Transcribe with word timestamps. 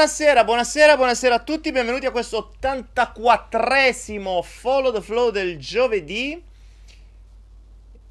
Buonasera, 0.00 0.44
buonasera, 0.44 0.96
buonasera 0.96 1.34
a 1.34 1.38
tutti, 1.40 1.72
benvenuti 1.72 2.06
a 2.06 2.10
questo 2.10 2.54
84esimo 2.58 4.40
Follow 4.40 4.94
the 4.94 5.02
Flow 5.02 5.30
del 5.30 5.58
giovedì. 5.58 6.42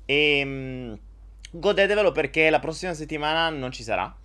E 0.06 0.42
mm, 0.46 0.94
godetevelo 1.50 2.12
perché 2.12 2.52
la 2.52 2.60
prossima 2.60 2.94
settimana 2.94 3.50
non 3.50 3.72
ci 3.72 3.82
sarà. 3.82 4.16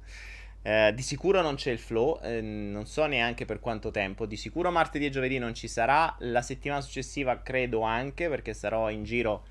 eh, 0.62 0.92
di 0.94 1.02
sicuro 1.02 1.42
non 1.42 1.56
c'è 1.56 1.70
il 1.70 1.78
flow, 1.78 2.18
eh, 2.22 2.40
non 2.40 2.86
so 2.86 3.04
neanche 3.04 3.44
per 3.44 3.60
quanto 3.60 3.90
tempo. 3.90 4.24
Di 4.24 4.38
sicuro 4.38 4.70
martedì 4.70 5.04
e 5.04 5.10
giovedì 5.10 5.36
non 5.36 5.52
ci 5.52 5.68
sarà. 5.68 6.16
La 6.20 6.40
settimana 6.40 6.80
successiva 6.80 7.42
credo 7.42 7.82
anche 7.82 8.30
perché 8.30 8.54
sarò 8.54 8.88
in 8.88 9.04
giro 9.04 9.44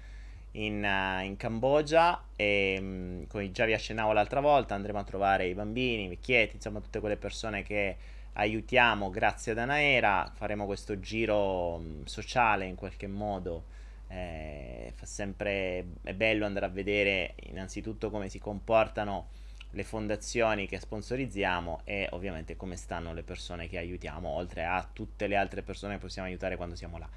in, 0.54 0.84
uh, 0.84 1.24
in 1.24 1.38
Cambogia 1.38 2.24
e 2.36 2.78
um, 2.80 3.28
come 3.28 3.52
già 3.52 3.66
vi 3.66 3.74
accennavo 3.74 4.12
l'altra 4.12 4.40
volta 4.40 4.76
andremo 4.76 5.00
a 5.00 5.04
trovare 5.04 5.48
i 5.48 5.54
bambini, 5.54 6.06
i 6.06 6.08
vecchietti, 6.10 6.56
insomma 6.56 6.80
tutte 6.80 7.00
quelle 7.00 7.18
persone 7.18 7.64
che 7.64 7.96
aiutiamo 8.34 9.10
grazie 9.10 9.52
ad 9.52 9.60
Anaera, 9.60 10.32
faremo 10.36 10.66
questo 10.66 11.00
giro 11.00 11.76
um, 11.76 12.06
sociale 12.06 12.66
in 12.66 12.76
qualche 12.76 13.08
modo. 13.08 13.80
Eh, 14.08 14.92
fa 14.94 15.06
sempre 15.06 15.86
è 16.04 16.14
bello 16.14 16.46
andare 16.46 16.66
a 16.66 16.70
vedere 16.70 17.36
innanzitutto 17.44 18.10
come 18.10 18.28
si 18.28 18.40
comportano 18.40 19.30
le 19.72 19.84
fondazioni 19.84 20.68
che 20.68 20.80
sponsorizziamo 20.80 21.82
e 21.86 22.08
ovviamente 22.12 22.58
come 22.58 22.76
stanno 22.76 23.14
le 23.14 23.24
persone 23.24 23.70
che 23.70 23.78
aiutiamo, 23.78 24.28
oltre 24.28 24.66
a 24.66 24.86
tutte 24.92 25.28
le 25.28 25.36
altre 25.36 25.62
persone 25.62 25.94
che 25.96 26.02
possiamo 26.02 26.28
aiutare 26.28 26.58
quando 26.58 26.76
siamo 26.76 26.98
là. 26.98 27.08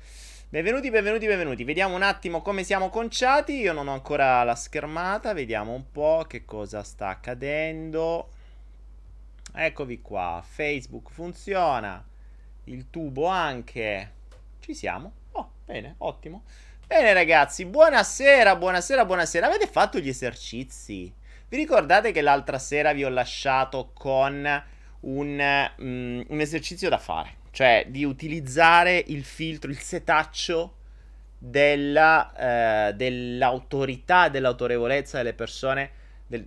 Benvenuti, 0.55 0.89
benvenuti, 0.89 1.27
benvenuti. 1.27 1.65
Vediamo 1.65 1.97
un 1.97 2.03
attimo 2.03 2.41
come 2.41 2.63
siamo 2.63 2.89
conciati. 2.89 3.55
Io 3.55 3.73
non 3.73 3.89
ho 3.89 3.93
ancora 3.93 4.45
la 4.45 4.55
schermata. 4.55 5.33
Vediamo 5.33 5.73
un 5.73 5.91
po' 5.91 6.27
che 6.29 6.45
cosa 6.45 6.85
sta 6.85 7.09
accadendo. 7.09 8.31
Eccovi 9.53 10.01
qua. 10.01 10.45
Facebook 10.47 11.11
funziona. 11.11 12.07
Il 12.67 12.89
tubo 12.89 13.27
anche. 13.27 14.13
Ci 14.61 14.75
siamo. 14.75 15.13
Oh, 15.33 15.51
bene, 15.65 15.97
ottimo. 15.99 16.45
Bene 16.87 17.13
ragazzi, 17.13 17.65
buonasera, 17.65 18.55
buonasera, 18.55 19.05
buonasera. 19.05 19.49
Avete 19.49 19.67
fatto 19.67 19.99
gli 19.99 20.09
esercizi? 20.09 21.13
Vi 21.49 21.57
ricordate 21.57 22.13
che 22.13 22.21
l'altra 22.21 22.61
sera 22.61 22.93
vi 22.93 23.03
ho 23.03 23.09
lasciato 23.09 23.91
con 23.93 24.63
un, 25.01 25.71
um, 25.79 26.25
un 26.29 26.41
esercizio 26.41 26.89
da 26.89 26.99
fare? 26.99 27.43
Cioè 27.55 27.87
di 27.89 28.03
utilizzare 28.05 29.01
il 29.07 29.23
filtro, 29.23 29.71
il 29.71 29.79
setaccio 29.79 30.79
della, 31.39 32.89
eh, 32.89 32.95
dell'autorità, 32.95 34.29
dell'autorevolezza 34.29 35.19
delle 35.19 35.35
persone, 35.35 35.91
del, 36.27 36.45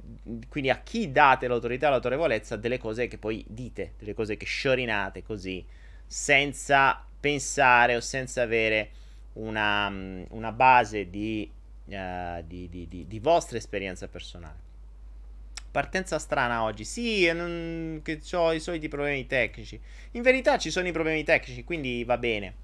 quindi 0.49 0.69
a 0.69 0.81
chi 0.81 1.09
date 1.13 1.47
l'autorità 1.47 1.87
e 1.87 1.91
l'autorevolezza 1.91 2.57
delle 2.57 2.77
cose 2.77 3.07
che 3.07 3.17
poi 3.17 3.41
dite, 3.47 3.93
delle 3.97 4.13
cose 4.13 4.35
che 4.35 4.45
sciorinate 4.45 5.23
così, 5.23 5.65
senza 6.05 7.01
pensare 7.17 7.95
o 7.95 8.01
senza 8.01 8.41
avere 8.41 8.89
una, 9.33 9.87
una 9.87 10.51
base 10.51 11.09
di, 11.09 11.49
uh, 11.85 12.43
di, 12.45 12.67
di, 12.69 13.05
di 13.07 13.19
vostra 13.19 13.57
esperienza 13.57 14.09
personale. 14.09 14.66
Partenza 15.71 16.19
strana 16.19 16.63
oggi. 16.63 16.83
Sì, 16.83 17.31
non, 17.31 18.01
che 18.03 18.19
ho 18.33 18.53
i 18.53 18.59
soliti 18.59 18.87
problemi 18.87 19.27
tecnici. 19.27 19.79
In 20.11 20.21
verità 20.21 20.57
ci 20.57 20.71
sono 20.71 20.87
i 20.87 20.91
problemi 20.91 21.23
tecnici, 21.23 21.63
quindi 21.63 22.03
va 22.03 22.17
bene. 22.17 22.55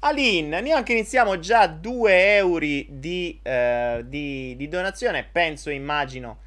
Alin, 0.00 0.48
neanche 0.48 0.92
iniziamo 0.92 1.38
già 1.38 1.66
2 1.66 2.36
euro 2.36 2.58
di, 2.58 3.38
eh, 3.42 4.04
di, 4.06 4.54
di, 4.56 4.68
donazione, 4.68 5.26
penso, 5.30 5.70
immagino, 5.70 6.38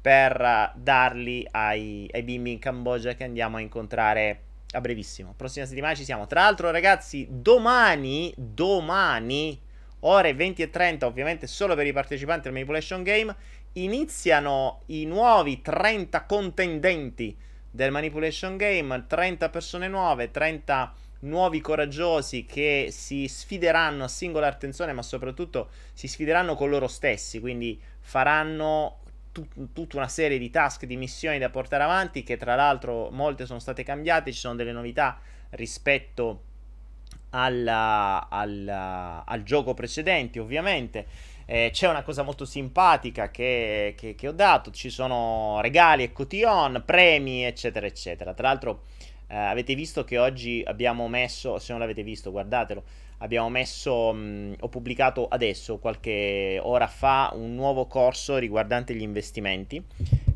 per 0.00 0.72
darli 0.76 1.46
ai, 1.50 2.08
ai 2.12 2.22
bimbi 2.22 2.52
in 2.52 2.58
Cambogia 2.58 3.14
che 3.14 3.24
andiamo 3.24 3.56
a 3.56 3.60
incontrare 3.60 4.40
a 4.72 4.80
brevissimo. 4.80 5.32
Prossima 5.36 5.64
settimana 5.64 5.94
ci 5.94 6.04
siamo. 6.04 6.26
Tra 6.26 6.42
l'altro, 6.42 6.70
ragazzi, 6.70 7.26
domani, 7.30 8.32
domani, 8.36 9.58
ore 10.00 10.34
20 10.34 10.62
e 10.62 10.70
30, 10.70 11.06
ovviamente 11.06 11.46
solo 11.46 11.74
per 11.74 11.86
i 11.86 11.92
partecipanti 11.92 12.46
al 12.46 12.52
Manipulation 12.52 13.02
Game, 13.02 13.34
iniziano 13.74 14.82
i 14.86 15.04
nuovi 15.04 15.60
30 15.60 16.24
contendenti 16.24 17.36
del 17.70 17.90
Manipulation 17.90 18.56
Game, 18.56 19.04
30 19.06 19.48
persone 19.50 19.88
nuove, 19.88 20.30
30 20.30 20.94
nuovi 21.20 21.60
coraggiosi 21.60 22.44
che 22.44 22.88
si 22.90 23.26
sfideranno 23.28 24.04
a 24.04 24.08
singola 24.08 24.46
attenzione, 24.46 24.92
ma 24.92 25.02
soprattutto 25.02 25.70
si 25.92 26.08
sfideranno 26.08 26.54
con 26.54 26.70
loro 26.70 26.88
stessi, 26.88 27.40
quindi 27.40 27.80
faranno 28.00 28.98
tut- 29.32 29.72
tutta 29.72 29.96
una 29.96 30.08
serie 30.08 30.38
di 30.38 30.50
task, 30.50 30.84
di 30.84 30.96
missioni 30.96 31.38
da 31.38 31.50
portare 31.50 31.82
avanti, 31.82 32.22
che 32.22 32.36
tra 32.36 32.54
l'altro 32.54 33.10
molte 33.10 33.46
sono 33.46 33.58
state 33.58 33.82
cambiate, 33.82 34.32
ci 34.32 34.38
sono 34.38 34.54
delle 34.54 34.72
novità 34.72 35.18
rispetto 35.50 36.42
alla, 37.30 38.28
alla, 38.30 39.24
al 39.26 39.42
gioco 39.42 39.74
precedente, 39.74 40.38
ovviamente. 40.38 41.06
Eh, 41.50 41.70
c'è 41.72 41.88
una 41.88 42.02
cosa 42.02 42.22
molto 42.22 42.44
simpatica 42.44 43.30
che, 43.30 43.94
che, 43.96 44.14
che, 44.14 44.28
ho 44.28 44.32
dato, 44.32 44.70
ci 44.70 44.90
sono 44.90 45.60
regali 45.62 46.02
e 46.02 46.12
cotillon, 46.12 46.82
premi, 46.84 47.42
eccetera, 47.42 47.86
eccetera. 47.86 48.34
Tra 48.34 48.48
l'altro 48.48 48.82
eh, 49.28 49.34
avete 49.34 49.74
visto 49.74 50.04
che 50.04 50.18
oggi 50.18 50.62
abbiamo 50.66 51.08
messo, 51.08 51.58
se 51.58 51.72
non 51.72 51.80
l'avete 51.80 52.02
visto 52.02 52.30
guardatelo, 52.30 52.82
abbiamo 53.18 53.48
messo, 53.48 54.12
mh, 54.12 54.56
ho 54.60 54.68
pubblicato 54.68 55.26
adesso, 55.26 55.78
qualche 55.78 56.60
ora 56.62 56.86
fa, 56.86 57.30
un 57.32 57.54
nuovo 57.54 57.86
corso 57.86 58.36
riguardante 58.36 58.94
gli 58.94 59.00
investimenti, 59.00 59.82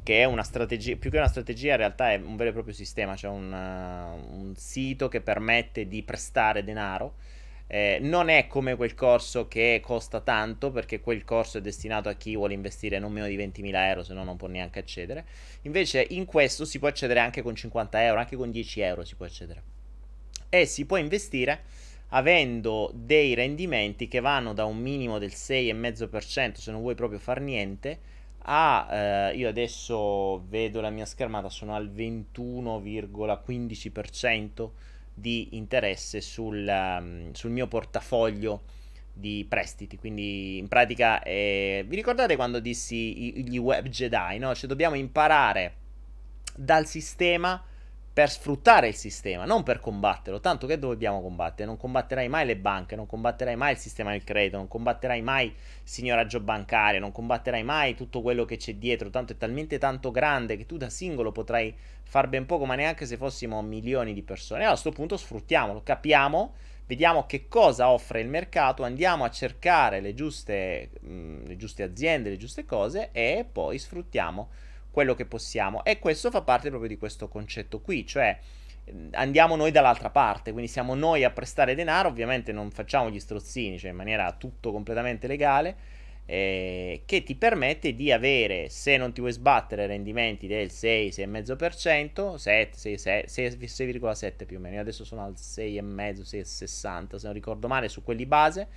che 0.02 0.22
è 0.22 0.24
una 0.24 0.42
strategia, 0.42 0.96
più 0.96 1.10
che 1.10 1.18
una 1.18 1.28
strategia 1.28 1.72
in 1.72 1.76
realtà 1.76 2.12
è 2.12 2.16
un 2.16 2.36
vero 2.36 2.48
e 2.48 2.52
proprio 2.54 2.72
sistema, 2.72 3.16
cioè 3.16 3.30
un, 3.30 3.52
uh, 3.52 4.34
un 4.34 4.54
sito 4.56 5.08
che 5.08 5.20
permette 5.20 5.86
di 5.86 6.02
prestare 6.02 6.64
denaro 6.64 7.16
eh, 7.74 7.96
non 8.02 8.28
è 8.28 8.48
come 8.48 8.76
quel 8.76 8.92
corso 8.92 9.48
che 9.48 9.80
costa 9.82 10.20
tanto, 10.20 10.70
perché 10.70 11.00
quel 11.00 11.24
corso 11.24 11.56
è 11.56 11.62
destinato 11.62 12.10
a 12.10 12.12
chi 12.12 12.36
vuole 12.36 12.52
investire 12.52 12.98
non 12.98 13.12
meno 13.12 13.26
di 13.26 13.38
20.000 13.38 13.74
euro, 13.74 14.02
se 14.02 14.12
no 14.12 14.24
non 14.24 14.36
può 14.36 14.46
neanche 14.46 14.78
accedere. 14.78 15.24
Invece 15.62 16.06
in 16.10 16.26
questo 16.26 16.66
si 16.66 16.78
può 16.78 16.88
accedere 16.88 17.20
anche 17.20 17.40
con 17.40 17.56
50 17.56 18.04
euro, 18.04 18.20
anche 18.20 18.36
con 18.36 18.50
10 18.50 18.80
euro 18.82 19.06
si 19.06 19.14
può 19.14 19.24
accedere. 19.24 19.62
E 20.50 20.66
si 20.66 20.84
può 20.84 20.98
investire 20.98 21.62
avendo 22.08 22.90
dei 22.92 23.32
rendimenti 23.32 24.06
che 24.06 24.20
vanno 24.20 24.52
da 24.52 24.66
un 24.66 24.76
minimo 24.76 25.18
del 25.18 25.30
6,5% 25.30 26.56
se 26.56 26.72
non 26.72 26.82
vuoi 26.82 26.94
proprio 26.94 27.18
far 27.18 27.40
niente 27.40 27.98
a 28.44 29.30
eh, 29.30 29.36
io 29.36 29.48
adesso 29.48 30.44
vedo 30.46 30.82
la 30.82 30.90
mia 30.90 31.06
schermata 31.06 31.48
sono 31.48 31.74
al 31.74 31.90
21,15% 31.90 34.68
di 35.14 35.56
interesse 35.56 36.20
sul, 36.20 36.66
um, 36.66 37.32
sul 37.32 37.50
mio 37.50 37.66
portafoglio 37.66 38.62
di 39.12 39.44
prestiti. 39.48 39.96
Quindi 39.96 40.58
in 40.58 40.68
pratica 40.68 41.22
eh, 41.22 41.84
vi 41.86 41.96
ricordate 41.96 42.36
quando 42.36 42.60
dissi 42.60 43.42
gli 43.44 43.58
web 43.58 43.88
Jedi, 43.88 44.38
no? 44.38 44.54
Cioè 44.54 44.68
dobbiamo 44.68 44.94
imparare 44.94 45.74
dal 46.54 46.86
sistema 46.86 47.62
per 48.12 48.30
sfruttare 48.30 48.88
il 48.88 48.94
sistema, 48.94 49.46
non 49.46 49.62
per 49.62 49.80
combatterlo. 49.80 50.38
Tanto 50.38 50.66
che 50.66 50.78
dobbiamo 50.78 51.22
combattere? 51.22 51.66
Non 51.66 51.78
combatterai 51.78 52.28
mai 52.28 52.44
le 52.44 52.56
banche, 52.56 52.94
non 52.94 53.06
combatterai 53.06 53.56
mai 53.56 53.72
il 53.72 53.78
sistema 53.78 54.10
del 54.10 54.22
credito, 54.22 54.58
non 54.58 54.68
combatterai 54.68 55.22
mai 55.22 55.46
il 55.46 55.54
signoraggio 55.82 56.40
bancario, 56.40 57.00
non 57.00 57.10
combatterai 57.10 57.62
mai 57.62 57.94
tutto 57.94 58.20
quello 58.20 58.44
che 58.44 58.58
c'è 58.58 58.74
dietro. 58.74 59.08
Tanto 59.08 59.32
è 59.32 59.36
talmente 59.38 59.78
tanto 59.78 60.10
grande 60.10 60.58
che 60.58 60.66
tu 60.66 60.76
da 60.76 60.90
singolo 60.90 61.32
potrai 61.32 61.74
far 62.02 62.28
ben 62.28 62.44
poco, 62.44 62.66
ma 62.66 62.74
neanche 62.74 63.06
se 63.06 63.16
fossimo 63.16 63.62
milioni 63.62 64.12
di 64.12 64.22
persone. 64.22 64.60
Allora 64.60 64.76
a 64.76 64.80
questo 64.80 64.92
punto 64.92 65.16
sfruttiamolo, 65.16 65.82
capiamo, 65.82 66.52
vediamo 66.86 67.24
che 67.24 67.48
cosa 67.48 67.88
offre 67.88 68.20
il 68.20 68.28
mercato, 68.28 68.82
andiamo 68.82 69.24
a 69.24 69.30
cercare 69.30 70.00
le 70.00 70.12
giuste, 70.12 70.90
mh, 71.00 71.10
mm, 71.10 71.44
le 71.46 71.56
giuste 71.56 71.82
aziende, 71.82 72.28
le 72.28 72.36
giuste 72.36 72.66
cose 72.66 73.08
e 73.12 73.46
poi 73.50 73.78
sfruttiamo 73.78 74.50
quello 74.92 75.16
che 75.16 75.24
possiamo. 75.24 75.82
E 75.82 75.98
questo 75.98 76.30
fa 76.30 76.42
parte 76.42 76.68
proprio 76.68 76.88
di 76.88 76.98
questo 76.98 77.26
concetto 77.26 77.80
qui, 77.80 78.06
cioè 78.06 78.38
andiamo 79.12 79.56
noi 79.56 79.70
dall'altra 79.70 80.10
parte, 80.10 80.52
quindi 80.52 80.70
siamo 80.70 80.94
noi 80.94 81.24
a 81.24 81.30
prestare 81.30 81.74
denaro, 81.74 82.08
ovviamente 82.08 82.52
non 82.52 82.70
facciamo 82.70 83.10
gli 83.10 83.18
strozzini, 83.18 83.78
cioè 83.78 83.90
in 83.90 83.96
maniera 83.96 84.32
tutto 84.32 84.72
completamente 84.72 85.26
legale, 85.26 85.76
eh, 86.26 87.02
che 87.04 87.22
ti 87.22 87.34
permette 87.34 87.94
di 87.94 88.12
avere, 88.12 88.68
se 88.68 88.96
non 88.96 89.12
ti 89.12 89.20
vuoi 89.20 89.32
sbattere, 89.32 89.86
rendimenti 89.86 90.46
del 90.46 90.70
6, 90.70 91.08
6,5%, 91.10 92.34
7, 92.34 92.78
6, 92.78 92.98
6, 92.98 93.24
6,7 93.26 94.46
più 94.46 94.56
o 94.56 94.60
meno, 94.60 94.76
Io 94.76 94.80
adesso 94.80 95.04
sono 95.04 95.24
al 95.24 95.34
6,5, 95.36 96.22
6,60 96.22 97.16
se 97.16 97.24
non 97.24 97.32
ricordo 97.32 97.68
male, 97.68 97.88
su 97.88 98.02
quelli 98.02 98.26
base, 98.26 98.68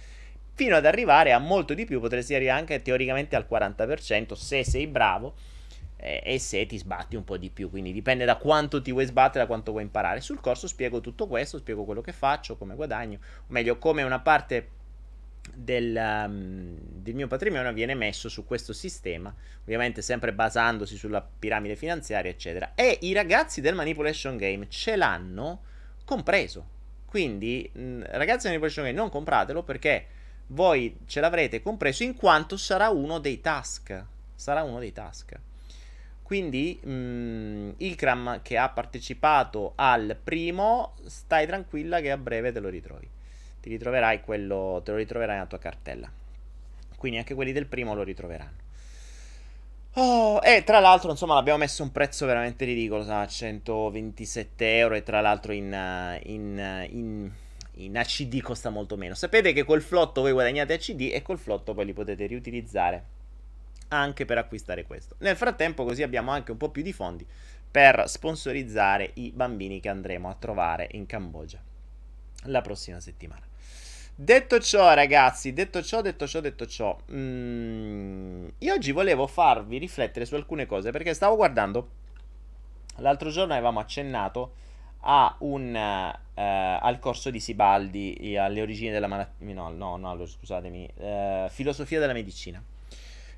fino 0.53 0.75
ad 0.75 0.85
arrivare 0.85 1.33
a 1.33 1.39
molto 1.39 1.73
di 1.73 1.85
più, 1.85 1.99
potresti 1.99 2.33
arrivare 2.33 2.59
anche 2.59 2.81
teoricamente 2.81 3.35
al 3.35 3.45
40% 3.49 4.33
se 4.33 4.63
sei 4.63 4.87
bravo 4.87 5.35
e 5.97 6.37
se 6.39 6.65
ti 6.65 6.77
sbatti 6.77 7.15
un 7.15 7.23
po' 7.23 7.37
di 7.37 7.49
più. 7.49 7.69
Quindi 7.69 7.91
dipende 7.91 8.25
da 8.25 8.37
quanto 8.37 8.81
ti 8.81 8.91
vuoi 8.91 9.05
sbattere, 9.05 9.39
da 9.39 9.47
quanto 9.47 9.71
vuoi 9.71 9.83
imparare. 9.83 10.21
Sul 10.21 10.39
corso 10.39 10.67
spiego 10.67 11.01
tutto 11.01 11.27
questo, 11.27 11.57
spiego 11.57 11.83
quello 11.83 12.01
che 12.01 12.11
faccio, 12.11 12.57
come 12.57 12.75
guadagno, 12.75 13.19
o 13.41 13.45
meglio, 13.47 13.77
come 13.77 14.03
una 14.03 14.19
parte 14.19 14.69
del, 15.53 15.95
um, 15.95 16.75
del, 16.79 17.13
mio 17.13 17.27
patrimonio 17.27 17.71
viene 17.73 17.93
messo 17.93 18.29
su 18.29 18.45
questo 18.45 18.73
sistema, 18.73 19.33
ovviamente 19.61 20.01
sempre 20.01 20.33
basandosi 20.33 20.97
sulla 20.97 21.21
piramide 21.21 21.75
finanziaria, 21.75 22.31
eccetera. 22.31 22.73
E 22.75 22.99
i 23.01 23.13
ragazzi 23.13 23.61
del 23.61 23.75
Manipulation 23.75 24.37
Game 24.37 24.67
ce 24.69 24.95
l'hanno 24.95 25.61
compreso. 26.03 26.73
Quindi, 27.05 27.69
mh, 27.71 28.03
ragazzi 28.11 28.47
del 28.47 28.57
Manipulation 28.57 28.85
Game, 28.85 28.97
non 28.97 29.09
compratelo 29.09 29.63
perché 29.63 30.07
voi 30.47 30.97
ce 31.05 31.19
l'avrete 31.19 31.61
compreso 31.61 32.03
in 32.03 32.15
quanto 32.15 32.57
sarà 32.57 32.89
uno 32.89 33.19
dei 33.19 33.41
task. 33.41 34.03
Sarà 34.35 34.63
uno 34.63 34.79
dei 34.79 34.91
task. 34.91 35.39
Quindi, 36.25 36.79
mh, 36.83 37.75
Ikram 37.77 38.41
che 38.41 38.57
ha 38.57 38.69
partecipato 38.69 39.73
al 39.75 40.17
primo, 40.21 40.95
stai 41.05 41.45
tranquilla 41.45 42.01
che 42.01 42.11
a 42.11 42.17
breve 42.17 42.51
te 42.51 42.59
lo 42.59 42.69
ritrovi 42.69 43.13
ti 43.65 43.71
ritroverai 43.71 44.21
quello, 44.21 44.79
te 44.85 44.91
lo 44.91 44.97
ritroverai 44.97 45.35
nella 45.37 45.47
tua 45.47 45.57
cartella. 45.57 46.07
Quindi 46.95 47.17
anche 47.17 47.33
quelli 47.33 47.51
del 47.51 47.65
primo 47.65 47.95
lo 47.95 48.03
ritroveranno. 48.03 48.63
Oh, 49.93 50.39
e 50.43 50.63
tra 50.63 50.79
l'altro, 50.79 51.09
insomma, 51.09 51.33
l'abbiamo 51.33 51.57
messo 51.57 51.81
un 51.81 51.91
prezzo 51.91 52.27
veramente 52.27 52.63
ridicolo, 52.63 53.03
sa, 53.03 53.25
127 53.25 54.77
euro 54.77 54.93
e 54.93 55.01
tra 55.01 55.19
l'altro 55.19 55.51
in, 55.51 55.75
in, 56.23 56.87
in, 56.91 57.31
in, 57.71 57.97
ACD 57.97 58.39
costa 58.41 58.69
molto 58.69 58.97
meno. 58.97 59.15
Sapete 59.15 59.51
che 59.51 59.63
col 59.63 59.81
flotto 59.81 60.21
voi 60.21 60.33
guadagnate 60.33 60.75
ACD 60.75 61.09
e 61.11 61.23
col 61.23 61.39
flotto 61.39 61.73
poi 61.73 61.85
li 61.85 61.93
potete 61.93 62.27
riutilizzare 62.27 63.03
anche 63.89 64.25
per 64.25 64.37
acquistare 64.37 64.83
questo. 64.83 65.15
Nel 65.19 65.35
frattempo 65.35 65.83
così 65.83 66.03
abbiamo 66.03 66.31
anche 66.31 66.51
un 66.51 66.57
po' 66.57 66.69
più 66.69 66.81
di 66.81 66.93
fondi 66.93 67.25
per 67.69 68.03
sponsorizzare 68.07 69.11
i 69.15 69.31
bambini 69.33 69.79
che 69.79 69.89
andremo 69.89 70.29
a 70.29 70.35
trovare 70.35 70.87
in 70.91 71.05
Cambogia 71.05 71.61
la 72.43 72.61
prossima 72.61 72.99
settimana. 72.99 73.45
Detto 74.17 74.59
ciò, 74.59 74.93
ragazzi, 74.93 75.51
detto 75.51 75.81
ciò, 75.81 76.01
detto 76.01 76.25
ciò, 76.25 76.39
detto 76.39 76.65
ciò, 76.65 76.97
mm, 77.11 78.47
io 78.59 78.73
oggi 78.73 78.93
volevo 78.93 79.27
farvi 79.27 79.77
riflettere 79.77 80.25
su 80.25 80.35
alcune 80.35 80.65
cose 80.65 80.91
perché 80.91 81.13
stavo 81.13 81.35
guardando. 81.35 81.89
L'altro 82.99 83.29
giorno 83.29 83.51
avevamo 83.51 83.81
accennato 83.81 84.53
a 85.01 85.35
un, 85.39 85.75
uh, 85.75 86.39
al 86.39 86.97
corso 86.99 87.29
di 87.29 87.41
Sibaldi 87.41 88.37
alle 88.37 88.61
origini 88.61 88.91
della 88.91 89.07
malattia. 89.07 89.53
No, 89.53 89.69
no, 89.69 89.97
no, 89.97 90.25
scusatemi. 90.25 90.89
Uh, 90.95 91.49
filosofia 91.49 91.99
della 91.99 92.13
medicina. 92.13 92.63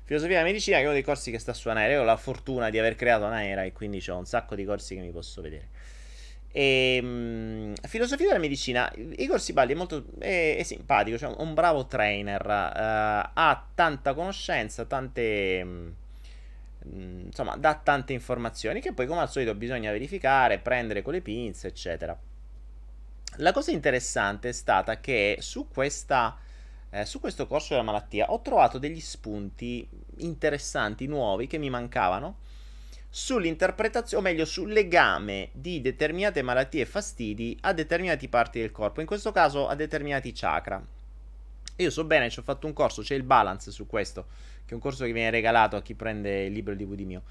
Filosofia 0.08 0.36
della 0.36 0.48
medicina, 0.48 0.78
che 0.78 0.84
è 0.84 0.86
uno 0.86 0.94
dei 0.94 1.02
corsi 1.02 1.30
che 1.30 1.38
sta 1.38 1.52
su 1.52 1.68
Anaera. 1.68 1.92
Io 1.92 2.00
ho 2.00 2.04
la 2.04 2.16
fortuna 2.16 2.70
di 2.70 2.78
aver 2.78 2.94
creato 2.94 3.26
Anaera 3.26 3.64
e 3.64 3.72
quindi 3.72 4.02
ho 4.08 4.16
un 4.16 4.24
sacco 4.24 4.54
di 4.54 4.64
corsi 4.64 4.94
che 4.94 5.02
mi 5.02 5.10
posso 5.10 5.42
vedere. 5.42 5.68
E, 6.50 6.98
mh, 7.02 7.74
filosofia 7.86 8.28
della 8.28 8.38
medicina, 8.38 8.90
Igor 8.96 9.38
Sibaldi 9.38 9.74
è 9.74 9.76
molto 9.76 10.06
è, 10.18 10.56
è 10.56 10.62
simpatico, 10.62 11.18
cioè 11.18 11.34
un 11.36 11.52
bravo 11.52 11.86
trainer, 11.86 12.40
uh, 12.40 13.30
ha 13.34 13.66
tanta 13.74 14.14
conoscenza, 14.14 14.86
tante... 14.86 15.62
Mh, 15.62 15.90
insomma, 17.26 17.58
dà 17.58 17.74
tante 17.74 18.14
informazioni 18.14 18.80
che 18.80 18.94
poi 18.94 19.06
come 19.06 19.20
al 19.20 19.28
solito 19.28 19.54
bisogna 19.54 19.92
verificare, 19.92 20.58
prendere 20.58 21.02
con 21.02 21.12
le 21.12 21.20
pinze, 21.20 21.66
eccetera. 21.66 22.18
La 23.36 23.52
cosa 23.52 23.72
interessante 23.72 24.48
è 24.48 24.52
stata 24.52 25.00
che 25.00 25.36
su, 25.40 25.68
questa, 25.68 26.34
eh, 26.90 27.04
su 27.04 27.20
questo 27.20 27.46
corso 27.46 27.68
della 27.70 27.84
malattia 27.84 28.30
ho 28.32 28.40
trovato 28.40 28.78
degli 28.78 29.00
spunti 29.00 29.86
interessanti, 30.18 31.06
nuovi, 31.06 31.46
che 31.46 31.58
mi 31.58 31.70
mancavano 31.70 32.38
sull'interpretazione, 33.10 34.22
o 34.22 34.30
meglio 34.30 34.44
sul 34.44 34.70
legame 34.72 35.48
di 35.52 35.80
determinate 35.80 36.42
malattie 36.42 36.82
e 36.82 36.86
fastidi 36.86 37.56
a 37.62 37.72
determinate 37.72 38.28
parti 38.28 38.60
del 38.60 38.70
corpo, 38.70 39.00
in 39.00 39.06
questo 39.06 39.32
caso 39.32 39.66
a 39.66 39.74
determinati 39.74 40.32
chakra. 40.32 40.84
Io 41.76 41.90
so 41.90 42.04
bene, 42.04 42.28
ci 42.28 42.40
ho 42.40 42.42
fatto 42.42 42.66
un 42.66 42.72
corso, 42.72 43.02
c'è 43.02 43.14
il 43.14 43.22
balance 43.22 43.70
su 43.70 43.86
questo, 43.86 44.26
che 44.64 44.72
è 44.72 44.74
un 44.74 44.80
corso 44.80 45.04
che 45.04 45.12
viene 45.12 45.30
regalato 45.30 45.76
a 45.76 45.82
chi 45.82 45.94
prende 45.94 46.44
il 46.44 46.52
libro 46.52 46.74
DVD 46.74 47.00
mio, 47.00 47.22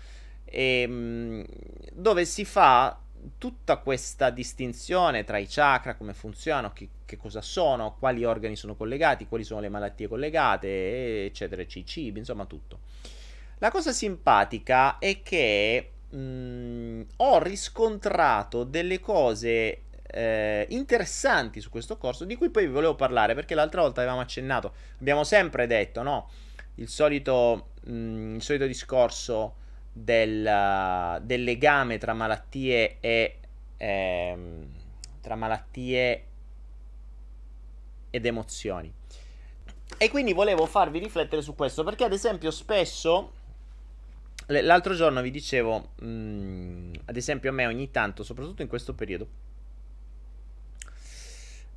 e, 0.45 0.81
ehm, 0.81 1.45
dove 1.93 2.25
si 2.25 2.45
fa 2.45 2.97
tutta 3.37 3.77
questa 3.77 4.29
distinzione 4.29 5.23
tra 5.23 5.37
i 5.37 5.47
chakra, 5.47 5.95
come 5.95 6.13
funzionano, 6.13 6.71
che, 6.73 6.89
che, 7.05 7.17
cosa 7.17 7.41
sono, 7.41 7.95
quali 7.97 8.23
organi 8.23 8.55
sono 8.55 8.75
collegati, 8.75 9.27
quali 9.27 9.43
sono 9.43 9.61
le 9.61 9.69
malattie 9.69 10.07
collegate, 10.07 11.25
eccetera, 11.25 11.61
i 11.61 11.85
cibi, 11.85 12.19
insomma 12.19 12.45
tutto. 12.45 12.79
La 13.59 13.71
cosa 13.71 13.91
simpatica 13.91 14.99
è 14.99 15.21
che 15.23 15.91
mh, 16.09 16.17
mm, 16.17 17.01
ho 17.17 17.39
riscontrato 17.39 18.63
delle 18.63 18.99
cose 18.99 19.81
eh, 20.03 20.65
interessanti 20.69 21.59
su 21.59 21.69
questo 21.69 21.97
corso 21.97 22.23
di 22.23 22.35
cui 22.35 22.49
poi 22.49 22.65
vi 22.65 22.71
volevo 22.71 22.95
parlare 22.95 23.35
perché 23.35 23.55
l'altra 23.55 23.81
volta 23.81 24.01
avevamo 24.01 24.21
accennato, 24.21 24.73
abbiamo 24.99 25.23
sempre 25.23 25.67
detto, 25.67 26.03
no? 26.03 26.29
Il 26.75 26.87
solito, 26.87 27.69
mh, 27.85 27.91
mm, 27.91 28.35
il 28.35 28.41
solito 28.41 28.65
discorso 28.65 29.55
del, 30.03 31.21
del, 31.23 31.43
legame 31.43 31.97
tra 31.97 32.13
malattie 32.13 32.97
e 32.99 33.39
eh, 33.77 34.37
tra 35.21 35.35
malattie 35.35 36.23
ed 38.09 38.25
emozioni. 38.25 38.93
E 39.97 40.09
quindi 40.09 40.33
volevo 40.33 40.65
farvi 40.65 40.99
riflettere 40.99 41.41
su 41.41 41.55
questo 41.55 41.83
perché 41.83 42.03
ad 42.03 42.13
esempio 42.13 42.51
spesso 42.51 43.31
L'altro 44.49 44.93
giorno 44.93 45.21
vi 45.21 45.29
dicevo, 45.29 45.89
mh, 45.99 46.07
mm, 46.07 46.93
ad 47.05 47.17
esempio 47.17 47.49
a 47.49 47.53
me 47.53 47.65
ogni 47.65 47.91
tanto, 47.91 48.23
soprattutto 48.23 48.61
in 48.61 48.69
questo 48.69 48.93
periodo, 48.93 49.27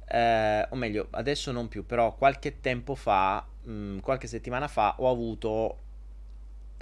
eh, 0.06 0.66
o 0.68 0.76
meglio, 0.76 1.08
adesso 1.10 1.50
non 1.50 1.66
più, 1.66 1.84
però 1.84 2.14
qualche 2.14 2.60
tempo 2.60 2.94
fa, 2.94 3.44
mh, 3.62 3.72
mm, 3.72 3.98
qualche 3.98 4.28
settimana 4.28 4.68
fa, 4.68 4.94
ho 4.98 5.10
avuto, 5.10 5.78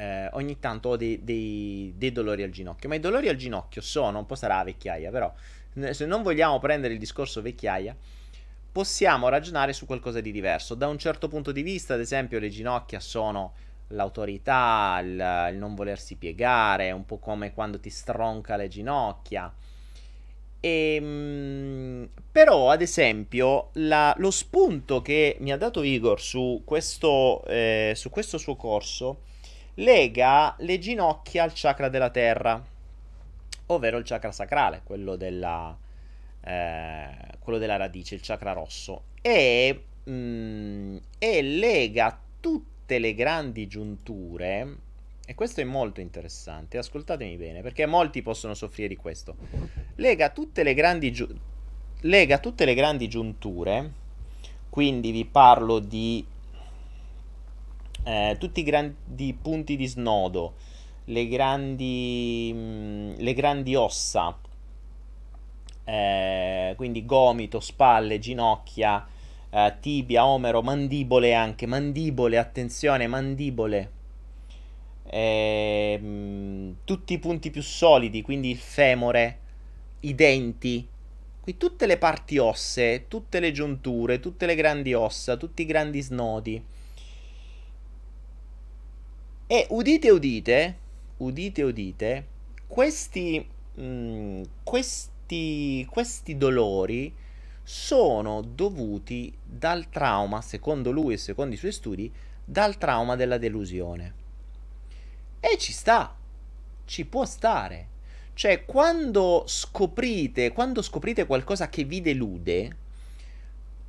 eh, 0.01 0.29
ogni 0.33 0.61
tanto 0.61 0.91
ho 0.91 0.97
dei, 0.97 1.25
dei, 1.25 1.93
dei, 1.97 2.13
dolori 2.13 2.45
al 2.45 2.51
ginocchio, 2.51 2.89
ma 2.89 2.95
i 2.95 3.01
dolori 3.01 3.29
al 3.29 3.35
ginocchio 3.35 3.83
sono, 3.83 4.19
un 4.19 4.27
po' 4.27 4.37
sarà 4.37 4.63
vecchiaia, 4.63 5.11
però 5.11 5.33
se 5.91 6.07
non 6.07 6.23
vogliamo 6.23 6.61
prendere 6.61 6.93
il 6.93 7.01
discorso 7.01 7.43
vecchiaia, 7.43 7.97
possiamo 8.71 9.29
ragionare 9.29 9.73
su 9.73 9.87
qualcosa 9.87 10.21
di 10.21 10.31
diverso. 10.31 10.77
Da 10.77 10.87
un 10.87 10.99
certo 10.99 11.27
punto 11.27 11.51
di 11.51 11.63
vista, 11.63 11.95
ad 11.95 12.01
esempio, 12.01 12.39
le 12.39 12.49
ginocchia 12.49 13.01
sono 13.01 13.55
l'autorità, 13.89 15.01
il, 15.03 15.51
il, 15.53 15.57
non 15.57 15.75
volersi 15.75 16.15
piegare, 16.15 16.93
un 16.93 17.05
po' 17.05 17.19
come 17.19 17.53
quando 17.53 17.81
ti 17.81 17.91
stronca 17.91 18.55
le 18.55 18.69
ginocchia. 18.69 19.53
E, 20.61 20.95
ehm, 20.95 22.09
però, 22.31 22.71
ad 22.71 22.83
esempio, 22.83 23.71
la, 23.75 24.15
lo 24.19 24.31
spunto 24.31 25.03
che 25.03 25.37
mi 25.41 25.51
ha 25.51 25.57
dato 25.57 25.83
Igor 25.83 26.21
su 26.21 26.63
questo, 26.65 27.45
eh, 27.47 27.95
su 27.97 28.11
questo 28.11 28.39
suo 28.39 28.55
corso 28.55 29.23
lega 29.79 30.55
le 30.59 30.79
ginocchia 30.79 31.43
al 31.45 31.53
chakra 31.55 31.89
della 31.89 32.11
terra, 32.11 32.63
ovvero 33.67 33.99
il 33.99 34.05
chakra 34.05 34.33
sacrale, 34.33 34.81
quello 34.85 35.17
della, 35.17 35.77
eh, 36.41 37.09
quello 37.39 37.59
della 37.59 37.77
radice, 37.77 38.15
il 38.15 38.21
chakra 38.23 38.53
rosso, 38.53 39.05
e, 39.21 39.85
mm, 40.09 40.97
e 41.19 41.43
lega 41.43 42.19
tutte 42.41 42.99
le 42.99 43.15
grandi 43.15 43.67
giunture, 43.67 44.77
e 45.25 45.35
questo 45.35 45.61
è 45.61 45.65
molto 45.65 46.01
interessante, 46.01 46.79
ascoltatemi 46.79 47.37
bene, 47.37 47.63
perché 47.63 47.87
molti 47.87 48.23
possono 48.23 48.55
soffrire 48.55 48.89
di 48.89 48.97
questo, 48.97 49.37
lega 49.97 50.31
tutte 50.31 50.63
le 50.63 50.75
grandi, 50.75 51.13
giu- 51.13 51.35
lega 52.01 52.39
tutte 52.39 52.65
le 52.65 52.75
grandi 52.75 53.09
giunture, 53.09 53.93
quindi 54.71 55.11
vi 55.13 55.25
parlo 55.25 55.79
di 55.79 56.25
eh, 58.09 58.37
tutti 58.39 58.61
i 58.61 58.63
grandi 58.63 59.37
punti 59.41 59.77
di 59.77 59.87
snodo, 59.87 60.55
le 61.05 61.29
grandi, 61.29 62.51
mh, 62.55 62.59
mm, 62.59 63.15
le 63.19 63.35
grandi 63.35 63.75
ossa, 63.75 64.35
eh, 65.85 66.73
quindi 66.77 67.05
gomito, 67.05 67.61
spalle, 67.61 68.19
ginocchia, 68.19 69.07
uh, 69.51 69.73
tibia, 69.81 70.25
omero, 70.27 70.63
mandibole 70.63 71.35
anche, 71.35 71.67
mandibole, 71.67 72.39
attenzione, 72.39 73.07
mandibole. 73.07 73.93
Mh, 75.11 76.77
tutti 76.85 77.13
i 77.13 77.19
punti 77.19 77.51
più 77.51 77.63
solidi, 77.63 78.23
quindi 78.23 78.51
il 78.51 78.59
femore, 78.59 79.39
i 80.01 80.15
denti, 80.15 80.87
tutte 81.59 81.87
le 81.87 81.99
parti 81.99 82.39
ossee, 82.39 83.07
tutte 83.09 83.41
le 83.41 83.53
giunture, 83.53 84.21
tutte 84.21 84.47
le 84.47 84.55
grandi 84.55 84.95
ossa, 84.95 85.37
tutti 85.37 85.63
i 85.63 85.67
grandi 85.67 86.01
snodi. 86.01 86.63
E 89.51 89.67
udite, 89.71 90.11
udite, 90.11 90.77
udite, 91.17 91.63
udite, 91.63 92.27
questi, 92.67 93.49
mh, 93.77 94.43
questi, 94.63 95.87
questi 95.89 96.37
dolori 96.37 97.15
sono 97.63 98.43
dovuti 98.43 99.35
dal 99.43 99.89
trauma, 99.89 100.43
secondo 100.43 100.91
lui 100.91 101.15
e 101.15 101.17
secondo 101.17 101.55
i 101.55 101.57
suoi 101.57 101.73
studi, 101.73 102.13
dal 102.45 102.77
trauma 102.77 103.17
della 103.17 103.39
delusione. 103.39 104.15
E 105.41 105.57
ci 105.57 105.73
sta, 105.73 106.15
ci 106.85 107.07
può 107.07 107.25
stare. 107.25 107.89
Cioè, 108.35 108.67
quando 108.67 109.45
scoprite, 109.47 110.53
quando 110.53 110.83
scoprite 110.83 111.25
qualcosa 111.25 111.71
che 111.71 111.85
vi 111.85 112.03
delude, 112.03 112.77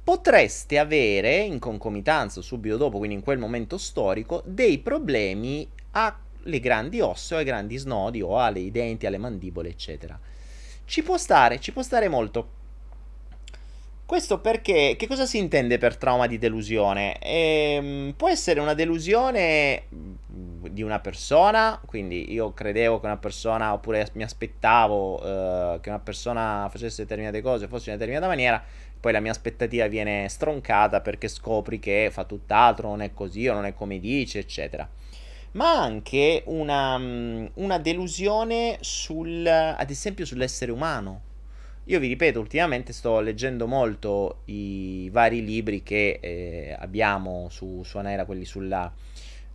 potreste 0.09 0.79
avere 0.79 1.35
in 1.35 1.59
concomitanza 1.59 2.41
subito 2.41 2.77
dopo, 2.77 2.97
quindi 2.97 3.15
in 3.15 3.21
quel 3.21 3.37
momento 3.37 3.77
storico, 3.77 4.41
dei 4.43 4.79
problemi 4.79 5.69
alle 5.91 6.59
grandi 6.59 6.99
ossa, 6.99 7.37
ai 7.37 7.43
grandi 7.43 7.77
snodi 7.77 8.19
o 8.19 8.39
ai 8.39 8.71
denti, 8.71 9.05
alle 9.05 9.19
mandibole, 9.19 9.69
eccetera. 9.69 10.19
Ci 10.83 11.03
può 11.03 11.15
stare, 11.15 11.59
ci 11.59 11.71
può 11.71 11.83
stare 11.83 12.07
molto. 12.07 12.57
Questo 14.03 14.39
perché, 14.39 14.95
che 14.97 15.05
cosa 15.05 15.27
si 15.27 15.37
intende 15.37 15.77
per 15.77 15.95
trauma 15.95 16.25
di 16.25 16.39
delusione? 16.39 17.19
Ehm, 17.19 18.15
può 18.17 18.29
essere 18.29 18.59
una 18.59 18.73
delusione 18.73 19.83
di 20.71 20.81
una 20.81 20.99
persona, 20.99 21.79
quindi 21.85 22.33
io 22.33 22.51
credevo 22.51 22.99
che 22.99 23.05
una 23.05 23.17
persona, 23.17 23.73
oppure 23.73 24.09
mi 24.13 24.23
aspettavo 24.23 25.21
eh, 25.21 25.79
che 25.81 25.89
una 25.89 25.99
persona 25.99 26.67
facesse 26.71 27.03
determinate 27.03 27.41
cose, 27.41 27.67
fosse 27.67 27.91
in 27.91 27.95
una 27.95 28.03
determinata 28.03 28.27
maniera, 28.27 28.63
poi 28.99 29.11
la 29.13 29.21
mia 29.21 29.31
aspettativa 29.31 29.87
viene 29.87 30.27
stroncata 30.27 31.01
perché 31.01 31.27
scopri 31.27 31.79
che 31.79 32.09
fa 32.11 32.25
tutt'altro, 32.25 32.89
non 32.89 33.01
è 33.01 33.13
così 33.13 33.47
o 33.47 33.53
non 33.53 33.65
è 33.65 33.73
come 33.73 33.99
dice, 33.99 34.39
eccetera. 34.39 34.87
Ma 35.51 35.81
anche 35.81 36.43
una, 36.45 36.97
mm, 36.97 37.45
una 37.55 37.79
delusione 37.79 38.77
sul, 38.81 39.45
ad 39.47 39.89
esempio, 39.89 40.25
sull'essere 40.25 40.71
umano. 40.71 41.21
Io 41.85 41.99
vi 41.99 42.07
ripeto, 42.07 42.39
ultimamente 42.39 42.93
sto 42.93 43.19
leggendo 43.19 43.65
molto 43.65 44.41
i 44.45 45.09
vari 45.11 45.43
libri 45.43 45.81
che 45.81 46.19
eh, 46.21 46.75
abbiamo 46.77 47.47
su, 47.49 47.81
su 47.83 47.97
Anaera, 47.97 48.25
quelli 48.25 48.45
sulla 48.45 48.91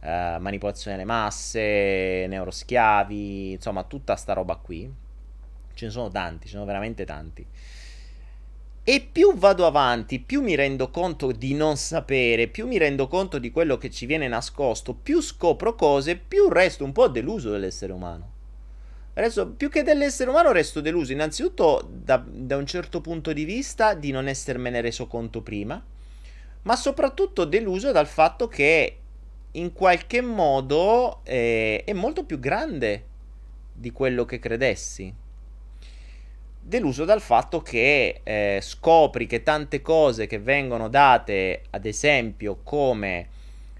eh, 0.00 0.36
manipolazione 0.40 0.96
delle 0.96 1.08
masse, 1.08 2.26
neuroschiavi, 2.28 3.52
insomma, 3.52 3.84
tutta 3.84 4.16
sta 4.16 4.32
roba 4.32 4.56
qui. 4.56 4.92
Ce 5.74 5.84
ne 5.84 5.90
sono 5.90 6.10
tanti, 6.10 6.46
ce 6.46 6.54
ne 6.54 6.60
sono 6.60 6.64
veramente 6.64 7.04
tanti. 7.04 7.46
E 8.86 9.00
più 9.00 9.34
vado 9.34 9.64
avanti, 9.64 10.20
più 10.20 10.42
mi 10.42 10.54
rendo 10.54 10.90
conto 10.90 11.32
di 11.32 11.54
non 11.54 11.78
sapere, 11.78 12.48
più 12.48 12.66
mi 12.66 12.76
rendo 12.76 13.08
conto 13.08 13.38
di 13.38 13.50
quello 13.50 13.78
che 13.78 13.88
ci 13.88 14.04
viene 14.04 14.28
nascosto, 14.28 14.92
più 14.92 15.22
scopro 15.22 15.74
cose, 15.74 16.16
più 16.16 16.50
resto 16.50 16.84
un 16.84 16.92
po' 16.92 17.08
deluso 17.08 17.50
dell'essere 17.50 17.94
umano. 17.94 18.32
Resto, 19.14 19.48
più 19.48 19.70
che 19.70 19.84
dell'essere 19.84 20.28
umano 20.28 20.52
resto 20.52 20.82
deluso 20.82 21.12
innanzitutto 21.12 21.88
da, 21.90 22.22
da 22.28 22.58
un 22.58 22.66
certo 22.66 23.00
punto 23.00 23.32
di 23.32 23.44
vista 23.44 23.94
di 23.94 24.10
non 24.10 24.28
essermene 24.28 24.82
reso 24.82 25.06
conto 25.06 25.40
prima, 25.40 25.82
ma 26.60 26.76
soprattutto 26.76 27.46
deluso 27.46 27.90
dal 27.90 28.06
fatto 28.06 28.48
che 28.48 28.98
in 29.52 29.72
qualche 29.72 30.20
modo 30.20 31.20
eh, 31.24 31.84
è 31.86 31.92
molto 31.94 32.24
più 32.24 32.38
grande 32.38 33.06
di 33.72 33.90
quello 33.92 34.26
che 34.26 34.38
credessi 34.38 35.22
deluso 36.66 37.04
dal 37.04 37.20
fatto 37.20 37.60
che 37.60 38.20
eh, 38.22 38.58
scopri 38.62 39.26
che 39.26 39.42
tante 39.42 39.82
cose 39.82 40.26
che 40.26 40.38
vengono 40.38 40.88
date, 40.88 41.64
ad 41.70 41.84
esempio, 41.84 42.60
come 42.62 43.28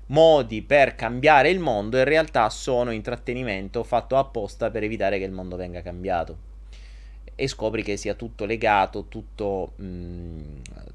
modi 0.08 0.60
per 0.60 0.94
cambiare 0.94 1.48
il 1.48 1.60
mondo, 1.60 1.96
in 1.96 2.04
realtà 2.04 2.50
sono 2.50 2.90
intrattenimento 2.90 3.82
fatto 3.84 4.18
apposta 4.18 4.70
per 4.70 4.82
evitare 4.82 5.18
che 5.18 5.24
il 5.24 5.32
mondo 5.32 5.56
venga 5.56 5.80
cambiato. 5.80 6.52
E 7.34 7.48
scopri 7.48 7.82
che 7.82 7.96
sia 7.96 8.14
tutto 8.14 8.44
legato, 8.44 9.06
tutto, 9.08 9.72
mh, 9.76 9.84
mm, 9.84 10.42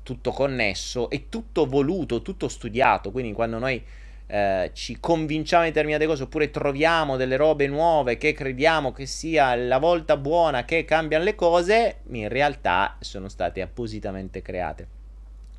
tutto 0.04 0.32
connesso 0.32 1.10
e 1.10 1.26
tutto 1.28 1.66
voluto, 1.66 2.22
tutto 2.22 2.48
studiato. 2.48 3.12
Quindi 3.12 3.34
quando 3.34 3.58
noi 3.58 3.84
eh, 4.32 4.70
ci 4.74 5.00
convinciamo 5.00 5.64
di 5.64 5.70
determinate 5.70 6.06
cose 6.06 6.22
oppure 6.22 6.52
troviamo 6.52 7.18
delle 7.18 7.36
robe 7.36 7.66
nuove 7.66 8.18
che 8.18 8.32
crediamo 8.34 8.92
che 8.92 9.08
sia 9.08 9.56
la 9.56 9.80
volta 9.80 10.18
buona 10.18 10.66
che 10.66 10.86
cambiano 10.86 11.24
le 11.24 11.34
cose, 11.34 12.02
in 12.12 12.28
realtà 12.30 12.96
sono 13.00 13.28
state 13.28 13.60
appositamente 13.62 14.44
create. 14.44 14.88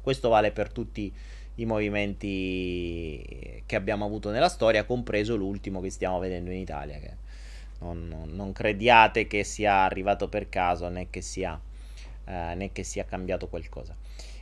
Questo 0.00 0.28
vale 0.28 0.52
per 0.52 0.70
tutti 0.70 1.12
i 1.56 1.64
movimenti 1.64 3.62
che 3.66 3.74
abbiamo 3.74 4.04
avuto 4.04 4.30
nella 4.30 4.48
storia, 4.48 4.84
compreso 4.84 5.34
l'ultimo 5.34 5.80
che 5.80 5.90
stiamo 5.90 6.20
vedendo 6.20 6.52
in 6.52 6.58
Italia. 6.58 6.98
Non, 7.80 8.28
non 8.32 8.52
crediate 8.52 9.26
che 9.26 9.42
sia 9.42 9.82
arrivato 9.82 10.28
per 10.28 10.48
caso 10.48 10.88
né 10.88 11.08
che 11.10 11.22
sia, 11.22 11.60
eh, 12.24 12.54
né 12.54 12.70
che 12.70 12.84
sia 12.84 13.04
cambiato 13.04 13.48
qualcosa. 13.48 13.96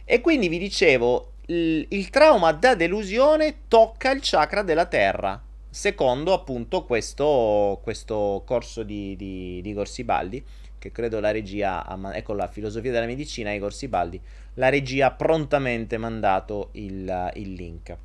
E 0.04 0.20
quindi 0.20 0.48
vi 0.48 0.58
dicevo, 0.58 1.32
il, 1.50 2.10
trauma 2.10 2.52
da 2.52 2.74
delusione 2.74 3.60
tocca 3.68 4.10
il 4.10 4.20
chakra 4.22 4.62
della 4.62 4.86
terra, 4.86 5.40
secondo 5.70 6.34
appunto 6.34 6.84
questo, 6.84 7.80
questo 7.82 8.42
corso 8.44 8.82
di, 8.82 9.16
di, 9.16 9.60
di 9.62 9.70
Igor 9.70 9.88
Sibaldi, 9.88 10.44
che 10.78 10.92
credo 10.92 11.20
la 11.20 11.30
regia, 11.30 11.86
ha, 11.86 12.16
ecco 12.16 12.34
la 12.34 12.48
filosofia 12.48 12.92
della 12.92 13.06
medicina, 13.06 13.52
Igor 13.52 13.72
Sibaldi, 13.72 14.20
la 14.54 14.68
regia 14.68 15.06
ha 15.06 15.12
prontamente 15.12 15.96
mandato 15.96 16.68
il, 16.72 17.30
il 17.34 17.52
link. 17.54 17.96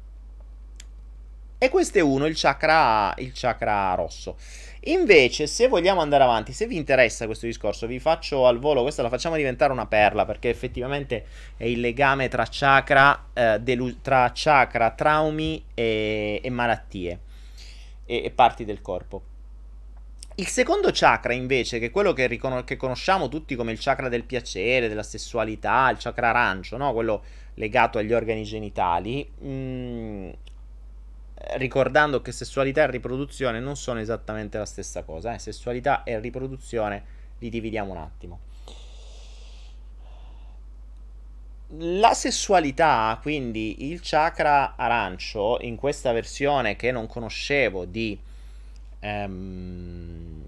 E 1.57 1.69
questo 1.69 1.97
è 1.97 2.01
uno, 2.01 2.25
il 2.25 2.35
chakra, 2.37 3.13
il 3.17 3.31
chakra 3.33 3.93
rosso. 3.93 4.37
Invece, 4.85 5.47
se 5.47 5.67
vogliamo 5.69 6.01
andare 6.01 6.23
avanti, 6.23 6.51
se 6.51 6.67
vi 6.67 6.75
interessa 6.75 7.25
questo 7.25 7.45
discorso, 7.45 7.87
vi 7.87 7.99
faccio 7.99 8.47
al 8.47 8.59
volo, 8.59 8.81
questa 8.81 9.01
la 9.01 9.07
facciamo 9.07 9.37
diventare 9.37 9.71
una 9.71 9.85
perla, 9.85 10.25
perché 10.25 10.49
effettivamente 10.49 11.25
è 11.55 11.63
il 11.63 11.79
legame 11.79 12.27
tra 12.27 12.45
chakra, 12.49 13.27
eh, 13.31 13.59
delu- 13.61 14.01
tra 14.01 14.29
chakra 14.33 14.91
traumi 14.91 15.63
e, 15.73 16.41
e 16.43 16.49
malattie 16.49 17.19
e, 18.05 18.23
e, 18.25 18.31
parti 18.31 18.65
del 18.65 18.81
corpo. 18.81 19.21
Il 20.35 20.47
secondo 20.47 20.89
chakra, 20.91 21.31
invece, 21.31 21.79
che 21.79 21.85
è 21.85 21.91
quello 21.91 22.11
che, 22.11 22.27
ricon- 22.27 22.65
che, 22.65 22.75
conosciamo 22.75 23.29
tutti 23.29 23.55
come 23.55 23.71
il 23.71 23.79
chakra 23.79 24.09
del 24.09 24.23
piacere, 24.23 24.89
della 24.89 25.03
sessualità, 25.03 25.89
il 25.91 25.97
chakra 25.97 26.29
arancio, 26.29 26.75
no? 26.75 26.91
quello 26.91 27.23
legato 27.53 27.99
agli 27.99 28.11
organi 28.11 28.43
genitali, 28.43 29.29
mh, 29.39 29.47
mm, 29.47 30.29
ricordando 31.55 32.21
che 32.21 32.31
sessualità 32.31 32.83
e 32.83 32.91
riproduzione 32.91 33.59
non 33.59 33.75
sono 33.75 33.99
esattamente 33.99 34.57
la 34.57 34.65
stessa 34.65 35.03
cosa. 35.03 35.33
Eh? 35.33 35.39
Sessualità 35.39 36.03
e 36.03 36.19
riproduzione 36.19 37.03
li 37.39 37.49
dividiamo 37.49 37.91
un 37.91 37.97
attimo. 37.97 38.39
La 41.77 42.13
sessualità, 42.13 43.17
quindi 43.21 43.89
il 43.89 43.99
chakra 44.01 44.75
arancio, 44.75 45.57
in 45.61 45.75
questa 45.75 46.11
versione 46.11 46.75
che 46.75 46.91
non 46.91 47.07
conoscevo 47.07 47.85
di... 47.85 48.19
Um, 49.01 50.45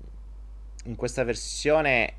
in 0.86 0.96
questa 0.96 1.24
versione 1.24 2.14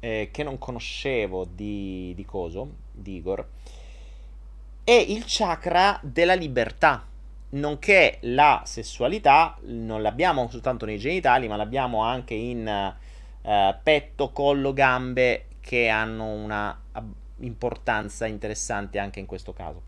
eh, 0.00 0.28
che 0.32 0.42
non 0.42 0.58
conoscevo 0.58 1.44
di, 1.44 2.12
di 2.14 2.24
Coso, 2.24 2.74
di 2.90 3.16
Igor, 3.16 3.46
è 4.88 4.94
il 4.94 5.24
chakra 5.26 6.00
della 6.02 6.32
libertà, 6.32 7.06
nonché 7.50 8.16
la 8.22 8.62
sessualità 8.64 9.54
non 9.64 10.00
l'abbiamo 10.00 10.48
soltanto 10.48 10.86
nei 10.86 10.96
genitali, 10.96 11.46
ma 11.46 11.56
l'abbiamo 11.56 12.02
anche 12.02 12.32
in 12.32 12.94
uh, 13.42 13.74
petto, 13.82 14.32
collo, 14.32 14.72
gambe 14.72 15.48
che 15.60 15.88
hanno 15.88 16.24
una 16.24 16.80
importanza 17.40 18.24
interessante 18.24 18.98
anche 18.98 19.20
in 19.20 19.26
questo 19.26 19.52
caso. 19.52 19.82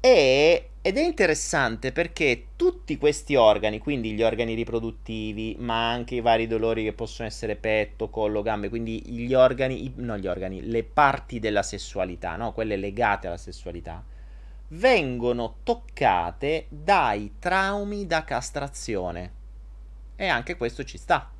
E, 0.00 0.70
ed 0.86 0.98
è 0.98 1.00
interessante 1.02 1.92
perché 1.92 2.48
tutti 2.56 2.98
questi 2.98 3.36
organi, 3.36 3.78
quindi 3.78 4.12
gli 4.12 4.22
organi 4.22 4.52
riproduttivi, 4.52 5.56
ma 5.58 5.90
anche 5.90 6.16
i 6.16 6.20
vari 6.20 6.46
dolori 6.46 6.84
che 6.84 6.92
possono 6.92 7.26
essere 7.26 7.56
petto, 7.56 8.10
collo, 8.10 8.42
gambe, 8.42 8.68
quindi 8.68 9.00
gli 9.06 9.32
organi, 9.32 9.94
non 9.96 10.18
gli 10.18 10.26
organi, 10.26 10.60
le 10.60 10.84
parti 10.84 11.38
della 11.38 11.62
sessualità, 11.62 12.36
no? 12.36 12.52
quelle 12.52 12.76
legate 12.76 13.28
alla 13.28 13.38
sessualità, 13.38 14.04
vengono 14.68 15.54
toccate 15.62 16.66
dai 16.68 17.36
traumi 17.38 18.06
da 18.06 18.22
castrazione. 18.24 19.32
E 20.16 20.26
anche 20.26 20.58
questo 20.58 20.84
ci 20.84 20.98
sta. 20.98 21.30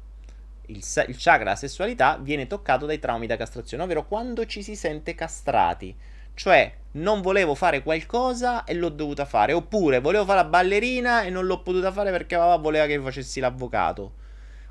Il, 0.68 0.76
il 0.78 1.16
chakra 1.18 1.44
della 1.44 1.56
sessualità 1.56 2.16
viene 2.16 2.46
toccato 2.46 2.86
dai 2.86 2.98
traumi 2.98 3.26
da 3.26 3.36
castrazione, 3.36 3.82
ovvero 3.82 4.06
quando 4.06 4.46
ci 4.46 4.62
si 4.62 4.74
sente 4.74 5.14
castrati 5.14 5.94
cioè, 6.34 6.72
non 6.92 7.20
volevo 7.20 7.54
fare 7.54 7.82
qualcosa 7.82 8.64
e 8.64 8.74
l'ho 8.74 8.88
dovuta 8.88 9.24
fare. 9.24 9.52
Oppure 9.52 10.00
volevo 10.00 10.24
fare 10.24 10.42
la 10.42 10.48
ballerina 10.48 11.22
e 11.22 11.30
non 11.30 11.46
l'ho 11.46 11.62
potuta 11.62 11.92
fare 11.92 12.10
perché 12.10 12.36
papà 12.36 12.56
voleva 12.56 12.86
che 12.86 13.00
facessi 13.00 13.40
l'avvocato. 13.40 14.22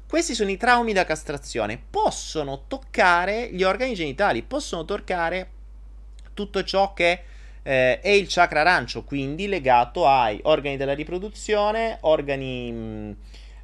Questi 0.07 0.35
sono 0.35 0.51
i 0.51 0.57
traumi 0.57 0.93
da 0.93 1.05
castrazione. 1.05 1.81
Possono 1.89 2.63
toccare 2.67 3.49
gli 3.51 3.63
organi 3.63 3.93
genitali, 3.93 4.43
possono 4.43 4.85
toccare 4.85 5.49
tutto 6.33 6.63
ciò 6.63 6.93
che 6.93 7.23
eh, 7.63 7.99
è 7.99 8.09
il 8.09 8.25
chakra 8.27 8.61
arancio, 8.61 9.03
quindi 9.03 9.47
legato 9.47 10.07
ai 10.07 10.39
organi 10.43 10.77
della 10.77 10.93
riproduzione, 10.93 11.97
organi 12.01 12.71
mh, 12.71 12.75
mm, 12.75 13.11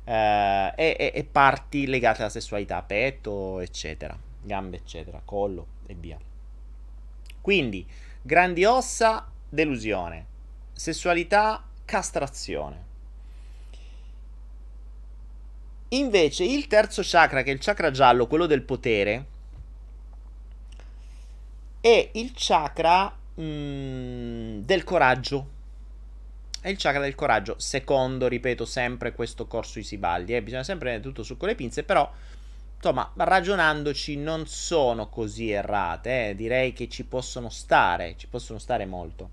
eh, 0.05 0.73
e, 0.75 0.95
e, 0.97 1.11
e 1.13 1.23
parti 1.25 1.85
legate 1.85 2.21
alla 2.21 2.31
sessualità, 2.31 2.81
petto, 2.81 3.59
eccetera, 3.59 4.17
gambe, 4.41 4.77
eccetera, 4.77 5.21
collo 5.23 5.67
e 5.85 5.95
via. 5.95 6.17
Quindi, 7.49 7.83
grandi 8.21 8.63
ossa, 8.63 9.27
delusione. 9.49 10.27
Sessualità, 10.71 11.65
castrazione. 11.83 12.85
Invece 15.87 16.43
il 16.43 16.67
terzo 16.67 17.01
chakra, 17.03 17.41
che 17.41 17.49
è 17.49 17.53
il 17.55 17.59
chakra 17.59 17.89
giallo, 17.89 18.27
quello 18.27 18.45
del 18.45 18.61
potere, 18.61 19.25
è 21.81 22.11
il 22.13 22.33
chakra 22.35 23.17
mm, 23.41 24.59
del 24.59 24.83
coraggio. 24.83 25.49
È 26.61 26.69
il 26.69 26.77
chakra 26.77 27.01
del 27.01 27.15
coraggio, 27.15 27.55
secondo, 27.57 28.27
ripeto 28.27 28.63
sempre, 28.63 29.13
questo 29.13 29.47
corso 29.47 29.79
Isibaldi. 29.79 30.35
Eh? 30.35 30.43
Bisogna 30.43 30.61
sempre 30.61 30.89
prendere 30.89 31.11
tutto 31.11 31.25
su 31.25 31.35
con 31.35 31.47
le 31.47 31.55
pinze, 31.55 31.81
però, 31.81 32.07
insomma, 32.81 33.11
ragionandoci 33.13 34.15
non 34.15 34.47
sono 34.47 35.09
così 35.09 35.51
errate. 35.51 36.29
Eh? 36.29 36.35
Direi 36.35 36.71
che 36.73 36.87
ci 36.87 37.03
possono 37.03 37.49
stare, 37.49 38.15
ci 38.17 38.27
possono 38.27 38.57
stare 38.57 38.85
molto. 38.85 39.31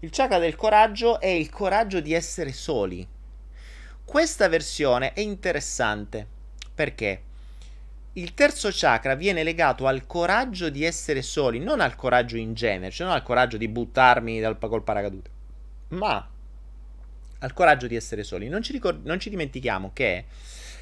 Il 0.00 0.10
chakra 0.10 0.38
del 0.38 0.56
coraggio 0.56 1.20
è 1.20 1.26
il 1.26 1.50
coraggio 1.50 2.00
di 2.00 2.14
essere 2.14 2.52
soli. 2.52 3.06
Questa 4.04 4.48
versione 4.48 5.12
è 5.12 5.20
interessante 5.20 6.26
perché 6.74 7.22
il 8.14 8.32
terzo 8.32 8.70
chakra 8.72 9.14
viene 9.14 9.42
legato 9.42 9.86
al 9.86 10.06
coraggio 10.06 10.70
di 10.70 10.82
essere 10.82 11.20
soli, 11.20 11.58
non 11.58 11.80
al 11.80 11.94
coraggio 11.94 12.36
in 12.36 12.54
genere, 12.54 12.90
cioè 12.90 13.06
non 13.06 13.14
al 13.14 13.22
coraggio 13.22 13.58
di 13.58 13.68
buttarmi 13.68 14.40
dal, 14.40 14.56
col 14.58 14.82
paracadute, 14.82 15.30
ma 15.88 16.26
al 17.40 17.52
coraggio 17.52 17.86
di 17.86 17.96
essere 17.96 18.24
soli. 18.24 18.48
Non 18.48 18.62
ci, 18.62 18.72
ricord- 18.72 19.04
non 19.04 19.20
ci 19.20 19.28
dimentichiamo 19.28 19.90
che 19.92 20.24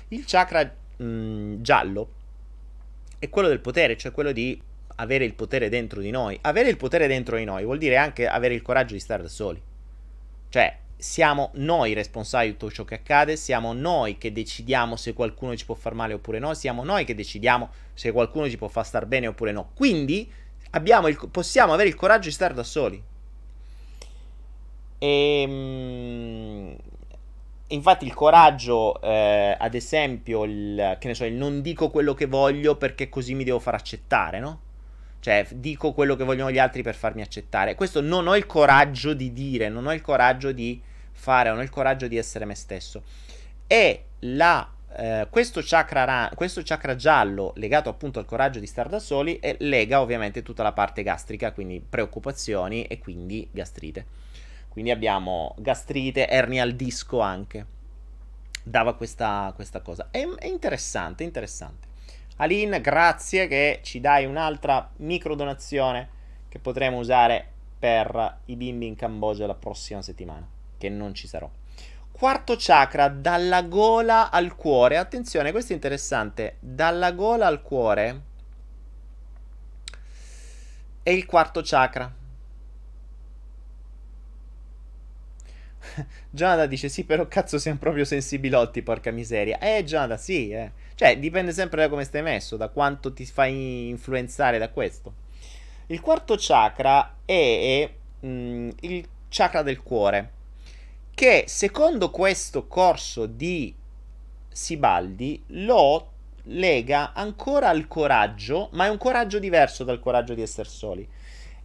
il 0.09 0.25
chakra 0.25 0.73
mh, 0.97 1.63
giallo 1.63 2.09
è 3.19 3.29
quello 3.29 3.49
del 3.49 3.61
potere, 3.61 3.97
cioè 3.97 4.13
quello 4.13 4.33
di 4.33 4.61
avere 4.97 5.25
il 5.25 5.35
potere 5.35 5.69
dentro 5.69 6.01
di 6.01 6.11
noi. 6.11 6.39
Avere 6.43 6.69
il 6.69 6.77
potere 6.77 7.07
dentro 7.07 7.37
di 7.37 7.45
noi 7.45 7.65
vuol 7.65 7.79
dire 7.79 7.97
anche 7.97 8.27
avere 8.27 8.55
il 8.55 8.63
coraggio 8.63 8.95
di 8.95 9.01
stare 9.01 9.23
da 9.23 9.29
soli. 9.29 9.61
Cioè, 10.49 10.79
siamo 10.97 11.51
noi 11.55 11.93
responsabili 11.93 12.53
di 12.53 12.59
tutto 12.59 12.73
ciò 12.73 12.85
che 12.85 12.95
accade, 12.95 13.37
siamo 13.37 13.73
noi 13.73 14.17
che 14.17 14.33
decidiamo 14.33 14.97
se 14.97 15.13
qualcuno 15.13 15.55
ci 15.57 15.67
può 15.67 15.75
far 15.75 15.95
male 15.95 16.15
oppure 16.15 16.39
no, 16.39 16.55
siamo 16.55 16.85
noi 16.85 17.05
che 17.05 17.15
decidiamo 17.15 17.71
se 17.93 18.13
qualcuno 18.13 18.49
ci 18.49 18.57
può 18.57 18.69
far 18.69 18.87
star 18.87 19.07
bene 19.07 19.27
oppure 19.27 19.53
no. 19.53 19.71
Quindi 19.75 20.31
il, 20.73 21.29
possiamo 21.31 21.73
avere 21.73 21.89
il 21.89 21.95
coraggio 21.95 22.29
di 22.29 22.35
stare 22.35 22.55
da 22.55 22.63
soli. 22.63 23.03
E, 24.99 25.43
ehm, 25.43 26.77
infatti 27.69 28.05
il 28.05 28.15
coraggio, 28.15 29.01
eh, 29.01 29.57
ad 29.59 29.75
esempio, 29.75 30.45
il, 30.45 30.97
che 30.99 31.09
ne 31.09 31.15
so, 31.15 31.25
il 31.25 31.35
non 31.35 31.63
dico 31.63 31.91
quello 31.91 32.15
che 32.15 32.27
voglio 32.27 32.77
perché 32.77 33.09
così 33.09 33.35
mi 33.35 33.45
devo 33.45 33.59
far 33.59 33.75
accettare, 33.75 34.39
no? 34.39 34.61
Cioè, 35.21 35.47
dico 35.51 35.93
quello 35.93 36.15
che 36.15 36.25
vogliono 36.25 36.53
gli 36.53 36.59
altri 36.59 36.83
per 36.83 36.95
farmi 36.95 37.23
accettare. 37.23 37.75
Questo 37.75 38.01
non 38.01 38.29
ho 38.29 38.37
il 38.37 38.47
coraggio 38.47 39.13
di 39.13 39.33
dire, 39.33 39.69
non 39.69 39.87
ho 39.87 39.93
il 39.93 40.01
coraggio 40.01 40.53
di 40.53 40.81
fare, 41.13 41.49
non 41.49 41.59
ho 41.59 41.63
il 41.63 41.71
coraggio 41.71 42.07
di 42.07 42.17
essere 42.17 42.45
me 42.45 42.55
stesso. 42.55 43.03
E 43.67 44.05
la, 44.21 44.71
eh, 44.97 45.27
questo, 45.29 45.61
chakra, 45.65 46.31
questo 46.35 46.61
chakra 46.63 46.95
giallo 46.95 47.53
legato 47.57 47.89
appunto 47.89 48.21
al 48.21 48.25
coraggio 48.25 48.61
di 48.61 48.67
stare 48.67 48.89
da 48.89 49.01
soli 49.01 49.41
e 49.41 49.57
lega 49.61 50.01
ovviamente 50.01 50.43
tutta 50.43 50.63
la 50.63 50.73
parte 50.73 51.03
gastrica, 51.03 51.51
quindi 51.51 51.81
preoccupazioni 51.81 52.85
e 52.85 52.99
quindi 53.01 53.49
gastrite. 53.51 54.26
Quindi 54.77 54.93
abbiamo 54.93 55.55
gastrite, 55.57 56.29
ernia 56.29 56.63
al 56.63 56.75
disco 56.75 57.21
anche. 57.21 57.65
Dava 58.63 58.95
questa, 58.95 59.51
questa 59.55 59.81
cosa. 59.81 60.09
È, 60.11 60.23
è 60.23 60.47
interessante, 60.47 61.25
interessante. 61.25 61.87
Aline, 62.37 62.83
grazie 62.83 63.47
che 63.47 63.81
ci 63.83 64.01
dai 64.01 64.27
un'altra 64.27 64.91
micro 64.97 65.35
donazione 65.35 66.11
che 66.51 66.59
potremo 66.59 66.99
usare 66.99 67.53
per 67.79 68.41
i 68.45 68.57
bimbi 68.57 68.87
in 68.87 68.97
Cambogia 68.97 69.47
la 69.47 69.55
prossima 69.55 70.03
settimana, 70.03 70.47
che 70.77 70.91
non 70.91 71.15
ci 71.15 71.27
sarò. 71.27 71.51
Quarto 72.13 72.57
chakra, 72.59 73.09
dalla 73.09 73.63
gola 73.63 74.31
al 74.31 74.57
cuore. 74.57 74.99
Attenzione, 74.99 75.53
questo 75.53 75.73
è 75.73 75.75
interessante. 75.75 76.57
Dalla 76.61 77.13
gola 77.13 77.47
al 77.47 77.63
cuore 77.63 78.21
è 81.03 81.09
il 81.09 81.25
quarto 81.25 81.63
chakra. 81.65 82.25
Jonathan 86.31 86.69
dice 86.69 86.89
sì, 86.89 87.05
però 87.05 87.27
cazzo 87.29 87.59
siamo 87.59 87.79
proprio 87.79 88.05
sensibilotti, 88.05 88.83
porca 88.83 89.11
miseria. 89.11 89.59
Eh, 89.59 89.85
Jonathan, 89.85 90.19
sì, 90.19 90.51
eh. 90.51 90.73
Cioè, 90.95 91.19
dipende 91.19 91.53
sempre 91.53 91.83
da 91.83 91.89
come 91.89 92.05
stai 92.05 92.23
messo, 92.23 92.57
da 92.57 92.69
quanto 92.69 93.13
ti 93.13 93.25
fai 93.27 93.89
influenzare 93.89 94.59
da 94.59 94.71
questo. 94.71 95.15
Il 95.87 96.01
quarto 96.01 96.37
chakra 96.39 97.19
è 97.25 97.91
mm, 98.25 98.71
il 98.81 99.07
chakra 99.29 99.63
del 99.63 99.83
cuore, 99.83 100.33
che 101.15 101.45
secondo 101.47 102.11
questo 102.11 102.67
corso 102.67 103.27
di 103.27 103.75
Sibaldi 104.49 105.43
lo 105.49 106.13
lega 106.45 107.13
ancora 107.13 107.69
al 107.69 107.87
coraggio, 107.87 108.69
ma 108.73 108.87
è 108.87 108.89
un 108.89 108.99
coraggio 108.99 109.39
diverso 109.39 109.85
dal 109.85 110.01
coraggio 110.01 110.35
di 110.35 110.43
essere 110.43 110.69
soli. 110.69 111.07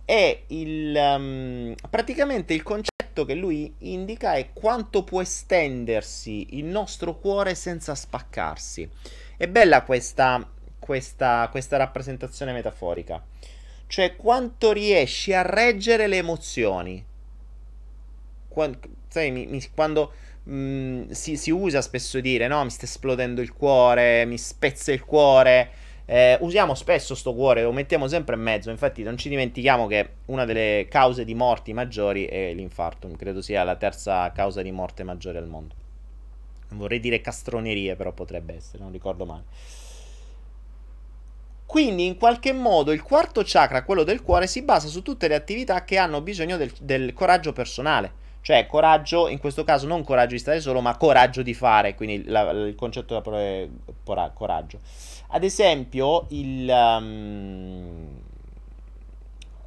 È 0.04 0.44
il, 0.48 0.96
um, 0.96 1.76
praticamente 1.90 2.54
il 2.54 2.64
concetto 2.64 2.91
che 3.14 3.36
lui 3.36 3.74
indica 3.80 4.34
è 4.34 4.52
quanto 4.54 5.04
può 5.04 5.22
estendersi 5.22 6.58
il 6.58 6.66
nostro 6.66 7.18
cuore 7.18 7.56
senza 7.56 7.94
spaccarsi. 7.96 8.90
È 9.38 9.48
bella 9.48 9.84
questa, 9.84 10.48
questa, 10.80 11.48
questa 11.52 11.78
rappresentazione 11.78 12.54
metaforica. 12.54 13.24
Cioè, 13.88 14.16
quanto 14.16 14.72
riesci 14.72 15.34
a 15.34 15.42
reggere 15.42 16.08
le 16.08 16.18
emozioni. 16.18 17.06
Quando, 18.48 18.80
sai, 19.10 19.32
mi, 19.32 19.46
mi, 19.48 19.62
quando 19.76 20.14
mh, 20.44 20.54
mm, 20.54 21.10
si, 21.10 21.36
si, 21.36 21.52
usa 21.52 21.82
spesso 21.82 22.20
dire, 22.22 22.48
no, 22.48 22.64
mi 22.64 22.70
sta 22.70 22.86
esplodendo 22.86 23.42
il 23.42 23.52
cuore, 23.52 24.26
mi 24.26 24.38
spezza 24.38 24.92
il 24.92 25.04
cuore. 25.04 25.72
Eh, 26.12 26.38
usiamo 26.42 26.76
spesso 26.76 27.16
sto 27.16 27.34
cuore, 27.34 27.64
lo 27.64 27.72
mettiamo 27.72 28.06
sempre 28.10 28.36
in 28.36 28.42
mezzo. 28.42 28.70
Infatti, 28.70 29.02
non 29.02 29.16
ci 29.16 29.30
dimentichiamo 29.30 29.88
che 29.88 30.16
una 30.26 30.44
delle 30.44 30.86
cause 30.90 31.24
di 31.24 31.34
morti 31.34 31.72
maggiori 31.72 32.26
è 32.26 32.54
l'infarto. 32.54 33.10
Credo 33.18 33.42
sia 33.42 33.64
la 33.64 33.78
terza 33.78 34.30
causa 34.34 34.62
di 34.62 34.72
morte 34.72 35.04
maggiore 35.04 35.38
al 35.38 35.48
mondo. 35.48 35.74
Non 36.68 36.80
vorrei 36.80 37.00
dire 37.00 37.22
castronerie, 37.22 37.96
però 37.96 38.12
potrebbe 38.12 38.56
essere, 38.56 38.84
non 38.84 38.92
ricordo 38.92 39.26
male. 39.26 39.44
Quindi 41.66 42.06
in 42.08 42.18
qualche 42.18 42.52
modo 42.52 42.92
il 42.92 43.04
quarto 43.04 43.42
chakra, 43.46 43.86
quello 43.86 44.04
del 44.04 44.22
cuore, 44.22 44.48
si 44.48 44.64
basa 44.64 44.90
su 44.90 45.04
tutte 45.04 45.30
le 45.30 45.36
attività 45.36 45.86
che 45.86 45.98
hanno 45.98 46.20
bisogno 46.20 46.58
del, 46.58 46.74
del 46.82 47.14
coraggio 47.14 47.54
personale. 47.54 48.20
Cioè 48.42 48.66
coraggio, 48.66 49.28
in 49.30 49.38
questo 49.38 49.64
caso 49.64 49.88
non 49.88 50.04
coraggio 50.04 50.34
di 50.34 50.40
stare 50.40 50.60
solo, 50.60 50.82
ma 50.82 50.98
coraggio 50.98 51.44
di 51.44 51.54
fare, 51.54 51.96
quindi 51.96 52.26
la, 52.26 52.50
il 52.50 52.76
concetto 52.76 53.22
parola 53.22 53.42
è 53.42 53.70
coraggio. 54.34 54.80
Ad 55.34 55.44
esempio, 55.44 56.26
il... 56.30 56.68
Um, 56.70 58.20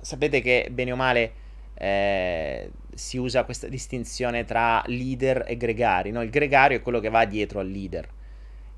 sapete 0.00 0.42
che 0.42 0.68
bene 0.70 0.92
o 0.92 0.96
male 0.96 1.32
eh, 1.74 2.70
si 2.92 3.16
usa 3.16 3.44
questa 3.44 3.68
distinzione 3.68 4.44
tra 4.44 4.82
leader 4.86 5.44
e 5.46 5.56
gregari. 5.56 6.10
No? 6.10 6.22
Il 6.22 6.28
gregario 6.28 6.76
è 6.76 6.82
quello 6.82 7.00
che 7.00 7.08
va 7.08 7.24
dietro 7.24 7.60
al 7.60 7.68
leader. 7.68 8.08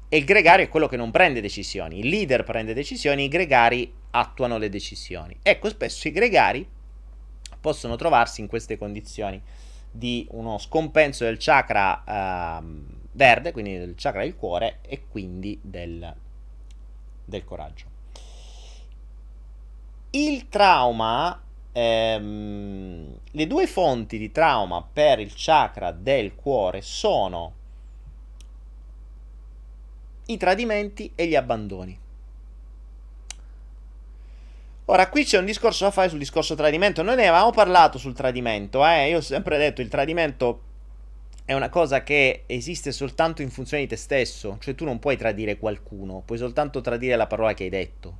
E 0.09 0.17
il 0.17 0.25
gregario 0.25 0.65
è 0.65 0.69
quello 0.69 0.87
che 0.87 0.97
non 0.97 1.11
prende 1.11 1.41
decisioni. 1.41 1.99
Il 1.99 2.09
leader 2.09 2.45
prende 2.45 2.73
decisioni, 2.73 3.25
i 3.25 3.29
gregari 3.29 3.93
attuano 4.11 4.57
le 4.57 4.69
decisioni. 4.69 5.37
Ecco, 5.43 5.69
spesso 5.69 6.07
i 6.07 6.13
gregari 6.13 6.67
possono 7.61 7.97
trovarsi 7.97 8.41
in 8.41 8.47
queste 8.47 8.79
condizioni 8.79 9.43
di 9.91 10.27
uno 10.31 10.59
scompenso 10.59 11.25
del 11.25 11.39
chakra 11.41 12.61
uh, 12.61 12.65
verde, 13.11 13.51
quindi 13.51 13.77
del 13.77 13.95
chakra 13.97 14.23
del 14.23 14.37
cuore 14.37 14.79
e 14.83 15.03
quindi 15.09 15.59
del, 15.61 16.15
del 17.27 17.45
coraggio. 17.45 17.85
Il 20.11 20.49
trauma 20.49 21.43
ehm, 21.77 23.19
le 23.33 23.47
due 23.47 23.67
fonti 23.67 24.17
di 24.17 24.33
trauma 24.33 24.83
per 24.91 25.21
il 25.21 25.33
chakra 25.37 25.91
del 25.91 26.35
cuore 26.35 26.81
sono 26.81 27.53
i 30.27 30.37
tradimenti 30.39 31.13
e 31.15 31.27
gli 31.27 31.37
abbandoni. 31.37 32.01
Ora, 34.87 35.09
qui 35.09 35.25
c'è 35.25 35.39
un 35.39 35.45
discorso 35.45 35.85
da 35.85 35.91
fare 35.91 36.09
sul 36.09 36.19
discorso 36.19 36.55
tradimento. 36.55 37.03
Noi 37.03 37.17
ne 37.17 37.27
avevamo 37.27 37.51
parlato 37.51 37.99
sul 37.99 38.15
tradimento, 38.15 38.87
eh? 38.87 39.11
Io 39.11 39.19
ho 39.19 39.21
sempre 39.21 39.59
detto 39.59 39.83
il 39.83 39.89
tradimento 39.89 40.61
è 41.47 41.55
una 41.55 41.69
cosa 41.69 42.03
che 42.03 42.43
esiste 42.47 42.91
soltanto 42.91 43.41
in 43.41 43.51
funzione 43.51 43.85
di 43.85 43.89
te 43.89 43.97
stesso. 43.97 44.59
Cioè, 44.61 44.75
tu 44.75 44.85
non 44.85 44.99
puoi 44.99 45.17
tradire 45.17 45.57
qualcuno, 45.57 46.23
puoi 46.27 46.39
soltanto 46.39 46.81
tradire 46.81 47.15
la 47.15 47.29
parola 47.29 47.55
che 47.55 47.63
hai 47.63 47.71
detto 47.71 48.19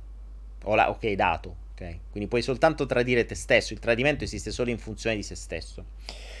o, 0.63 0.75
la, 0.75 0.89
o 0.89 0.97
che 0.97 1.09
hai 1.09 1.15
dato. 1.15 1.65
Okay? 1.73 1.99
Quindi 2.09 2.29
puoi 2.29 2.41
soltanto 2.41 2.85
tradire 2.85 3.25
te 3.25 3.35
stesso, 3.35 3.73
il 3.73 3.79
tradimento 3.79 4.23
esiste 4.23 4.49
solo 4.49 4.69
in 4.71 4.79
funzione 4.79 5.17
di 5.17 5.23
se 5.23 5.35
stesso. 5.35 5.83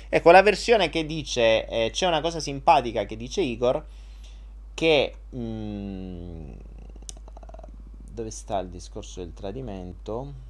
Ecco, 0.07 0.31
la 0.31 0.41
versione 0.41 0.89
che 0.89 1.05
dice, 1.05 1.67
eh, 1.67 1.89
c'è 1.91 2.07
una 2.07 2.21
cosa 2.21 2.39
simpatica 2.39 3.05
che 3.05 3.17
dice 3.17 3.41
Igor, 3.41 3.85
che... 4.73 5.13
Mh, 5.29 5.37
mm, 5.39 6.51
dove 8.09 8.31
sta 8.31 8.57
il 8.59 8.69
discorso 8.69 9.19
del 9.19 9.33
tradimento? 9.33 10.46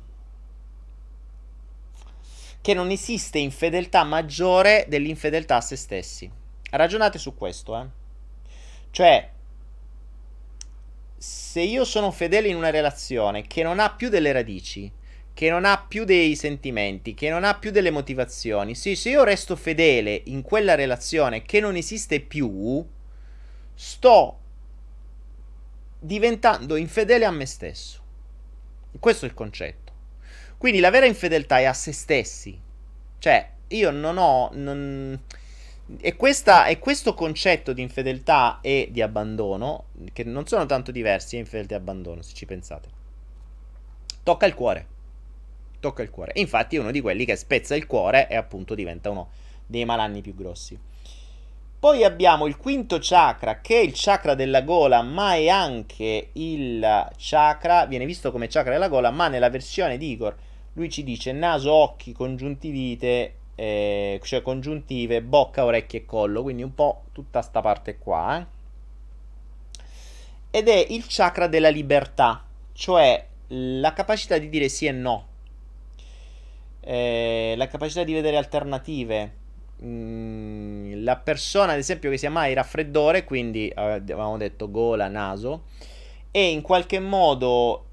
Che 2.67 2.73
non 2.73 2.91
esiste 2.91 3.37
infedeltà 3.37 4.03
maggiore 4.03 4.87
dell'infedeltà 4.89 5.55
a 5.55 5.61
se 5.61 5.77
stessi. 5.77 6.29
Ragionate 6.71 7.17
su 7.17 7.33
questo, 7.33 7.79
eh. 7.79 7.85
Cioè, 8.91 9.31
se 11.15 11.61
io 11.61 11.85
sono 11.85 12.11
fedele 12.11 12.49
in 12.49 12.57
una 12.57 12.69
relazione 12.69 13.47
che 13.47 13.63
non 13.63 13.79
ha 13.79 13.93
più 13.93 14.09
delle 14.09 14.33
radici, 14.33 14.91
che 15.33 15.49
non 15.49 15.63
ha 15.63 15.81
più 15.87 16.03
dei 16.03 16.35
sentimenti, 16.35 17.13
che 17.13 17.29
non 17.29 17.45
ha 17.45 17.57
più 17.57 17.71
delle 17.71 17.89
motivazioni, 17.89 18.75
sì, 18.75 18.97
se 18.97 19.11
io 19.11 19.23
resto 19.23 19.55
fedele 19.55 20.23
in 20.25 20.41
quella 20.41 20.75
relazione 20.75 21.43
che 21.43 21.61
non 21.61 21.77
esiste 21.77 22.19
più, 22.19 22.85
sto 23.75 24.39
diventando 25.97 26.75
infedele 26.75 27.23
a 27.23 27.31
me 27.31 27.45
stesso. 27.45 28.01
Questo 28.99 29.23
è 29.23 29.29
il 29.29 29.33
concetto. 29.33 29.86
Quindi 30.57 30.79
la 30.79 30.89
vera 30.89 31.05
infedeltà 31.05 31.59
è 31.59 31.65
a 31.65 31.73
se 31.73 31.91
stessi. 31.91 32.59
Cioè, 33.19 33.49
io 33.67 33.91
non 33.91 34.17
ho... 34.17 34.49
Non... 34.53 35.19
E, 36.01 36.15
questa, 36.15 36.65
e 36.65 36.79
questo 36.79 37.13
concetto 37.13 37.71
di 37.73 37.81
infedeltà 37.81 38.59
e 38.61 38.89
di 38.91 39.01
abbandono, 39.01 39.85
che 40.11 40.23
non 40.23 40.45
sono 40.47 40.65
tanto 40.65 40.91
diversi, 40.91 41.37
infedeltà 41.37 41.75
e 41.75 41.77
abbandono, 41.77 42.21
se 42.21 42.33
ci 42.33 42.45
pensate, 42.45 42.89
tocca 44.23 44.45
il 44.45 44.53
cuore. 44.53 44.87
Tocca 45.79 46.01
il 46.01 46.09
cuore. 46.09 46.31
infatti 46.35 46.75
è 46.75 46.79
uno 46.79 46.91
di 46.91 47.01
quelli 47.01 47.23
che 47.23 47.35
spezza 47.35 47.75
il 47.75 47.85
cuore 47.85 48.27
e 48.27 48.35
appunto 48.35 48.73
diventa 48.73 49.11
uno 49.11 49.29
dei 49.65 49.85
malanni 49.85 50.21
più 50.21 50.35
grossi. 50.35 50.77
Poi 51.79 52.03
abbiamo 52.03 52.47
il 52.47 52.57
quinto 52.57 52.97
chakra, 52.99 53.61
che 53.61 53.79
è 53.79 53.83
il 53.83 53.91
chakra 53.93 54.33
della 54.33 54.63
gola, 54.63 55.03
ma 55.03 55.35
è 55.35 55.47
anche 55.47 56.29
il 56.33 57.07
chakra, 57.17 57.85
viene 57.85 58.05
visto 58.05 58.31
come 58.31 58.47
chakra 58.47 58.71
della 58.71 58.89
gola, 58.89 59.11
ma 59.11 59.27
nella 59.27 59.51
versione 59.51 59.97
di 59.97 60.09
Igor 60.11 60.35
lui 60.77 60.89
ci 60.91 61.03
dice 61.03 61.31
naso, 61.31 61.73
occhi, 61.73 62.13
congiuntivite, 62.13 63.33
eh, 63.55 64.19
cioè 64.23 64.43
congiuntive, 64.43 65.23
bocca, 65.23 65.65
orecchie 65.65 66.01
e 66.01 66.05
collo, 66.05 66.43
quindi 66.43 66.61
un 66.61 66.73
po' 66.75 67.05
tutta 67.11 67.41
sta 67.41 67.61
parte 67.61 67.97
qua. 67.97 68.39
Eh? 68.39 68.45
Ed 70.51 70.67
è 70.67 70.85
il 70.89 71.03
chakra 71.07 71.47
della 71.47 71.69
libertà, 71.69 72.45
cioè 72.73 73.25
la 73.47 73.93
capacità 73.93 74.37
di 74.37 74.49
dire 74.49 74.69
sì 74.69 74.85
e 74.85 74.91
no, 74.91 75.27
eh, 76.81 77.55
la 77.57 77.67
capacità 77.67 78.03
di 78.03 78.13
vedere 78.13 78.37
alternative. 78.37 79.45
Mm, 79.83 81.03
la 81.03 81.15
persona, 81.15 81.71
ad 81.71 81.79
esempio, 81.79 82.11
che 82.11 82.17
si 82.17 82.25
chiama 82.25 82.45
il 82.47 82.55
raffreddore, 82.55 83.23
quindi 83.23 83.71
avevamo 83.73 84.37
detto 84.37 84.69
gola, 84.69 85.07
naso, 85.07 85.63
e 86.29 86.51
in 86.51 86.61
qualche 86.61 86.99
modo 86.99 87.86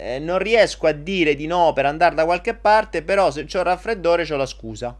eh, 0.00 0.18
non 0.18 0.38
riesco 0.38 0.86
a 0.86 0.92
dire 0.92 1.34
di 1.34 1.46
no 1.46 1.72
per 1.74 1.84
andare 1.84 2.14
da 2.14 2.24
qualche 2.24 2.54
parte, 2.54 3.02
però 3.02 3.30
se 3.30 3.46
ho 3.52 3.62
raffreddore 3.62 4.26
ho 4.32 4.36
la 4.36 4.46
scusa. 4.46 4.96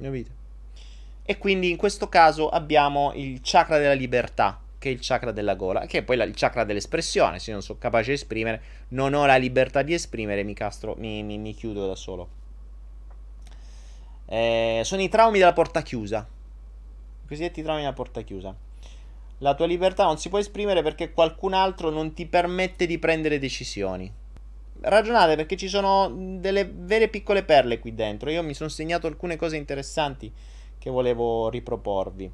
Capite? 0.00 0.30
E 1.24 1.38
quindi 1.38 1.70
in 1.70 1.76
questo 1.76 2.08
caso 2.08 2.48
abbiamo 2.48 3.12
il 3.14 3.40
chakra 3.42 3.78
della 3.78 3.92
libertà, 3.92 4.58
che 4.78 4.88
è 4.88 4.92
il 4.92 4.98
chakra 5.02 5.32
della 5.32 5.54
gola, 5.54 5.86
che 5.86 5.98
è 5.98 6.02
poi 6.02 6.16
la, 6.16 6.24
il 6.24 6.34
chakra 6.34 6.64
dell'espressione. 6.64 7.38
Se 7.38 7.52
non 7.52 7.62
sono 7.62 7.78
capace 7.78 8.08
di 8.08 8.14
esprimere, 8.14 8.62
non 8.88 9.12
ho 9.12 9.26
la 9.26 9.36
libertà 9.36 9.82
di 9.82 9.92
esprimere, 9.92 10.42
mi, 10.42 10.54
castro, 10.54 10.94
mi, 10.98 11.22
mi, 11.22 11.38
mi 11.38 11.54
chiudo 11.54 11.86
da 11.86 11.94
solo. 11.94 12.28
Eh, 14.26 14.80
sono 14.82 15.02
i 15.02 15.08
traumi 15.08 15.38
della 15.38 15.52
porta 15.52 15.82
chiusa. 15.82 16.26
I 17.24 17.28
cosiddetti 17.28 17.62
traumi 17.62 17.82
della 17.82 17.92
porta 17.92 18.22
chiusa. 18.22 18.54
La 19.42 19.54
tua 19.54 19.66
libertà 19.66 20.04
non 20.04 20.18
si 20.18 20.28
può 20.28 20.38
esprimere 20.38 20.82
perché 20.82 21.12
qualcun 21.12 21.52
altro 21.52 21.90
non 21.90 22.14
ti 22.14 22.26
permette 22.26 22.86
di 22.86 22.98
prendere 22.98 23.40
decisioni. 23.40 24.10
Ragionate 24.82 25.34
perché 25.34 25.56
ci 25.56 25.66
sono 25.68 26.08
delle 26.38 26.70
vere 26.72 27.08
piccole 27.08 27.42
perle 27.42 27.80
qui 27.80 27.92
dentro. 27.92 28.30
Io 28.30 28.44
mi 28.44 28.54
sono 28.54 28.70
segnato 28.70 29.08
alcune 29.08 29.34
cose 29.34 29.56
interessanti 29.56 30.32
che 30.78 30.90
volevo 30.90 31.48
riproporvi. 31.50 32.30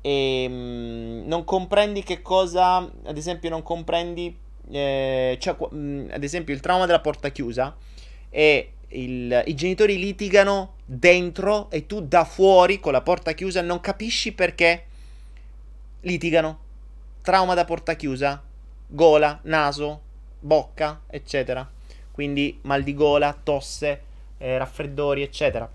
E 0.00 0.48
mh, 0.48 0.52
mm, 0.54 1.26
non 1.26 1.44
comprendi 1.44 2.02
che 2.02 2.22
cosa, 2.22 2.76
ad 2.76 3.16
esempio, 3.18 3.50
non 3.50 3.62
comprendi, 3.62 4.34
eh, 4.70 5.36
cioè, 5.38 5.56
mh, 5.58 5.76
mm, 5.76 6.08
ad 6.10 6.24
esempio, 6.24 6.54
il 6.54 6.60
trauma 6.60 6.86
della 6.86 7.00
porta 7.00 7.28
chiusa 7.28 7.76
e 8.30 8.70
il, 8.88 9.42
i 9.44 9.54
genitori 9.54 9.98
litigano 9.98 10.76
dentro 10.86 11.70
e 11.70 11.84
tu 11.84 12.00
da 12.00 12.24
fuori 12.24 12.80
con 12.80 12.92
la 12.92 13.02
porta 13.02 13.32
chiusa 13.32 13.60
non 13.60 13.80
capisci 13.80 14.32
perché 14.32 14.84
litigano, 16.04 16.58
trauma 17.22 17.54
da 17.54 17.64
porta 17.64 17.94
chiusa, 17.94 18.42
gola, 18.86 19.38
naso, 19.42 20.00
bocca, 20.40 21.02
eccetera. 21.08 21.68
Quindi 22.10 22.58
mal 22.62 22.82
di 22.82 22.94
gola, 22.94 23.36
tosse, 23.42 24.02
eh, 24.38 24.56
raffreddori, 24.58 25.22
eccetera. 25.22 25.68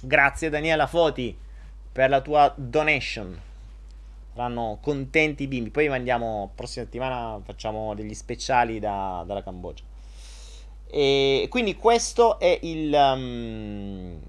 Grazie 0.00 0.50
Daniela 0.50 0.86
Foti 0.86 1.36
per 1.92 2.10
la 2.10 2.20
tua 2.20 2.52
donation. 2.56 3.40
Saranno 4.34 4.78
contenti 4.80 5.44
i 5.44 5.46
bimbi. 5.46 5.70
Poi 5.70 5.88
mandiamo, 5.88 6.50
prossima 6.54 6.84
settimana 6.84 7.40
facciamo 7.44 7.94
degli 7.94 8.14
speciali 8.14 8.78
da, 8.78 9.22
dalla 9.26 9.42
Cambogia. 9.42 9.84
E 10.86 11.46
quindi 11.48 11.76
questo 11.76 12.38
è 12.38 12.58
il... 12.62 12.92
Um, 12.92 14.20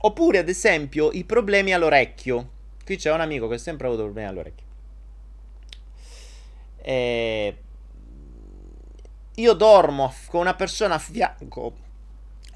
Oppure, 0.00 0.38
ad 0.38 0.48
esempio, 0.48 1.10
i 1.12 1.24
problemi 1.24 1.72
all'orecchio. 1.72 2.56
Qui 2.84 2.96
c'è 2.96 3.12
un 3.12 3.20
amico 3.20 3.48
che 3.48 3.54
ha 3.54 3.58
sempre 3.58 3.86
avuto 3.86 4.04
problemi 4.04 4.28
all'orecchio. 4.28 4.66
E... 6.82 7.56
Io 9.34 9.52
dormo 9.52 10.12
con 10.26 10.40
una 10.40 10.54
persona 10.54 10.94
a 10.94 10.98
fianco. 10.98 11.86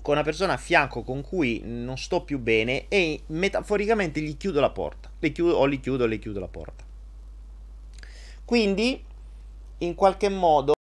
Con 0.02 0.14
una 0.14 0.24
persona 0.24 0.54
a 0.54 0.56
fianco 0.56 1.02
con 1.02 1.22
cui 1.22 1.60
non 1.64 1.96
sto 1.96 2.22
più 2.22 2.38
bene 2.40 2.86
e 2.88 3.22
metaforicamente 3.26 4.20
gli 4.20 4.36
chiudo 4.36 4.60
la 4.60 4.70
porta. 4.70 5.10
Le 5.18 5.30
chiudo, 5.32 5.56
o 5.56 5.64
li 5.66 5.78
chiudo 5.80 6.04
o 6.04 6.06
le 6.06 6.18
chiudo 6.18 6.40
la 6.40 6.48
porta. 6.48 6.84
Quindi, 8.44 9.04
in 9.78 9.94
qualche 9.94 10.28
modo, 10.28 10.74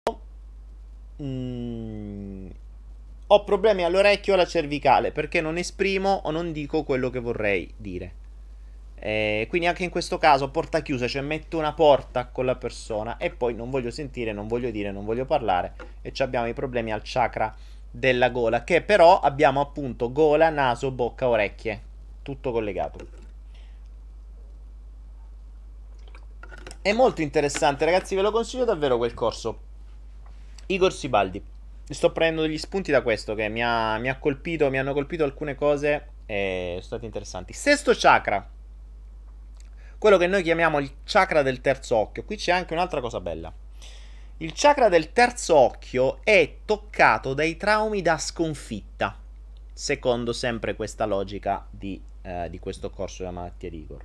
mh, 1.17 1.25
mm, 1.25 1.58
ho 3.31 3.45
problemi 3.45 3.85
all'orecchio 3.85 4.33
o 4.33 4.37
alla 4.37 4.47
cervicale 4.47 5.13
perché 5.13 5.41
non 5.41 5.59
esprimo 5.59 6.23
o 6.25 6.31
non 6.31 6.53
dico 6.53 6.83
quello 6.83 7.11
che 7.11 7.21
vorrei 7.21 7.73
dire. 7.77 8.27
Eh, 9.01 9.47
quindi 9.49 9.69
anche 9.69 9.85
in 9.85 9.91
questo 9.91 10.19
caso 10.19 10.51
porta 10.51 10.81
chiusa, 10.81 11.07
cioè 11.07 11.23
metto 11.23 11.59
una 11.59 11.73
porta 11.73 12.27
con 12.27 12.47
la 12.47 12.57
persona 12.57 13.17
e 13.17 13.31
poi 13.31 13.55
non 13.55 13.71
voglio 13.71 13.91
sentire, 13.91 14.33
non 14.33 14.49
voglio 14.49 14.71
dire, 14.71 14.91
non 14.91 15.05
voglio 15.05 15.25
parlare 15.25 15.75
e 16.03 16.13
abbiamo 16.19 16.49
i 16.49 16.55
problemi 16.55 16.91
al 16.91 17.03
chakra 17.05 17.55
della 17.91 18.31
gola 18.31 18.65
che 18.65 18.83
però 18.83 19.21
abbiamo 19.21 19.61
appunto 19.61 20.11
gola, 20.11 20.49
naso, 20.49 20.91
bocca, 20.91 21.29
orecchie, 21.29 21.83
tutto 22.23 22.51
collegato. 22.51 23.07
È 26.81 26.93
molto 26.93 27.21
interessante 27.21 27.85
ragazzi, 27.85 28.15
ve 28.15 28.23
lo 28.23 28.31
consiglio 28.31 28.65
davvero 28.65 28.97
quel 28.97 29.13
corso. 29.13 29.61
Igor 30.67 30.93
Sibaldi 30.93 31.43
sto 31.95 32.13
prendendo 32.13 32.43
degli 32.43 32.59
spunti 32.59 32.91
da 32.91 33.03
questo 33.03 33.35
che 33.35 33.49
mi 33.49 33.63
ha, 33.63 33.99
mi 33.99 34.09
ha 34.09 34.19
colpito, 34.19 34.71
mi 34.71 34.79
hanno 34.79 34.93
colpito 34.93 35.25
alcune 35.25 35.55
cose 35.55 36.09
e 36.27 36.71
sono 36.73 36.83
state 36.83 37.05
interessanti. 37.07 37.53
Sesto 37.53 37.93
chakra, 37.97 38.47
quello 39.97 40.17
che 40.17 40.27
noi 40.27 40.43
chiamiamo 40.43 40.79
il 40.79 40.93
chakra 41.05 41.43
del 41.43 41.61
terzo 41.61 41.97
occhio. 41.97 42.25
Qui 42.25 42.37
c'è 42.37 42.53
anche 42.53 42.75
un'altra 42.75 43.01
cosa 43.01 43.21
bella. 43.21 43.53
Il 44.41 44.53
chakra 44.55 44.89
del 44.89 45.13
terzo 45.13 45.57
occhio 45.57 46.21
è 46.23 46.59
toccato 46.65 47.35
dai 47.35 47.57
traumi 47.57 48.03
da 48.03 48.19
sconfitta, 48.19 49.19
secondo 49.73 50.33
sempre 50.33 50.77
questa 50.77 51.07
logica 51.07 51.67
di, 51.71 52.01
eh, 52.23 52.49
di 52.49 52.61
questo 52.61 52.91
corso 52.91 53.23
della 53.23 53.35
malattia 53.35 53.71
di 53.71 53.79
Igor. 53.79 54.05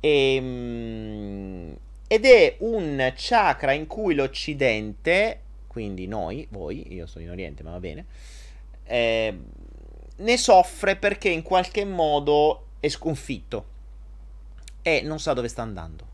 E, 0.00 0.34
ehm, 0.34 1.76
ed 2.08 2.24
è 2.24 2.56
un 2.60 3.12
chakra 3.14 3.72
in 3.72 3.86
cui 3.86 4.14
l'Occidente 4.14 5.43
quindi 5.74 6.06
noi, 6.06 6.46
voi, 6.50 6.94
io 6.94 7.04
sono 7.04 7.24
in 7.24 7.30
Oriente, 7.32 7.64
ma 7.64 7.72
va 7.72 7.80
bene, 7.80 8.06
eh, 8.84 9.36
ne 10.14 10.36
soffre 10.36 10.94
perché 10.94 11.28
in 11.30 11.42
qualche 11.42 11.84
modo 11.84 12.66
è 12.78 12.88
sconfitto 12.88 13.66
e 14.82 15.02
non 15.02 15.18
sa 15.18 15.32
dove 15.32 15.48
sta 15.48 15.62
andando. 15.62 16.06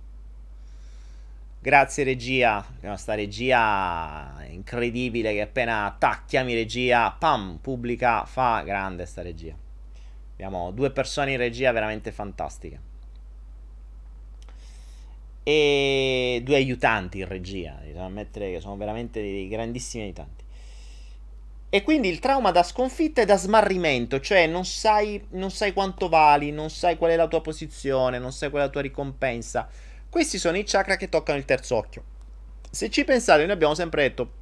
Grazie 1.61 2.05
regia, 2.05 2.67
sta 2.95 3.13
regia 3.13 4.35
incredibile 4.49 5.35
che 5.35 5.43
appena 5.43 5.95
tacchiami 5.99 6.55
regia, 6.55 7.11
pam, 7.11 7.59
pubblica, 7.61 8.25
fa 8.25 8.63
grande 8.63 9.05
sta 9.05 9.21
regia. 9.21 9.55
Abbiamo 10.33 10.71
due 10.71 10.91
persone 10.91 11.33
in 11.33 11.37
regia 11.37 11.71
veramente 11.71 12.13
fantastiche 12.13 12.89
e 15.51 16.43
due 16.45 16.55
aiutanti 16.55 17.19
in 17.19 17.27
regia, 17.27 17.73
bisogna 17.83 18.05
ammettere 18.05 18.53
che 18.53 18.61
sono 18.61 18.77
veramente 18.77 19.21
dei 19.21 19.49
grandissimi 19.49 20.05
aiutanti. 20.05 20.45
E 21.69 21.83
quindi 21.83 22.09
il 22.09 22.21
trauma 22.21 22.53
da 22.53 22.63
sconfitta 22.63 23.23
e 23.23 23.25
da 23.25 23.37
smarrimento, 23.37 24.21
cioè 24.21 24.47
non 24.47 24.65
sai, 24.65 25.25
non 25.31 25.51
sai 25.51 25.73
quanto 25.73 26.09
vali, 26.09 26.53
non 26.53 26.71
sai 26.71 26.97
qual 26.97 27.11
è 27.11 27.17
la 27.17 27.27
tua 27.27 27.41
posizione, 27.41 28.21
non 28.21 28.33
sai 28.33 28.49
qual 28.51 28.63
è 28.63 28.65
la 28.67 28.71
tua 28.71 28.81
ricompensa. 28.83 29.69
Questi 30.09 30.39
sono 30.39 30.57
i 30.57 30.63
chakra 30.65 30.97
che 30.97 31.09
toccano 31.09 31.39
il 31.39 31.45
terzo 31.45 31.75
occhio. 31.75 32.05
Se 32.71 32.89
ci 32.89 33.03
pensate, 33.05 33.43
noi 33.43 33.53
abbiamo 33.53 33.75
sempre 33.75 34.03
detto 34.03 34.33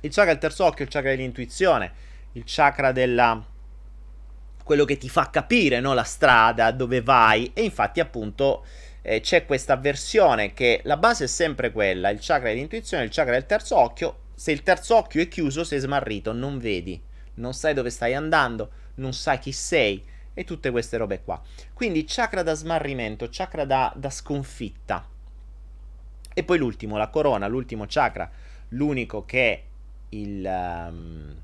il 0.00 0.10
chakra 0.10 0.32
del 0.32 0.40
terzo 0.40 0.64
occhio, 0.64 0.84
il 0.84 0.90
chakra 0.90 1.10
dell'intuizione, 1.10 1.92
il 2.32 2.42
chakra 2.44 2.90
della 2.90 3.44
quello 4.64 4.84
che 4.84 4.98
ti 4.98 5.08
fa 5.08 5.30
capire 5.30 5.80
no, 5.80 5.94
la 5.94 6.04
strada, 6.04 6.70
dove 6.70 7.00
vai. 7.00 7.50
E 7.54 7.62
infatti, 7.62 7.98
appunto, 7.98 8.64
eh, 9.02 9.20
c'è 9.20 9.46
questa 9.46 9.76
versione 9.76 10.52
che 10.52 10.80
la 10.84 10.96
base 10.96 11.24
è 11.24 11.28
sempre 11.28 11.72
quella: 11.72 12.10
il 12.10 12.18
chakra 12.20 12.48
dell'intuizione, 12.48 13.04
il 13.04 13.10
chakra 13.10 13.32
del 13.32 13.46
terzo 13.46 13.76
occhio. 13.76 14.18
Se 14.34 14.52
il 14.52 14.62
terzo 14.62 14.96
occhio 14.96 15.20
è 15.22 15.28
chiuso, 15.28 15.64
sei 15.64 15.78
smarrito, 15.80 16.32
non 16.32 16.58
vedi, 16.58 17.00
non 17.34 17.52
sai 17.52 17.74
dove 17.74 17.90
stai 17.90 18.14
andando, 18.14 18.70
non 18.94 19.12
sai 19.12 19.38
chi 19.38 19.52
sei 19.52 20.02
e 20.32 20.44
tutte 20.44 20.70
queste 20.70 20.96
robe 20.96 21.22
qua. 21.22 21.40
Quindi 21.74 22.04
chakra 22.06 22.42
da 22.42 22.54
smarrimento, 22.54 23.28
chakra 23.30 23.64
da, 23.64 23.92
da 23.94 24.08
sconfitta. 24.08 25.06
E 26.32 26.44
poi 26.44 26.58
l'ultimo, 26.58 26.96
la 26.96 27.08
corona, 27.08 27.46
l'ultimo 27.48 27.84
chakra, 27.86 28.30
l'unico 28.68 29.24
che 29.24 29.64
il... 30.10 30.44
Um, 30.44 31.42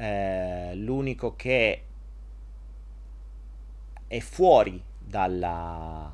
eh, 0.00 0.76
l'unico 0.76 1.34
che 1.34 1.82
è 4.06 4.20
fuori 4.20 4.80
dalla, 5.08 6.10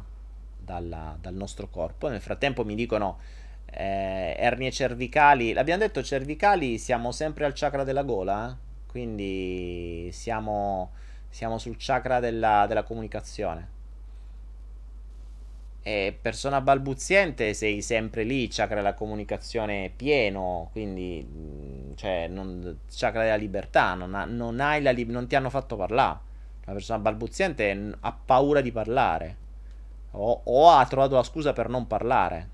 dalla, 0.58 1.16
dal 1.20 1.34
nostro 1.34 1.68
corpo. 1.68 2.08
Nel 2.08 2.20
frattempo 2.20 2.64
mi 2.64 2.74
dicono 2.74 3.18
eh, 3.66 4.34
ernie 4.38 4.70
cervicali. 4.70 5.52
L'abbiamo 5.52 5.80
detto 5.82 6.02
cervicali, 6.02 6.78
siamo 6.78 7.12
sempre 7.12 7.44
al 7.44 7.52
chakra 7.54 7.84
della 7.84 8.02
gola. 8.02 8.50
Eh? 8.50 8.72
Quindi 8.86 10.10
siamo, 10.12 10.92
siamo 11.28 11.58
sul 11.58 11.76
chakra 11.78 12.20
della, 12.20 12.66
della 12.68 12.84
comunicazione. 12.84 13.72
E 15.86 16.16
persona 16.18 16.62
balbuziente 16.62 17.52
sei 17.52 17.82
sempre 17.82 18.22
lì, 18.22 18.48
chakra 18.48 18.76
della 18.76 18.94
comunicazione 18.94 19.92
pieno, 19.94 20.70
quindi 20.72 21.26
mm, 21.28 21.92
cioè, 21.96 22.26
non, 22.28 22.78
chakra 22.88 23.22
della 23.22 23.36
libertà, 23.36 23.92
non, 23.92 24.14
ha, 24.14 24.24
non, 24.24 24.56
li- 24.56 25.04
non 25.04 25.26
ti 25.26 25.34
hanno 25.36 25.50
fatto 25.50 25.76
parlare. 25.76 26.18
Una 26.66 26.74
persona 26.74 26.98
balbuziente 26.98 27.94
ha 28.00 28.12
paura 28.12 28.60
di 28.60 28.72
parlare 28.72 29.36
o, 30.12 30.40
o 30.44 30.70
ha 30.70 30.86
trovato 30.86 31.14
la 31.14 31.22
scusa 31.22 31.52
per 31.52 31.68
non 31.68 31.86
parlare. 31.86 32.48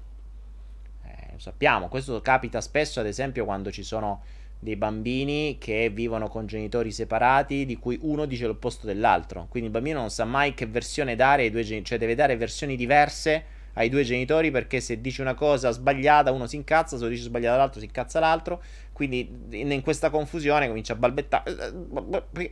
Eh, 1.04 1.32
lo 1.32 1.38
sappiamo, 1.38 1.88
questo 1.88 2.20
capita 2.20 2.60
spesso 2.60 3.00
ad 3.00 3.06
esempio 3.06 3.44
quando 3.44 3.70
ci 3.70 3.82
sono 3.82 4.22
dei 4.62 4.76
bambini 4.76 5.56
che 5.58 5.88
vivono 5.88 6.28
con 6.28 6.46
genitori 6.46 6.92
separati, 6.92 7.64
di 7.64 7.78
cui 7.78 7.98
uno 8.02 8.26
dice 8.26 8.46
l'opposto 8.46 8.86
dell'altro. 8.86 9.46
Quindi 9.48 9.68
il 9.68 9.74
bambino 9.74 10.00
non 10.00 10.10
sa 10.10 10.24
mai 10.24 10.54
che 10.54 10.66
versione 10.66 11.16
dare 11.16 11.42
ai 11.44 11.50
due 11.50 11.62
genitori, 11.62 11.84
cioè 11.86 11.98
deve 11.98 12.14
dare 12.14 12.36
versioni 12.36 12.76
diverse 12.76 13.58
ai 13.74 13.88
due 13.88 14.02
genitori 14.02 14.50
perché 14.50 14.80
se 14.80 15.00
dice 15.00 15.22
una 15.22 15.34
cosa 15.34 15.70
sbagliata 15.70 16.32
uno 16.32 16.46
si 16.46 16.56
incazza, 16.56 16.96
se 16.96 17.04
lo 17.04 17.08
dice 17.08 17.22
sbagliata 17.22 17.56
l'altro 17.56 17.80
si 17.80 17.86
incazza 17.86 18.20
l'altro. 18.20 18.62
Quindi 18.92 19.46
in 19.50 19.80
questa 19.82 20.10
confusione 20.10 20.68
comincia 20.68 20.92
a 20.92 20.96
balbettare. 20.96 21.72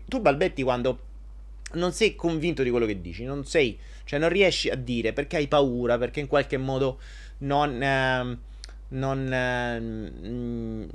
Tu 0.06 0.20
balbetti 0.20 0.62
quando 0.62 0.98
non 1.72 1.92
sei 1.92 2.14
convinto 2.14 2.62
di 2.62 2.70
quello 2.70 2.86
che 2.86 3.00
dici, 3.00 3.24
non 3.24 3.44
sei, 3.44 3.78
cioè 4.04 4.18
non 4.18 4.28
riesci 4.28 4.70
a 4.70 4.76
dire 4.76 5.12
perché 5.12 5.36
hai 5.36 5.48
paura, 5.48 5.98
perché 5.98 6.20
in 6.20 6.26
qualche 6.26 6.56
modo 6.56 6.98
non... 7.38 7.82
Eh, 7.82 8.38
non 8.90 9.30
eh, 9.32 10.88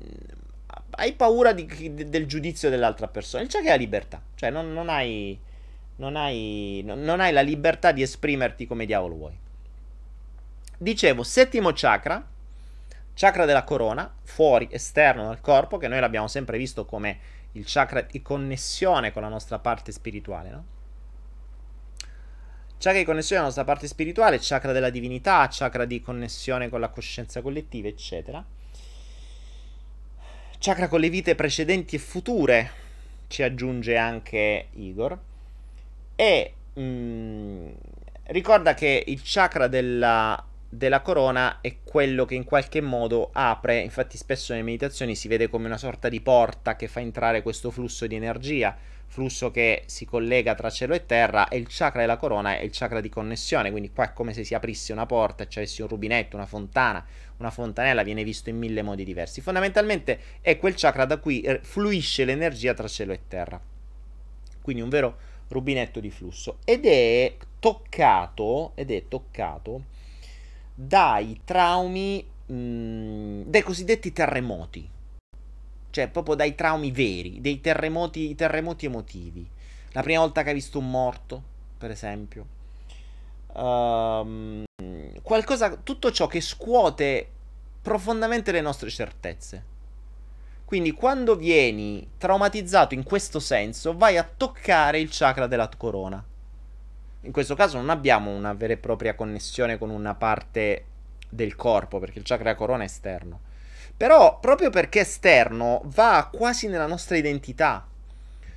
hai 0.91 1.13
paura 1.13 1.53
di, 1.53 1.93
del 1.93 2.25
giudizio 2.25 2.69
dell'altra 2.69 3.07
persona. 3.07 3.43
Il 3.43 3.49
chakra 3.49 3.69
è 3.69 3.71
la 3.71 3.77
libertà, 3.77 4.21
cioè 4.35 4.49
non, 4.49 4.73
non, 4.73 4.89
hai, 4.89 5.37
non, 5.97 6.15
hai, 6.15 6.81
non, 6.85 7.19
hai, 7.19 7.31
la 7.31 7.41
libertà 7.41 7.91
di 7.91 8.01
esprimerti 8.01 8.67
come 8.67 8.85
diavolo 8.85 9.15
vuoi. 9.15 9.37
Dicevo, 10.77 11.23
settimo 11.23 11.71
chakra, 11.73 12.25
chakra 13.13 13.45
della 13.45 13.63
corona, 13.63 14.11
fuori, 14.23 14.67
esterno 14.71 15.25
dal 15.25 15.41
corpo, 15.41 15.77
che 15.77 15.87
noi 15.87 15.99
l'abbiamo 15.99 16.27
sempre 16.27 16.57
visto 16.57 16.85
come 16.85 17.41
il 17.53 17.63
chakra 17.65 18.01
di 18.01 18.21
connessione 18.21 19.11
con 19.11 19.21
la 19.21 19.29
nostra 19.29 19.59
parte 19.59 19.91
spirituale, 19.91 20.49
no? 20.49 20.65
Chakra 22.77 22.99
di 22.99 23.05
connessione 23.05 23.41
con 23.41 23.49
la 23.49 23.55
nostra 23.55 23.63
parte 23.63 23.87
spirituale, 23.87 24.39
chakra 24.41 24.71
della 24.71 24.89
divinità, 24.89 25.47
chakra 25.49 25.85
di 25.85 26.01
connessione 26.01 26.69
con 26.69 26.79
la 26.79 26.89
coscienza 26.89 27.41
collettiva, 27.41 27.87
eccetera 27.87 28.45
chakra 30.63 30.87
con 30.87 31.01
le 31.01 31.09
vite 31.09 31.35
precedenti 31.35 31.97
e 31.97 31.99
future, 31.99 32.71
ci 33.27 33.43
aggiunge 33.43 33.97
anche 33.97 34.67
Igor. 34.75 35.19
E 36.15 36.53
mh, 36.73 36.81
mm, 36.81 37.67
ricorda 38.27 38.73
che 38.73 39.03
il 39.07 39.19
chakra 39.21 39.67
della, 39.67 40.41
della 40.75 41.01
corona 41.01 41.59
è 41.61 41.77
quello 41.83 42.25
che 42.25 42.35
in 42.35 42.43
qualche 42.43 42.81
modo 42.81 43.29
apre, 43.31 43.79
infatti 43.79 44.17
spesso 44.17 44.53
nelle 44.53 44.65
meditazioni 44.65 45.15
si 45.15 45.27
vede 45.27 45.47
come 45.47 45.67
una 45.67 45.77
sorta 45.77 46.09
di 46.09 46.19
porta 46.21 46.75
che 46.75 46.87
fa 46.87 46.99
entrare 46.99 47.41
questo 47.41 47.71
flusso 47.71 48.07
di 48.07 48.15
energia 48.15 48.75
flusso 49.13 49.51
che 49.51 49.83
si 49.85 50.05
collega 50.05 50.55
tra 50.55 50.71
cielo 50.71 50.95
e 50.95 51.05
terra 51.05 51.47
e 51.47 51.57
il 51.57 51.67
chakra 51.69 52.01
della 52.01 52.17
corona 52.17 52.57
è 52.57 52.63
il 52.63 52.71
chakra 52.73 52.99
di 52.99 53.09
connessione, 53.09 53.69
quindi 53.69 53.91
qua 53.91 54.05
è 54.05 54.13
come 54.13 54.33
se 54.33 54.43
si 54.43 54.55
aprisse 54.55 54.91
una 54.91 55.05
porta 55.05 55.43
e 55.43 55.49
ci 55.49 55.59
avessi 55.59 55.83
un 55.83 55.87
rubinetto, 55.87 56.35
una 56.35 56.47
fontana, 56.47 57.05
una 57.37 57.51
fontanella, 57.51 58.01
viene 58.01 58.23
visto 58.23 58.49
in 58.49 58.57
mille 58.57 58.81
modi 58.81 59.03
diversi. 59.03 59.39
Fondamentalmente 59.41 60.19
è 60.41 60.57
quel 60.57 60.73
chakra 60.75 61.05
da 61.05 61.17
cui 61.17 61.41
eh, 61.41 61.59
fluisce 61.61 62.25
l'energia 62.25 62.73
tra 62.73 62.87
cielo 62.87 63.13
e 63.13 63.19
terra. 63.27 63.61
Quindi 64.63 64.81
un 64.81 64.89
vero 64.89 65.17
rubinetto 65.49 65.99
di 65.99 66.09
flusso 66.09 66.57
ed 66.65 66.87
è 66.87 67.35
toccato 67.59 68.71
ed 68.73 68.89
è 68.89 69.07
toccato 69.07 69.83
dai 70.73 71.41
traumi 71.43 72.25
mh, 72.45 72.53
mm, 72.53 73.41
dai 73.45 73.61
cosiddetti 73.61 74.11
terremoti 74.11 74.89
cioè 75.93 76.07
proprio 76.07 76.33
dai 76.33 76.55
traumi 76.55 76.89
veri, 76.89 77.39
dei 77.39 77.61
terremoti, 77.61 78.33
terremoti 78.33 78.87
emotivi. 78.87 79.47
La 79.91 80.01
prima 80.01 80.21
volta 80.21 80.41
che 80.41 80.49
hai 80.49 80.55
visto 80.55 80.79
un 80.79 80.89
morto, 80.89 81.43
per 81.77 81.91
esempio. 81.91 82.47
Um, 83.53 84.63
qualcosa, 85.21 85.75
tutto 85.75 86.11
ciò 86.11 86.25
che 86.25 86.41
scuote 86.41 87.29
profondamente 87.79 88.51
le 88.51 88.61
nostre 88.61 88.89
certezze. 88.89 89.65
Quindi 90.65 90.93
quando 90.93 91.35
vieni 91.35 92.09
traumatizzato 92.17 92.95
in 92.95 93.03
questo 93.03 93.39
senso, 93.39 93.95
vai 93.95 94.17
a 94.17 94.23
toccare 94.23 94.99
il 94.99 95.09
chakra 95.11 95.45
della 95.45 95.69
corona. 95.77 96.25
In 97.23 97.31
questo 97.31 97.55
caso 97.55 97.77
non 97.77 97.89
abbiamo 97.89 98.31
una 98.31 98.53
vera 98.53 98.73
e 98.73 98.77
propria 98.77 99.15
connessione 99.15 99.77
con 99.77 99.89
una 99.89 100.15
parte 100.15 100.85
del 101.29 101.55
corpo, 101.55 101.99
perché 101.99 102.19
il 102.19 102.25
chakra 102.25 102.55
corona 102.55 102.83
è 102.83 102.85
esterno 102.85 103.51
però, 103.95 104.39
proprio 104.39 104.69
perché 104.69 105.01
esterno, 105.01 105.81
va 105.85 106.29
quasi 106.31 106.67
nella 106.67 106.87
nostra 106.87 107.15
identità. 107.15 107.87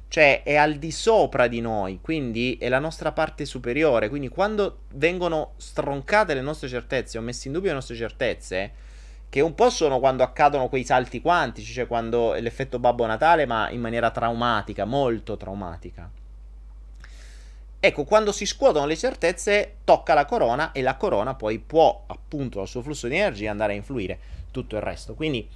Cioè, 0.09 0.43
è 0.43 0.55
al 0.55 0.77
di 0.77 0.91
sopra 0.93 1.47
di 1.47 1.61
noi, 1.61 1.99
quindi 2.01 2.57
è 2.61 2.69
la 2.69 2.79
nostra 2.79 3.13
parte 3.13 3.45
superiore. 3.45 4.09
Quindi, 4.09 4.29
quando 4.29 4.79
vengono 4.95 5.53
stroncate 5.57 6.33
le 6.33 6.41
nostre 6.41 6.69
certezze 6.69 7.19
o 7.19 7.21
messe 7.21 7.49
in 7.49 7.55
dubbio 7.55 7.69
le 7.69 7.77
nostre 7.77 7.97
certezze, 7.97 8.73
che 9.29 9.41
un 9.41 9.55
po' 9.55 9.69
sono 9.69 9.99
quando 9.99 10.23
accadono 10.23 10.69
quei 10.69 10.85
salti 10.85 11.21
quantici, 11.21 11.73
cioè 11.73 11.87
quando 11.87 12.33
l'effetto 12.35 12.79
Babbo 12.79 13.05
Natale, 13.05 13.45
ma 13.47 13.69
in 13.71 13.81
maniera 13.81 14.11
traumatica, 14.11 14.85
molto 14.85 15.37
traumatica. 15.37 16.11
Ecco, 17.87 18.03
quando 18.03 18.33
si 18.33 18.47
scuotono 18.47 18.85
le 18.85 18.97
certezze, 18.97 19.77
tocca 19.85 20.13
la 20.13 20.25
corona 20.25 20.73
e 20.73 20.83
la 20.83 20.97
corona 20.97 21.35
poi 21.35 21.61
può, 21.61 22.03
appunto, 22.09 22.59
dal 22.59 22.67
suo 22.67 22.83
flusso 22.83 23.07
di 23.07 23.15
energia 23.15 23.53
andare 23.53 23.75
a 23.75 23.77
influire 23.77 24.19
tutto 24.51 24.75
il 24.75 24.83
resto. 24.83 25.15
Quindi 25.15 25.49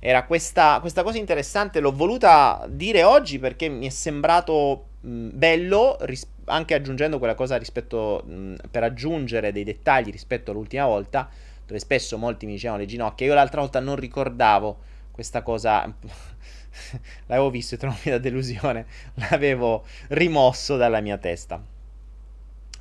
era 0.00 0.24
questa, 0.24 0.78
questa 0.80 1.04
cosa 1.04 1.18
interessante, 1.18 1.78
l'ho 1.78 1.92
voluta 1.92 2.66
dire 2.68 3.04
oggi 3.04 3.38
perché 3.38 3.68
mi 3.68 3.86
è 3.86 3.90
sembrato 3.90 4.86
mh, 5.02 5.28
bello, 5.32 5.96
ris- 6.00 6.26
anche 6.46 6.74
aggiungendo 6.74 7.18
quella 7.18 7.36
cosa 7.36 7.56
rispetto, 7.56 8.24
mh, 8.26 8.54
per 8.68 8.82
aggiungere 8.82 9.52
dei 9.52 9.62
dettagli 9.62 10.10
rispetto 10.10 10.50
all'ultima 10.50 10.86
volta, 10.86 11.28
dove 11.64 11.78
spesso 11.78 12.18
molti 12.18 12.46
mi 12.46 12.52
dicevano 12.54 12.80
le 12.80 12.86
ginocchia, 12.86 13.26
io 13.26 13.34
l'altra 13.34 13.60
volta 13.60 13.78
non 13.78 13.94
ricordavo 13.94 14.78
questa 15.12 15.42
cosa, 15.42 15.86
l'avevo 17.26 17.50
visto 17.50 17.76
e 17.76 17.78
trovami 17.78 18.00
da 18.06 18.18
delusione, 18.18 18.86
l'avevo 19.30 19.84
rimosso 20.08 20.76
dalla 20.76 21.00
mia 21.00 21.16
testa. 21.18 21.74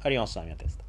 Rimosso 0.08 0.40
dalla 0.40 0.46
mia 0.46 0.56
testa. 0.56 0.84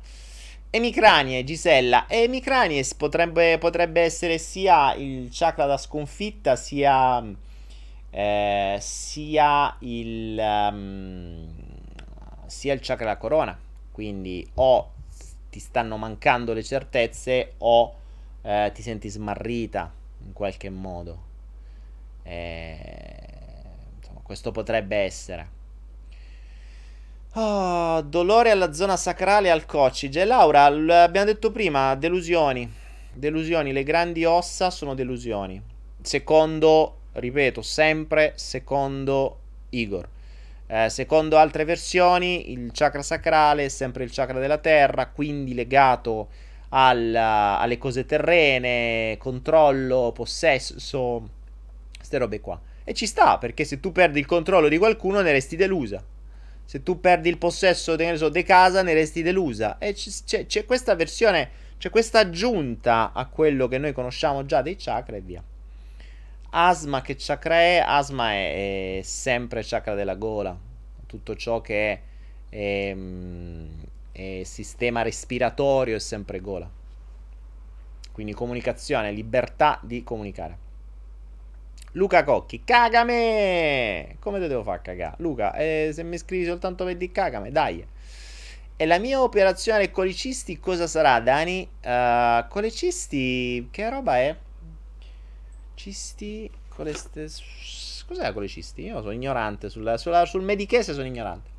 Emicranie, 0.71 1.43
Gisella. 1.43 2.07
Emicranie 2.09 2.87
potrebbe, 2.97 3.57
potrebbe 3.59 4.03
essere 4.03 4.37
sia 4.37 4.95
il 4.95 5.29
chakra 5.33 5.65
da 5.65 5.79
sconfitta, 5.79 6.55
sia, 6.55 7.25
eh, 8.11 8.77
sia, 8.79 9.77
il, 9.81 10.39
um, 10.39 11.49
sia 12.47 12.75
il 12.75 12.81
chakra 12.83 13.07
da 13.07 13.17
corona. 13.17 13.59
Quindi 13.91 14.47
o 14.55 14.93
ti 15.49 15.61
stanno 15.61 15.97
mancando 15.97 16.53
le 16.53 16.63
certezze 16.63 17.55
o 17.59 17.95
eh, 18.43 18.71
ti 18.75 18.83
senti 18.83 19.09
smarrita 19.09 19.91
in 20.27 20.35
qualche 20.35 20.69
modo. 20.69 21.25
Eh, 22.23 23.17
insomma, 23.99 24.21
questo 24.23 24.53
potrebbe 24.53 24.97
essere. 24.97 25.56
Oh, 27.39 28.01
dolore 28.01 28.51
alla 28.51 28.73
zona 28.73 28.97
sacrale 28.97 29.51
al 29.51 29.67
coccige. 29.67 30.25
Laura, 30.25 30.71
l'abbiamo 30.71 31.27
detto 31.27 31.53
prima, 31.53 31.95
delusioni. 31.95 32.67
Delusioni, 33.13 33.73
le 33.73 33.83
grandi 33.83 34.25
ossa 34.25 34.71
sono 34.71 34.95
delusioni. 34.95 35.61
Secondo, 36.01 37.01
ripeto, 37.13 37.61
sempre 37.61 38.33
secondo 38.37 39.41
Igor. 39.69 40.09
Eh, 40.67 40.89
secondo 40.89 41.37
altre 41.37 41.67
versioni, 41.67 42.53
il 42.53 42.71
chakra 42.73 43.03
sacrale 43.03 43.67
è 43.67 43.69
sempre 43.69 44.05
il 44.05 44.11
chakra 44.11 44.39
della 44.39 44.57
terra, 44.57 45.09
quindi 45.09 45.53
legato 45.53 46.29
al, 46.71 47.15
alle 47.15 47.77
cose 47.77 48.07
terrene, 48.07 49.19
controllo, 49.19 50.11
possesso, 50.15 51.29
queste 51.95 52.17
robe 52.17 52.41
qua. 52.41 52.59
E 52.83 52.95
ci 52.95 53.05
sta, 53.05 53.37
perché 53.37 53.65
se 53.65 53.79
tu 53.79 53.93
perdi 53.93 54.21
il 54.21 54.27
controllo 54.27 54.69
di 54.69 54.79
qualcuno 54.79 55.21
ne 55.21 55.33
resti 55.33 55.57
delusa. 55.57 56.03
Se 56.67 56.83
tu 56.83 56.99
perdi 56.99 57.29
il 57.29 57.39
possesso 57.39 57.95
di 57.95 58.17
so, 58.17 58.31
casa 58.45 58.83
ne 58.83 58.93
resti 58.93 59.23
delusa. 59.23 59.79
E 59.79 59.95
c'è, 59.95 60.47
c'è 60.47 60.65
questa 60.65 60.97
versione, 60.97 61.49
c'è 61.79 61.91
questa 61.91 62.19
aggiunta 62.19 63.13
a 63.13 63.27
quello 63.27 63.69
che 63.69 63.79
noi 63.79 63.93
conosciamo 63.93 64.45
già 64.45 64.63
dei 64.63 64.75
chakra 64.77 65.17
e 65.17 65.21
via. 65.21 65.43
Asma 66.51 67.03
che 67.03 67.15
chakra 67.17 67.55
è? 67.55 67.85
Asma 67.87 68.33
è, 68.33 68.99
è 68.99 69.03
sempre 69.03 69.63
chakra 69.65 69.95
della 69.95 70.17
gola. 70.17 70.59
Tutto 71.07 71.37
ciò 71.37 71.61
che 71.61 71.93
è, 71.93 72.01
è, 72.49 72.95
mm, 72.95 73.69
è 74.11 74.43
sistema 74.43 75.03
respiratorio 75.03 75.95
è 75.95 76.01
sempre 76.01 76.41
gola. 76.41 76.69
Quindi 78.11 78.33
comunicazione, 78.33 79.13
libertà 79.13 79.79
di 79.83 80.03
comunicare. 80.03 80.66
Luca 81.97 82.25
Cocchi, 82.25 82.63
cagame! 82.63 84.17
Come 84.19 84.39
te 84.39 84.49
devo 84.49 84.63
far 84.63 84.83
cagare? 84.83 85.15
Luca, 85.21 85.55
eh, 85.55 85.93
se 85.95 86.03
mi 86.03 86.19
scrivi 86.19 86.45
soltanto 86.45 86.85
per 86.85 86.95
di 86.99 87.11
cagame, 87.11 87.51
dai. 87.51 87.85
E 88.77 88.85
la 88.85 88.99
mia 88.99 89.23
operazione 89.23 89.91
colicisti 89.91 90.61
cosa 90.61 90.87
sarà, 90.87 91.19
Dani? 91.21 91.67
Uh, 91.83 92.47
colicisti, 92.49 93.69
che 93.71 93.89
roba 93.89 94.19
è? 94.19 94.37
Cisti. 95.73 96.51
Coleste... 96.69 97.31
Cos'è 98.07 98.33
con 98.35 98.43
le 98.43 98.49
cisti? 98.49 98.83
Io 98.83 99.01
sono 99.01 99.13
ignorante. 99.13 99.71
Sulla, 99.71 99.97
sulla, 99.97 100.27
sul 100.27 100.43
medichese 100.43 100.93
sono 100.93 101.07
ignorante. 101.07 101.56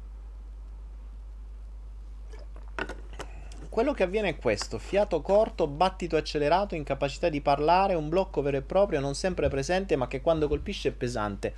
Quello 3.78 3.94
che 3.94 4.02
avviene 4.02 4.30
è 4.30 4.38
questo: 4.38 4.80
fiato 4.80 5.22
corto, 5.22 5.68
battito 5.68 6.18
accelerato, 6.18 6.74
incapacità 6.74 7.30
di 7.30 7.42
parlare, 7.42 7.94
un 7.94 8.10
blocco 8.10 8.42
vero 8.42 8.58
e 8.58 8.63
proprio, 8.63 9.00
non 9.00 9.13
sempre 9.13 9.50
presente, 9.50 9.96
ma 9.96 10.08
che 10.08 10.20
quando 10.20 10.48
colpisce 10.48 10.90
è 10.90 10.92
pesante. 10.94 11.54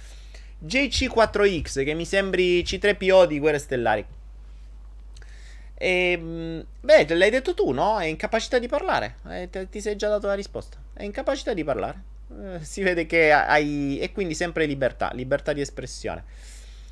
JC4X, 0.61 1.85
che 1.85 1.93
mi 1.93 2.03
sembri 2.03 2.61
C3PO 2.61 3.23
di 3.23 3.39
Guerre 3.39 3.57
Stellari. 3.57 4.05
E, 5.75 5.87
ehm, 5.87 6.65
beh, 6.81 7.15
l'hai 7.15 7.29
detto 7.29 7.53
tu, 7.53 7.71
no? 7.71 7.97
È 7.99 8.07
incapacità 8.07 8.59
di 8.59 8.67
parlare. 8.67 9.19
Eh, 9.29 9.49
ti 9.69 9.79
sei 9.79 9.95
già 9.95 10.09
dato 10.09 10.27
la 10.27 10.33
risposta. 10.33 10.77
È 10.91 11.03
incapacità 11.03 11.53
di 11.53 11.63
parlare. 11.63 12.03
Eh, 12.37 12.65
si 12.65 12.81
vede 12.83 13.05
che 13.05 13.31
hai... 13.31 13.97
e 13.97 14.11
quindi 14.11 14.35
sempre 14.35 14.65
libertà, 14.65 15.11
libertà 15.13 15.53
di 15.53 15.61
espressione. 15.61 16.25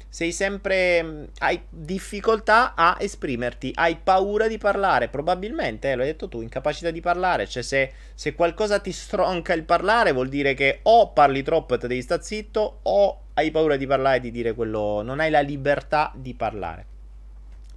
Sei 0.10 0.32
sempre... 0.32 1.04
Mm, 1.04 1.24
hai 1.39 1.62
difficoltà 1.70 2.74
a 2.76 2.98
esprimerti, 3.00 3.72
hai 3.76 3.98
paura 3.98 4.48
di 4.48 4.58
parlare, 4.58 5.10
probabilmente, 5.10 5.91
eh, 5.91 5.96
l'hai 5.96 6.08
detto 6.08 6.28
tu, 6.28 6.41
incapacità 6.41 6.91
di 6.91 7.02
parlare, 7.02 7.48
cioè 7.48 7.62
se, 7.63 7.91
se 8.13 8.34
qualcosa 8.34 8.80
ti 8.80 8.91
stronca 8.91 9.54
il 9.54 9.63
parlare 9.63 10.12
vuol 10.13 10.30
dire 10.30 10.54
che 10.54 10.80
o 10.84 11.12
parli 11.12 11.43
troppo 11.43 11.76
e 11.76 11.78
te 11.78 11.88
devi 11.88 12.02
stare 12.02 12.24
zitto 12.24 12.80
o 12.84 13.22
hai 13.34 13.52
paura 13.52 13.76
di 13.76 13.86
parlare 13.86 14.17
e 14.17 14.22
di 14.22 14.32
dire 14.32 14.54
quello... 14.54 15.02
non 15.02 15.20
hai 15.20 15.30
la 15.30 15.41
libertà 15.41 16.12
di 16.15 16.34
parlare. 16.34 16.86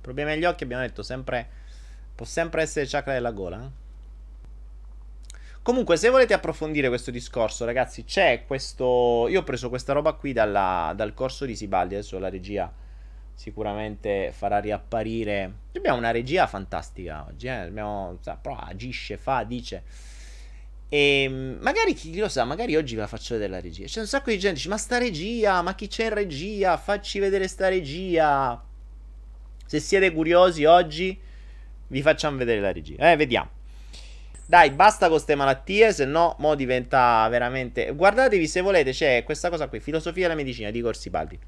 Problema 0.01 0.33
agli 0.33 0.45
occhi 0.45 0.65
abbiamo 0.65 0.83
detto 0.83 1.03
sempre... 1.03 1.49
può 2.15 2.25
sempre 2.25 2.63
essere 2.63 2.87
chakra 2.87 3.13
della 3.13 3.33
gola, 3.33 3.63
eh? 3.63 3.80
Comunque, 5.63 5.99
se 5.99 6.09
volete 6.09 6.33
approfondire 6.33 6.89
questo 6.89 7.11
discorso, 7.11 7.67
ragazzi, 7.67 8.05
c'è 8.05 8.45
questo. 8.47 9.27
Io 9.29 9.41
ho 9.41 9.45
preso 9.45 9.69
questa 9.69 9.93
roba 9.93 10.15
qui 10.15 10.33
dalla, 10.33 10.93
dal 10.97 11.13
corso 11.13 11.45
di 11.45 11.55
Sibaldi. 11.55 11.95
Adesso 11.95 12.19
la 12.19 12.31
regia 12.31 12.73
sicuramente 13.35 14.33
farà 14.35 14.59
riapparire. 14.59 15.53
Abbiamo 15.77 15.99
una 15.99 16.13
regia 16.13 16.47
fantastica 16.47 17.27
oggi. 17.29 17.47
Eh? 17.47 17.51
Abbiamo, 17.51 18.19
però 18.41 18.57
agisce, 18.57 19.19
fa, 19.19 19.45
dice. 19.45 19.83
E 20.89 21.23
ehm, 21.25 21.59
magari 21.61 21.93
chi 21.93 22.17
lo 22.17 22.29
sa, 22.29 22.45
magari 22.45 22.75
oggi 22.75 22.95
ve 22.95 23.03
la 23.03 23.07
faccio 23.07 23.35
vedere 23.35 23.53
la 23.53 23.61
regia. 23.61 23.85
C'è 23.85 24.01
un 24.01 24.07
sacco 24.07 24.31
di 24.31 24.39
gente 24.39 24.49
che 24.49 24.63
dice: 24.63 24.69
Ma 24.71 24.79
sta 24.79 24.97
regia, 24.97 25.61
ma 25.61 25.75
chi 25.75 25.89
c'è 25.89 26.05
in 26.05 26.15
regia? 26.15 26.77
Facci 26.79 27.19
vedere 27.19 27.47
sta 27.49 27.69
regia. 27.69 28.63
Se 29.67 29.79
siete 29.79 30.11
curiosi, 30.11 30.65
oggi 30.65 31.19
vi 31.89 32.03
facciamo 32.03 32.39
vedere 32.39 32.61
la 32.61 32.73
regia. 32.73 33.13
Eh, 33.13 33.17
vediamo. 33.17 33.60
Dai, 34.51 34.73
basta 34.73 35.07
con 35.07 35.15
queste 35.15 35.37
malattie, 35.37 35.93
se 35.93 36.05
no 36.05 36.35
mo 36.41 36.57
diventa 36.57 37.29
veramente... 37.29 37.93
Guardatevi 37.93 38.49
se 38.49 38.61
volete, 38.63 38.91
c'è 38.91 39.23
questa 39.23 39.49
cosa 39.49 39.69
qui, 39.69 39.79
filosofia 39.79 40.23
della 40.23 40.35
medicina 40.35 40.73
di 40.73 40.81
Corsibaldi. 40.81 41.39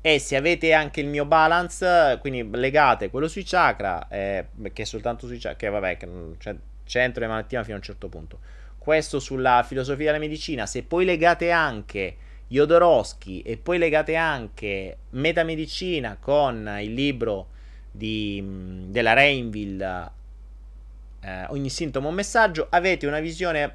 E 0.00 0.18
se 0.18 0.36
avete 0.36 0.72
anche 0.72 1.02
il 1.02 1.06
mio 1.06 1.26
balance, 1.26 2.16
quindi 2.22 2.48
legate 2.50 3.10
quello 3.10 3.28
sui 3.28 3.42
chakra, 3.44 4.08
eh, 4.08 4.46
che 4.72 4.80
è 4.80 4.84
soltanto 4.86 5.26
sui 5.26 5.36
chakra, 5.36 5.58
che 5.58 5.68
vabbè, 5.68 5.96
che 5.98 6.08
cioè, 6.38 6.56
centro 6.84 7.20
le 7.20 7.28
malattie 7.28 7.62
fino 7.62 7.74
a 7.74 7.78
un 7.78 7.84
certo 7.84 8.08
punto. 8.08 8.38
Questo 8.78 9.20
sulla 9.20 9.62
filosofia 9.62 10.06
della 10.06 10.18
medicina, 10.18 10.64
se 10.64 10.82
poi 10.82 11.04
legate 11.04 11.50
anche 11.50 12.16
Jodorowsky 12.48 13.40
e 13.40 13.58
poi 13.58 13.76
legate 13.76 14.16
anche 14.16 14.96
metamedicina 15.10 16.16
con 16.18 16.78
il 16.80 16.94
libro 16.94 17.48
di, 17.90 18.42
della 18.86 19.12
Rainville 19.12 20.18
eh, 21.22 21.46
ogni 21.48 21.70
sintomo 21.70 22.08
un 22.08 22.14
messaggio, 22.14 22.66
avete 22.70 23.06
una 23.06 23.20
visione 23.20 23.72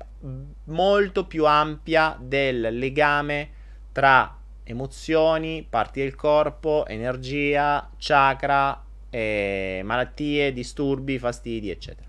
molto 0.66 1.26
più 1.26 1.46
ampia 1.46 2.18
del 2.20 2.78
legame 2.78 3.50
tra 3.92 4.38
emozioni, 4.64 5.66
parti 5.68 6.02
del 6.02 6.16
corpo, 6.16 6.86
energia, 6.88 7.88
chakra, 7.98 8.84
eh, 9.10 9.82
malattie, 9.84 10.52
disturbi, 10.52 11.20
fastidi, 11.20 11.70
eccetera. 11.70 12.08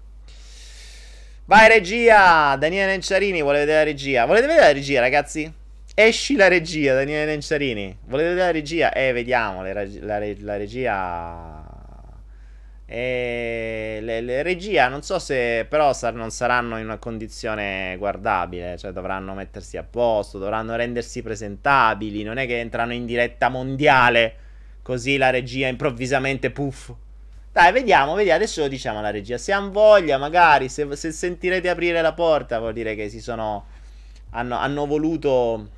Vai 1.44 1.68
regia, 1.68 2.57
Daniele 2.57 2.90
Nenciarini 2.90 3.40
vuole 3.40 3.59
vedere 3.59 3.79
la 3.79 3.85
regia. 3.85 4.25
Volete 4.25 4.46
vedere 4.46 4.66
la 4.66 4.72
regia, 4.72 5.01
ragazzi? 5.01 5.53
Esci 5.94 6.35
la 6.35 6.49
regia, 6.49 6.94
Daniele 6.94 7.27
Nenciarini. 7.27 7.96
Volete 8.07 8.31
vedere 8.31 8.46
la 8.46 8.53
regia? 8.53 8.92
Eh, 8.92 9.12
vediamo, 9.12 9.62
la, 9.62 9.85
la, 10.01 10.18
la 10.18 10.57
regia 10.57 11.65
e 12.88 13.99
le, 14.01 14.20
le 14.20 14.42
regia 14.42 14.87
non 14.87 15.03
so 15.03 15.18
se 15.18 15.66
però 15.68 15.92
sar- 15.92 16.14
non 16.14 16.31
saranno 16.31 16.79
in 16.79 16.85
una 16.85 16.99
condizione 16.99 17.96
guardabile, 17.99 18.79
cioè 18.79 18.92
dovranno 18.92 19.35
mettersi 19.35 19.77
a 19.77 19.83
posto, 19.83 20.38
dovranno 20.38 20.77
rendersi 20.77 21.20
presentabili, 21.20 22.22
non 22.22 22.38
è 22.38 22.46
che 22.46 22.61
entrano 22.61 22.92
in 22.92 23.05
diretta 23.05 23.49
mondiale 23.49 24.35
così 24.83 25.17
la 25.17 25.31
regia 25.31 25.67
improvvisamente 25.67 26.50
puff. 26.50 26.92
Dai, 27.50 27.73
vediamo, 27.73 28.15
vediamo, 28.15 28.37
adesso 28.37 28.61
lo 28.61 28.69
diciamo 28.69 28.98
alla 29.00 29.11
regia, 29.11 29.37
se 29.37 29.50
han 29.50 29.73
voglia 29.73 30.17
magari, 30.19 30.69
se, 30.69 30.94
se 30.94 31.11
sentirete 31.11 31.69
aprire 31.69 32.00
la 32.02 32.13
porta 32.13 32.61
vuol 32.61 32.75
dire 32.75 32.94
che 32.94 33.08
si 33.08 33.21
sono, 33.21 33.65
hanno, 34.31 34.56
hanno 34.58 34.87
voluto 34.87 35.71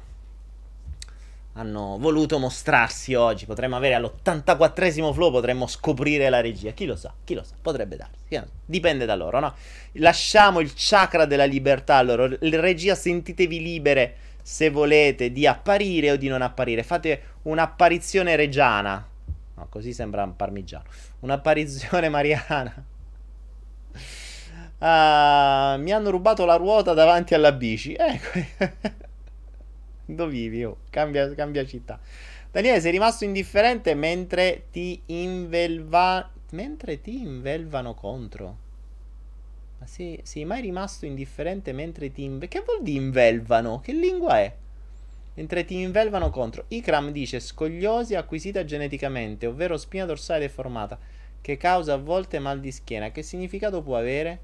hanno 1.59 1.97
voluto 1.99 2.39
mostrarsi 2.39 3.15
oggi. 3.15 3.45
Potremmo 3.45 3.77
avere 3.77 3.95
all'84esimo 3.95 5.13
flow, 5.13 5.31
potremmo 5.31 5.67
scoprire 5.67 6.29
la 6.29 6.41
regia. 6.41 6.71
Chi 6.71 6.87
lo 6.87 6.97
sa? 6.97 7.13
Chi 7.25 7.35
lo 7.35 7.43
sa? 7.43 7.55
Potrebbe 7.61 7.97
darsi. 7.97 8.41
Dipende 8.65 9.05
da 9.05 9.17
loro, 9.17 9.41
no? 9.41 9.55
Lasciamo 9.95 10.61
il 10.61 10.73
chakra 10.75 11.25
della 11.25 11.45
libertà 11.45 11.97
a 11.97 12.03
loro. 12.03 12.29
Regia, 12.41 12.95
sentitevi 12.95 13.61
libere 13.61 14.17
se 14.43 14.71
volete 14.71 15.33
di 15.33 15.47
apparire 15.47 16.13
o 16.13 16.17
di 16.17 16.29
non 16.29 16.43
apparire. 16.43 16.85
Fate 16.85 17.23
un'apparizione 17.43 18.37
regiana. 18.37 19.05
No, 19.55 19.67
così 19.69 19.93
sembra 19.93 20.23
un 20.23 20.37
parmigiano. 20.37 20.85
Un'apparizione 21.21 22.09
mariana. 22.09 22.85
Uh, 24.79 25.81
mi 25.81 25.91
hanno 25.91 26.11
rubato 26.11 26.45
la 26.45 26.55
ruota 26.55 26.95
davanti 26.95 27.35
alla 27.35 27.51
bici. 27.51 27.97
Ecco. 27.99 29.07
Dove 30.11 30.33
vivi? 30.33 30.65
Oh, 30.65 30.79
cambia, 30.89 31.35
cambia 31.35 31.67
città. 31.67 32.01
Daniele, 32.51 32.81
sei 32.81 32.93
rimasto 32.93 33.25
indifferente 33.25 33.95
mentre 33.95 34.65
ti 34.71 35.03
invelva... 35.07 36.31
Mentre 36.53 37.03
ti 37.03 37.21
invelvano 37.21 37.93
contro. 37.93 38.57
Ma 39.79 39.87
sei, 39.87 40.19
sei 40.23 40.47
mai 40.47 40.63
rimasto 40.63 41.05
indifferente 41.05 41.73
mentre 41.73 42.11
ti... 42.11 42.25
Inve... 42.25 42.49
Che 42.49 42.63
vuol 42.65 42.83
dire 42.83 43.05
invelvano? 43.05 43.81
Che 43.81 43.93
lingua 43.93 44.39
è? 44.39 44.55
Mentre 45.35 45.67
ti 45.67 45.79
invelvano 45.79 46.31
contro. 46.31 46.65
Ikram 46.69 47.11
dice 47.11 47.39
scogliosi 47.39 48.15
acquisita 48.15 48.65
geneticamente, 48.65 49.47
ovvero 49.47 49.77
spina 49.77 50.07
dorsale 50.07 50.41
deformata, 50.41 50.99
che 51.43 51.59
causa 51.59 51.93
a 51.93 51.99
volte 51.99 52.39
mal 52.39 52.61
di 52.61 52.73
schiena. 52.73 53.13
Che 53.13 53.23
significato 53.23 53.83
può 53.83 53.97
avere? 53.97 54.41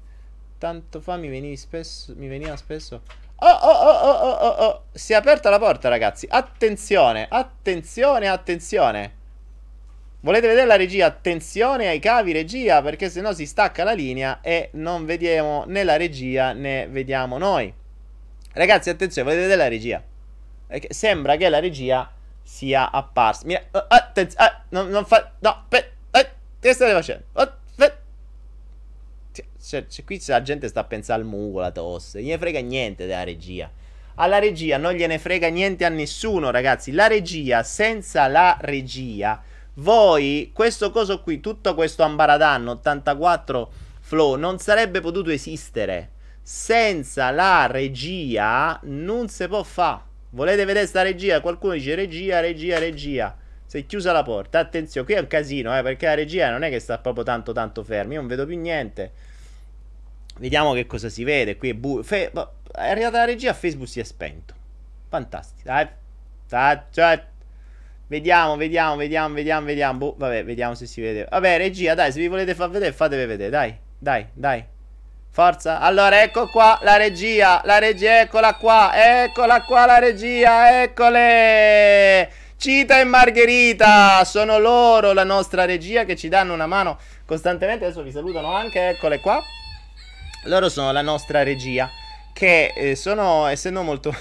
Tanto 0.59 1.01
fa 1.01 1.17
mi, 1.17 1.57
spesso, 1.57 2.13
mi 2.15 2.27
veniva 2.27 2.55
spesso 2.55 3.01
Oh, 3.37 3.47
oh, 3.47 3.69
oh, 3.69 3.99
oh, 3.99 4.19
oh, 4.19 4.37
oh, 4.47 4.65
oh. 4.65 4.83
Si 4.93 5.13
è 5.13 5.15
aperta 5.15 5.49
la 5.49 5.59
porta, 5.59 5.89
ragazzi. 5.89 6.25
Attenzione, 6.29 7.27
attenzione, 7.29 8.27
attenzione. 8.27 9.13
Volete 10.21 10.47
vedere 10.47 10.65
la 10.65 10.75
regia? 10.75 11.05
Attenzione 11.05 11.87
ai 11.87 11.99
cavi 11.99 12.31
regia, 12.31 12.81
perché 12.81 13.09
sennò 13.09 13.33
si 13.33 13.45
stacca 13.45 13.83
la 13.83 13.91
linea 13.91 14.39
e 14.41 14.69
non 14.73 15.05
vediamo 15.05 15.65
né 15.67 15.83
la 15.83 15.97
regia 15.97 16.53
né 16.53 16.87
vediamo 16.87 17.37
noi. 17.37 17.71
Ragazzi, 18.53 18.89
attenzione, 18.89 19.27
volete 19.27 19.47
vedere 19.47 19.63
la 19.63 19.69
regia? 19.69 20.01
Perché 20.67 20.93
sembra 20.93 21.35
che 21.35 21.49
la 21.49 21.59
regia 21.59 22.09
sia 22.41 22.89
apparsa. 22.89 23.45
Mira, 23.45 23.61
uh, 23.71 23.83
attenzione, 23.87 24.45
uh, 24.45 24.61
non, 24.69 24.87
non 24.89 25.05
fa... 25.05 25.31
No, 25.39 25.65
pe, 25.67 25.91
eh, 26.11 26.29
che 26.59 26.73
state 26.73 26.93
facendo? 26.93 27.25
Uh, 27.33 27.47
cioè, 29.81 29.87
cioè, 29.87 30.05
qui 30.05 30.21
la 30.27 30.41
gente 30.41 30.67
sta 30.67 30.81
a 30.81 30.85
pensare 30.85 31.21
al 31.21 31.27
muco, 31.27 31.59
la 31.59 31.71
tosse. 31.71 32.21
Gliene 32.21 32.37
frega 32.37 32.59
niente 32.59 33.05
della 33.05 33.23
regia. 33.23 33.69
Alla 34.15 34.39
regia 34.39 34.77
non 34.77 34.93
gliene 34.93 35.19
frega 35.19 35.49
niente 35.49 35.83
a 35.83 35.89
nessuno, 35.89 36.49
ragazzi. 36.49 36.91
La 36.91 37.07
regia, 37.07 37.63
senza 37.63 38.27
la 38.27 38.57
regia, 38.61 39.41
voi, 39.75 40.51
questo 40.53 40.89
coso 40.89 41.21
qui, 41.21 41.41
tutto 41.41 41.75
questo 41.75 42.03
ambaradan 42.03 42.65
84 42.65 43.71
flow, 43.99 44.35
non 44.35 44.57
sarebbe 44.59 45.01
potuto 45.01 45.31
esistere. 45.31 46.11
Senza 46.41 47.31
la 47.31 47.67
regia 47.69 48.79
non 48.83 49.27
si 49.27 49.47
può 49.47 49.63
fare. 49.63 50.13
Volete 50.29 50.63
vedere 50.63 50.85
sta 50.85 51.01
regia? 51.01 51.41
Qualcuno 51.41 51.73
dice 51.73 51.95
regia, 51.95 52.39
regia, 52.39 52.77
regia. 52.79 53.35
Si 53.65 53.79
è 53.79 53.85
chiusa 53.85 54.11
la 54.11 54.23
porta. 54.23 54.59
Attenzione, 54.59 55.05
qui 55.05 55.15
è 55.15 55.19
un 55.19 55.27
casino, 55.27 55.77
eh, 55.77 55.81
perché 55.81 56.05
la 56.05 56.13
regia 56.13 56.51
non 56.51 56.63
è 56.63 56.69
che 56.69 56.79
sta 56.79 56.97
proprio 56.99 57.23
tanto 57.23 57.51
tanto 57.51 57.83
fermi. 57.83 58.13
Io 58.13 58.19
non 58.19 58.29
vedo 58.29 58.45
più 58.45 58.57
niente. 58.57 59.11
Vediamo 60.37 60.73
che 60.73 60.85
cosa 60.85 61.09
si 61.09 61.23
vede. 61.23 61.57
Qui 61.57 61.69
è, 61.69 61.73
bu- 61.73 62.03
Fe- 62.03 62.31
è 62.31 62.89
arrivata 62.89 63.19
la 63.19 63.25
regia, 63.25 63.53
Facebook 63.53 63.89
si 63.89 63.99
è 63.99 64.03
spento. 64.03 64.53
Fantastico. 65.07 65.69
Dai. 65.69 65.87
Dai, 66.47 66.79
cioè. 66.91 67.25
Vediamo, 68.07 68.55
vediamo, 68.55 68.95
vediamo, 68.97 69.33
vediamo, 69.33 69.65
vediamo. 69.65 69.97
Boh, 69.97 70.15
vabbè, 70.17 70.43
vediamo 70.45 70.75
se 70.75 70.85
si 70.85 71.01
vede. 71.01 71.25
Vabbè, 71.29 71.57
regia, 71.57 71.95
dai, 71.95 72.11
se 72.11 72.19
vi 72.19 72.27
volete 72.27 72.53
far 72.53 72.69
vedere, 72.69 72.91
fatevi 72.91 73.25
vedere. 73.25 73.49
Dai, 73.49 73.75
dai, 73.97 74.27
dai. 74.33 74.63
Forza. 75.29 75.79
Allora, 75.79 76.21
ecco 76.21 76.47
qua 76.47 76.79
la 76.83 76.97
regia. 76.97 77.61
La 77.65 77.79
regia, 77.79 78.21
eccola 78.21 78.55
qua. 78.55 78.91
Eccola 79.23 79.63
qua 79.63 79.85
la 79.85 79.99
regia. 79.99 80.83
Eccole. 80.83 82.31
Cita 82.57 82.99
e 82.99 83.03
Margherita. 83.03 84.23
Sono 84.23 84.59
loro 84.59 85.11
la 85.11 85.25
nostra 85.25 85.65
regia 85.65 86.05
che 86.05 86.15
ci 86.15 86.29
danno 86.29 86.53
una 86.53 86.67
mano 86.67 86.97
costantemente. 87.25 87.85
Adesso 87.85 88.03
vi 88.03 88.11
salutano 88.11 88.53
anche. 88.53 88.89
Eccole 88.89 89.19
qua. 89.19 89.43
Loro 90.45 90.69
sono 90.69 90.91
la 90.91 91.01
nostra 91.01 91.41
regia. 91.41 91.89
Che 92.31 92.73
eh, 92.75 92.95
sono, 92.95 93.47
essendo 93.47 93.81
molto. 93.81 94.13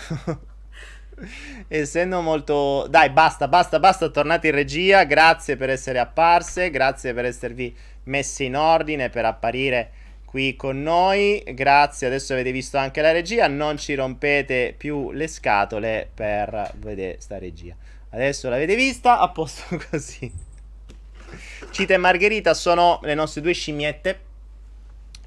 essendo 1.69 2.23
molto. 2.23 2.87
Dai, 2.89 3.11
basta, 3.11 3.47
basta, 3.47 3.79
basta. 3.79 4.09
Tornate 4.09 4.49
in 4.49 4.55
regia. 4.55 5.05
Grazie 5.05 5.57
per 5.57 5.69
essere 5.69 5.99
apparse. 5.99 6.71
Grazie 6.71 7.13
per 7.13 7.27
esservi 7.27 7.77
messe 8.05 8.45
in 8.45 8.57
ordine. 8.57 9.11
Per 9.11 9.25
apparire 9.25 9.91
qui 10.25 10.57
con 10.57 10.83
noi. 10.83 11.43
Grazie. 11.53 12.07
Adesso 12.07 12.33
avete 12.33 12.53
visto 12.53 12.79
anche 12.79 13.03
la 13.03 13.13
regia. 13.13 13.47
Non 13.47 13.77
ci 13.77 13.95
rompete 13.95 14.75
più 14.77 15.13
le 15.13 15.27
scatole 15.27 16.09
per 16.15 16.73
vedere 16.77 17.17
sta 17.21 17.39
regia. 17.39 17.75
Adesso 18.11 18.49
l'avete 18.49 18.77
vista. 18.77 19.19
A 19.19 19.29
posto 19.29 19.79
così. 19.91 20.33
Cita 21.71 21.93
e 21.93 21.99
Margherita 21.99 22.55
sono 22.55 22.99
le 23.03 23.15
nostre 23.15 23.43
due 23.43 23.53
scimmiette. 23.53 24.21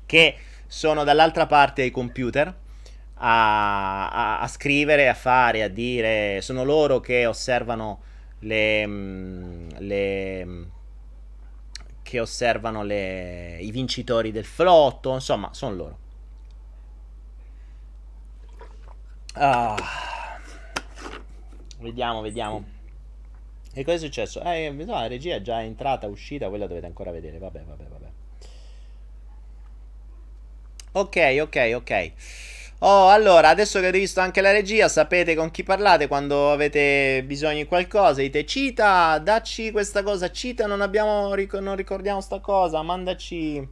Che 0.05 0.37
sono 0.67 1.03
dall'altra 1.03 1.45
parte 1.45 1.81
dei 1.81 1.91
computer 1.91 2.47
a, 3.15 4.09
a, 4.09 4.39
a, 4.41 4.47
scrivere, 4.47 5.07
a 5.09 5.13
fare, 5.13 5.63
a 5.63 5.67
dire. 5.67 6.39
Sono 6.41 6.63
loro 6.63 6.99
che 6.99 7.25
osservano 7.25 8.01
le. 8.39 8.85
Mm, 8.85 9.69
le 9.77 10.45
mm, 10.45 10.63
che 12.03 12.21
osservano 12.21 12.83
le, 12.83 13.57
i 13.59 13.71
vincitori 13.71 14.31
del 14.31 14.45
flotto. 14.45 15.13
Insomma, 15.13 15.53
sono 15.53 15.75
loro. 15.75 15.97
Ah. 19.33 19.75
Vediamo, 21.79 22.21
vediamo. 22.21 22.63
E 23.73 23.83
cosa 23.83 23.97
è 23.97 23.99
successo? 23.99 24.41
Eh, 24.41 24.73
la 24.85 25.07
regia 25.07 25.35
è 25.35 25.41
già 25.41 25.61
entrata, 25.61 26.07
uscita, 26.07 26.49
quella 26.49 26.65
dovete 26.65 26.87
ancora 26.87 27.11
vedere. 27.11 27.37
Vabbè, 27.37 27.63
vabbè, 27.63 27.83
vabbè. 27.83 28.06
Ok, 30.97 31.37
ok, 31.41 31.71
ok. 31.75 32.11
Oh, 32.79 33.09
allora, 33.09 33.49
adesso 33.49 33.79
che 33.79 33.85
avete 33.85 33.99
visto 33.99 34.19
anche 34.19 34.41
la 34.41 34.51
regia, 34.51 34.87
sapete 34.87 35.35
con 35.35 35.51
chi 35.51 35.61
parlate 35.61 36.07
quando 36.07 36.51
avete 36.51 37.21
bisogno 37.23 37.57
di 37.57 37.65
qualcosa. 37.65 38.21
Dite, 38.21 38.47
cita, 38.47 39.19
dacci 39.19 39.69
questa 39.69 40.01
cosa, 40.01 40.31
cita, 40.31 40.65
non 40.65 40.81
abbiamo, 40.81 41.35
non 41.59 41.75
ricordiamo 41.75 42.19
sta 42.19 42.39
cosa, 42.39 42.81
mandaci, 42.81 43.67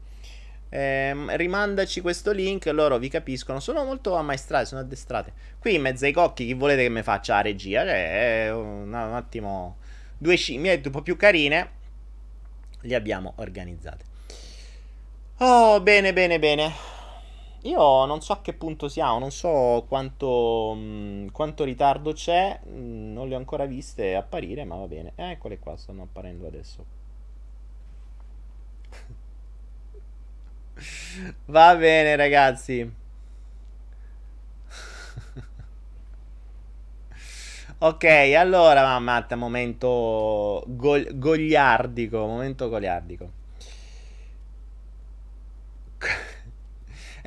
eh, 0.70 1.36
rimandaci 1.36 2.02
questo 2.02 2.32
link, 2.32 2.68
loro 2.68 3.00
vi 3.00 3.10
capiscono. 3.10 3.60
Sono 3.60 3.84
molto 3.84 4.16
ammaestrati, 4.16 4.68
sono 4.68 4.82
addestrate. 4.82 5.34
Qui 5.60 5.74
in 5.74 5.82
mezzo 5.82 6.06
ai 6.06 6.12
cocchi, 6.12 6.46
chi 6.46 6.54
volete 6.54 6.84
che 6.84 6.90
mi 6.90 7.02
faccia 7.02 7.36
la 7.36 7.42
regia? 7.42 7.84
Cioè, 7.84 8.52
un, 8.52 8.88
un 8.88 8.94
attimo, 8.94 9.78
due 10.16 10.36
scimmiette 10.36 10.90
un 10.90 10.94
po' 10.94 11.02
più 11.02 11.16
carine, 11.18 11.72
li 12.82 12.94
abbiamo 12.94 13.34
organizzate. 13.38 14.04
Oh, 15.40 15.82
bene, 15.82 16.14
bene, 16.14 16.38
bene. 16.38 16.95
Io 17.66 18.06
non 18.06 18.22
so 18.22 18.32
a 18.34 18.42
che 18.42 18.54
punto 18.54 18.88
siamo, 18.88 19.20
non 19.20 19.30
so 19.32 19.84
quanto, 19.90 20.74
mh, 20.76 20.80
mm, 20.80 21.28
quanto 21.32 21.64
ritardo 21.66 22.14
c'è, 22.14 22.60
mh, 22.64 22.70
mm, 22.78 23.12
non 23.14 23.28
le 23.28 23.36
ho 23.36 23.38
ancora 23.38 23.66
viste 23.66 24.16
apparire, 24.16 24.64
ma 24.66 24.76
va 24.78 24.88
bene. 24.88 25.12
Eh, 25.16 25.32
eccole 25.32 25.60
qua, 25.60 25.76
stanno 25.76 26.04
apparendo 26.04 26.48
adesso. 26.48 26.86
va 31.48 31.76
bene, 31.76 32.16
ragazzi. 32.16 32.92
ok, 37.80 38.04
allora, 38.38 38.82
mamma, 38.84 39.26
momento 39.36 40.64
gol- 40.68 41.18
gogliardico, 41.18 42.18
momento 42.26 42.70
goliardico. 42.70 43.30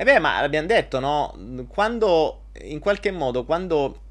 E 0.01 0.05
beh, 0.05 0.21
ma 0.21 0.41
l'abbiamo 0.41 0.69
detto, 0.69 1.01
no? 1.01 1.67
Quando, 1.67 2.45
in 2.63 2.79
qualche 2.79 3.11
modo, 3.11 3.45
quando 3.45 4.03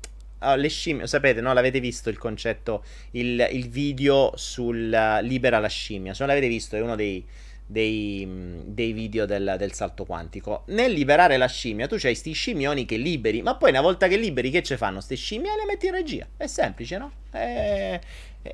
uh, 0.41 0.55
le 0.55 0.67
scimmie, 0.67 1.07
sapete, 1.07 1.39
no? 1.39 1.53
L'avete 1.53 1.79
visto 1.79 2.09
il 2.09 2.17
concetto, 2.17 2.83
il, 3.11 3.47
il 3.53 3.69
video 3.69 4.33
sul 4.35 4.91
uh, 4.93 5.25
libera 5.25 5.59
la 5.59 5.69
scimmia. 5.69 6.13
Se 6.13 6.25
non 6.25 6.27
l'avete 6.33 6.49
visto, 6.49 6.75
è 6.75 6.81
uno 6.81 6.95
dei, 6.95 7.25
dei, 7.65 8.27
dei 8.65 8.91
video 8.91 9.25
del, 9.25 9.55
del, 9.57 9.71
salto 9.71 10.03
quantico. 10.03 10.63
Nel 10.67 10.91
liberare 10.91 11.38
la 11.38 11.47
scimmia, 11.47 11.88
tu 11.88 11.95
c'hai 11.97 12.15
sti 12.15 12.33
scimmioni 12.33 12.83
che 12.83 12.97
liberi, 12.97 13.41
ma 13.41 13.55
poi 13.55 13.69
una 13.69 13.79
volta 13.79 14.09
che 14.09 14.17
liberi, 14.17 14.49
che 14.49 14.63
ci 14.63 14.75
fanno? 14.75 14.99
Ste 14.99 15.15
scimmie 15.15 15.55
le 15.55 15.63
metti 15.65 15.85
in 15.85 15.93
regia. 15.93 16.27
È 16.35 16.47
semplice, 16.47 16.97
no? 16.97 17.11
È, 17.31 17.97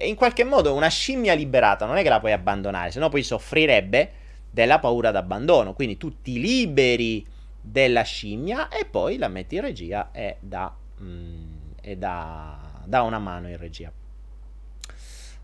in 0.01 0.13
qualche 0.13 0.43
modo 0.43 0.75
una 0.75 0.88
scimmia 0.88 1.34
liberata 1.34 1.88
non 1.88 1.97
è 1.97 2.03
che 2.03 2.09
la 2.09 2.19
puoi 2.19 2.31
abbandonare, 2.31 2.91
se 2.91 2.99
no 2.99 3.09
poi 3.09 3.23
soffrirebbe 3.23 4.21
della 4.54 4.78
paura 4.78 5.10
d'abbandono. 5.10 5.74
Quindi 5.74 5.97
tu 5.97 6.22
ti 6.22 6.39
liberi 6.39 7.26
della 7.60 8.04
scimmia 8.04 8.68
e 8.68 8.86
poi 8.86 9.18
la 9.18 9.28
metti 9.28 9.56
in 9.56 9.62
regia 9.62 10.12
e 10.12 10.38
da, 10.41 10.72
mm, 11.01 11.56
e 11.82 11.97
da, 11.97 12.60
da 12.86 13.01
una 13.01 13.18
mano 13.18 13.49
in 13.49 13.58
regia. 13.58 13.91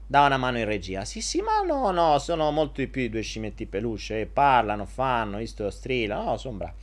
Da 0.06 0.26
una 0.26 0.38
mano 0.38 0.60
in 0.60 0.66
regia. 0.66 1.06
Sì, 1.06 1.22
sì, 1.22 1.42
ma 1.42 1.62
no, 1.66 1.90
no, 1.90 2.20
sono 2.20 2.52
molto 2.52 2.82
di 2.82 2.88
più 2.88 3.02
di 3.02 3.10
due 3.10 3.22
scimmietti 3.22 3.66
peluche. 3.66 4.30
Parlano, 4.32 4.86
fanno, 4.86 5.38
visto 5.38 5.68
strillano. 5.72 6.24
No, 6.24 6.38
sono. 6.38 6.74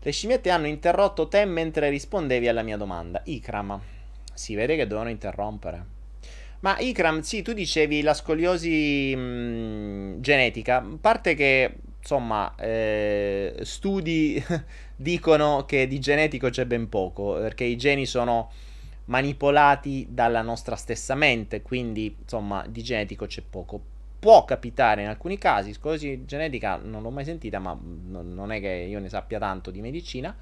Le 0.00 0.12
scimmiette 0.12 0.50
hanno 0.50 0.68
interrotto 0.68 1.26
te 1.26 1.44
mentre 1.46 1.88
rispondevi 1.88 2.46
alla 2.46 2.62
mia 2.62 2.76
domanda. 2.76 3.22
Ikram. 3.24 3.80
Si 4.32 4.54
vede 4.54 4.76
che 4.76 4.86
devono 4.86 5.08
interrompere. 5.08 5.95
Ma 6.60 6.78
Ikram, 6.78 7.20
sì, 7.20 7.42
tu 7.42 7.52
dicevi 7.52 8.02
la 8.02 8.14
scoliosi 8.14 9.14
mh, 9.14 9.20
mm, 9.20 10.20
genetica. 10.20 10.84
Parte 11.00 11.34
che, 11.34 11.74
insomma, 11.98 12.54
eh, 12.56 13.56
studi 13.62 14.42
dicono 14.96 15.64
che 15.66 15.86
di 15.86 15.98
genetico 15.98 16.48
c'è 16.48 16.64
ben 16.64 16.88
poco, 16.88 17.34
perché 17.34 17.64
i 17.64 17.76
geni 17.76 18.06
sono 18.06 18.50
manipolati 19.06 20.08
dalla 20.10 20.42
nostra 20.42 20.76
stessa 20.76 21.14
mente, 21.14 21.62
quindi, 21.62 22.16
insomma, 22.22 22.64
di 22.66 22.82
genetico 22.82 23.26
c'è 23.26 23.42
poco. 23.48 23.80
Può 24.18 24.44
capitare 24.44 25.02
in 25.02 25.08
alcuni 25.08 25.38
casi, 25.38 25.72
scolosi 25.74 26.24
genetica 26.24 26.76
non 26.82 27.02
l'ho 27.02 27.10
mai 27.10 27.24
sentita, 27.24 27.58
ma 27.58 27.78
non 27.78 28.50
è 28.50 28.60
che 28.60 28.86
io 28.88 28.98
ne 28.98 29.08
sappia 29.08 29.38
tanto 29.38 29.70
di 29.70 29.80
medicina. 29.80 30.34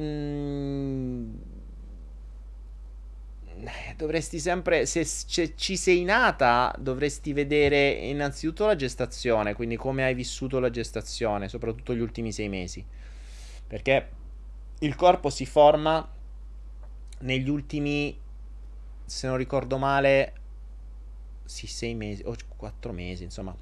Mm 0.00 1.59
dovresti 3.96 4.38
sempre, 4.38 4.86
se 4.86 5.04
ci 5.56 5.76
sei 5.76 6.04
nata, 6.04 6.74
dovresti 6.78 7.32
vedere 7.32 7.90
innanzitutto 7.90 8.66
la 8.66 8.76
gestazione, 8.76 9.54
quindi 9.54 9.76
come 9.76 10.04
hai 10.04 10.14
vissuto 10.14 10.58
la 10.58 10.70
gestazione, 10.70 11.48
soprattutto 11.48 11.94
gli 11.94 12.00
ultimi 12.00 12.32
sei 12.32 12.48
mesi. 12.48 12.84
Perché 13.66 14.08
il 14.80 14.94
corpo 14.94 15.30
si 15.30 15.46
forma 15.46 16.08
negli 17.20 17.48
ultimi, 17.48 18.18
se 19.04 19.26
non 19.26 19.36
ricordo 19.36 19.78
male, 19.78 20.32
sì, 21.44 21.66
sei 21.66 21.94
mesi 21.94 22.22
o 22.24 22.34
quattro 22.56 22.92
mesi, 22.92 23.24
insomma. 23.24 23.54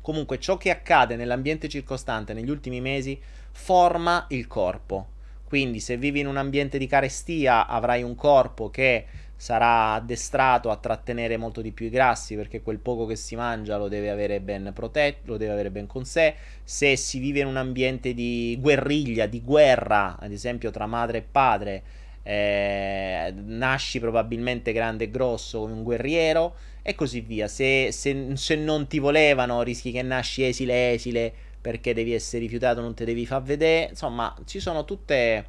Comunque 0.00 0.38
ciò 0.38 0.56
che 0.56 0.70
accade 0.70 1.16
nell'ambiente 1.16 1.68
circostante 1.68 2.32
negli 2.34 2.50
ultimi 2.50 2.80
mesi 2.80 3.20
forma 3.52 4.26
il 4.30 4.46
corpo. 4.46 5.11
Quindi 5.52 5.80
se 5.80 5.98
vivi 5.98 6.20
in 6.20 6.26
un 6.28 6.38
ambiente 6.38 6.78
di 6.78 6.86
carestia 6.86 7.66
avrai 7.66 8.02
un 8.02 8.14
corpo 8.14 8.70
che 8.70 9.04
sarà 9.36 9.92
addestrato 9.92 10.70
a 10.70 10.78
trattenere 10.78 11.36
molto 11.36 11.60
di 11.60 11.72
più 11.72 11.84
i 11.84 11.90
grassi 11.90 12.36
perché 12.36 12.62
quel 12.62 12.78
poco 12.78 13.04
che 13.04 13.16
si 13.16 13.36
mangia 13.36 13.76
lo 13.76 13.88
deve 13.88 14.08
avere 14.08 14.40
ben 14.40 14.70
protetto, 14.74 15.32
lo 15.32 15.36
deve 15.36 15.52
avere 15.52 15.70
ben 15.70 15.86
con 15.86 16.06
sé. 16.06 16.36
Se 16.64 16.96
si 16.96 17.18
vive 17.18 17.40
in 17.40 17.48
un 17.48 17.58
ambiente 17.58 18.14
di 18.14 18.56
guerriglia, 18.62 19.26
di 19.26 19.42
guerra, 19.42 20.16
ad 20.18 20.32
esempio 20.32 20.70
tra 20.70 20.86
madre 20.86 21.18
e 21.18 21.22
padre, 21.30 21.82
eh, 22.22 23.34
nasci 23.44 24.00
probabilmente 24.00 24.72
grande 24.72 25.04
e 25.04 25.10
grosso 25.10 25.60
come 25.60 25.74
un 25.74 25.82
guerriero 25.82 26.54
e 26.80 26.94
così 26.94 27.20
via. 27.20 27.46
Se, 27.46 27.92
se, 27.92 28.36
se 28.36 28.54
non 28.54 28.86
ti 28.86 28.98
volevano, 28.98 29.60
rischi 29.60 29.92
che 29.92 30.00
nasci 30.00 30.46
esile 30.46 30.92
esile 30.92 31.32
perché 31.62 31.94
devi 31.94 32.12
essere 32.12 32.42
rifiutato, 32.42 32.82
non 32.82 32.92
te 32.92 33.06
devi 33.06 33.24
far 33.24 33.42
vedere. 33.42 33.88
Insomma, 33.90 34.36
ci 34.44 34.60
sono 34.60 34.84
tutte 34.84 35.46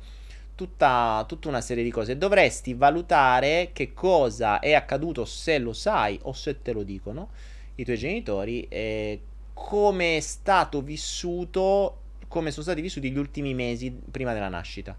tutta, 0.56 1.26
tutta 1.28 1.48
una 1.48 1.62
serie 1.62 1.84
di 1.84 1.92
cose. 1.92 2.18
Dovresti 2.18 2.74
valutare 2.74 3.72
che 3.74 3.94
cosa 3.94 4.60
è 4.60 4.74
accaduto 4.74 5.26
se 5.26 5.58
lo 5.58 5.74
sai 5.74 6.20
o 6.24 6.34
se 6.34 6.62
te 6.62 6.72
lo 6.72 6.84
dicono 6.84 7.30
i 7.76 7.84
tuoi 7.84 7.98
genitori 7.98 8.68
e 8.70 9.22
come 9.54 10.18
è 10.18 10.20
stato 10.20 10.82
vissuto, 10.82 12.02
come 12.28 12.52
sono 12.52 12.64
stati 12.64 12.82
vissuti 12.82 13.12
gli 13.12 13.18
ultimi 13.18 13.54
mesi 13.54 13.92
prima 13.92 14.34
della 14.34 14.50
nascita. 14.50 14.96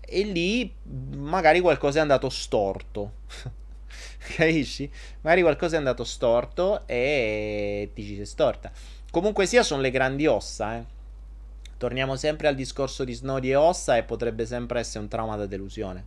E 0.00 0.22
lì 0.22 0.72
magari 1.16 1.60
qualcosa 1.60 1.98
è 1.98 2.02
andato 2.02 2.28
storto. 2.30 3.12
Capisci? 4.36 4.90
Magari 5.22 5.42
qualcosa 5.42 5.74
è 5.74 5.78
andato 5.78 6.04
storto 6.04 6.86
e 6.86 7.90
ti 7.94 8.02
ci 8.04 8.16
sei 8.16 8.26
storta. 8.26 8.72
Comunque 9.10 9.46
sia, 9.46 9.62
sono 9.62 9.80
le 9.80 9.90
grandi 9.90 10.26
ossa, 10.26 10.76
eh. 10.76 10.84
Torniamo 11.76 12.14
sempre 12.16 12.46
al 12.46 12.54
discorso 12.54 13.04
di 13.04 13.12
snodi 13.12 13.50
e 13.50 13.56
ossa 13.56 13.96
e 13.96 14.02
potrebbe 14.02 14.46
sempre 14.46 14.80
essere 14.80 15.00
un 15.00 15.08
trauma 15.08 15.36
da 15.36 15.46
delusione. 15.46 16.04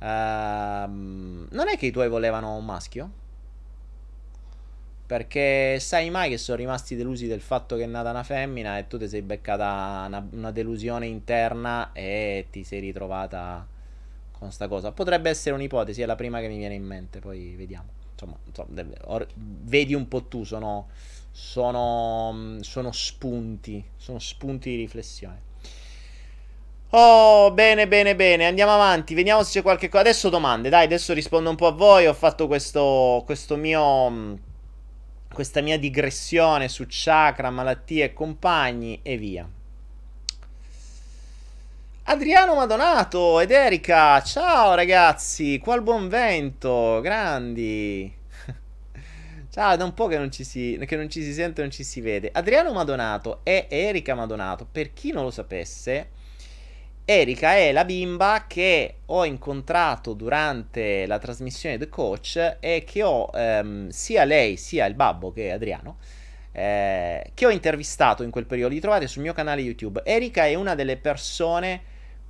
Ehm, 0.00 1.46
non 1.50 1.68
è 1.68 1.78
che 1.78 1.86
i 1.86 1.90
tuoi 1.90 2.08
volevano 2.08 2.56
un 2.56 2.64
maschio? 2.64 3.10
Perché 5.06 5.78
sai 5.80 6.10
mai 6.10 6.28
che 6.30 6.38
sono 6.38 6.58
rimasti 6.58 6.96
delusi 6.96 7.26
del 7.26 7.40
fatto 7.40 7.76
che 7.76 7.84
è 7.84 7.86
nata 7.86 8.10
una 8.10 8.22
femmina 8.22 8.78
e 8.78 8.86
tu 8.86 8.98
ti 8.98 9.06
sei 9.06 9.22
beccata 9.22 10.04
una, 10.06 10.26
una 10.32 10.50
delusione 10.50 11.06
interna 11.06 11.92
e 11.92 12.46
ti 12.50 12.64
sei 12.64 12.80
ritrovata 12.80 13.66
con 14.32 14.50
sta 14.50 14.66
cosa. 14.66 14.92
Potrebbe 14.92 15.30
essere 15.30 15.54
un'ipotesi, 15.54 16.02
è 16.02 16.06
la 16.06 16.16
prima 16.16 16.40
che 16.40 16.48
mi 16.48 16.56
viene 16.56 16.74
in 16.74 16.84
mente, 16.84 17.20
poi 17.20 17.54
vediamo. 17.54 17.88
Insomma, 18.12 18.36
insomma 18.44 18.82
or, 19.04 19.26
vedi 19.34 19.94
un 19.94 20.08
po' 20.08 20.24
tu, 20.24 20.44
sono 20.44 20.88
sono, 21.36 22.58
sono 22.60 22.92
spunti, 22.92 23.84
sono 23.96 24.20
spunti 24.20 24.70
di 24.70 24.76
riflessione. 24.76 25.42
Oh, 26.90 27.50
bene, 27.50 27.88
bene, 27.88 28.14
bene. 28.14 28.46
Andiamo 28.46 28.72
avanti. 28.72 29.14
Vediamo 29.14 29.42
se 29.42 29.58
c'è 29.58 29.62
qualche 29.62 29.88
cosa. 29.88 30.02
Adesso 30.02 30.28
domande, 30.28 30.68
dai. 30.68 30.84
Adesso 30.84 31.12
rispondo 31.12 31.50
un 31.50 31.56
po' 31.56 31.66
a 31.66 31.72
voi. 31.72 32.06
Ho 32.06 32.14
fatto 32.14 32.46
questo, 32.46 33.24
questo 33.26 33.56
mio. 33.56 34.38
Questa 35.32 35.60
mia 35.60 35.76
digressione 35.76 36.68
su 36.68 36.84
chakra, 36.88 37.50
malattie 37.50 38.04
e 38.04 38.12
compagni 38.12 39.00
e 39.02 39.16
via. 39.16 39.48
Adriano 42.04 42.54
Madonato 42.54 43.40
ed 43.40 43.50
Erika. 43.50 44.22
Ciao 44.22 44.74
ragazzi. 44.74 45.58
Qual 45.58 45.82
buon 45.82 46.06
vento. 46.08 47.00
Grandi. 47.02 48.22
Ciao, 49.54 49.76
da 49.76 49.84
un 49.84 49.94
po' 49.94 50.08
che 50.08 50.18
non, 50.18 50.32
ci 50.32 50.42
si, 50.42 50.76
che 50.84 50.96
non 50.96 51.08
ci 51.08 51.22
si 51.22 51.32
sente, 51.32 51.60
non 51.60 51.70
ci 51.70 51.84
si 51.84 52.00
vede. 52.00 52.28
Adriano 52.32 52.72
Madonato 52.72 53.38
e 53.44 53.68
Erika 53.70 54.16
Madonato, 54.16 54.66
per 54.68 54.92
chi 54.92 55.12
non 55.12 55.22
lo 55.22 55.30
sapesse, 55.30 56.08
Erika 57.04 57.54
è 57.54 57.70
la 57.70 57.84
bimba 57.84 58.46
che 58.48 58.96
ho 59.06 59.24
incontrato 59.24 60.12
durante 60.14 61.06
la 61.06 61.20
trasmissione 61.20 61.78
The 61.78 61.88
Coach 61.88 62.56
e 62.58 62.82
che 62.84 63.04
ho 63.04 63.30
ehm, 63.32 63.90
sia 63.90 64.24
lei 64.24 64.56
sia 64.56 64.86
il 64.86 64.94
babbo 64.94 65.32
che 65.32 65.46
è 65.46 65.50
Adriano. 65.52 65.98
Eh, 66.50 67.30
che 67.32 67.46
ho 67.46 67.50
intervistato 67.50 68.24
in 68.24 68.32
quel 68.32 68.46
periodo, 68.46 68.74
li 68.74 68.80
trovate 68.80 69.06
sul 69.06 69.22
mio 69.22 69.34
canale 69.34 69.60
YouTube. 69.60 70.02
Erika 70.04 70.46
è 70.46 70.54
una 70.54 70.74
delle 70.74 70.96
persone 70.96 71.80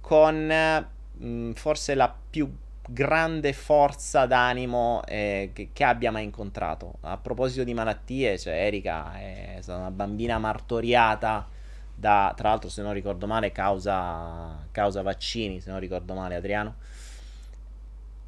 con 0.03 0.47
mh, 0.47 1.27
mm, 1.27 1.53
forse 1.53 1.95
la 1.95 2.15
più 2.29 2.55
grande 2.87 3.53
forza 3.53 4.27
d'animo 4.27 5.03
eh, 5.07 5.51
che, 5.53 5.71
che, 5.73 5.85
abbia 5.85 6.11
mai 6.11 6.25
incontrato. 6.25 6.95
A 7.01 7.17
proposito 7.17 7.65
di 7.65 7.75
malattie, 7.75 8.39
cioè 8.39 8.55
Erika 8.55 9.19
è 9.19 9.59
stata 9.61 9.79
una 9.79 9.91
bambina 9.91 10.39
martoriata 10.39 11.49
da, 11.95 12.33
tra 12.37 12.51
l'altro 12.51 12.69
se 12.69 12.83
non 12.83 12.93
ricordo 12.93 13.27
male, 13.27 13.53
causa, 13.53 14.67
causa 14.71 15.03
vaccini, 15.03 15.61
se 15.61 15.71
non 15.71 15.81
ricordo 15.81 16.15
male 16.15 16.35
Adriano. 16.35 16.75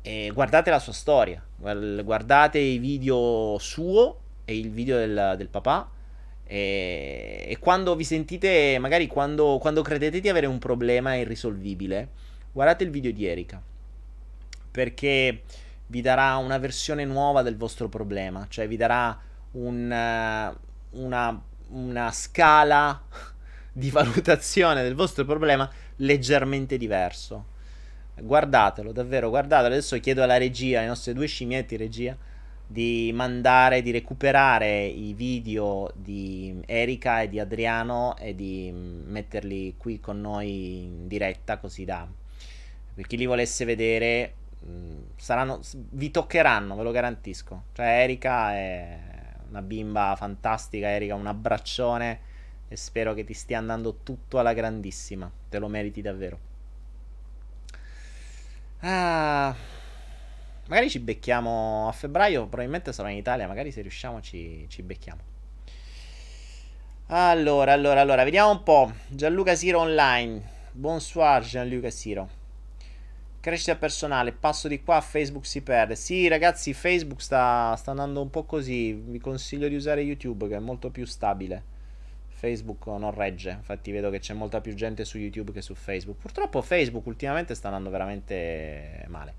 E 0.02 0.30
guardate 0.32 0.70
la 0.70 0.78
sua 0.78 0.92
storia, 0.92 1.44
guardate 1.56 2.58
i 2.58 2.78
video 2.78 3.56
suo 3.58 4.20
e 4.44 4.56
il 4.56 4.70
video 4.70 4.98
del, 4.98 5.34
del 5.36 5.48
papà. 5.48 5.90
E, 6.44 7.44
e, 7.48 7.58
quando 7.58 7.96
vi 7.96 8.04
sentite, 8.04 8.78
magari 8.78 9.08
quando, 9.08 9.58
quando 9.58 9.82
credete 9.82 10.20
di 10.20 10.28
avere 10.28 10.46
un 10.46 10.58
problema 10.58 11.16
irrisolvibile, 11.16 12.08
guardate 12.52 12.84
il 12.84 12.90
video 12.90 13.10
di 13.10 13.26
Erika 13.26 13.60
perché 14.76 15.40
vi 15.86 16.02
darà 16.02 16.36
una 16.36 16.58
versione 16.58 17.06
nuova 17.06 17.40
del 17.40 17.56
vostro 17.56 17.88
problema, 17.88 18.44
cioè 18.50 18.68
vi 18.68 18.76
darà 18.76 19.18
un, 19.52 19.90
uh, 19.90 21.00
una, 21.00 21.42
una 21.68 22.12
scala 22.12 23.02
di 23.72 23.88
valutazione 23.88 24.82
del 24.82 24.94
vostro 24.94 25.24
problema 25.24 25.66
leggermente 25.96 26.76
diverso. 26.76 27.46
Guardatelo, 28.20 28.92
davvero, 28.92 29.30
guardatelo. 29.30 29.72
Adesso 29.72 29.98
chiedo 29.98 30.22
alla 30.22 30.36
regia, 30.36 30.80
ai 30.80 30.88
nostri 30.88 31.14
due 31.14 31.26
scimietti 31.26 31.78
regia, 31.78 32.14
di 32.66 33.10
mandare, 33.14 33.80
di 33.80 33.92
recuperare 33.92 34.84
i 34.84 35.14
video 35.14 35.90
di 35.94 36.60
Erika 36.66 37.22
e 37.22 37.30
di 37.30 37.40
Adriano 37.40 38.14
e 38.18 38.34
di 38.34 38.70
metterli 38.74 39.74
qui 39.78 40.00
con 40.00 40.20
noi 40.20 40.82
in 40.82 41.08
diretta, 41.08 41.56
così 41.56 41.86
da... 41.86 42.06
Per 42.94 43.06
chi 43.06 43.18
li 43.18 43.26
volesse 43.26 43.66
vedere, 43.66 44.32
Mm, 44.45 44.45
saranno, 45.16 45.60
vi 45.72 46.10
toccheranno, 46.10 46.76
ve 46.76 46.82
lo 46.82 46.90
garantisco. 46.90 47.64
Cioè, 47.72 48.02
Erika 48.02 48.52
è 48.52 48.98
una 49.48 49.62
bimba 49.62 50.14
fantastica. 50.16 50.88
Erika, 50.88 51.14
un 51.14 51.26
abbraccione. 51.26 52.20
E 52.68 52.76
spero 52.76 53.14
che 53.14 53.24
ti 53.24 53.32
stia 53.32 53.58
andando 53.58 53.98
tutto 54.02 54.38
alla 54.38 54.52
grandissima. 54.52 55.30
Te 55.48 55.58
lo 55.58 55.68
meriti 55.68 56.02
davvero. 56.02 56.38
Ah, 58.80 59.54
magari 60.66 60.90
ci 60.90 60.98
becchiamo 60.98 61.88
a 61.88 61.92
febbraio. 61.92 62.46
Probabilmente 62.46 62.92
sarò 62.92 63.08
in 63.08 63.16
Italia. 63.16 63.46
Magari 63.46 63.70
se 63.70 63.82
riusciamo 63.82 64.20
ci, 64.20 64.66
ci 64.68 64.82
becchiamo. 64.82 65.34
Allora, 67.08 67.72
allora, 67.72 68.00
allora, 68.00 68.24
vediamo 68.24 68.50
un 68.50 68.62
po'. 68.64 68.92
Gianluca 69.06 69.54
Siro 69.54 69.78
online. 69.78 70.54
Bonsoir 70.72 71.44
Gianluca 71.44 71.88
Siro. 71.88 72.35
Crescita 73.46 73.76
personale, 73.76 74.32
passo 74.32 74.66
di 74.66 74.82
qua, 74.82 75.00
Facebook 75.00 75.46
si 75.46 75.62
perde. 75.62 75.94
Sì, 75.94 76.26
ragazzi, 76.26 76.74
Facebook 76.74 77.22
sta, 77.22 77.76
sta 77.76 77.92
andando 77.92 78.20
un 78.20 78.28
po' 78.28 78.42
così. 78.42 78.92
Vi 78.92 79.20
consiglio 79.20 79.68
di 79.68 79.76
usare 79.76 80.00
YouTube, 80.00 80.48
che 80.48 80.56
è 80.56 80.58
molto 80.58 80.90
più 80.90 81.06
stabile. 81.06 81.62
Facebook 82.26 82.86
non 82.86 83.14
regge. 83.14 83.50
Infatti, 83.50 83.92
vedo 83.92 84.10
che 84.10 84.18
c'è 84.18 84.34
molta 84.34 84.60
più 84.60 84.74
gente 84.74 85.04
su 85.04 85.18
YouTube 85.18 85.52
che 85.52 85.62
su 85.62 85.76
Facebook. 85.76 86.18
Purtroppo, 86.18 86.60
Facebook 86.60 87.06
ultimamente 87.06 87.54
sta 87.54 87.68
andando 87.68 87.88
veramente 87.88 89.04
male. 89.06 89.34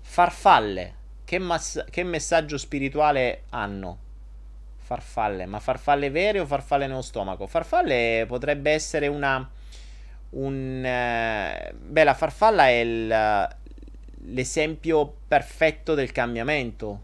Farfalle. 0.00 0.94
Che, 1.22 1.38
mass- 1.38 1.84
che 1.90 2.02
messaggio 2.04 2.56
spirituale 2.56 3.42
hanno? 3.50 3.98
Farfalle, 4.78 5.44
ma 5.44 5.60
farfalle 5.60 6.08
vere 6.08 6.40
o 6.40 6.46
farfalle 6.46 6.86
nello 6.86 7.02
stomaco? 7.02 7.46
Farfalle 7.46 8.24
potrebbe 8.26 8.70
essere 8.70 9.06
una 9.06 9.46
un... 10.30 10.84
Eh, 10.84 11.72
beh, 11.74 12.04
la 12.04 12.14
farfalla 12.14 12.68
è 12.68 12.80
il, 12.80 13.48
l'esempio 14.32 15.14
perfetto 15.26 15.94
del 15.94 16.12
cambiamento, 16.12 17.02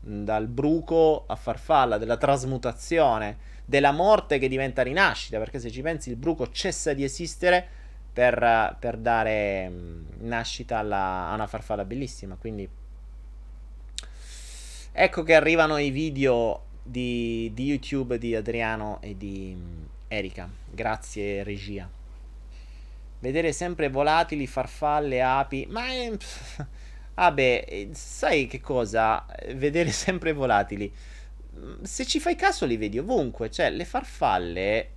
dal 0.00 0.46
bruco 0.46 1.24
a 1.26 1.36
farfalla, 1.36 1.98
della 1.98 2.16
trasmutazione, 2.16 3.38
della 3.64 3.92
morte 3.92 4.38
che 4.38 4.48
diventa 4.48 4.82
rinascita, 4.82 5.38
perché 5.38 5.58
se 5.58 5.70
ci 5.70 5.82
pensi 5.82 6.10
il 6.10 6.16
bruco 6.16 6.50
cessa 6.50 6.92
di 6.92 7.04
esistere 7.04 7.66
per, 8.12 8.76
per 8.78 8.96
dare 8.96 9.68
mm, 9.68 10.04
nascita 10.20 10.78
alla, 10.78 11.28
a 11.28 11.34
una 11.34 11.46
farfalla 11.46 11.84
bellissima, 11.84 12.36
quindi... 12.36 12.68
Ecco 14.98 15.22
che 15.22 15.34
arrivano 15.34 15.76
i 15.76 15.90
video 15.90 16.62
di, 16.82 17.50
di 17.52 17.64
YouTube 17.64 18.16
di 18.16 18.34
Adriano 18.34 18.98
e 19.02 19.14
di 19.16 19.54
mm, 19.54 19.82
Erika. 20.08 20.48
Grazie 20.70 21.42
regia. 21.42 21.95
Vedere 23.18 23.52
sempre 23.52 23.88
volatili, 23.88 24.46
farfalle, 24.46 25.22
api. 25.22 25.66
Ma 25.70 25.86
è... 25.86 26.16
Vabbè, 27.14 27.64
eh, 27.66 27.88
sai 27.92 28.46
che 28.46 28.60
cosa? 28.60 29.24
Vedere 29.54 29.90
sempre 29.92 30.32
volatili. 30.32 30.92
Se 31.82 32.04
ci 32.04 32.20
fai 32.20 32.36
caso 32.36 32.66
li 32.66 32.76
vedi 32.76 32.98
ovunque. 32.98 33.50
Cioè, 33.50 33.70
le 33.70 33.84
farfalle, 33.84 34.88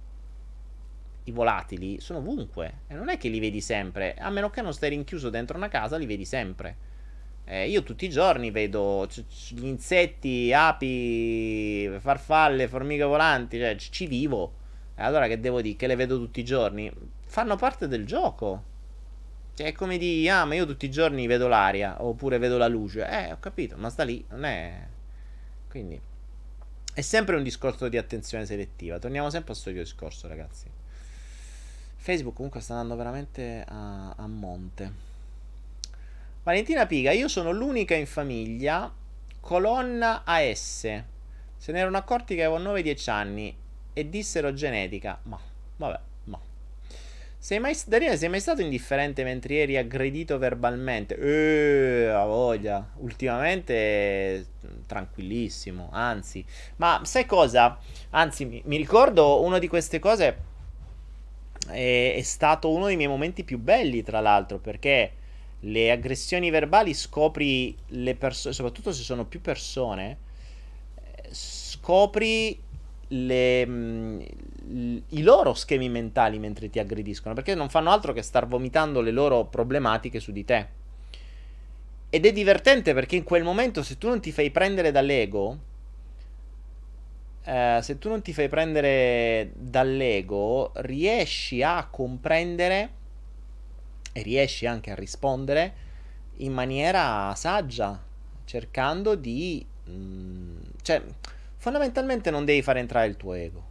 i 1.25 1.31
volatili, 1.31 1.99
sono 1.99 2.19
ovunque. 2.19 2.81
E 2.87 2.93
non 2.95 3.09
è 3.09 3.17
che 3.17 3.29
li 3.29 3.39
vedi 3.39 3.61
sempre. 3.61 4.15
A 4.15 4.29
meno 4.29 4.49
che 4.49 4.61
non 4.61 4.73
stai 4.73 4.89
rinchiuso 4.89 5.29
dentro 5.29 5.57
una 5.57 5.67
casa, 5.69 5.97
li 5.97 6.05
vedi 6.05 6.25
sempre. 6.25 6.87
Eh, 7.45 7.69
io 7.69 7.83
tutti 7.83 8.05
i 8.05 8.09
giorni 8.09 8.51
vedo 8.51 9.05
c- 9.09 9.25
c- 9.27 9.53
gli 9.55 9.65
insetti, 9.65 10.51
api, 10.53 11.89
farfalle, 11.99 12.67
formiche 12.67 13.03
volanti, 13.03 13.57
cioè 13.57 13.75
c- 13.75 13.89
ci 13.89 14.05
vivo. 14.07 14.53
Allora 14.99 15.27
che 15.27 15.39
devo 15.39 15.61
dire? 15.61 15.75
Che 15.75 15.87
le 15.87 15.95
vedo 15.95 16.17
tutti 16.17 16.39
i 16.39 16.45
giorni? 16.45 16.91
Fanno 17.25 17.55
parte 17.55 17.87
del 17.87 18.05
gioco. 18.05 18.63
Cioè, 19.53 19.67
è 19.67 19.71
come 19.71 19.97
di, 19.97 20.27
ah, 20.29 20.45
ma 20.45 20.55
io 20.55 20.65
tutti 20.65 20.85
i 20.85 20.91
giorni 20.91 21.27
vedo 21.27 21.47
l'aria, 21.47 22.03
oppure 22.03 22.37
vedo 22.37 22.57
la 22.57 22.67
luce. 22.67 23.07
Eh, 23.07 23.31
ho 23.31 23.39
capito, 23.39 23.75
ma 23.77 23.89
sta 23.89 24.03
lì, 24.03 24.23
non 24.29 24.45
è... 24.45 24.87
Quindi... 25.69 25.99
È 26.93 27.01
sempre 27.01 27.35
un 27.37 27.43
discorso 27.43 27.87
di 27.87 27.97
attenzione 27.97 28.45
selettiva. 28.45 28.99
Torniamo 28.99 29.29
sempre 29.29 29.51
al 29.53 29.57
solito 29.57 29.81
discorso, 29.81 30.27
ragazzi. 30.27 30.69
Facebook 31.95 32.35
comunque 32.35 32.61
sta 32.61 32.73
andando 32.73 32.95
veramente 32.95 33.63
a, 33.67 34.11
a 34.11 34.27
monte. 34.27 34.91
Valentina 36.43 36.85
Piga, 36.85 37.11
io 37.11 37.27
sono 37.27 37.51
l'unica 37.51 37.95
in 37.95 38.05
famiglia, 38.05 38.91
colonna 39.39 40.23
AS. 40.25 40.81
Se 41.57 41.71
ne 41.71 41.79
erano 41.79 41.97
accorti 41.97 42.35
che 42.35 42.43
avevo 42.43 42.73
9-10 42.73 43.09
anni 43.09 43.55
e 43.99 44.09
dissero 44.09 44.53
genetica. 44.53 45.19
Ma, 45.23 45.39
vabbè, 45.77 45.99
ma. 46.25 46.39
Sei 47.37 47.59
mai, 47.59 47.77
Daniele, 47.85 48.17
sei 48.17 48.29
mai 48.29 48.39
stato 48.39 48.61
indifferente 48.61 49.23
mentre 49.23 49.59
eri 49.59 49.77
aggredito 49.77 50.37
verbalmente? 50.37 51.17
Eh, 51.17 52.07
a 52.07 52.25
voglia. 52.25 52.89
Ultimamente 52.97 54.47
tranquillissimo, 54.85 55.89
anzi. 55.91 56.43
Ma 56.77 57.01
sai 57.03 57.25
cosa? 57.25 57.77
Anzi, 58.11 58.45
mi, 58.45 58.61
mi 58.65 58.77
ricordo 58.77 59.41
una 59.41 59.59
di 59.59 59.67
queste 59.67 59.99
cose 59.99 60.37
è, 61.67 62.13
è 62.15 62.21
stato 62.21 62.71
uno 62.71 62.87
dei 62.87 62.95
miei 62.95 63.09
momenti 63.09 63.43
più 63.43 63.57
belli, 63.59 64.03
tra 64.03 64.19
l'altro, 64.19 64.57
perché 64.59 65.13
le 65.61 65.91
aggressioni 65.91 66.49
verbali 66.49 66.93
scopri 66.93 67.75
le 67.87 68.15
persone, 68.15 68.53
soprattutto 68.53 68.93
se 68.93 69.03
sono 69.03 69.25
più 69.25 69.41
persone, 69.41 70.17
scopri 71.31 72.67
le, 73.09 73.65
mh, 73.65 74.25
mm, 74.65 74.97
i 75.09 75.21
loro 75.21 75.53
schemi 75.53 75.89
mentali 75.89 76.39
mentre 76.39 76.69
ti 76.69 76.79
aggrediscono, 76.79 77.33
perché 77.33 77.55
non 77.55 77.69
fanno 77.69 77.91
altro 77.91 78.13
che 78.13 78.21
star 78.21 78.47
vomitando 78.47 79.01
le 79.01 79.11
loro 79.11 79.45
problematiche 79.45 80.19
su 80.19 80.31
di 80.31 80.45
te. 80.45 80.67
Ed 82.09 82.25
è 82.25 82.31
divertente 82.31 82.93
perché 82.93 83.15
in 83.15 83.23
quel 83.23 83.43
momento 83.43 83.83
se 83.83 83.97
tu 83.97 84.07
non 84.07 84.19
ti 84.19 84.31
fai 84.31 84.49
prendere 84.49 84.91
dall'ego, 84.91 85.57
eh, 87.43 87.79
se 87.81 87.97
tu 87.97 88.09
non 88.09 88.21
ti 88.21 88.33
fai 88.33 88.47
prendere 88.49 89.51
dall'ego, 89.55 90.71
riesci 90.75 91.61
a 91.61 91.87
comprendere 91.89 92.97
e 94.11 94.21
riesci 94.21 94.65
anche 94.65 94.91
a 94.91 94.95
rispondere 94.95 95.87
in 96.37 96.53
maniera 96.53 97.33
saggia, 97.35 98.01
cercando 98.45 99.15
di... 99.15 99.65
Mh, 99.85 99.91
mm, 99.91 100.57
cioè, 100.81 101.03
fondamentalmente 101.59 102.31
non 102.31 102.45
devi 102.45 102.61
far 102.61 102.77
entrare 102.77 103.07
il 103.07 103.17
tuo 103.17 103.33
ego. 103.33 103.67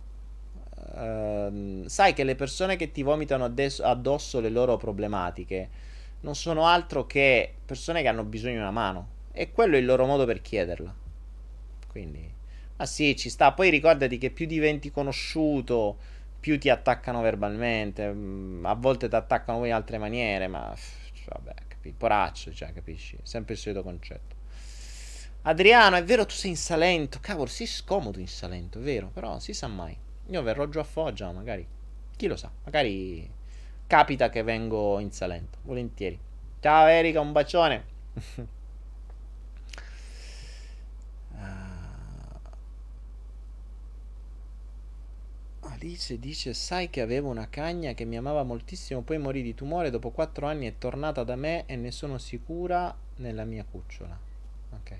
Uh, 0.98 1.84
sai 1.86 2.12
che 2.12 2.24
le 2.24 2.34
persone 2.34 2.76
che 2.76 2.92
ti 2.92 3.02
vomitano 3.02 3.44
addosso 3.44 4.40
le 4.40 4.48
loro 4.48 4.76
problematiche 4.76 5.68
non 6.20 6.34
sono 6.34 6.66
altro 6.66 7.06
che 7.06 7.54
persone 7.64 8.02
che 8.02 8.08
hanno 8.08 8.24
bisogno 8.24 8.54
di 8.54 8.60
una 8.60 8.70
mano. 8.70 9.16
E 9.32 9.52
quello 9.52 9.76
è 9.76 9.78
il 9.78 9.84
loro 9.84 10.04
modo 10.06 10.24
per 10.24 10.40
chiederla. 10.40 10.94
Quindi, 11.88 12.30
ma 12.76 12.86
sì, 12.86 13.16
ci 13.16 13.30
sta. 13.30 13.52
Poi 13.52 13.70
ricordati 13.70 14.18
che 14.18 14.30
più 14.30 14.46
diventi 14.46 14.90
conosciuto, 14.90 15.96
più 16.38 16.58
ti 16.58 16.68
attaccano 16.68 17.22
verbalmente, 17.22 18.12
mm, 18.12 18.66
a 18.66 18.74
volte 18.74 19.08
ti 19.08 19.14
attaccano 19.14 19.64
in 19.64 19.72
altre 19.72 19.98
maniere, 19.98 20.48
ma 20.48 20.74
vabbè, 21.26 21.54
capi, 21.68 21.92
poraccio, 21.96 22.52
cioè, 22.52 22.72
capisci? 22.72 23.18
Sempre 23.22 23.54
il 23.54 23.60
solito 23.60 23.82
concetto. 23.82 24.37
Adriano, 25.42 25.96
è 25.96 26.04
vero 26.04 26.26
tu 26.26 26.34
sei 26.34 26.50
in 26.50 26.56
Salento, 26.56 27.18
cavolo, 27.20 27.48
sei 27.48 27.66
scomodo 27.66 28.18
in 28.18 28.28
Salento, 28.28 28.78
è 28.78 28.82
vero, 28.82 29.08
però 29.08 29.38
si 29.38 29.54
sa 29.54 29.66
mai. 29.66 29.96
Io 30.26 30.42
verrò 30.42 30.66
giù 30.68 30.78
a 30.78 30.84
Foggia, 30.84 31.30
magari. 31.32 31.66
Chi 32.16 32.26
lo 32.26 32.36
sa, 32.36 32.50
magari 32.64 33.28
capita 33.86 34.28
che 34.28 34.42
vengo 34.42 34.98
in 34.98 35.12
Salento, 35.12 35.58
volentieri. 35.62 36.18
Ciao 36.60 36.86
Erika, 36.86 37.20
un 37.20 37.32
bacione. 37.32 37.84
Alice 45.78 46.18
dice: 46.18 46.54
Sai 46.54 46.90
che 46.90 47.00
avevo 47.00 47.28
una 47.28 47.48
cagna 47.48 47.92
che 47.92 48.04
mi 48.04 48.16
amava 48.16 48.42
moltissimo, 48.42 49.02
poi 49.02 49.18
morì 49.18 49.42
di 49.42 49.54
tumore. 49.54 49.90
Dopo 49.90 50.10
quattro 50.10 50.46
anni 50.46 50.66
è 50.66 50.74
tornata 50.76 51.22
da 51.22 51.36
me 51.36 51.64
e 51.66 51.76
ne 51.76 51.92
sono 51.92 52.18
sicura 52.18 52.94
nella 53.16 53.44
mia 53.44 53.64
cucciola. 53.64 54.18
Ok. 54.72 54.96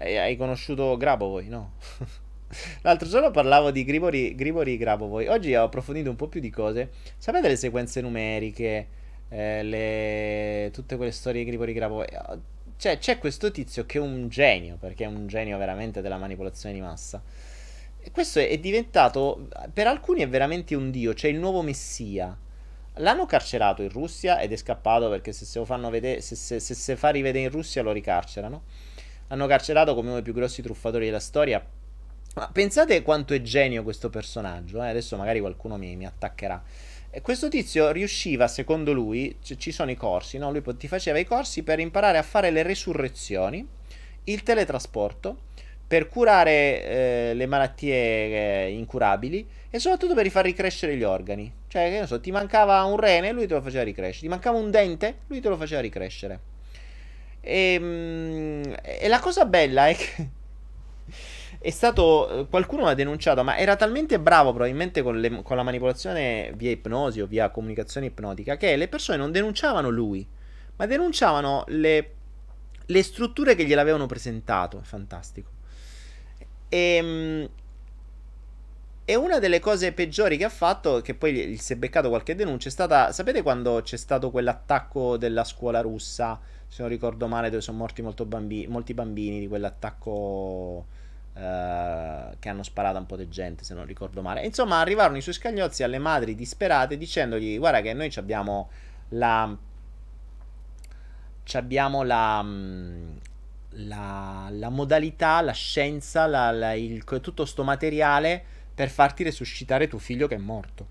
E 0.00 0.16
hai 0.16 0.36
conosciuto 0.36 0.96
Grabovoi, 0.96 1.48
no? 1.48 1.72
L'altro 2.82 3.08
giorno 3.08 3.30
parlavo 3.30 3.70
di 3.70 3.84
Gribori, 3.84 4.34
Gribori 4.34 4.76
Grabovoi. 4.76 5.26
Oggi 5.26 5.54
ho 5.54 5.64
approfondito 5.64 6.08
un 6.08 6.16
po' 6.16 6.28
più 6.28 6.40
di 6.40 6.50
cose. 6.50 6.90
Sapete 7.16 7.48
le 7.48 7.56
sequenze 7.56 8.00
numeriche? 8.00 8.86
Eh, 9.28 9.62
le... 9.62 10.70
Tutte 10.72 10.96
quelle 10.96 11.12
storie 11.12 11.42
di 11.42 11.48
Gribori 11.48 11.72
Grabovoi. 11.72 12.06
Cioè, 12.76 12.98
c'è 12.98 13.18
questo 13.18 13.50
tizio 13.50 13.84
che 13.84 13.98
è 13.98 14.00
un 14.00 14.28
genio, 14.28 14.76
perché 14.78 15.04
è 15.04 15.08
un 15.08 15.26
genio 15.26 15.58
veramente 15.58 16.00
della 16.00 16.16
manipolazione 16.16 16.74
di 16.74 16.80
massa 16.80 17.22
questo 18.12 18.38
è 18.38 18.58
diventato, 18.58 19.48
per 19.72 19.86
alcuni 19.86 20.22
è 20.22 20.28
veramente 20.28 20.74
un 20.74 20.90
dio, 20.90 21.14
cioè 21.14 21.30
il 21.30 21.38
nuovo 21.38 21.62
messia. 21.62 22.36
L'hanno 23.00 23.26
carcerato 23.26 23.82
in 23.82 23.90
Russia 23.90 24.40
ed 24.40 24.52
è 24.52 24.56
scappato 24.56 25.08
perché 25.08 25.32
se 25.32 25.44
se 25.44 25.58
lo 25.58 25.64
fanno 25.64 25.88
vedere, 25.90 26.20
se, 26.20 26.34
se, 26.34 26.58
se, 26.58 26.74
se 26.74 26.96
fa 26.96 27.10
rivedere 27.10 27.44
in 27.44 27.50
Russia 27.50 27.82
lo 27.82 27.92
ricarcerano. 27.92 28.62
L'hanno 29.28 29.46
carcerato 29.46 29.94
come 29.94 30.06
uno 30.06 30.14
dei 30.14 30.24
più 30.24 30.32
grossi 30.32 30.62
truffatori 30.62 31.06
della 31.06 31.20
storia. 31.20 31.64
Ma 32.34 32.48
pensate 32.52 33.02
quanto 33.02 33.34
è 33.34 33.42
genio 33.42 33.82
questo 33.82 34.10
personaggio, 34.10 34.82
eh? 34.82 34.88
adesso 34.88 35.16
magari 35.16 35.40
qualcuno 35.40 35.76
mi, 35.76 35.96
mi 35.96 36.06
attaccherà. 36.06 36.62
E 37.10 37.22
questo 37.22 37.48
tizio 37.48 37.90
riusciva, 37.90 38.46
secondo 38.48 38.92
lui, 38.92 39.38
c- 39.42 39.56
ci 39.56 39.72
sono 39.72 39.90
i 39.90 39.96
corsi, 39.96 40.38
no? 40.38 40.50
Lui 40.50 40.62
ti 40.76 40.88
faceva 40.88 41.18
i 41.18 41.24
corsi 41.24 41.62
per 41.62 41.78
imparare 41.78 42.18
a 42.18 42.22
fare 42.22 42.50
le 42.50 42.62
resurrezioni, 42.62 43.66
il 44.24 44.42
teletrasporto 44.42 45.46
per 45.88 46.06
curare 46.06 46.84
eh, 46.84 47.34
le 47.34 47.46
malattie 47.46 48.66
eh, 48.66 48.70
incurabili 48.72 49.48
e 49.70 49.78
soprattutto 49.78 50.12
per 50.12 50.22
rifar 50.24 50.44
ricrescere 50.44 50.96
gli 50.96 51.02
organi. 51.02 51.50
Cioè, 51.66 51.88
che 51.88 51.98
non 51.98 52.06
so, 52.06 52.20
ti 52.20 52.30
mancava 52.30 52.84
un 52.84 52.98
rene, 52.98 53.32
lui 53.32 53.46
te 53.46 53.54
lo 53.54 53.62
faceva 53.62 53.84
ricrescere. 53.84 54.26
Ti 54.26 54.28
mancava 54.28 54.58
un 54.58 54.70
dente, 54.70 55.20
lui 55.28 55.40
te 55.40 55.48
lo 55.48 55.56
faceva 55.56 55.80
ricrescere. 55.80 56.40
E, 57.48 57.78
mh, 57.78 58.74
e 58.82 59.08
la 59.08 59.20
cosa 59.20 59.46
bella 59.46 59.88
è 59.88 59.96
che 59.96 60.28
è 61.58 61.70
stato 61.70 62.46
qualcuno 62.50 62.84
l'ha 62.84 62.92
denunciato, 62.92 63.42
ma 63.42 63.56
era 63.56 63.74
talmente 63.74 64.20
bravo 64.20 64.50
probabilmente 64.50 65.00
con, 65.00 65.18
le, 65.18 65.42
con, 65.42 65.56
la 65.56 65.62
manipolazione 65.62 66.52
via 66.56 66.70
ipnosi 66.70 67.22
o 67.22 67.26
via 67.26 67.48
comunicazione 67.48 68.08
ipnotica 68.08 68.58
che 68.58 68.76
le 68.76 68.86
persone 68.86 69.16
non 69.16 69.32
denunciavano 69.32 69.88
lui, 69.88 70.26
ma 70.76 70.84
denunciavano 70.84 71.64
le, 71.68 72.10
le 72.84 73.02
strutture 73.02 73.54
che 73.54 73.64
gliel'avevano 73.64 74.04
presentato. 74.04 74.80
Fantastico. 74.82 75.48
E, 76.68 76.78
ehm, 76.78 77.48
e 79.10 79.14
una 79.14 79.38
delle 79.38 79.58
cose 79.58 79.92
peggiori 79.92 80.36
che 80.36 80.44
ha 80.44 80.50
fatto, 80.50 81.00
che 81.00 81.14
poi 81.14 81.56
si 81.56 81.72
è 81.72 81.76
beccato 81.76 82.10
qualche 82.10 82.34
denuncia, 82.34 82.68
è 82.68 82.70
stata, 82.70 83.10
sapete 83.10 83.40
quando 83.40 83.80
c'è 83.80 83.96
stato 83.96 84.30
quell'attacco 84.30 85.16
della 85.16 85.44
scuola 85.44 85.80
russa, 85.80 86.38
se 86.66 86.82
non 86.82 86.90
ricordo 86.90 87.26
male, 87.26 87.48
dove 87.48 87.62
sono 87.62 87.78
morti 87.78 88.02
bambi- 88.02 88.66
molti 88.66 88.92
bambini 88.92 89.40
di 89.40 89.48
quell'attacco 89.48 90.84
eh, 91.32 92.36
che 92.38 92.48
hanno 92.50 92.62
sparato 92.62 92.98
un 92.98 93.06
po' 93.06 93.16
di 93.16 93.30
gente, 93.30 93.64
se 93.64 93.72
non 93.72 93.86
ricordo 93.86 94.20
male. 94.20 94.44
Insomma, 94.44 94.78
arrivarono 94.80 95.16
i 95.16 95.22
suoi 95.22 95.32
scagnozzi 95.32 95.82
alle 95.82 95.98
madri 95.98 96.34
disperate 96.34 96.98
dicendogli, 96.98 97.56
guarda 97.56 97.80
che 97.80 97.94
noi 97.94 98.12
abbiamo 98.16 98.68
la... 99.08 99.56
Abbiamo 101.50 102.02
la, 102.02 102.44
la, 103.70 104.48
la 104.50 104.68
modalità, 104.68 105.40
la 105.40 105.52
scienza, 105.52 106.26
la, 106.26 106.50
la, 106.50 106.74
il, 106.74 107.04
tutto 107.04 107.46
sto 107.46 107.64
materiale 107.64 108.56
per 108.78 108.90
farti 108.90 109.24
resuscitare 109.24 109.88
tuo 109.88 109.98
figlio 109.98 110.28
che 110.28 110.36
è 110.36 110.38
morto. 110.38 110.86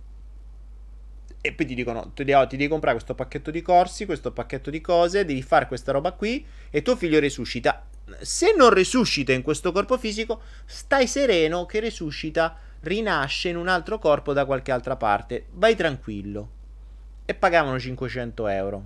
E 1.39 1.53
poi 1.53 1.65
ti 1.65 1.73
dicono: 1.73 2.11
ti, 2.13 2.29
oh, 2.33 2.45
ti 2.45 2.57
devi 2.57 2.67
comprare 2.67 2.95
questo 2.95 3.15
pacchetto 3.15 3.49
di 3.49 3.61
corsi, 3.61 4.05
questo 4.05 4.33
pacchetto 4.33 4.69
di 4.69 4.81
cose, 4.81 5.23
devi 5.23 5.41
fare 5.41 5.67
questa 5.67 5.93
roba 5.93 6.11
qui 6.11 6.45
e 6.69 6.81
tuo 6.81 6.97
figlio 6.97 7.17
resuscita. 7.21 7.85
Se 8.19 8.53
non 8.57 8.71
resuscita 8.71 9.31
in 9.31 9.41
questo 9.41 9.71
corpo 9.71 9.97
fisico, 9.97 10.41
stai 10.65 11.07
sereno 11.07 11.65
che 11.65 11.79
resuscita, 11.79 12.57
rinasce 12.81 13.47
in 13.47 13.55
un 13.55 13.69
altro 13.69 13.99
corpo 13.99 14.33
da 14.33 14.43
qualche 14.43 14.73
altra 14.73 14.97
parte. 14.97 15.45
Vai 15.51 15.77
tranquillo. 15.77 16.55
E 17.23 17.35
pagavano 17.35 17.79
500 17.79 18.47
euro 18.47 18.83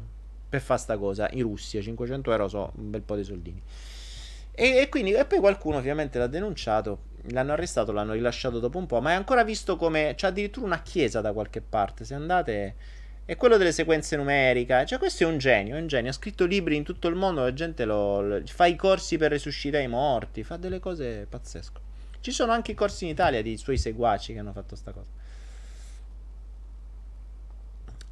per 0.47 0.61
fare 0.61 0.79
sta 0.79 0.95
cosa 0.99 1.27
in 1.31 1.41
Russia. 1.41 1.81
500 1.81 2.31
euro 2.31 2.47
so 2.47 2.71
un 2.75 2.91
bel 2.91 3.01
po' 3.01 3.15
di 3.15 3.23
soldini. 3.23 3.63
E, 4.51 4.77
e, 4.77 4.89
quindi, 4.89 5.13
e 5.13 5.25
poi 5.25 5.39
qualcuno 5.39 5.77
ovviamente 5.77 6.19
l'ha 6.19 6.27
denunciato. 6.27 7.09
L'hanno 7.29 7.53
arrestato, 7.53 7.91
l'hanno 7.91 8.13
rilasciato 8.13 8.59
dopo 8.59 8.77
un 8.77 8.85
po'. 8.87 9.01
Ma 9.01 9.11
è 9.11 9.13
ancora 9.13 9.43
visto 9.43 9.75
come. 9.75 10.13
C'è 10.15 10.27
addirittura 10.27 10.65
una 10.65 10.81
chiesa 10.81 11.21
da 11.21 11.33
qualche 11.33 11.61
parte. 11.61 12.05
Se 12.05 12.13
andate. 12.13 12.75
È 13.23 13.37
quello 13.37 13.57
delle 13.57 13.71
sequenze 13.71 14.17
numeriche. 14.17 14.85
Cioè, 14.85 14.97
questo 14.97 15.23
è 15.23 15.27
un 15.27 15.37
genio, 15.37 15.75
è 15.75 15.79
un 15.79 15.87
genio. 15.87 16.09
Ha 16.09 16.13
scritto 16.13 16.45
libri 16.45 16.75
in 16.75 16.83
tutto 16.83 17.07
il 17.07 17.15
mondo, 17.15 17.41
la 17.41 17.53
gente 17.53 17.85
lo, 17.85 18.21
lo, 18.21 18.41
fa 18.45 18.65
i 18.65 18.75
corsi 18.75 19.17
per 19.17 19.31
resuscitare 19.31 19.83
i 19.83 19.87
morti, 19.87 20.43
fa 20.43 20.57
delle 20.57 20.79
cose 20.79 21.27
pazzesche. 21.29 21.79
Ci 22.19 22.31
sono 22.31 22.51
anche 22.51 22.71
i 22.71 22.75
corsi 22.75 23.05
in 23.05 23.11
Italia 23.11 23.41
di 23.41 23.57
suoi 23.57 23.77
seguaci 23.77 24.33
che 24.33 24.39
hanno 24.39 24.51
fatto 24.51 24.75
sta 24.75 24.91
cosa. 24.91 25.19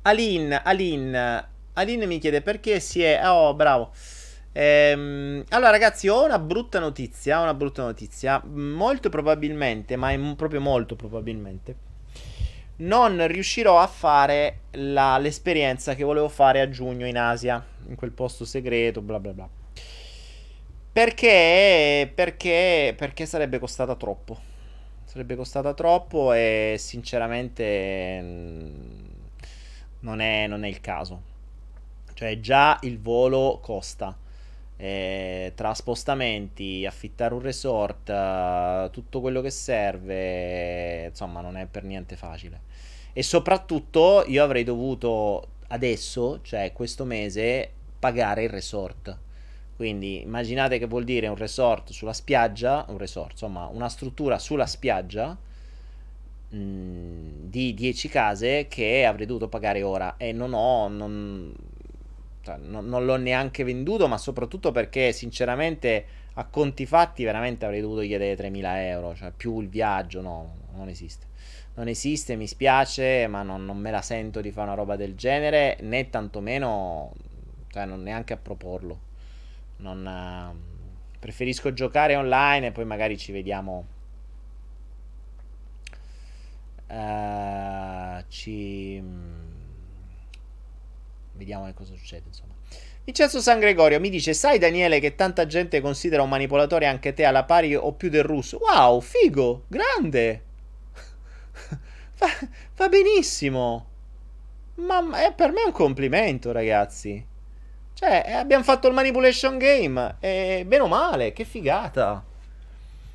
Alin, 0.04 0.60
Alin, 0.64 1.46
Alin 1.74 2.08
mi 2.08 2.20
chiede 2.20 2.42
perché 2.42 2.80
si 2.80 3.04
è... 3.04 3.20
Oh, 3.24 3.54
bravo. 3.54 3.92
Ehm, 4.60 5.46
allora, 5.52 5.70
ragazzi, 5.72 6.10
ho 6.10 6.26
una 6.26 6.38
brutta 6.38 6.80
notizia. 6.80 7.40
Una 7.40 7.54
brutta 7.54 7.84
notizia. 7.84 8.42
Molto 8.46 9.08
probabilmente, 9.08 9.96
ma 9.96 10.12
è 10.12 10.20
proprio 10.36 10.60
molto 10.60 10.98
probabilmente. 10.98 11.88
Non 12.78 13.26
riuscirò 13.28 13.80
a 13.80 13.88
fare 13.88 14.62
la, 14.72 15.18
l'esperienza 15.18 15.96
che 15.96 16.04
volevo 16.04 16.28
fare 16.28 16.60
a 16.60 16.70
giugno 16.70 17.06
in 17.08 17.18
Asia, 17.18 17.64
in 17.88 17.96
quel 17.96 18.12
posto 18.12 18.44
segreto, 18.46 19.02
bla 19.02 19.20
bla 19.20 19.32
bla. 19.32 19.50
Perché? 20.92 22.12
Perché? 22.14 22.94
Perché 22.98 23.26
sarebbe 23.26 23.60
costata 23.60 23.96
troppo. 23.96 24.38
Sarebbe 25.06 25.36
costata 25.38 25.74
troppo 25.74 26.34
e 26.34 26.76
sinceramente 26.78 28.22
mm, 28.22 28.70
non 30.02 30.20
è, 30.20 30.48
non 30.48 30.66
è 30.66 30.68
il 30.68 30.82
caso. 30.82 31.22
Cioè 32.14 32.40
già 32.42 32.78
il 32.82 33.00
volo 33.00 33.60
costa 33.62 34.18
eh, 34.82 35.52
tra 35.56 35.74
spostamenti, 35.74 36.86
affittare 36.86 37.34
un 37.34 37.42
resort, 37.42 38.08
uh, 38.08 38.90
tutto 38.92 39.20
quello 39.20 39.42
che 39.42 39.50
serve, 39.50 41.08
insomma, 41.08 41.42
non 41.42 41.58
è 41.58 41.66
per 41.66 41.84
niente 41.84 42.16
facile. 42.16 42.62
E 43.12 43.22
soprattutto 43.22 44.24
io 44.26 44.42
avrei 44.42 44.64
dovuto 44.64 45.48
adesso, 45.68 46.40
cioè 46.44 46.72
questo 46.72 47.04
mese, 47.04 47.70
pagare 48.00 48.44
il 48.44 48.50
resort. 48.50 49.18
Quindi 49.76 50.22
immaginate 50.22 50.80
che 50.80 50.86
vuol 50.86 51.04
dire 51.04 51.28
un 51.28 51.36
resort 51.36 51.92
sulla 51.92 52.14
spiaggia, 52.14 52.86
un 52.88 52.98
resort, 52.98 53.32
insomma, 53.32 53.66
una 53.66 53.90
struttura 53.90 54.40
sulla 54.40 54.66
spiaggia 54.66 55.38
mm, 56.56 57.50
di 57.50 57.74
10 57.74 58.08
case 58.08 58.68
che 58.70 59.06
avrei 59.06 59.26
dovuto 59.26 59.50
pagare 59.50 59.84
ora 59.84 60.16
e 60.16 60.32
non 60.32 60.54
ho, 60.54 60.88
non, 60.88 61.54
cioè, 62.42 62.58
non, 62.58 62.88
l'ho 62.88 63.16
neanche 63.18 63.64
venduto, 63.64 64.08
ma 64.08 64.18
soprattutto 64.18 64.72
perché 64.72 65.12
sinceramente 65.12 66.06
a 66.34 66.46
conti 66.46 66.86
fatti 66.86 67.24
veramente 67.24 67.66
avrei 67.66 67.82
dovuto 67.82 68.02
chiedere 68.02 68.36
3.000 68.36 68.64
euro, 68.86 69.16
cioè 69.16 69.32
più 69.36 69.60
il 69.60 69.68
viaggio, 69.68 70.22
no, 70.22 70.56
non 70.74 70.88
esiste. 70.88 71.28
Non 71.76 71.88
esiste, 71.88 72.36
mi 72.36 72.48
spiace, 72.48 73.28
ma 73.28 73.42
non, 73.44 73.66
non 73.66 73.78
me 73.78 73.92
la 73.92 74.02
sento 74.02 74.42
di 74.42 74.52
fare 74.52 74.68
una 74.68 74.76
roba 74.76 74.96
del 74.96 75.16
genere, 75.16 75.78
né 75.82 76.10
tantomeno, 76.10 77.14
cioè 77.70 77.86
non 77.86 78.04
neanche 78.04 78.34
a 78.34 78.38
proporlo. 78.38 79.00
Non, 79.78 80.06
uh, 80.06 81.18
preferisco 81.20 81.74
giocare 81.74 82.16
online 82.16 82.68
e 82.68 82.72
poi 82.72 82.86
magari 82.86 83.18
ci 83.18 83.32
vediamo. 83.32 83.86
Uh, 86.88 88.24
ci 88.28 89.00
Vediamo 91.40 91.66
che 91.68 91.74
cosa 91.74 91.96
succede, 91.96 92.24
insomma. 92.28 92.54
Vincenzo 93.06 93.40
San 93.40 93.60
Gregorio 93.60 93.98
mi 94.02 94.10
dice: 94.10 94.34
Sai, 94.34 94.60
Daniele, 94.60 95.00
che 95.00 95.16
tanta 95.16 95.48
gente 95.48 95.80
considera 95.80 96.22
un 96.22 96.28
manipolatore 96.28 96.86
anche 96.86 97.14
te 97.14 97.24
alla 97.24 97.46
pari 97.46 97.74
o 97.74 97.94
più 97.94 98.10
del 98.10 98.24
russo? 98.24 98.60
Wow, 98.60 99.00
figo, 99.00 99.64
grande. 99.68 100.44
fa, 102.14 102.28
fa, 102.74 102.90
benissimo. 102.90 103.88
Ma 104.76 105.26
è, 105.26 105.34
per 105.34 105.54
me 105.54 105.64
un 105.64 105.72
complimento, 105.72 106.52
ragazzi. 106.52 107.26
Cioè, 107.94 108.24
eh, 108.28 108.34
abbiamo 108.34 108.66
fatto 108.66 108.90
il 108.90 108.94
manipulation 108.94 109.58
game. 109.58 110.18
E 110.20 110.66
bene 110.68 110.84
o 110.84 110.88
male, 110.88 111.32
che 111.32 111.46
figata. 111.46 112.22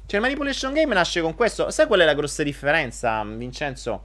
Cioè, 0.07 0.17
il 0.17 0.23
manipulation 0.23 0.73
game 0.73 0.95
nasce 0.95 1.21
con 1.21 1.35
questo. 1.35 1.71
Sai 1.71 1.87
qual 1.87 2.01
è 2.01 2.07
la 2.07 2.15
grossa 2.15 2.43
differenza, 2.43 3.23
Vincenzo? 3.23 4.05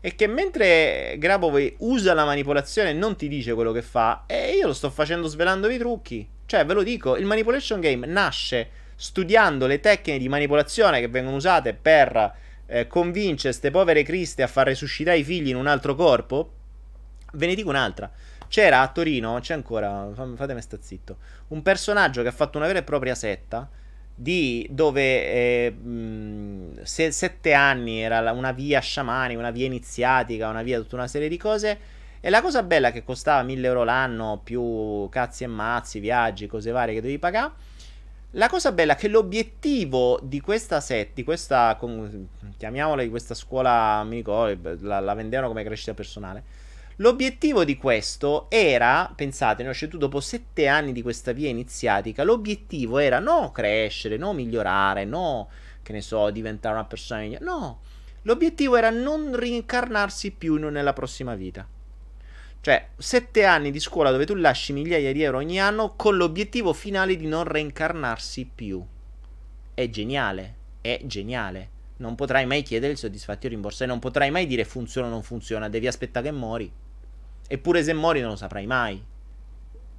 È 0.00 0.14
che 0.14 0.26
mentre 0.26 1.16
Grabovoi 1.18 1.74
usa 1.80 2.14
la 2.14 2.24
manipolazione 2.24 2.90
e 2.90 2.94
non 2.94 3.16
ti 3.16 3.28
dice 3.28 3.52
quello 3.52 3.72
che 3.72 3.82
fa, 3.82 4.24
e 4.26 4.52
io 4.52 4.66
lo 4.66 4.72
sto 4.72 4.90
facendo 4.90 5.28
svelandovi 5.28 5.74
i 5.74 5.78
trucchi. 5.78 6.26
Cioè, 6.46 6.64
ve 6.64 6.74
lo 6.74 6.82
dico, 6.82 7.16
il 7.16 7.26
manipulation 7.26 7.80
game 7.80 8.06
nasce 8.06 8.70
studiando 8.96 9.66
le 9.66 9.78
tecniche 9.78 10.18
di 10.18 10.28
manipolazione 10.28 11.00
che 11.00 11.08
vengono 11.08 11.36
usate 11.36 11.74
per 11.74 12.34
eh, 12.66 12.86
convincere 12.86 13.50
queste 13.50 13.70
povere 13.70 14.02
criste 14.02 14.42
a 14.42 14.46
far 14.46 14.66
resuscitare 14.66 15.18
i 15.18 15.24
figli 15.24 15.48
in 15.48 15.56
un 15.56 15.66
altro 15.66 15.94
corpo. 15.94 16.52
Ve 17.34 17.46
ne 17.46 17.54
dico 17.54 17.68
un'altra. 17.68 18.10
C'era 18.48 18.80
a 18.80 18.88
Torino, 18.88 19.38
c'è 19.40 19.54
ancora, 19.54 20.08
fatemi 20.34 20.60
sta 20.60 20.76
zitto, 20.80 21.18
un 21.48 21.62
personaggio 21.62 22.22
che 22.22 22.28
ha 22.28 22.32
fatto 22.32 22.58
una 22.58 22.66
vera 22.66 22.80
e 22.80 22.82
propria 22.82 23.14
setta 23.14 23.68
di 24.20 24.66
dove 24.68 25.02
eh, 25.02 25.74
se, 26.82 27.10
sette 27.10 27.54
anni 27.54 28.02
era 28.02 28.32
una 28.32 28.52
via 28.52 28.78
sciamanica, 28.78 29.38
una 29.38 29.50
via 29.50 29.64
iniziatica, 29.64 30.48
una 30.48 30.62
via 30.62 30.78
tutta 30.78 30.96
una 30.96 31.08
serie 31.08 31.28
di 31.28 31.38
cose. 31.38 31.78
E 32.20 32.28
la 32.28 32.42
cosa 32.42 32.62
bella 32.62 32.92
che 32.92 33.02
costava 33.02 33.42
1000 33.42 33.66
euro 33.66 33.82
l'anno 33.82 34.42
più 34.44 35.08
cazzi 35.08 35.44
e 35.44 35.46
mazzi, 35.46 36.00
viaggi, 36.00 36.46
cose 36.46 36.70
varie 36.70 36.92
che 36.92 37.00
devi 37.00 37.18
pagare. 37.18 37.52
La 38.32 38.50
cosa 38.50 38.72
bella 38.72 38.92
è 38.92 38.96
che 38.96 39.08
l'obiettivo 39.08 40.20
di 40.22 40.40
questa 40.40 40.80
set, 40.80 41.14
di 41.14 41.24
questa, 41.24 41.78
chiamiamola 42.58 43.02
di 43.02 43.08
questa 43.08 43.32
scuola, 43.34 44.04
mi 44.04 44.16
ricordo, 44.16 44.76
la, 44.80 45.00
la 45.00 45.14
vendevano 45.14 45.48
come 45.48 45.64
crescita 45.64 45.94
personale 45.94 46.68
L'obiettivo 47.00 47.64
di 47.64 47.78
questo 47.78 48.44
era, 48.50 49.10
pensate, 49.16 49.62
no, 49.62 49.72
cioè 49.72 49.88
tu 49.88 49.96
dopo 49.96 50.20
sette 50.20 50.66
anni 50.66 50.92
di 50.92 51.00
questa 51.00 51.32
via 51.32 51.48
iniziatica, 51.48 52.24
l'obiettivo 52.24 52.98
era 52.98 53.18
no 53.18 53.52
crescere, 53.52 54.18
no 54.18 54.34
migliorare, 54.34 55.06
no, 55.06 55.48
che 55.82 55.92
ne 55.92 56.02
so, 56.02 56.28
diventare 56.28 56.74
una 56.74 56.84
persona 56.84 57.22
migliore, 57.22 57.42
no. 57.42 57.80
L'obiettivo 58.22 58.76
era 58.76 58.90
non 58.90 59.34
reincarnarsi 59.34 60.32
più 60.32 60.56
nella 60.56 60.92
prossima 60.92 61.34
vita. 61.34 61.66
Cioè, 62.60 62.88
sette 62.98 63.44
anni 63.46 63.70
di 63.70 63.80
scuola 63.80 64.10
dove 64.10 64.26
tu 64.26 64.34
lasci 64.34 64.74
migliaia 64.74 65.10
di 65.10 65.22
euro 65.22 65.38
ogni 65.38 65.58
anno 65.58 65.94
con 65.96 66.18
l'obiettivo 66.18 66.74
finale 66.74 67.16
di 67.16 67.26
non 67.26 67.44
reincarnarsi 67.44 68.50
più. 68.54 68.84
È 69.72 69.88
geniale, 69.88 70.54
è 70.82 71.00
geniale. 71.04 71.70
Non 71.96 72.14
potrai 72.14 72.44
mai 72.44 72.60
chiedere 72.60 72.92
il 72.92 72.98
soddisfatti 72.98 73.46
o 73.46 73.48
rimborso 73.48 73.84
e 73.84 73.86
non 73.86 73.98
potrai 74.00 74.30
mai 74.30 74.46
dire 74.46 74.64
funziona 74.64 75.06
o 75.06 75.10
non 75.10 75.22
funziona, 75.22 75.70
devi 75.70 75.86
aspettare 75.86 76.26
che 76.26 76.32
mori. 76.32 76.70
Eppure 77.52 77.82
se 77.82 77.92
muori 77.92 78.20
non 78.20 78.30
lo 78.30 78.36
saprai 78.36 78.64
mai. 78.64 79.02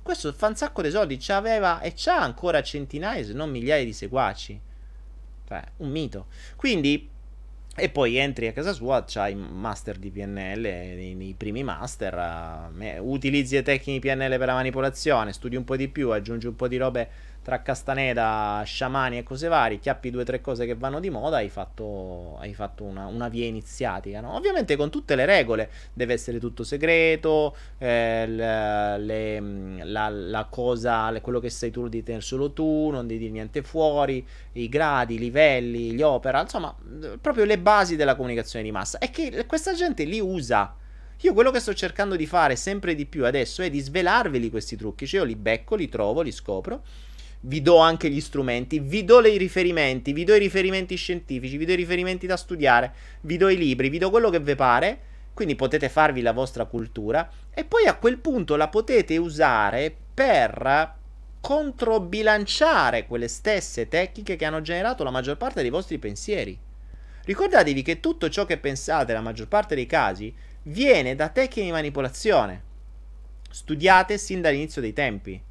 Questo 0.01 0.31
fa 0.31 0.47
un 0.47 0.55
sacco 0.55 0.81
di 0.81 0.89
soldi. 0.89 1.17
C'aveva 1.19 1.81
e 1.81 1.91
c'ha 1.93 2.17
ancora 2.17 2.61
centinaia, 2.61 3.25
se 3.25 3.33
non 3.33 3.49
migliaia 3.49 3.83
di 3.83 3.91
seguaci. 3.91 4.57
Cioè, 5.45 5.61
un 5.77 5.89
mito. 5.89 6.27
Quindi, 6.55 7.09
e 7.75 7.89
poi 7.89 8.15
entri 8.15 8.47
a 8.47 8.53
casa 8.53 8.71
sua, 8.71 9.03
c'hai 9.05 9.35
master 9.35 9.97
di 9.97 10.09
PNL, 10.11 10.61
nei 10.61 11.35
primi 11.37 11.61
master. 11.61 12.71
Uh, 12.73 13.11
utilizzi 13.11 13.55
le 13.55 13.63
tecniche 13.63 13.99
PNL 13.99 14.37
per 14.37 14.47
la 14.47 14.53
manipolazione, 14.53 15.33
studi 15.33 15.57
un 15.57 15.65
po' 15.65 15.75
di 15.75 15.89
più, 15.89 16.11
aggiungi 16.11 16.47
un 16.47 16.55
po' 16.55 16.69
di 16.69 16.77
robe 16.77 17.09
tra 17.43 17.63
Castaneda, 17.63 18.61
sciamani 18.63 19.17
e 19.17 19.23
cose 19.23 19.47
varie, 19.47 19.79
chiappi 19.79 20.11
due 20.11 20.21
o 20.21 20.25
tre 20.25 20.41
cose 20.41 20.67
che 20.67 20.75
vanno 20.75 20.99
di 20.99 21.09
moda, 21.09 21.37
hai 21.37 21.49
fatto, 21.49 22.37
hai 22.39 22.53
fatto 22.53 22.83
una, 22.83 23.07
una, 23.07 23.29
via 23.29 23.47
iniziatica. 23.47 24.21
No? 24.21 24.35
Ovviamente 24.35 24.75
con 24.75 24.91
tutte 24.91 25.15
le 25.15 25.25
regole, 25.25 25.71
deve 25.93 26.13
essere 26.13 26.39
tutto 26.39 26.63
segreto, 26.63 27.55
eh, 27.79 28.27
le, 28.27 28.97
le, 28.99 29.85
la, 29.85 30.09
la, 30.09 30.45
cosa, 30.49 31.11
quello 31.21 31.39
che 31.39 31.49
sei 31.49 31.71
tu 31.71 31.83
devi 31.83 32.03
tenere 32.03 32.23
solo 32.23 32.53
tu, 32.53 32.89
non 32.91 33.07
devi 33.07 33.19
dire 33.19 33.31
niente 33.31 33.63
fuori, 33.63 34.25
i 34.53 34.69
gradi, 34.69 35.15
i 35.15 35.19
livelli, 35.19 35.93
gli 35.93 36.01
opera, 36.03 36.41
insomma, 36.41 36.75
proprio 37.19 37.45
le 37.45 37.57
basi 37.57 37.95
della 37.95 38.15
comunicazione 38.15 38.63
di 38.63 38.71
massa. 38.71 38.99
E 38.99 39.09
che 39.09 39.45
questa 39.47 39.73
gente 39.73 40.03
li 40.03 40.19
usa. 40.19 40.75
Io 41.23 41.33
quello 41.33 41.51
che 41.51 41.59
sto 41.59 41.75
cercando 41.75 42.15
di 42.15 42.25
fare 42.25 42.55
sempre 42.55 42.95
di 42.95 43.05
più 43.05 43.25
adesso 43.25 43.61
è 43.61 43.69
di 43.69 43.79
svelarveli 43.79 44.49
questi 44.49 44.75
trucchi. 44.75 45.05
Cioè 45.05 45.19
io 45.19 45.25
li 45.25 45.35
becco, 45.35 45.75
li 45.75 45.87
trovo, 45.87 46.21
li 46.21 46.31
scopro 46.31 46.81
vi 47.41 47.61
do 47.61 47.77
anche 47.77 48.09
gli 48.09 48.21
strumenti, 48.21 48.79
vi 48.79 49.03
do 49.03 49.25
i 49.25 49.37
riferimenti, 49.37 50.13
vi 50.13 50.23
do 50.23 50.35
i 50.35 50.39
riferimenti 50.39 50.95
scientifici, 50.95 51.57
vi 51.57 51.65
do 51.65 51.71
i 51.71 51.75
riferimenti 51.75 52.27
da 52.27 52.37
studiare, 52.37 52.93
vi 53.21 53.37
do 53.37 53.49
i 53.49 53.57
libri, 53.57 53.89
vi 53.89 53.97
do 53.97 54.09
quello 54.09 54.29
che 54.29 54.39
vi 54.39 54.55
pare, 54.55 54.99
quindi 55.33 55.55
potete 55.55 55.89
farvi 55.89 56.21
la 56.21 56.33
vostra 56.33 56.65
cultura 56.65 57.29
e 57.51 57.63
poi 57.63 57.85
a 57.85 57.95
quel 57.95 58.19
punto 58.19 58.55
la 58.55 58.67
potete 58.67 59.17
usare 59.17 59.95
per 60.13 60.99
controbilanciare 61.39 63.07
quelle 63.07 63.27
stesse 63.27 63.87
tecniche 63.87 64.35
che 64.35 64.45
hanno 64.45 64.61
generato 64.61 65.03
la 65.03 65.09
maggior 65.09 65.37
parte 65.37 65.61
dei 65.61 65.71
vostri 65.71 65.97
pensieri. 65.97 66.57
Ricordatevi 67.23 67.81
che 67.81 67.99
tutto 67.99 68.29
ciò 68.29 68.45
che 68.45 68.57
pensate, 68.57 69.13
la 69.13 69.21
maggior 69.21 69.47
parte 69.47 69.73
dei 69.73 69.87
casi, 69.87 70.33
viene 70.63 71.15
da 71.15 71.29
tecniche 71.29 71.63
di 71.63 71.71
manipolazione, 71.71 72.63
studiate 73.49 74.19
sin 74.19 74.41
dall'inizio 74.41 74.81
dei 74.81 74.93
tempi 74.93 75.41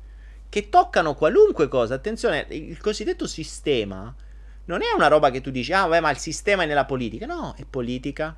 che 0.51 0.68
toccano 0.68 1.14
qualunque 1.14 1.68
cosa. 1.68 1.94
Attenzione, 1.94 2.44
il 2.51 2.78
cosiddetto 2.78 3.26
sistema 3.26 4.14
non 4.66 4.82
è 4.82 4.92
una 4.94 5.09
roba 5.09 5.30
che 5.30 5.40
tu 5.40 5.51
dici, 5.51 5.72
ah, 5.72 5.86
vabbè, 5.86 6.01
ma 6.01 6.11
il 6.11 6.18
sistema 6.18 6.64
è 6.64 6.66
nella 6.66 6.84
politica. 6.84 7.24
No, 7.24 7.55
è 7.57 7.64
politica, 7.64 8.36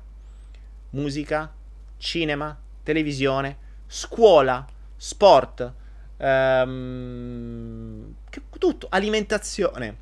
musica, 0.91 1.51
cinema, 1.97 2.57
televisione, 2.83 3.57
scuola, 3.87 4.65
sport, 4.95 5.73
ehm, 6.17 8.15
tutto, 8.57 8.87
alimentazione, 8.89 9.97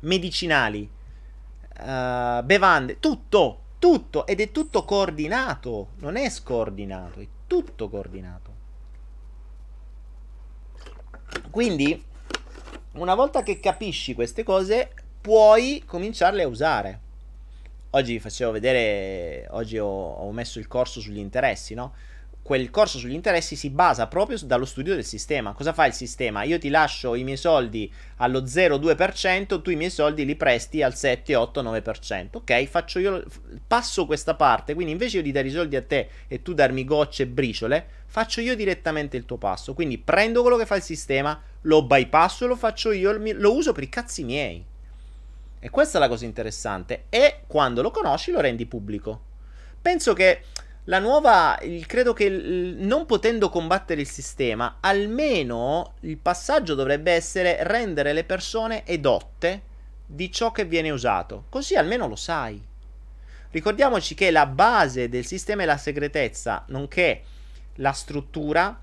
medicinali, 0.00 0.90
uh, 1.80 2.42
bevande, 2.42 2.98
tutto, 2.98 3.60
tutto, 3.78 4.26
ed 4.26 4.40
è 4.40 4.50
tutto 4.50 4.84
coordinato, 4.84 5.90
non 5.98 6.16
è 6.16 6.28
scordinato, 6.30 7.20
è 7.20 7.26
tutto 7.46 7.88
coordinato. 7.88 8.55
Quindi, 11.50 12.02
una 12.92 13.14
volta 13.14 13.42
che 13.42 13.60
capisci 13.60 14.14
queste 14.14 14.42
cose, 14.42 14.90
puoi 15.20 15.82
cominciarle 15.86 16.42
a 16.42 16.48
usare. 16.48 17.00
Oggi 17.90 18.12
vi 18.12 18.20
facevo 18.20 18.50
vedere, 18.50 19.46
oggi 19.50 19.78
ho, 19.78 19.86
ho 19.86 20.30
messo 20.32 20.58
il 20.58 20.66
corso 20.66 21.00
sugli 21.00 21.18
interessi, 21.18 21.74
no? 21.74 21.94
Quel 22.46 22.70
corso 22.70 22.98
sugli 22.98 23.12
interessi 23.12 23.56
si 23.56 23.70
basa 23.70 24.06
proprio 24.06 24.38
dallo 24.44 24.66
studio 24.66 24.94
del 24.94 25.04
sistema. 25.04 25.52
Cosa 25.52 25.72
fa 25.72 25.84
il 25.84 25.92
sistema? 25.92 26.44
Io 26.44 26.60
ti 26.60 26.68
lascio 26.68 27.16
i 27.16 27.24
miei 27.24 27.36
soldi 27.36 27.92
allo 28.18 28.42
0,2%, 28.42 29.60
tu 29.62 29.70
i 29.70 29.74
miei 29.74 29.90
soldi 29.90 30.24
li 30.24 30.36
presti 30.36 30.80
al 30.80 30.94
7, 30.94 31.34
8, 31.34 31.60
9%. 31.60 32.28
Ok, 32.34 32.64
faccio 32.66 33.00
io, 33.00 33.24
passo 33.66 34.06
questa 34.06 34.34
parte, 34.36 34.74
quindi 34.74 34.92
invece 34.92 35.22
di 35.22 35.32
dare 35.32 35.48
i 35.48 35.50
soldi 35.50 35.74
a 35.74 35.82
te 35.82 36.08
e 36.28 36.40
tu 36.42 36.54
darmi 36.54 36.84
gocce 36.84 37.24
e 37.24 37.26
briciole, 37.26 37.84
faccio 38.06 38.40
io 38.40 38.54
direttamente 38.54 39.16
il 39.16 39.24
tuo 39.24 39.38
passo. 39.38 39.74
Quindi 39.74 39.98
prendo 39.98 40.42
quello 40.42 40.56
che 40.56 40.66
fa 40.66 40.76
il 40.76 40.82
sistema, 40.82 41.42
lo 41.62 41.82
bypasso 41.82 42.46
lo 42.46 42.54
faccio 42.54 42.92
io, 42.92 43.10
lo 43.10 43.54
uso 43.56 43.72
per 43.72 43.82
i 43.82 43.88
cazzi 43.88 44.22
miei. 44.22 44.64
E 45.58 45.68
questa 45.68 45.98
è 45.98 46.00
la 46.00 46.06
cosa 46.06 46.24
interessante. 46.24 47.06
E 47.08 47.40
quando 47.48 47.82
lo 47.82 47.90
conosci 47.90 48.30
lo 48.30 48.40
rendi 48.40 48.66
pubblico. 48.66 49.20
Penso 49.82 50.12
che 50.12 50.42
la 50.88 51.00
nuova, 51.00 51.58
credo 51.86 52.12
che 52.12 52.28
non 52.28 53.06
potendo 53.06 53.48
combattere 53.48 54.00
il 54.00 54.08
sistema, 54.08 54.76
almeno 54.80 55.94
il 56.00 56.16
passaggio 56.16 56.74
dovrebbe 56.74 57.10
essere 57.10 57.58
rendere 57.62 58.12
le 58.12 58.22
persone 58.22 58.86
edotte 58.86 59.62
di 60.06 60.30
ciò 60.30 60.52
che 60.52 60.64
viene 60.64 60.90
usato. 60.90 61.46
Così 61.48 61.74
almeno 61.74 62.06
lo 62.06 62.14
sai. 62.14 62.62
Ricordiamoci 63.50 64.14
che 64.14 64.30
la 64.30 64.46
base 64.46 65.08
del 65.08 65.26
sistema 65.26 65.62
è 65.62 65.66
la 65.66 65.76
segretezza, 65.76 66.64
nonché 66.68 67.22
la 67.76 67.92
struttura 67.92 68.80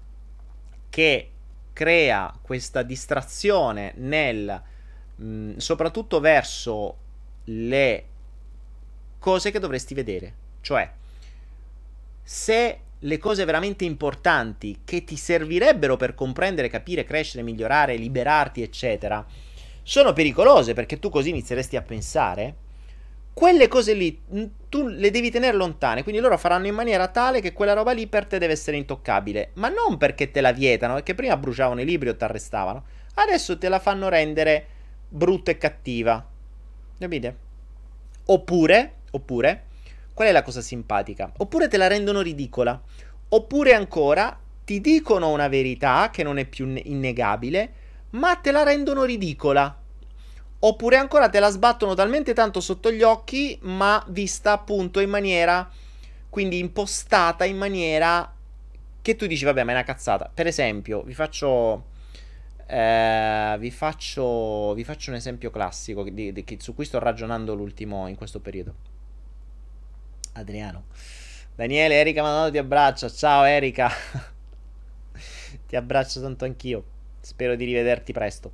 che 0.89 1.29
crea 1.71 2.37
questa 2.41 2.83
distrazione 2.83 3.93
nel 3.95 4.61
mh, 5.15 5.55
soprattutto 5.55 6.19
verso 6.19 6.97
le 7.45 8.05
cose 9.19 9.51
che 9.51 9.59
dovresti 9.59 9.93
vedere, 9.93 10.33
cioè 10.59 10.91
se 12.24 12.80
le 13.03 13.17
cose 13.17 13.43
veramente 13.43 13.84
importanti 13.84 14.80
che 14.86 15.03
ti 15.03 15.17
servirebbero 15.17 15.97
per 15.97 16.15
comprendere, 16.15 16.69
capire, 16.69 17.03
crescere, 17.03 17.43
migliorare, 17.43 17.97
liberarti, 17.97 18.61
eccetera, 18.61 19.26
sono 19.84 20.13
pericolose 20.13 20.74
perché 20.74 20.99
tu 20.99 21.09
così 21.09 21.30
inizieresti 21.30 21.76
a 21.76 21.82
pensare, 21.82 22.55
quelle 23.34 23.67
cose 23.67 23.93
lì 23.93 24.17
mm, 24.34 24.43
tu 24.69 24.88
le 24.88 25.11
devi 25.11 25.30
tenere 25.30 25.57
lontane, 25.57 26.03
quindi 26.03 26.21
loro 26.21 26.38
faranno 26.38 26.67
in 26.67 26.76
maniera 26.76 27.07
tale 27.09 27.41
che 27.41 27.51
quella 27.51 27.74
roba 27.74 27.91
lì 27.91 28.07
per 28.07 28.26
te 28.26 28.38
deve 28.38 28.53
essere 28.53 28.78
intoccabile, 28.78 29.51
ma 29.55 29.67
non 29.67 29.97
perché 29.97 30.32
te 30.32 30.39
la 30.39 30.53
vietano, 30.53 30.93
perché 30.93 31.13
prima 31.13 31.36
bruciavano 31.36 31.82
i 31.82 31.86
libri 31.86 32.09
o 32.09 32.15
ti 32.15 32.24
arrestavano, 32.24 32.86
adesso 33.15 33.57
te 33.57 33.67
la 33.67 33.80
fanno 33.80 34.07
rendere 34.07 34.67
brutta 35.09 35.51
e 35.51 35.57
cattiva. 35.57 36.26
Capite? 36.97 37.38
Oppure, 38.26 38.93
oppure 39.11 39.65
Qual 40.14 40.28
è 40.28 40.32
la 40.32 40.43
cosa 40.43 40.61
simpatica? 40.61 41.32
Oppure 41.38 41.68
te 41.68 41.78
la 41.78 41.88
rendono 41.88 42.22
ridicola. 42.22 42.80
Oppure 43.30 43.74
ancora 43.74 44.39
ti 44.64 44.80
dicono 44.80 45.30
una 45.32 45.47
verità 45.47 46.09
che 46.11 46.24
non 46.24 46.38
è 46.38 46.45
più 46.45 46.68
innegabile, 46.68 47.74
ma 48.11 48.36
te 48.36 48.51
la 48.51 48.64
rendono 48.64 49.03
ridicola. 49.03 49.76
Oppure 50.59 50.97
ancora 50.97 51.30
te 51.30 51.39
la 51.39 51.49
sbattono 51.49 51.95
talmente 51.95 52.34
tanto 52.34 52.61
sotto 52.61 52.91
gli 52.91 53.01
occhi, 53.01 53.57
ma 53.64 54.03
vista 54.09 54.51
appunto 54.51 54.99
in 54.99 55.09
maniera, 55.09 55.70
quindi 56.30 56.59
impostata 56.59 57.43
in 57.43 57.57
maniera 57.57 58.32
che 59.01 59.16
tu 59.16 59.26
dici, 59.26 59.43
vabbè, 59.43 59.64
ma 59.64 59.72
è 59.72 59.74
una 59.74 59.84
cazzata. 59.84 60.32
Per 60.34 60.47
esempio, 60.47 61.01
vi 61.01 61.14
faccio, 61.14 61.88
eh, 62.68 63.55
vi 63.59 63.72
faccio, 63.72 64.74
vi 64.76 64.84
faccio 64.84 65.09
un 65.09 65.18
esempio 65.18 65.49
classico 65.49 66.03
di, 66.03 66.32
di, 66.32 66.57
su 66.59 66.74
cui 66.74 66.86
sto 66.86 66.99
ragionando 66.99 67.53
l'ultimo 67.55 68.07
in 68.07 68.16
questo 68.16 68.39
periodo. 68.39 68.92
Adriano. 70.34 70.86
Daniele, 71.55 71.95
Erika 71.95 72.21
Madonna 72.21 72.49
ti 72.49 72.57
abbraccia. 72.57 73.09
Ciao 73.09 73.43
Erika. 73.43 73.89
ti 75.67 75.75
abbraccio 75.75 76.21
tanto 76.21 76.45
anch'io. 76.45 76.84
Spero 77.19 77.55
di 77.55 77.65
rivederti 77.65 78.11
presto. 78.11 78.51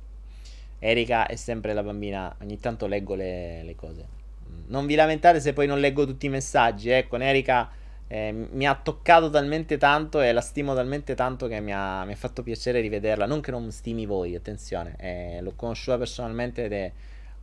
Erika 0.78 1.26
è 1.26 1.36
sempre 1.36 1.72
la 1.72 1.82
bambina. 1.82 2.34
Ogni 2.40 2.58
tanto 2.58 2.86
leggo 2.86 3.14
le, 3.14 3.62
le 3.62 3.74
cose. 3.74 4.18
Non 4.66 4.86
vi 4.86 4.94
lamentate 4.94 5.40
se 5.40 5.52
poi 5.52 5.66
non 5.66 5.80
leggo 5.80 6.06
tutti 6.06 6.26
i 6.26 6.30
messaggi. 6.30 6.90
Eh, 6.90 7.06
Erika 7.10 7.70
eh, 8.06 8.32
mi 8.32 8.66
ha 8.66 8.74
toccato 8.74 9.30
talmente 9.30 9.76
tanto 9.78 10.20
e 10.20 10.32
la 10.32 10.40
stimo 10.40 10.74
talmente 10.74 11.14
tanto 11.14 11.46
che 11.46 11.60
mi 11.60 11.72
ha, 11.72 12.04
mi 12.04 12.12
ha 12.12 12.16
fatto 12.16 12.42
piacere 12.42 12.80
rivederla. 12.80 13.26
Non 13.26 13.40
che 13.40 13.50
non 13.50 13.70
stimi 13.70 14.04
voi, 14.04 14.34
attenzione. 14.34 14.94
Eh, 14.98 15.38
l'ho 15.40 15.52
conosciuta 15.56 15.96
personalmente 15.96 16.64
ed 16.64 16.72
è 16.72 16.92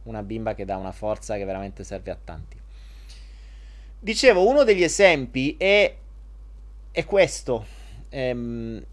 una 0.03 0.23
bimba 0.23 0.55
che 0.55 0.65
dà 0.65 0.77
una 0.77 0.91
forza 0.91 1.35
che 1.35 1.45
veramente 1.45 1.83
serve 1.83 2.11
a 2.11 2.17
tanti. 2.23 2.56
Dicevo, 3.99 4.47
uno 4.47 4.63
degli 4.63 4.83
esempi 4.83 5.55
è, 5.57 5.95
è 6.91 7.05
questo. 7.05 7.65
Ehm, 8.09 8.85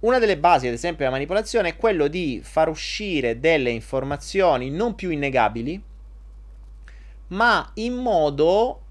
una 0.00 0.18
delle 0.18 0.38
basi, 0.38 0.68
ad 0.68 0.74
esempio, 0.74 0.98
della 0.98 1.10
manipolazione 1.10 1.70
è 1.70 1.76
quello 1.76 2.06
di 2.06 2.40
far 2.42 2.68
uscire 2.68 3.40
delle 3.40 3.70
informazioni 3.70 4.70
non 4.70 4.94
più 4.94 5.10
innegabili, 5.10 5.82
ma 7.28 7.68
in 7.74 7.94
modo 7.94 8.82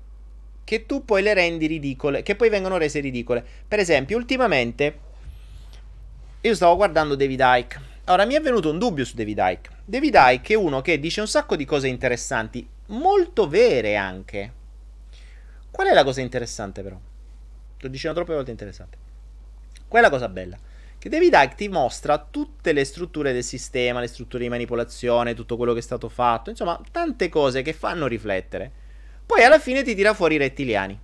che 0.66 0.86
tu 0.86 1.06
poi 1.06 1.22
le 1.22 1.34
rendi 1.34 1.66
ridicole, 1.66 2.24
che 2.24 2.36
poi 2.36 2.50
vengono 2.50 2.78
rese 2.78 3.00
ridicole. 3.00 3.46
Per 3.66 3.80
esempio, 3.80 4.18
ultimamente 4.18 5.00
io 6.42 6.54
stavo 6.54 6.76
guardando 6.76 7.16
David 7.16 7.42
Icke. 7.42 7.82
Ora 8.08 8.26
mi 8.26 8.34
è 8.34 8.42
venuto 8.42 8.70
un 8.70 8.78
dubbio 8.78 9.06
su 9.06 9.16
David 9.16 9.40
Icke. 9.42 9.70
David 9.86 10.16
Icke 10.18 10.54
è 10.54 10.58
uno 10.58 10.82
che 10.82 11.00
dice 11.00 11.22
un 11.22 11.28
sacco 11.28 11.56
di 11.56 11.64
cose 11.64 11.88
interessanti, 11.88 12.68
molto 12.88 13.48
vere 13.48 13.96
anche. 13.96 14.52
Qual 15.78 15.90
è 15.90 15.94
la 15.94 16.04
cosa 16.04 16.22
interessante 16.22 16.82
però? 16.82 16.98
Lo 17.78 17.88
dicevo 17.88 18.16
troppe 18.16 18.34
volte 18.34 18.50
interessante. 18.50 18.98
Qual 19.88 20.02
è 20.02 20.04
la 20.04 20.12
cosa 20.12 20.28
bella? 20.28 20.58
Che 20.98 21.08
David 21.08 21.32
Icke 21.36 21.54
ti 21.54 21.68
mostra 21.68 22.18
tutte 22.18 22.74
le 22.74 22.84
strutture 22.84 23.32
del 23.32 23.44
sistema, 23.44 24.00
le 24.00 24.08
strutture 24.08 24.42
di 24.42 24.50
manipolazione, 24.50 25.36
tutto 25.36 25.56
quello 25.56 25.74
che 25.74 25.80
è 25.80 25.84
stato 25.84 26.10
fatto, 26.10 26.50
insomma, 26.50 26.82
tante 26.90 27.30
cose 27.30 27.62
che 27.62 27.74
fanno 27.74 28.08
riflettere. 28.08 28.72
Poi 29.24 29.44
alla 29.44 29.60
fine 29.60 29.84
ti 29.84 29.94
tira 29.94 30.16
fuori 30.16 30.34
i 30.34 30.40
rettiliani. 30.40 31.00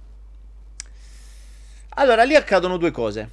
Allora, 1.89 2.24
lì 2.24 2.34
accadono 2.34 2.78
due 2.78 2.89
cose. 2.89 3.30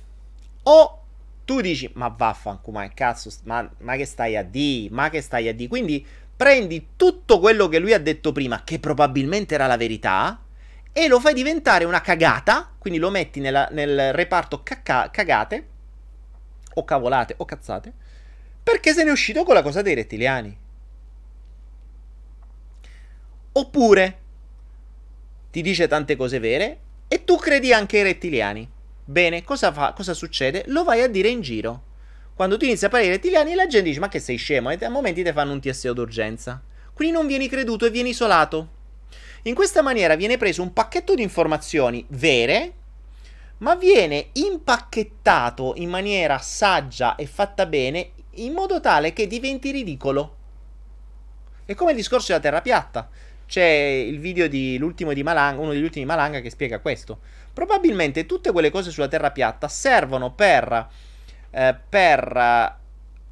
O 0.65 1.03
tu 1.47 1.63
dici, 1.63 1.91
ma 1.95 2.09
vaffanculo, 2.09 2.81
ma 2.81 2.89
cazzo, 2.93 3.33
ma, 3.45 3.67
ma 3.79 3.97
che 3.97 4.05
stai 4.05 4.37
a 4.37 4.43
di? 4.43 4.89
Ma 4.93 5.09
che 5.09 5.23
stai 5.23 5.49
a 5.49 5.55
di? 5.55 5.69
Quindi 5.69 6.07
prendi 6.37 6.89
tutto 6.97 7.41
quello 7.41 7.67
che 7.69 7.79
lui 7.79 7.95
ha 7.95 7.99
detto 7.99 8.31
prima, 8.31 8.63
che 8.63 8.79
probabilmente 8.79 9.55
era 9.55 9.67
la 9.67 9.79
verità, 9.79 10.39
e 10.93 11.09
lo 11.09 11.21
fai 11.21 11.35
diventare 11.35 11.85
una 11.85 12.01
cagata, 12.01 12.75
quindi 12.79 12.99
lo 12.99 13.11
metti 13.11 13.41
nella, 13.41 13.69
nel 13.71 14.13
reparto 14.13 14.63
cacca- 14.63 15.11
cagate, 15.11 15.69
o 16.75 16.85
cavolate, 16.85 17.35
o 17.39 17.45
cazzate, 17.45 17.93
perché 18.63 18.93
se 18.93 19.03
ne 19.03 19.11
è 19.11 19.13
uscito 19.13 19.45
con 19.45 19.55
la 19.55 19.63
cosa 19.63 19.83
dei 19.83 19.95
rettiliani. 19.95 20.59
Oppure 23.53 24.19
ti 25.51 25.63
dice 25.63 25.89
tante 25.89 26.17
cose 26.17 26.39
vere 26.39 26.79
e 27.09 27.25
tu 27.25 27.37
credi 27.37 27.73
anche 27.73 27.99
ai 27.99 28.05
rettiliani. 28.05 28.69
Bene, 29.05 29.43
cosa, 29.43 29.73
fa, 29.73 29.93
cosa 29.93 30.15
succede? 30.15 30.65
Lo 30.67 30.85
vai 30.85 31.03
a 31.03 31.09
dire 31.09 31.29
in 31.29 31.41
giro. 31.41 31.83
Quando 32.35 32.57
tu 32.57 32.65
inizi 32.65 32.85
a 32.85 32.89
parlare 32.89 33.11
ai 33.11 33.17
rettiliani, 33.17 33.55
la 33.55 33.67
gente 33.67 33.89
dice: 33.89 34.01
Ma 34.01 34.09
che 34.09 34.21
sei 34.21 34.37
scemo? 34.37 34.71
E 34.71 34.85
a 34.85 34.89
momenti 34.89 35.25
ti 35.25 35.33
fanno 35.33 35.53
un 35.53 35.61
TSO 35.61 35.93
d'urgenza. 35.93 36.63
Quindi 36.95 37.15
non 37.15 37.27
vieni 37.27 37.49
creduto 37.49 37.87
e 37.87 37.91
vieni 37.91 38.11
isolato. 38.11 38.79
In 39.45 39.55
questa 39.55 39.81
maniera 39.81 40.17
viene 40.17 40.37
preso 40.37 40.61
un 40.61 40.73
pacchetto 40.73 41.15
di 41.15 41.23
informazioni 41.23 42.05
vere, 42.09 42.73
ma 43.59 43.75
viene 43.75 44.29
impacchettato 44.33 45.75
in 45.77 45.89
maniera 45.89 46.39
saggia 46.39 47.15
e 47.15 47.27
fatta 47.27 47.65
bene 47.65 48.13
in 48.35 48.53
modo 48.53 48.81
tale 48.81 49.13
che 49.13 49.27
diventi 49.27 49.71
ridicolo. 49.71 50.37
È 51.65 51.75
come 51.75 51.93
il 51.93 51.97
discorso 51.97 52.29
della 52.29 52.41
terra 52.41 52.61
piatta. 52.61 53.09
C'è 53.47 53.65
il 53.65 54.21
video 54.21 54.47
di 54.47 54.79
di 54.79 55.23
Malanga, 55.23 55.61
uno 55.61 55.73
degli 55.73 55.83
ultimi 55.83 56.05
Malanga 56.05 56.41
che 56.41 56.51
spiega 56.51 56.79
questo. 56.79 57.19
Probabilmente 57.53 58.27
tutte 58.27 58.53
quelle 58.53 58.71
cose 58.71 58.91
sulla 58.91 59.09
terra 59.09 59.31
piatta 59.31 59.69
servono 59.69 60.33
per, 60.33 60.89
eh, 61.51 61.77
per 61.89 62.77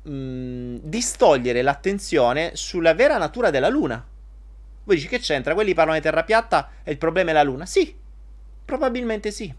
mh, 0.03 0.11
mm, 0.11 0.77
distogliere 0.83 1.63
l'attenzione 1.63 2.53
sulla 2.55 2.95
vera 2.95 3.19
natura 3.19 3.51
della 3.51 3.69
Luna. 3.69 4.05
Voi 4.89 4.97
dici 4.97 5.09
che 5.09 5.19
c'entra? 5.19 5.53
Quelli 5.53 5.75
parlano 5.75 5.99
di 5.99 6.03
terra 6.03 6.25
piatta 6.25 6.71
e 6.83 6.91
il 6.91 6.97
problema 6.97 7.29
è 7.29 7.33
la 7.35 7.43
Luna? 7.43 7.67
Sì, 7.67 7.95
probabilmente 8.65 9.31
sì. 9.31 9.55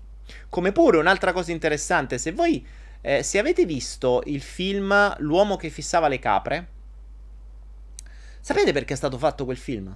Come 0.50 0.72
pure 0.72 0.98
un'altra 0.98 1.34
cosa 1.34 1.52
interessante, 1.52 2.18
se 2.18 2.32
voi 2.32 2.66
eh, 3.02 3.22
se 3.22 3.38
avete 3.38 3.64
visto 3.64 4.24
il 4.26 4.42
film 4.42 5.16
L'uomo 5.20 5.56
che 5.56 5.70
fissava 5.70 6.08
le 6.08 6.18
capre, 6.18 6.68
sapete 8.40 8.74
perché 8.74 8.94
è 8.94 8.98
stato 8.98 9.20
fatto 9.20 9.46
quel 9.46 9.58
film? 9.58 9.96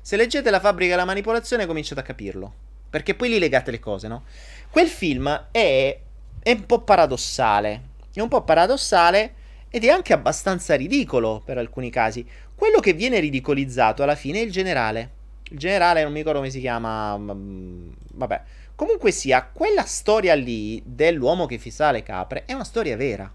Se 0.00 0.14
leggete 0.14 0.48
La 0.50 0.60
fabbrica 0.60 0.92
della 0.92 1.04
manipolazione 1.04 1.66
cominciate 1.66 2.02
a 2.02 2.04
capirlo, 2.04 2.54
perché 2.88 3.16
poi 3.16 3.30
lì 3.30 3.40
legate 3.40 3.72
le 3.72 3.80
cose, 3.80 4.06
no? 4.06 4.22
Quel 4.70 4.86
film 4.86 5.48
è, 5.50 6.00
è 6.40 6.50
un 6.52 6.66
po' 6.66 6.82
paradossale, 6.82 7.82
è 8.14 8.20
un 8.20 8.28
po' 8.28 8.44
paradossale 8.44 9.34
ed 9.74 9.84
è 9.84 9.88
anche 9.88 10.12
abbastanza 10.12 10.76
ridicolo 10.76 11.42
per 11.44 11.56
alcuni 11.56 11.90
casi. 11.90 12.24
Quello 12.62 12.78
che 12.78 12.92
viene 12.92 13.18
ridicolizzato 13.18 14.04
alla 14.04 14.14
fine 14.14 14.38
è 14.38 14.42
il 14.44 14.52
generale. 14.52 15.10
Il 15.50 15.58
generale 15.58 16.04
non 16.04 16.12
mi 16.12 16.18
ricordo 16.18 16.38
come 16.38 16.52
si 16.52 16.60
chiama, 16.60 17.18
mm, 17.18 17.90
vabbè 18.12 18.42
Comunque 18.76 19.10
sia, 19.10 19.50
quella 19.52 19.82
storia 19.82 20.34
lì 20.34 20.80
dell'uomo 20.86 21.46
che 21.46 21.58
fissa 21.58 21.90
le 21.90 22.04
capre 22.04 22.44
è 22.44 22.52
una 22.52 22.62
storia 22.62 22.96
vera. 22.96 23.28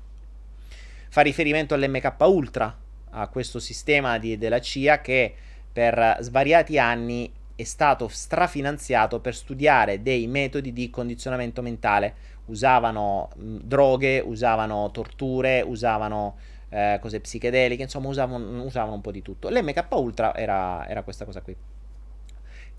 Fa 1.09 1.19
riferimento 1.19 1.73
all'MK 1.73 2.15
Ultra, 2.19 2.73
a 3.09 3.27
questo 3.27 3.59
sistema 3.59 4.17
di, 4.17 4.37
della 4.37 4.61
CIA 4.61 5.01
che 5.01 5.33
per 5.73 6.19
svariati 6.21 6.79
anni 6.79 7.29
è 7.53 7.63
stato 7.65 8.07
strafinanziato 8.07 9.19
per 9.19 9.35
studiare 9.35 10.01
dei 10.01 10.25
metodi 10.27 10.71
di 10.71 10.89
condizionamento 10.89 11.61
mentale. 11.61 12.15
Usavano 12.45 13.27
mh, 13.35 13.57
droghe, 13.63 14.21
usavano 14.21 14.89
torture, 14.91 15.61
usavano 15.67 16.37
eh, 16.69 16.97
cose 17.01 17.19
psichedeliche, 17.19 17.83
insomma 17.83 18.07
usavano, 18.07 18.63
usavano, 18.63 18.95
un 18.95 19.01
po' 19.01 19.11
di 19.11 19.21
tutto. 19.21 19.49
L'MK 19.49 19.85
Ultra 19.91 20.35
era, 20.35 20.87
era 20.87 21.03
questa 21.03 21.25
cosa 21.25 21.41
qui. 21.41 21.55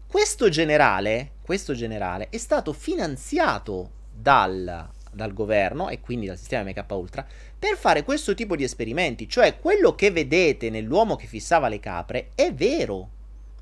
Questo 0.06 0.48
generale, 0.48 1.32
questo 1.42 1.74
generale 1.74 2.28
è 2.30 2.38
stato 2.38 2.72
finanziato 2.72 3.90
dal, 4.10 4.88
dal 5.12 5.34
governo 5.34 5.88
e 5.90 6.00
quindi 6.00 6.26
dal 6.26 6.38
sistema 6.38 6.68
MK 6.68 6.84
Ultra 6.88 7.26
per 7.58 7.76
fare 7.76 8.04
questo 8.04 8.34
tipo 8.34 8.56
di 8.56 8.64
esperimenti. 8.64 9.28
Cioè, 9.28 9.58
quello 9.58 9.94
che 9.94 10.10
vedete 10.10 10.70
nell'uomo 10.70 11.16
che 11.16 11.26
fissava 11.26 11.68
le 11.68 11.80
capre 11.80 12.30
è 12.34 12.52
vero. 12.52 13.10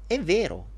È 0.06 0.18
vero. 0.20 0.74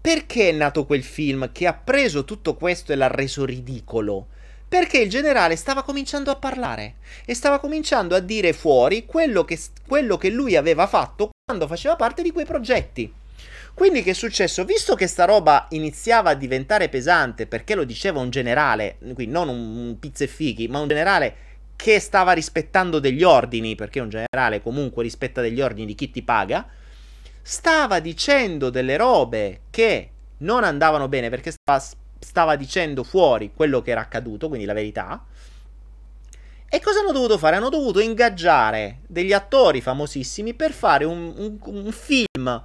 Perché 0.00 0.48
è 0.48 0.52
nato 0.52 0.86
quel 0.86 1.02
film 1.02 1.52
che 1.52 1.66
ha 1.66 1.74
preso 1.74 2.24
tutto 2.24 2.54
questo 2.54 2.92
e 2.92 2.96
l'ha 2.96 3.08
reso 3.08 3.44
ridicolo? 3.44 4.28
Perché 4.70 4.98
il 4.98 5.10
generale 5.10 5.56
stava 5.56 5.82
cominciando 5.82 6.30
a 6.30 6.36
parlare 6.36 6.98
e 7.24 7.34
stava 7.34 7.58
cominciando 7.58 8.14
a 8.14 8.20
dire 8.20 8.52
fuori 8.52 9.04
quello 9.04 9.44
che, 9.44 9.58
quello 9.84 10.16
che 10.16 10.30
lui 10.30 10.54
aveva 10.54 10.86
fatto 10.86 11.30
quando 11.44 11.66
faceva 11.66 11.96
parte 11.96 12.22
di 12.22 12.30
quei 12.30 12.44
progetti. 12.44 13.12
Quindi 13.74 14.04
che 14.04 14.10
è 14.10 14.14
successo? 14.14 14.64
Visto 14.64 14.94
che 14.94 15.08
sta 15.08 15.24
roba 15.24 15.66
iniziava 15.70 16.30
a 16.30 16.34
diventare 16.34 16.88
pesante 16.88 17.48
perché 17.48 17.74
lo 17.74 17.82
diceva 17.82 18.20
un 18.20 18.30
generale, 18.30 18.98
quindi 19.00 19.26
non 19.26 19.48
un, 19.48 19.76
un 19.76 19.98
pizza 19.98 20.22
e 20.22 20.28
fichi, 20.28 20.68
ma 20.68 20.78
un 20.78 20.86
generale 20.86 21.34
che 21.74 21.98
stava 21.98 22.30
rispettando 22.30 23.00
degli 23.00 23.24
ordini, 23.24 23.74
perché 23.74 23.98
un 23.98 24.08
generale 24.08 24.62
comunque 24.62 25.02
rispetta 25.02 25.40
degli 25.40 25.60
ordini 25.60 25.86
di 25.86 25.96
chi 25.96 26.12
ti 26.12 26.22
paga, 26.22 26.64
stava 27.42 27.98
dicendo 27.98 28.70
delle 28.70 28.96
robe 28.96 29.62
che 29.70 30.10
non 30.38 30.62
andavano 30.62 31.08
bene 31.08 31.28
perché 31.28 31.50
stava, 31.50 31.82
stava 32.20 32.54
dicendo 32.54 33.02
fuori 33.02 33.50
quello 33.52 33.82
che 33.82 33.90
era 33.90 34.02
accaduto, 34.02 34.46
quindi 34.48 34.66
la 34.66 34.74
verità. 34.74 35.24
E 36.72 36.80
cosa 36.80 37.00
hanno 37.00 37.10
dovuto 37.10 37.36
fare? 37.36 37.56
Hanno 37.56 37.68
dovuto 37.68 37.98
ingaggiare 37.98 39.00
degli 39.08 39.32
attori 39.32 39.80
famosissimi 39.80 40.54
per 40.54 40.70
fare 40.70 41.04
un, 41.04 41.34
un, 41.36 41.58
un 41.64 41.90
film 41.90 42.62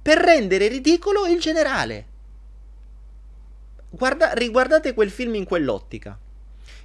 per 0.00 0.18
rendere 0.18 0.68
ridicolo 0.68 1.26
il 1.26 1.40
generale. 1.40 2.06
Guarda, 3.88 4.32
riguardate 4.32 4.94
quel 4.94 5.10
film 5.10 5.34
in 5.34 5.44
quell'ottica. 5.44 6.16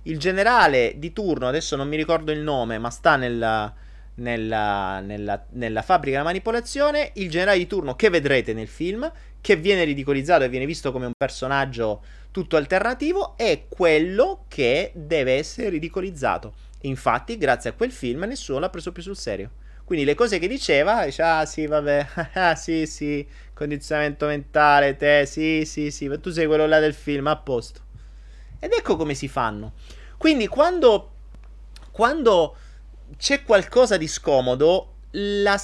Il 0.03 0.17
generale 0.17 0.93
di 0.97 1.13
turno, 1.13 1.47
adesso 1.47 1.75
non 1.75 1.87
mi 1.87 1.95
ricordo 1.95 2.31
il 2.31 2.39
nome, 2.39 2.77
ma 2.79 2.89
sta 2.89 3.17
nella, 3.17 3.73
nella, 4.15 4.99
nella, 4.99 5.45
nella 5.51 5.81
fabbrica 5.81 6.17
della 6.17 6.29
manipolazione. 6.29 7.11
Il 7.15 7.29
generale 7.29 7.57
di 7.59 7.67
turno 7.67 7.95
che 7.95 8.09
vedrete 8.09 8.53
nel 8.53 8.67
film, 8.67 9.11
che 9.41 9.55
viene 9.55 9.83
ridicolizzato 9.83 10.43
e 10.43 10.49
viene 10.49 10.65
visto 10.65 10.91
come 10.91 11.05
un 11.05 11.13
personaggio 11.17 12.03
tutto 12.31 12.57
alternativo, 12.57 13.35
è 13.37 13.65
quello 13.67 14.45
che 14.47 14.91
deve 14.93 15.33
essere 15.33 15.69
ridicolizzato. 15.69 16.53
Infatti, 16.81 17.37
grazie 17.37 17.71
a 17.71 17.73
quel 17.73 17.91
film, 17.91 18.23
nessuno 18.23 18.59
l'ha 18.59 18.69
preso 18.69 18.91
più 18.91 19.01
sul 19.01 19.17
serio. 19.17 19.51
Quindi 19.83 20.05
le 20.05 20.15
cose 20.15 20.37
che 20.37 20.47
diceva, 20.47 21.05
diceva, 21.05 21.37
ah 21.37 21.45
sì, 21.45 21.65
vabbè, 21.65 22.07
ah 22.35 22.55
sì, 22.55 22.85
sì, 22.85 23.25
condizionamento 23.53 24.25
mentale, 24.25 24.97
te, 24.97 25.25
sì, 25.25 25.63
sì, 25.65 25.91
sì, 25.91 26.11
tu 26.19 26.29
sei 26.29 26.45
quello 26.45 26.67
là 26.67 26.79
del 26.79 26.93
film, 26.93 27.27
a 27.27 27.37
posto. 27.37 27.81
Ed 28.59 28.73
ecco 28.73 28.97
come 28.97 29.13
si 29.13 29.27
fanno. 29.27 29.73
Quindi 30.17 30.47
quando, 30.47 31.11
quando 31.91 32.55
c'è 33.17 33.43
qualcosa 33.43 33.95
di 33.97 34.07
scomodo, 34.07 34.95
la, 35.11 35.57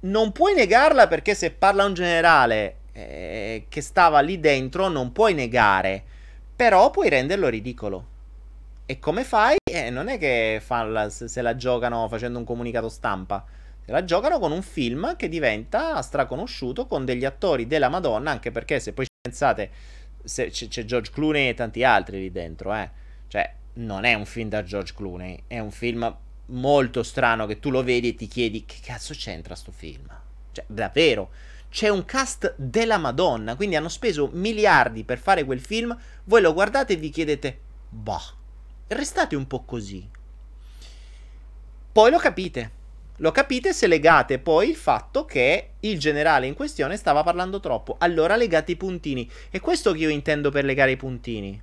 non 0.00 0.32
puoi 0.32 0.54
negarla 0.54 1.08
perché 1.08 1.34
se 1.34 1.50
parla 1.50 1.84
un 1.84 1.94
generale 1.94 2.76
eh, 2.92 3.66
che 3.68 3.80
stava 3.80 4.20
lì 4.20 4.40
dentro, 4.40 4.88
non 4.88 5.12
puoi 5.12 5.34
negare, 5.34 6.02
però 6.54 6.90
puoi 6.90 7.08
renderlo 7.08 7.48
ridicolo. 7.48 8.16
E 8.86 8.98
come 8.98 9.22
fai? 9.22 9.56
Eh, 9.70 9.90
non 9.90 10.08
è 10.08 10.18
che 10.18 10.62
la, 10.68 11.10
se 11.10 11.42
la 11.42 11.56
giocano 11.56 12.08
facendo 12.08 12.38
un 12.38 12.44
comunicato 12.44 12.88
stampa. 12.88 13.44
Se 13.84 13.92
la 13.92 14.02
giocano 14.02 14.38
con 14.38 14.50
un 14.50 14.62
film 14.62 15.14
che 15.16 15.28
diventa 15.28 16.00
straconosciuto 16.00 16.86
con 16.86 17.04
degli 17.04 17.24
attori 17.24 17.66
della 17.66 17.88
Madonna. 17.90 18.30
Anche 18.30 18.50
perché 18.50 18.80
se 18.80 18.94
poi 18.94 19.06
pensate, 19.20 19.70
se 20.24 20.48
c'è, 20.48 20.68
c'è 20.68 20.84
George 20.84 21.10
Clooney 21.12 21.48
e 21.48 21.54
tanti 21.54 21.84
altri 21.84 22.18
lì 22.18 22.32
dentro, 22.32 22.74
eh. 22.74 22.90
Cioè, 23.28 23.52
non 23.74 24.04
è 24.04 24.14
un 24.14 24.24
film 24.24 24.48
da 24.48 24.64
George 24.64 24.94
Clooney, 24.94 25.42
è 25.46 25.58
un 25.58 25.70
film 25.70 26.16
molto 26.48 27.02
strano 27.02 27.46
che 27.46 27.58
tu 27.58 27.70
lo 27.70 27.82
vedi 27.82 28.08
e 28.08 28.14
ti 28.14 28.26
chiedi 28.26 28.64
che 28.64 28.76
cazzo 28.82 29.14
c'entra 29.14 29.54
sto 29.54 29.72
film. 29.72 30.06
Cioè, 30.52 30.64
davvero 30.66 31.30
c'è 31.70 31.88
un 31.88 32.04
cast 32.04 32.54
della 32.56 32.98
Madonna, 32.98 33.54
quindi 33.54 33.76
hanno 33.76 33.88
speso 33.88 34.30
miliardi 34.32 35.04
per 35.04 35.18
fare 35.18 35.44
quel 35.44 35.60
film, 35.60 35.96
voi 36.24 36.40
lo 36.40 36.54
guardate 36.54 36.94
e 36.94 36.96
vi 36.96 37.10
chiedete, 37.10 37.58
boh, 37.88 38.22
restate 38.88 39.36
un 39.36 39.46
po' 39.46 39.64
così. 39.64 40.08
Poi 41.92 42.10
lo 42.10 42.18
capite. 42.18 42.76
Lo 43.20 43.32
capite 43.32 43.72
se 43.72 43.88
legate 43.88 44.38
poi 44.38 44.68
il 44.68 44.76
fatto 44.76 45.24
che 45.24 45.70
il 45.80 45.98
generale 45.98 46.46
in 46.46 46.54
questione 46.54 46.96
stava 46.96 47.24
parlando 47.24 47.58
troppo. 47.58 47.96
Allora 47.98 48.36
legate 48.36 48.72
i 48.72 48.76
puntini. 48.76 49.28
È 49.50 49.58
questo 49.58 49.90
che 49.90 49.98
io 49.98 50.08
intendo 50.08 50.50
per 50.50 50.64
legare 50.64 50.92
i 50.92 50.96
puntini. 50.96 51.60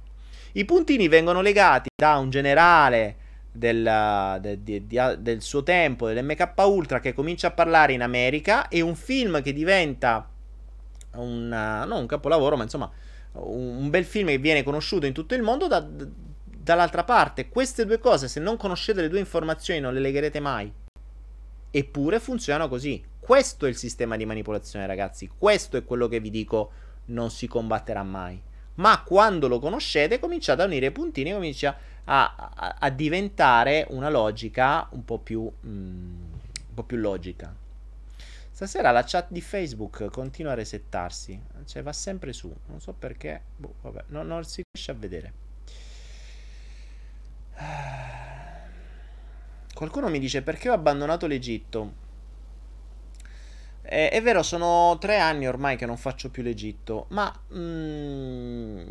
I 0.51 0.65
puntini 0.65 1.07
vengono 1.07 1.39
legati 1.39 1.87
da 1.95 2.17
un 2.17 2.29
generale 2.29 3.15
del, 3.55 4.37
de, 4.41 4.63
de, 4.63 4.85
de, 4.85 5.17
del 5.19 5.41
suo 5.41 5.63
tempo, 5.63 6.07
dell'MK 6.07 6.53
Ultra, 6.57 6.99
che 6.99 7.13
comincia 7.13 7.47
a 7.47 7.51
parlare 7.51 7.93
in 7.93 8.01
America, 8.01 8.67
e 8.67 8.81
un 8.81 8.95
film 8.95 9.41
che 9.41 9.53
diventa 9.53 10.29
un, 11.15 11.47
non 11.47 11.91
un 11.91 12.05
capolavoro, 12.05 12.57
ma 12.57 12.63
insomma 12.63 12.91
un, 13.33 13.89
bel 13.89 14.05
film 14.05 14.27
che 14.27 14.37
viene 14.37 14.63
conosciuto 14.63 15.05
in 15.05 15.13
tutto 15.13 15.35
il 15.35 15.41
mondo 15.41 15.67
da, 15.67 15.85
Dall'altra 16.65 17.03
parte, 17.03 17.47
queste 17.47 17.85
due 17.85 17.99
cose, 17.99 18.27
se 18.27 18.39
non 18.39 18.57
conoscete 18.57 18.99
le 18.99 19.07
due 19.07 19.19
informazioni, 19.19 19.79
non 19.79 19.93
le 19.93 19.99
legherete 19.99 20.39
mai. 20.39 20.73
Eppure 21.69 22.19
funzionano 22.19 22.67
così. 22.67 23.03
Questo 23.19 23.67
è 23.67 23.69
il 23.69 23.75
sistema 23.75 24.17
di 24.17 24.25
manipolazione, 24.25 24.87
ragazzi. 24.87 25.29
Questo 25.37 25.77
è 25.77 25.83
quello 25.85 26.07
che 26.07 26.19
vi 26.19 26.31
dico 26.31 26.71
non 27.05 27.29
si 27.29 27.45
combatterà 27.45 28.01
mai. 28.01 28.41
Ma 28.77 29.03
quando 29.03 29.47
lo 29.47 29.59
conoscete, 29.59 30.17
cominciate 30.17 30.63
a 30.63 30.65
unire 30.65 30.87
i 30.87 30.91
puntini, 30.91 31.33
comincia 31.33 31.69
a, 31.69 31.77
a, 32.05 32.75
a 32.79 32.89
diventare 32.89 33.85
una 33.89 34.09
logica 34.09 34.87
un 34.91 35.05
po' 35.05 35.19
più, 35.19 35.41
mm, 35.41 35.67
un 35.67 36.73
po' 36.73 36.83
più 36.83 36.97
logica. 36.97 37.53
Stasera 38.51 38.91
la 38.91 39.03
chat 39.03 39.27
di 39.29 39.41
Facebook 39.41 40.09
continua 40.11 40.53
a 40.53 40.55
resettarsi, 40.55 41.39
cioè 41.65 41.83
va 41.83 41.91
sempre 41.91 42.31
su, 42.31 42.53
non 42.67 42.79
so 42.79 42.93
perché, 42.93 43.41
boh, 43.57 43.75
vabbè, 43.81 44.05
non, 44.07 44.27
non 44.27 44.45
si 44.45 44.61
riesce 44.71 44.91
a 44.91 44.93
vedere. 44.93 45.33
Qualcuno 49.73 50.07
mi 50.07 50.19
dice 50.19 50.41
perché 50.41 50.69
ho 50.69 50.73
abbandonato 50.73 51.27
l'Egitto. 51.27 52.03
È, 53.81 54.09
è, 54.09 54.21
vero, 54.21 54.41
sono 54.41 54.97
tre 54.99 55.19
anni 55.19 55.47
ormai 55.47 55.75
che 55.75 55.85
non 55.85 55.97
faccio 55.97 56.29
più 56.29 56.41
l'Egitto, 56.41 57.07
ma... 57.09 57.29
Mm, 57.53 58.87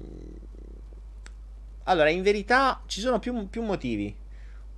allora, 1.85 2.11
in 2.11 2.22
verità 2.22 2.82
ci 2.87 3.01
sono 3.01 3.18
più, 3.18 3.49
più, 3.49 3.62
motivi. 3.62 4.14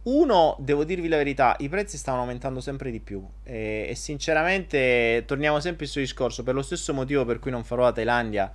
Uno, 0.04 0.56
devo 0.60 0.84
dirvi 0.84 1.08
la 1.08 1.16
verità, 1.16 1.56
i 1.58 1.68
prezzi 1.68 1.96
stavano 1.96 2.22
aumentando 2.22 2.60
sempre 2.60 2.92
di 2.92 3.00
più 3.00 3.26
e, 3.42 3.86
e 3.88 3.94
sinceramente 3.96 5.24
torniamo 5.26 5.58
sempre 5.58 5.86
sul 5.86 6.02
discorso, 6.02 6.44
per 6.44 6.54
lo 6.54 6.62
stesso 6.62 6.94
motivo 6.94 7.24
per 7.24 7.40
cui 7.40 7.50
non 7.50 7.64
farò 7.64 7.82
la 7.82 7.92
Thailandia 7.92 8.52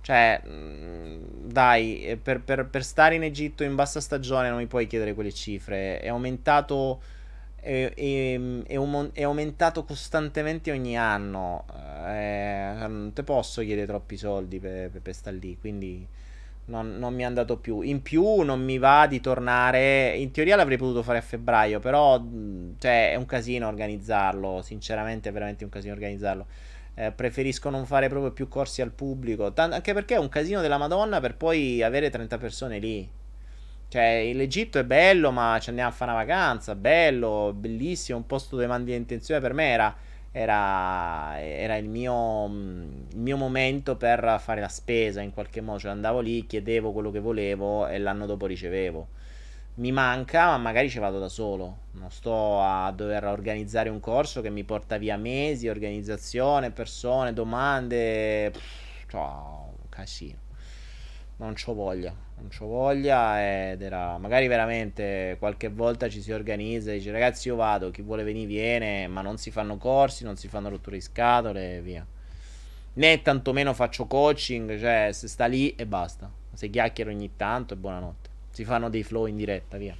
cioè, 0.00 0.40
mm, 0.46 1.48
dai, 1.50 2.04
eh, 2.04 2.16
per, 2.16 2.40
per, 2.40 2.66
per, 2.66 2.84
stare 2.84 3.16
in 3.16 3.24
Egitto 3.24 3.62
in 3.62 3.74
bassa 3.74 4.00
stagione 4.00 4.48
non 4.48 4.58
mi 4.58 4.66
puoi 4.66 4.86
chiedere 4.86 5.14
quelle 5.14 5.32
cifre. 5.32 6.00
È 6.00 6.08
aumentato 6.08 7.02
è, 7.56 7.92
è, 7.94 8.40
è, 8.66 8.76
um, 8.76 9.10
è 9.12 9.22
aumentato 9.24 9.84
costantemente 9.84 10.70
ogni 10.70 10.96
anno. 10.96 11.66
Eh, 12.06 12.72
non 12.78 13.10
te 13.12 13.22
posso 13.22 13.60
chiedere 13.62 13.86
troppi 13.86 14.16
soldi 14.16 14.58
per, 14.58 14.90
per, 14.90 15.02
per 15.02 15.14
stare 15.14 15.36
lì, 15.36 15.58
quindi 15.58 16.06
non, 16.68 16.96
non, 16.98 17.14
mi 17.14 17.22
è 17.22 17.24
andato 17.24 17.56
più. 17.58 17.80
In 17.80 18.02
più 18.02 18.40
non 18.40 18.62
mi 18.62 18.78
va 18.78 19.06
di 19.06 19.20
tornare. 19.20 20.14
In 20.16 20.30
teoria 20.30 20.56
l'avrei 20.56 20.76
potuto 20.76 21.02
fare 21.02 21.18
a 21.18 21.22
febbraio, 21.22 21.80
però 21.80 22.22
cioè, 22.78 23.12
è 23.12 23.14
un 23.16 23.26
casino 23.26 23.68
organizzarlo. 23.68 24.62
Sinceramente, 24.62 25.28
è 25.28 25.32
veramente 25.32 25.64
un 25.64 25.70
casino 25.70 25.92
organizzarlo. 25.94 26.46
Eh, 26.94 27.12
preferisco 27.12 27.70
non 27.70 27.86
fare 27.86 28.08
proprio 28.08 28.32
più 28.32 28.48
corsi 28.48 28.82
al 28.82 28.90
pubblico. 28.90 29.52
Tant- 29.52 29.72
anche 29.72 29.92
perché 29.94 30.14
è 30.16 30.18
un 30.18 30.28
casino 30.28 30.60
della 30.60 30.78
Madonna 30.78 31.20
per 31.20 31.36
poi 31.36 31.82
avere 31.82 32.10
30 32.10 32.38
persone 32.38 32.78
lì. 32.78 33.08
Cioè, 33.88 34.32
l'Egitto 34.34 34.78
è 34.78 34.84
bello, 34.84 35.30
ma 35.30 35.58
ci 35.60 35.70
andiamo 35.70 35.90
a 35.90 35.92
fare 35.92 36.10
una 36.10 36.20
vacanza. 36.20 36.74
Bello, 36.74 37.54
bellissimo. 37.56 38.18
Un 38.18 38.26
posto 38.26 38.56
dove 38.56 38.66
mandi 38.66 38.94
intenzione 38.94 39.40
per 39.40 39.54
me 39.54 39.70
era, 39.70 39.96
era, 40.38 41.40
era 41.40 41.76
il, 41.76 41.88
mio, 41.88 42.46
il, 42.46 43.18
mio, 43.18 43.36
momento 43.36 43.96
per 43.96 44.38
fare 44.40 44.60
la 44.60 44.68
spesa 44.68 45.20
in 45.20 45.32
qualche 45.32 45.60
modo. 45.60 45.80
Cioè, 45.80 45.90
andavo 45.90 46.20
lì, 46.20 46.46
chiedevo 46.46 46.92
quello 46.92 47.10
che 47.10 47.20
volevo 47.20 47.86
e 47.86 47.98
l'anno 47.98 48.26
dopo 48.26 48.46
ricevevo. 48.46 49.08
Mi 49.74 49.92
manca, 49.92 50.46
ma 50.46 50.58
magari 50.58 50.90
ci 50.90 50.98
vado 50.98 51.18
da 51.18 51.28
solo. 51.28 51.78
Non 51.92 52.10
sto 52.10 52.60
a 52.60 52.92
dover 52.92 53.24
organizzare 53.24 53.88
un 53.88 54.00
corso 54.00 54.40
che 54.40 54.50
mi 54.50 54.64
porta 54.64 54.96
via 54.98 55.16
mesi, 55.16 55.68
organizzazione, 55.68 56.70
persone, 56.70 57.32
domande. 57.32 58.50
Pff, 58.50 59.06
cioè, 59.08 59.30
casino 59.88 60.46
non 61.38 61.54
c'ho 61.54 61.72
voglia, 61.74 62.12
non 62.38 62.48
c'ho 62.48 62.66
voglia 62.66 63.70
ed 63.70 63.82
era 63.82 64.16
magari 64.18 64.46
veramente 64.46 65.36
qualche 65.38 65.68
volta 65.68 66.08
ci 66.08 66.22
si 66.22 66.32
organizza 66.32 66.90
e 66.92 66.98
dice 66.98 67.10
ragazzi 67.10 67.48
io 67.48 67.56
vado, 67.56 67.90
chi 67.90 68.02
vuole 68.02 68.22
venire 68.22 68.46
viene, 68.46 69.06
ma 69.08 69.20
non 69.20 69.36
si 69.38 69.50
fanno 69.50 69.76
corsi, 69.76 70.24
non 70.24 70.36
si 70.36 70.48
fanno 70.48 70.68
rotture 70.68 70.96
di 70.96 71.02
scatole 71.02 71.76
e 71.76 71.80
via. 71.82 72.06
Né 72.94 73.22
tantomeno 73.22 73.74
faccio 73.74 74.06
coaching, 74.06 74.78
cioè 74.78 75.10
se 75.12 75.28
sta 75.28 75.46
lì 75.46 75.74
e 75.74 75.86
basta. 75.86 76.30
Se 76.52 76.68
chiacchiero 76.68 77.10
ogni 77.10 77.36
tanto 77.36 77.74
e 77.74 77.76
buonanotte. 77.76 78.28
Si 78.50 78.64
fanno 78.64 78.88
dei 78.88 79.04
flow 79.04 79.26
in 79.26 79.36
diretta, 79.36 79.76
via. 79.76 79.96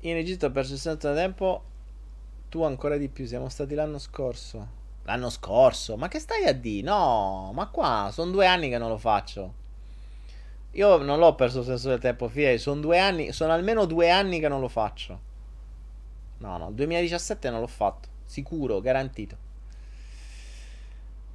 In 0.00 0.16
Egitto 0.16 0.46
ho 0.46 0.50
perso 0.50 0.76
60 0.76 1.14
tempo, 1.14 1.62
tu 2.50 2.62
ancora 2.62 2.96
di 2.96 3.08
più, 3.08 3.26
siamo 3.26 3.48
stati 3.48 3.74
l'anno 3.74 3.98
scorso. 3.98 4.84
L'anno 5.04 5.30
scorso? 5.30 5.96
Ma 5.96 6.08
che 6.08 6.18
stai 6.18 6.44
a 6.44 6.52
dire? 6.52 6.86
No, 6.86 7.52
ma 7.54 7.68
qua 7.68 8.10
sono 8.12 8.30
due 8.30 8.46
anni 8.46 8.68
che 8.68 8.76
non 8.76 8.88
lo 8.88 8.98
faccio. 8.98 9.64
Io 10.76 10.98
non 10.98 11.18
l'ho 11.18 11.34
perso 11.34 11.60
il 11.60 11.64
senso 11.64 11.88
del 11.88 12.00
tempo, 12.00 12.28
fidati, 12.28 12.58
sono 12.58 12.80
due 12.80 12.98
anni, 12.98 13.32
sono 13.32 13.52
almeno 13.52 13.86
due 13.86 14.10
anni 14.10 14.40
che 14.40 14.48
non 14.48 14.60
lo 14.60 14.68
faccio. 14.68 15.20
No, 16.38 16.58
no, 16.58 16.70
2017 16.70 17.48
non 17.48 17.60
l'ho 17.60 17.66
fatto, 17.66 18.08
sicuro, 18.26 18.80
garantito. 18.82 19.36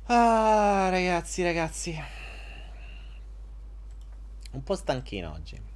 Ah, 0.06 0.90
ragazzi, 0.92 1.42
ragazzi. 1.42 2.00
Un 4.52 4.64
po' 4.64 4.76
stanchino 4.76 5.32
oggi. 5.32 5.71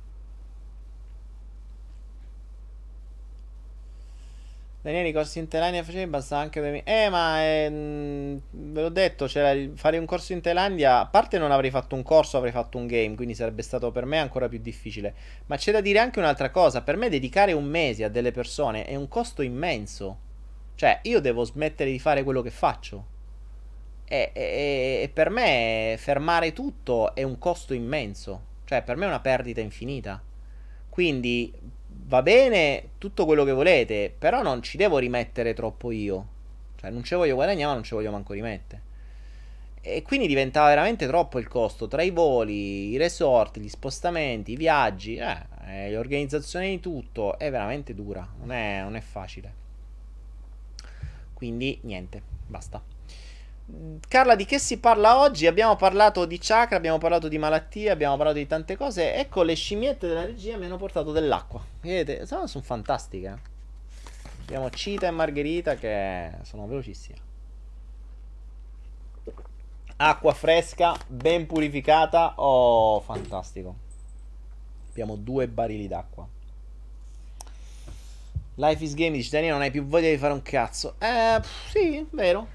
Daniele, 4.85 5.09
i 5.09 5.13
corsi 5.13 5.39
in 5.39 5.47
Thailandia 5.47 5.83
facevi 5.83 6.05
basta 6.05 6.37
anche 6.37 6.61
per 6.61 6.71
me. 6.71 6.83
Eh, 6.83 7.09
ma 7.09 7.43
ehm, 7.43 8.39
ve 8.51 8.81
l'ho 8.83 8.89
detto, 8.89 9.27
cioè, 9.27 9.71
fare 9.73 9.97
un 9.97 10.05
corso 10.05 10.31
in 10.31 10.41
Thailandia. 10.41 10.99
A 10.99 11.07
parte 11.07 11.39
non 11.39 11.49
avrei 11.49 11.71
fatto 11.71 11.95
un 11.95 12.03
corso, 12.03 12.37
avrei 12.37 12.51
fatto 12.51 12.77
un 12.77 12.85
game, 12.85 13.15
quindi 13.15 13.33
sarebbe 13.33 13.63
stato 13.63 13.89
per 13.89 14.05
me 14.05 14.19
ancora 14.19 14.47
più 14.47 14.59
difficile. 14.59 15.15
Ma 15.47 15.57
c'è 15.57 15.71
da 15.71 15.81
dire 15.81 15.97
anche 15.97 16.19
un'altra 16.19 16.51
cosa: 16.51 16.83
per 16.83 16.97
me 16.97 17.09
dedicare 17.09 17.51
un 17.51 17.63
mese 17.63 18.03
a 18.03 18.09
delle 18.09 18.31
persone 18.31 18.85
è 18.85 18.93
un 18.93 19.07
costo 19.07 19.41
immenso. 19.41 20.19
Cioè, 20.75 20.99
io 21.05 21.19
devo 21.19 21.43
smettere 21.45 21.89
di 21.89 21.97
fare 21.97 22.21
quello 22.21 22.43
che 22.43 22.51
faccio. 22.51 23.05
E, 24.07 24.29
e, 24.35 24.99
e 25.01 25.09
per 25.11 25.31
me 25.31 25.95
fermare 25.97 26.53
tutto 26.53 27.15
è 27.15 27.23
un 27.23 27.39
costo 27.39 27.73
immenso. 27.73 28.39
Cioè, 28.65 28.83
per 28.83 28.97
me 28.97 29.05
è 29.05 29.07
una 29.07 29.19
perdita 29.19 29.61
infinita. 29.61 30.21
Quindi 30.89 31.51
va 32.07 32.21
bene 32.21 32.89
tutto 32.97 33.25
quello 33.25 33.43
che 33.43 33.51
volete, 33.51 34.13
però 34.17 34.41
non 34.41 34.61
ci 34.61 34.77
devo 34.77 34.97
rimettere 34.97 35.53
troppo 35.53 35.91
io. 35.91 36.33
Cioè, 36.75 36.89
non 36.89 37.03
ci 37.03 37.15
voglio 37.15 37.35
guadagnare, 37.35 37.67
ma 37.67 37.73
non 37.73 37.83
ci 37.83 37.93
voglio 37.93 38.11
manco 38.11 38.33
rimettere. 38.33 38.83
E 39.81 40.01
quindi 40.01 40.25
diventava 40.27 40.69
veramente 40.69 41.05
troppo 41.05 41.37
il 41.37 41.47
costo 41.47 41.87
tra 41.87 42.01
i 42.01 42.09
voli, 42.09 42.89
i 42.89 42.97
resort, 42.97 43.59
gli 43.59 43.69
spostamenti, 43.69 44.53
i 44.53 44.55
viaggi, 44.55 45.15
eh, 45.17 45.91
l'organizzazione 45.91 46.69
di 46.69 46.79
tutto. 46.79 47.37
È 47.37 47.51
veramente 47.51 47.93
dura, 47.93 48.27
non 48.39 48.51
è, 48.51 48.81
non 48.81 48.95
è 48.95 49.01
facile. 49.01 49.63
Quindi 51.33 51.79
niente, 51.83 52.21
basta. 52.47 52.94
Carla, 54.07 54.35
di 54.35 54.45
che 54.45 54.59
si 54.59 54.79
parla 54.79 55.19
oggi? 55.19 55.47
Abbiamo 55.47 55.75
parlato 55.75 56.25
di 56.25 56.37
chakra, 56.41 56.75
abbiamo 56.75 56.97
parlato 56.97 57.27
di 57.27 57.37
malattie, 57.37 57.89
abbiamo 57.89 58.15
parlato 58.15 58.37
di 58.37 58.47
tante 58.47 58.75
cose. 58.75 59.13
Ecco, 59.15 59.43
le 59.43 59.53
scimmiette 59.53 60.07
della 60.07 60.25
regia 60.25 60.57
mi 60.57 60.65
hanno 60.65 60.77
portato 60.77 61.11
dell'acqua. 61.11 61.63
Vedete, 61.81 62.25
sono, 62.25 62.47
sono 62.47 62.63
fantastiche. 62.63 63.53
Abbiamo 64.41 64.69
Cita 64.69 65.07
e 65.07 65.11
Margherita 65.11 65.75
che 65.75 66.31
sono 66.43 66.67
velocissime. 66.67 67.17
Acqua 69.97 70.33
fresca, 70.33 70.95
ben 71.07 71.45
purificata. 71.45 72.33
Oh, 72.37 72.99
fantastico. 73.01 73.75
Abbiamo 74.89 75.15
due 75.15 75.47
barili 75.47 75.87
d'acqua. 75.87 76.27
Life 78.55 78.83
is 78.83 78.93
Game 78.93 79.11
dice 79.11 79.29
Daniele 79.29 79.53
non 79.53 79.61
hai 79.61 79.71
più 79.71 79.85
voglia 79.85 80.09
di 80.09 80.17
fare 80.17 80.33
un 80.33 80.41
cazzo. 80.41 80.95
Eh, 80.99 81.41
sì, 81.69 82.05
vero. 82.11 82.54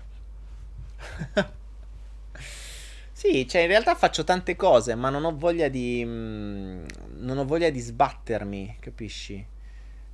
sì, 3.13 3.47
cioè 3.49 3.63
in 3.63 3.69
realtà 3.69 3.95
faccio 3.95 4.25
tante 4.25 4.57
cose, 4.57 4.95
ma 4.95 5.11
non 5.11 5.25
ho 5.25 5.37
voglia 5.37 5.69
di... 5.69 6.05
Mh, 6.05 6.11
mm, 6.11 6.85
non 7.19 7.39
ho 7.39 7.45
voglia 7.45 7.71
di 7.71 7.81
sbattermi, 7.81 8.77
capisci? 8.81 9.47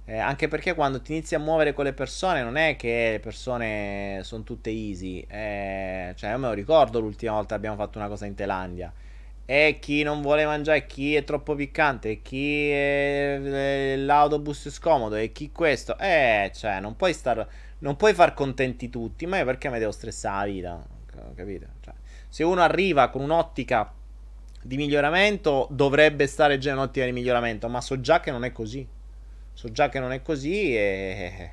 Eh, 0.09 0.19
anche 0.19 0.47
perché 0.47 0.75
quando 0.75 1.03
ti 1.03 1.11
inizi 1.13 1.35
a 1.35 1.41
muovere 1.41 1.73
con 1.73 1.85
le 1.85 1.93
persone 1.93 2.41
non 2.41 2.57
è 2.57 2.77
che 2.77 3.09
le 3.13 3.21
persone 3.21 4.21
sono 4.23 4.45
tutte 4.45 4.71
easy. 4.71 5.25
Eh, 5.29 6.13
cioè, 6.17 6.31
io 6.31 6.39
me 6.39 6.47
lo 6.47 6.53
ricordo 6.53 7.01
l'ultima 7.01 7.33
volta 7.33 7.49
che 7.49 7.55
abbiamo 7.55 7.77
fatto 7.77 7.99
una 7.99 8.07
cosa 8.07 8.25
in 8.27 8.35
Thailandia. 8.37 8.93
E 9.45 9.79
chi 9.81 10.03
non 10.05 10.23
vuole 10.23 10.45
mangiare, 10.45 10.87
chi 10.87 11.15
è 11.17 11.25
troppo 11.25 11.55
piccante, 11.57 12.23
chi 12.23 12.71
è, 12.71 13.41
eh, 13.43 13.97
l'autobus 13.97 14.67
è 14.67 14.71
scomodo 14.71 15.17
e 15.17 15.33
chi 15.33 15.51
questo. 15.51 15.99
Eh, 15.99 16.53
cioè, 16.55 16.79
non 16.81 16.95
puoi 16.97 17.13
star 17.13 17.47
non 17.79 17.97
puoi 17.97 18.15
far 18.15 18.35
contenti 18.35 18.89
tutti, 18.89 19.27
ma 19.27 19.39
io 19.39 19.45
perché 19.45 19.69
mi 19.69 19.79
devo 19.79 19.93
stressare 19.93 20.47
la 20.47 20.53
vita? 20.53 20.87
Capite? 21.35 21.69
Cioè, 21.81 21.95
se 22.29 22.45
uno 22.45 22.61
arriva 22.61 23.09
con 23.11 23.23
un'ottica 23.23 23.93
di 24.63 24.77
miglioramento, 24.77 25.69
dovrebbe 25.71 26.27
stare 26.27 26.59
già 26.59 26.71
in 26.71 26.77
un'ottica 26.77 27.05
di 27.05 27.13
miglioramento, 27.13 27.69
ma 27.69 27.81
so 27.81 28.01
già 28.01 28.21
che 28.21 28.31
non 28.31 28.45
è 28.45 28.53
così. 28.53 28.87
So 29.53 29.71
già 29.71 29.89
che 29.89 29.99
non 29.99 30.13
è 30.13 30.23
così 30.23 30.75
e... 30.77 31.51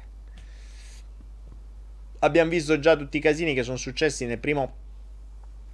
Abbiamo 2.20 2.50
visto 2.50 2.80
già 2.80 2.96
tutti 2.96 3.18
i 3.18 3.22
casini 3.22 3.54
che 3.54 3.64
sono 3.64 3.78
successi 3.78 4.26
nel 4.26 4.40
primo 4.40 4.82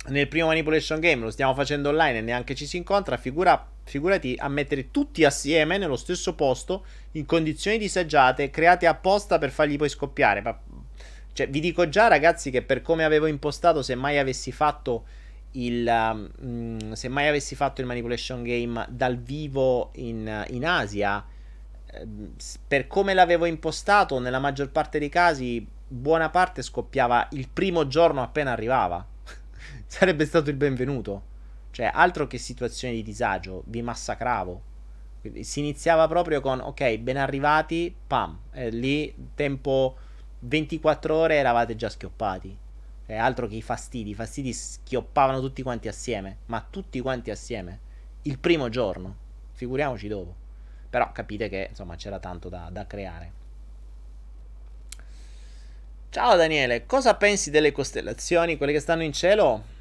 nel 0.07 0.27
primo 0.27 0.47
manipulation 0.47 0.99
game 0.99 1.23
lo 1.23 1.29
stiamo 1.29 1.53
facendo 1.53 1.89
online 1.89 2.19
e 2.19 2.21
neanche 2.21 2.55
ci 2.55 2.65
si 2.65 2.77
incontra, 2.77 3.17
figura, 3.17 3.67
figurati 3.89 4.35
a 4.37 4.47
mettere 4.47 4.91
tutti 4.91 5.25
assieme 5.25 5.77
nello 5.77 5.95
stesso 5.95 6.35
posto 6.35 6.85
in 7.13 7.25
condizioni 7.25 7.77
disagiate, 7.77 8.49
create 8.49 8.87
apposta 8.87 9.37
per 9.37 9.49
fargli 9.49 9.77
poi 9.77 9.89
scoppiare. 9.89 10.41
Ma, 10.41 10.57
cioè, 11.33 11.49
vi 11.49 11.59
dico 11.59 11.89
già, 11.89 12.07
ragazzi, 12.07 12.51
che 12.51 12.61
per 12.61 12.81
come 12.81 13.03
avevo 13.03 13.25
impostato, 13.25 13.81
se 13.81 13.95
mai 13.95 14.17
avessi 14.17 14.51
fatto 14.51 15.05
il 15.53 16.29
um, 16.39 16.93
se 16.93 17.07
mai 17.07 17.27
avessi 17.27 17.55
fatto 17.55 17.81
il 17.81 17.87
manipulation 17.87 18.43
game 18.43 18.85
dal 18.89 19.17
vivo 19.17 19.89
in, 19.95 20.45
in 20.49 20.65
Asia, 20.65 21.25
eh, 21.91 22.07
per 22.67 22.85
come 22.87 23.13
l'avevo 23.13 23.45
impostato, 23.45 24.19
nella 24.19 24.39
maggior 24.39 24.69
parte 24.69 24.99
dei 24.99 25.09
casi, 25.09 25.65
buona 25.87 26.29
parte 26.29 26.61
scoppiava 26.61 27.29
il 27.31 27.47
primo 27.51 27.87
giorno 27.87 28.21
appena 28.21 28.51
arrivava 28.51 29.03
sarebbe 29.87 30.25
stato 30.25 30.49
il 30.49 30.55
benvenuto. 30.55 31.28
Cioè, 31.71 31.91
altro 31.93 32.27
che 32.27 32.37
situazioni 32.37 32.95
di 32.95 33.03
disagio, 33.03 33.63
vi 33.67 33.81
massacravo. 33.81 34.61
Quindi 35.21 35.43
si 35.43 35.59
iniziava 35.59 36.07
proprio 36.07 36.41
con, 36.41 36.59
ok, 36.59 36.97
ben 36.97 37.17
arrivati, 37.17 37.93
pam, 38.07 38.39
e 38.51 38.69
lì 38.69 39.13
tempo 39.35 39.97
24 40.39 41.15
ore 41.15 41.35
eravate 41.35 41.75
già 41.75 41.89
schioppati. 41.89 42.57
Cioè, 43.05 43.15
altro 43.17 43.47
che 43.47 43.55
i 43.55 43.61
fastidi, 43.61 44.11
i 44.11 44.15
fastidi 44.15 44.53
schioppavano 44.53 45.39
tutti 45.39 45.61
quanti 45.61 45.87
assieme, 45.87 46.37
ma 46.45 46.65
tutti 46.67 46.99
quanti 47.01 47.31
assieme. 47.31 47.79
Il 48.23 48.39
primo 48.39 48.69
giorno, 48.69 49.15
figuriamoci 49.53 50.07
dopo. 50.07 50.35
Però 50.89 51.11
capite 51.11 51.49
che, 51.49 51.67
insomma, 51.69 51.95
c'era 51.95 52.19
tanto 52.19 52.49
da, 52.49 52.69
da 52.71 52.87
creare. 52.87 53.37
Ciao 56.09 56.35
Daniele, 56.35 56.87
cosa 56.87 57.15
pensi 57.15 57.51
delle 57.51 57.71
costellazioni, 57.71 58.57
quelle 58.57 58.71
che 58.71 58.79
stanno 58.79 59.03
in 59.03 59.13
cielo? 59.13 59.77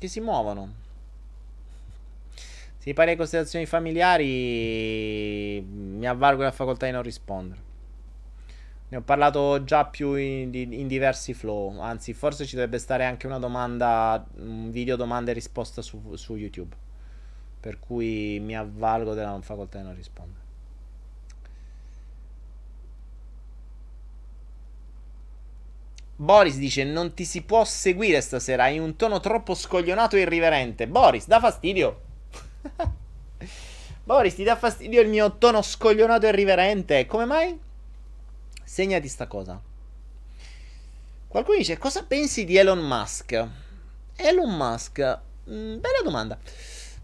che 0.00 0.08
si 0.08 0.18
muovono. 0.18 0.88
Se 2.80 2.94
pari 2.94 3.10
a 3.10 3.16
costellazioni 3.16 3.66
familiari, 3.66 5.60
mi 5.60 6.06
avvalgo 6.06 6.42
la 6.42 6.50
facoltà 6.50 6.86
di 6.86 6.92
non 6.92 7.02
rispondere. 7.02 7.60
Ne 8.88 8.96
ho 8.96 9.02
parlato 9.02 9.62
già 9.64 9.84
più 9.84 10.14
in, 10.14 10.54
in, 10.54 10.86
diversi 10.86 11.34
flow. 11.34 11.78
Anzi, 11.78 12.14
forse 12.14 12.46
ci 12.46 12.54
dovrebbe 12.54 12.78
stare 12.78 13.04
anche 13.04 13.26
una 13.26 13.38
domanda, 13.38 14.26
un 14.36 14.70
video 14.70 14.96
domanda 14.96 15.30
e 15.30 15.34
risposta 15.34 15.82
su, 15.82 16.16
su 16.16 16.36
YouTube. 16.36 16.74
Per 17.60 17.78
cui 17.78 18.40
mi 18.40 18.56
avvalgo 18.56 19.12
della 19.12 19.38
facoltà 19.42 19.76
di 19.76 19.84
non 19.84 19.94
rispondere. 19.94 20.40
Boris 26.16 26.56
dice: 26.56 26.84
Non 26.84 27.12
ti 27.12 27.26
si 27.26 27.42
può 27.42 27.62
seguire 27.66 28.22
stasera. 28.22 28.62
Hai 28.62 28.78
un 28.78 28.96
tono 28.96 29.20
troppo 29.20 29.52
scoglionato 29.52 30.16
e 30.16 30.20
irriverente. 30.20 30.88
Boris, 30.88 31.26
dà 31.26 31.38
fastidio. 31.40 32.08
Boris, 34.04 34.34
ti 34.34 34.42
dà 34.42 34.56
fastidio 34.56 35.00
il 35.00 35.08
mio 35.08 35.36
tono 35.38 35.62
scoglionato 35.62 36.26
e 36.26 36.30
irriverente. 36.30 37.06
Come 37.06 37.24
mai? 37.24 37.58
Segnati 38.64 39.08
sta 39.08 39.26
cosa. 39.26 39.60
Qualcuno 41.28 41.58
dice: 41.58 41.78
Cosa 41.78 42.04
pensi 42.04 42.44
di 42.44 42.56
Elon 42.56 42.80
Musk? 42.80 43.48
Elon 44.16 44.56
Musk, 44.56 44.98
mh, 45.44 45.54
mm, 45.54 45.78
bella 45.78 46.00
domanda. 46.02 46.38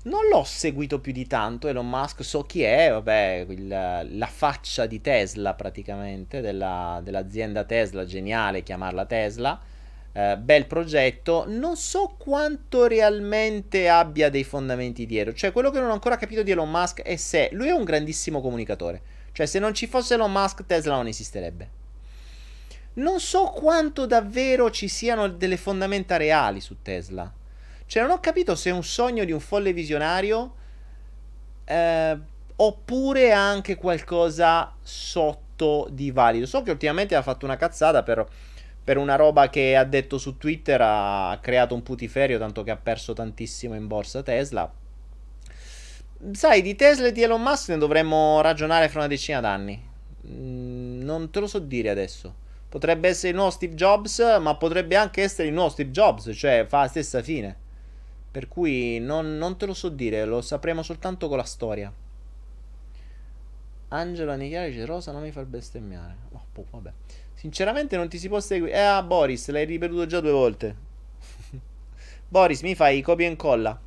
Non 0.02 0.28
l'ho 0.30 0.44
seguito 0.44 1.00
più 1.00 1.12
di 1.12 1.26
tanto. 1.26 1.68
Elon 1.68 1.88
Musk, 1.88 2.24
so 2.24 2.42
chi 2.42 2.62
è, 2.62 2.90
vabbè, 2.90 3.46
il, 3.48 3.68
la 3.68 4.26
faccia 4.26 4.86
di 4.86 5.00
Tesla 5.00 5.54
praticamente, 5.54 6.40
della, 6.40 7.00
dell'azienda 7.02 7.64
Tesla, 7.64 8.04
geniale 8.04 8.62
chiamarla 8.62 9.04
Tesla. 9.06 9.60
Eh, 10.16 10.38
bel 10.38 10.64
progetto. 10.64 11.44
Non 11.46 11.76
so 11.76 12.14
quanto 12.16 12.86
realmente 12.86 13.86
abbia 13.86 14.30
dei 14.30 14.44
fondamenti 14.44 15.04
dietro. 15.04 15.34
Cioè, 15.34 15.52
quello 15.52 15.70
che 15.70 15.78
non 15.78 15.90
ho 15.90 15.92
ancora 15.92 16.16
capito 16.16 16.42
di 16.42 16.52
Elon 16.52 16.70
Musk 16.70 17.02
è 17.02 17.16
se 17.16 17.50
lui 17.52 17.68
è 17.68 17.72
un 17.72 17.84
grandissimo 17.84 18.40
comunicatore. 18.40 19.02
Cioè, 19.32 19.44
se 19.44 19.58
non 19.58 19.74
ci 19.74 19.86
fosse 19.86 20.14
Elon 20.14 20.32
Musk, 20.32 20.64
Tesla 20.64 20.94
non 20.94 21.06
esisterebbe. 21.06 21.68
Non 22.94 23.20
so 23.20 23.50
quanto 23.50 24.06
davvero 24.06 24.70
ci 24.70 24.88
siano 24.88 25.28
delle 25.28 25.58
fondamenta 25.58 26.16
reali 26.16 26.62
su 26.62 26.80
Tesla. 26.80 27.30
Cioè, 27.84 28.02
non 28.02 28.12
ho 28.12 28.20
capito 28.20 28.54
se 28.54 28.70
è 28.70 28.72
un 28.72 28.84
sogno 28.84 29.22
di 29.22 29.32
un 29.32 29.40
folle 29.40 29.74
visionario. 29.74 30.54
Eh, 31.66 32.18
oppure 32.56 33.32
anche 33.32 33.74
qualcosa 33.74 34.72
sotto 34.80 35.88
di 35.90 36.10
valido. 36.10 36.46
So 36.46 36.62
che 36.62 36.70
ultimamente 36.70 37.14
ha 37.14 37.20
fatto 37.20 37.44
una 37.44 37.56
cazzata 37.56 38.02
per, 38.02 38.26
per, 38.86 38.98
una 38.98 39.16
roba 39.16 39.50
che 39.50 39.74
ha 39.74 39.82
detto 39.82 40.16
su 40.16 40.38
Twitter, 40.38 40.80
ha 40.80 41.36
creato 41.42 41.74
un 41.74 41.82
putiferio, 41.82 42.38
tanto 42.38 42.62
che 42.62 42.70
ha 42.70 42.76
perso 42.76 43.14
tantissimo 43.14 43.74
in 43.74 43.88
borsa 43.88 44.22
Tesla. 44.22 44.72
Sai, 46.30 46.62
di 46.62 46.76
Tesla 46.76 47.08
e 47.08 47.12
di 47.12 47.20
Elon 47.20 47.42
Musk 47.42 47.70
ne 47.70 47.78
dovremmo 47.78 48.40
ragionare 48.42 48.88
fra 48.88 49.00
una 49.00 49.08
decina 49.08 49.40
d'anni. 49.40 49.82
Mm, 50.28 51.02
non 51.02 51.30
te 51.30 51.40
lo 51.40 51.48
so 51.48 51.58
dire 51.58 51.90
adesso. 51.90 52.32
Potrebbe 52.68 53.08
essere 53.08 53.30
il 53.30 53.34
nuovo 53.34 53.50
Steve 53.50 53.74
Jobs, 53.74 54.38
ma 54.40 54.54
potrebbe 54.54 54.94
anche 54.94 55.22
essere 55.22 55.48
il 55.48 55.54
nuovo 55.54 55.70
Steve 55.70 55.90
Jobs, 55.90 56.30
cioè 56.32 56.64
fa 56.68 56.82
la 56.82 56.88
stessa 56.88 57.20
fine. 57.22 57.56
Per 58.30 58.46
cui 58.46 59.00
non, 59.00 59.36
non 59.36 59.56
te 59.56 59.66
lo 59.66 59.74
so 59.74 59.88
dire, 59.88 60.24
lo 60.24 60.42
sapremo 60.42 60.84
soltanto 60.84 61.26
con 61.26 61.38
la 61.38 61.42
storia. 61.42 61.92
Angelo 63.88 64.30
Anichiari 64.30 64.70
dice 64.70 64.84
Rosa 64.84 65.10
non 65.10 65.22
mi 65.22 65.32
fa 65.32 65.44
bestemmiare. 65.44 66.14
Oh, 66.30 66.44
boh, 66.52 66.66
vabbè. 66.70 66.92
Sinceramente 67.36 67.96
non 67.96 68.08
ti 68.08 68.18
si 68.18 68.28
può 68.28 68.40
seguire. 68.40 68.72
Eh, 68.72 68.78
ah, 68.78 69.02
Boris, 69.02 69.48
l'hai 69.50 69.66
ripetuto 69.66 70.06
già 70.06 70.20
due 70.20 70.32
volte. 70.32 70.74
Boris, 72.26 72.62
mi 72.62 72.74
fai 72.74 73.02
copia 73.02 73.26
e 73.26 73.30
incolla. 73.30 73.78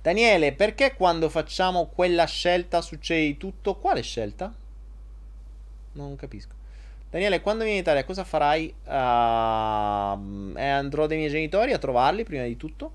Daniele, 0.00 0.52
perché 0.52 0.94
quando 0.94 1.28
facciamo 1.28 1.86
quella 1.86 2.24
scelta 2.24 2.80
succede 2.80 3.36
tutto? 3.36 3.74
Quale 3.76 4.00
scelta? 4.02 4.54
Non 5.92 6.16
capisco. 6.16 6.54
Daniele, 7.10 7.40
quando 7.42 7.64
vieni 7.64 7.78
in 7.78 7.82
Italia 7.82 8.04
cosa 8.04 8.24
farai? 8.24 8.72
Uh, 8.84 8.90
andrò 10.58 11.06
dai 11.06 11.18
miei 11.18 11.30
genitori 11.30 11.72
a 11.72 11.78
trovarli 11.78 12.24
prima 12.24 12.44
di 12.44 12.56
tutto. 12.56 12.92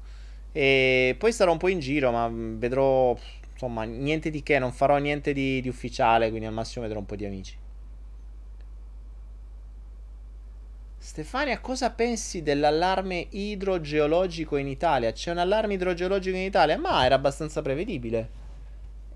E 0.52 1.16
poi 1.20 1.32
starò 1.32 1.52
un 1.52 1.58
po' 1.58 1.68
in 1.68 1.80
giro, 1.80 2.12
ma 2.12 2.28
vedrò, 2.32 3.16
insomma, 3.54 3.84
niente 3.84 4.32
di 4.32 4.42
che, 4.42 4.58
non 4.58 4.72
farò 4.72 4.98
niente 4.98 5.34
di, 5.34 5.62
di 5.62 5.70
ufficiale, 5.70 6.30
quindi 6.30 6.48
al 6.48 6.54
massimo 6.54 6.84
vedrò 6.84 7.00
un 7.00 7.06
po' 7.06 7.16
di 7.16 7.26
amici. 7.26 7.61
Stefania, 11.02 11.60
cosa 11.60 11.90
pensi 11.90 12.44
dell'allarme 12.44 13.26
idrogeologico 13.32 14.56
in 14.58 14.68
Italia? 14.68 15.12
C'è 15.12 15.32
un 15.32 15.40
allarme 15.40 15.74
idrogeologico 15.74 16.38
in 16.38 16.44
Italia? 16.44 16.78
Ma 16.78 17.04
era 17.04 17.16
abbastanza 17.16 17.64
prevedibile. 17.64 18.30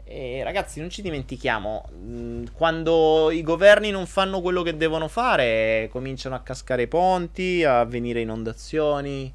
E 0.03 0.41
ragazzi, 0.43 0.79
non 0.79 0.89
ci 0.89 1.03
dimentichiamo, 1.03 1.89
mm, 1.93 2.45
quando 2.53 3.29
i 3.29 3.43
governi 3.43 3.91
non 3.91 4.07
fanno 4.07 4.41
quello 4.41 4.63
che 4.63 4.75
devono 4.75 5.07
fare, 5.07 5.87
cominciano 5.91 6.33
a 6.33 6.39
cascare 6.39 6.87
ponti, 6.87 7.63
a 7.63 7.83
venire 7.85 8.19
inondazioni, 8.21 9.31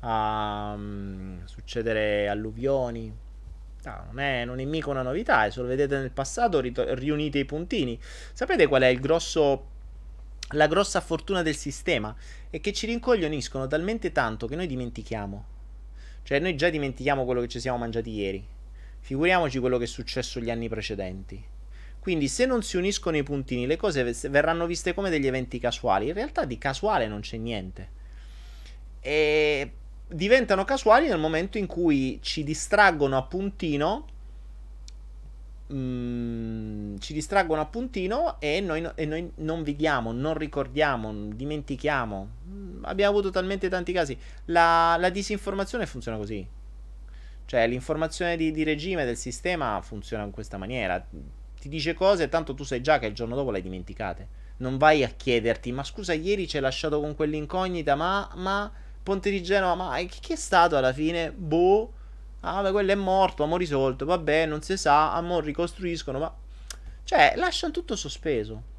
a 0.00 0.74
um, 0.76 1.42
succedere 1.46 2.28
alluvioni. 2.28 3.10
No, 3.84 4.04
non, 4.08 4.20
è, 4.20 4.44
non, 4.44 4.60
è, 4.60 4.64
mica 4.64 4.90
una 4.90 5.02
novità, 5.02 5.46
è 5.46 5.50
solo 5.50 5.68
vedete 5.68 5.96
nel 5.96 6.10
passato, 6.10 6.60
riunite 6.60 7.38
i 7.38 7.46
puntini. 7.46 7.98
Sapete 8.34 8.66
qual 8.66 8.82
è 8.82 8.88
il 8.88 9.00
grosso 9.00 9.76
la 10.52 10.66
grossa 10.66 11.00
fortuna 11.00 11.42
del 11.42 11.56
sistema 11.56 12.14
è 12.48 12.60
che 12.60 12.72
ci 12.72 12.86
rincoglioniscono 12.86 13.66
talmente 13.66 14.12
tanto 14.12 14.46
che 14.46 14.56
noi 14.56 14.66
dimentichiamo. 14.66 15.44
Cioè, 16.22 16.38
noi 16.38 16.56
già 16.56 16.70
dimentichiamo 16.70 17.24
quello 17.24 17.40
che 17.40 17.48
ci 17.48 17.60
siamo 17.60 17.78
mangiati 17.78 18.10
ieri. 18.10 18.46
Figuriamoci 19.00 19.58
quello 19.58 19.78
che 19.78 19.84
è 19.84 19.88
successo 19.88 20.40
gli 20.40 20.50
anni 20.50 20.68
precedenti. 20.68 21.42
Quindi, 21.98 22.28
se 22.28 22.46
non 22.46 22.62
si 22.62 22.76
uniscono 22.76 23.16
i 23.16 23.22
puntini, 23.22 23.66
le 23.66 23.76
cose 23.76 24.14
verranno 24.30 24.66
viste 24.66 24.94
come 24.94 25.10
degli 25.10 25.26
eventi 25.26 25.58
casuali. 25.58 26.08
In 26.08 26.14
realtà, 26.14 26.44
di 26.44 26.58
casuale 26.58 27.08
non 27.08 27.20
c'è 27.20 27.36
niente. 27.36 27.88
E 29.00 29.72
diventano 30.06 30.64
casuali 30.64 31.08
nel 31.08 31.18
momento 31.18 31.58
in 31.58 31.66
cui 31.66 32.18
ci 32.22 32.42
distraggono 32.44 33.16
a 33.16 33.22
puntino 33.22 34.06
Mm, 35.70 36.96
ci 36.96 37.12
distraggono 37.12 37.60
a 37.60 37.66
puntino 37.66 38.40
e 38.40 38.60
noi, 38.60 38.88
e 38.94 39.04
noi, 39.04 39.30
non 39.36 39.62
vediamo, 39.62 40.12
non 40.12 40.34
ricordiamo, 40.34 41.12
dimentichiamo. 41.34 42.28
Mm, 42.48 42.84
abbiamo 42.84 43.10
avuto 43.12 43.30
talmente 43.30 43.68
tanti 43.68 43.92
casi. 43.92 44.16
La, 44.46 44.96
la 44.98 45.10
disinformazione 45.10 45.84
funziona 45.84 46.16
così. 46.16 46.46
Cioè, 47.44 47.66
l'informazione 47.66 48.36
di, 48.36 48.50
di, 48.50 48.62
regime 48.62 49.04
del 49.04 49.16
sistema 49.16 49.80
funziona 49.82 50.24
in 50.24 50.30
questa 50.30 50.56
maniera. 50.56 51.04
Ti 51.60 51.68
dice 51.68 51.94
cose, 51.94 52.28
tanto 52.28 52.54
tu 52.54 52.62
sai 52.62 52.80
già 52.80 52.98
che 52.98 53.06
il 53.06 53.14
giorno 53.14 53.34
dopo 53.34 53.50
le 53.50 53.58
hai 53.58 53.62
dimenticate. 53.62 54.28
Non 54.58 54.78
vai 54.78 55.04
a 55.04 55.08
chiederti, 55.08 55.70
ma 55.72 55.84
scusa, 55.84 56.12
ieri 56.12 56.48
ci 56.48 56.56
hai 56.56 56.62
lasciato 56.62 57.00
con 57.00 57.14
quell'incognita, 57.14 57.94
ma, 57.94 58.30
ma 58.36 58.70
Ponte 59.02 59.30
di 59.30 59.42
Genova, 59.42 59.74
ma 59.74 59.98
chi 60.02 60.32
è 60.32 60.36
stato 60.36 60.76
alla 60.76 60.92
fine? 60.92 61.30
Boh 61.32 61.92
Ah, 62.40 62.62
beh, 62.62 62.70
quello 62.70 62.92
è 62.92 62.94
morto, 62.94 63.42
amo 63.42 63.56
risolto. 63.56 64.04
Vabbè, 64.04 64.46
non 64.46 64.62
si 64.62 64.76
sa. 64.76 65.14
Amo 65.14 65.40
ricostruiscono. 65.40 66.18
Ma. 66.18 66.34
Cioè, 67.04 67.34
lasciano 67.36 67.72
tutto 67.72 67.96
sospeso. 67.96 68.76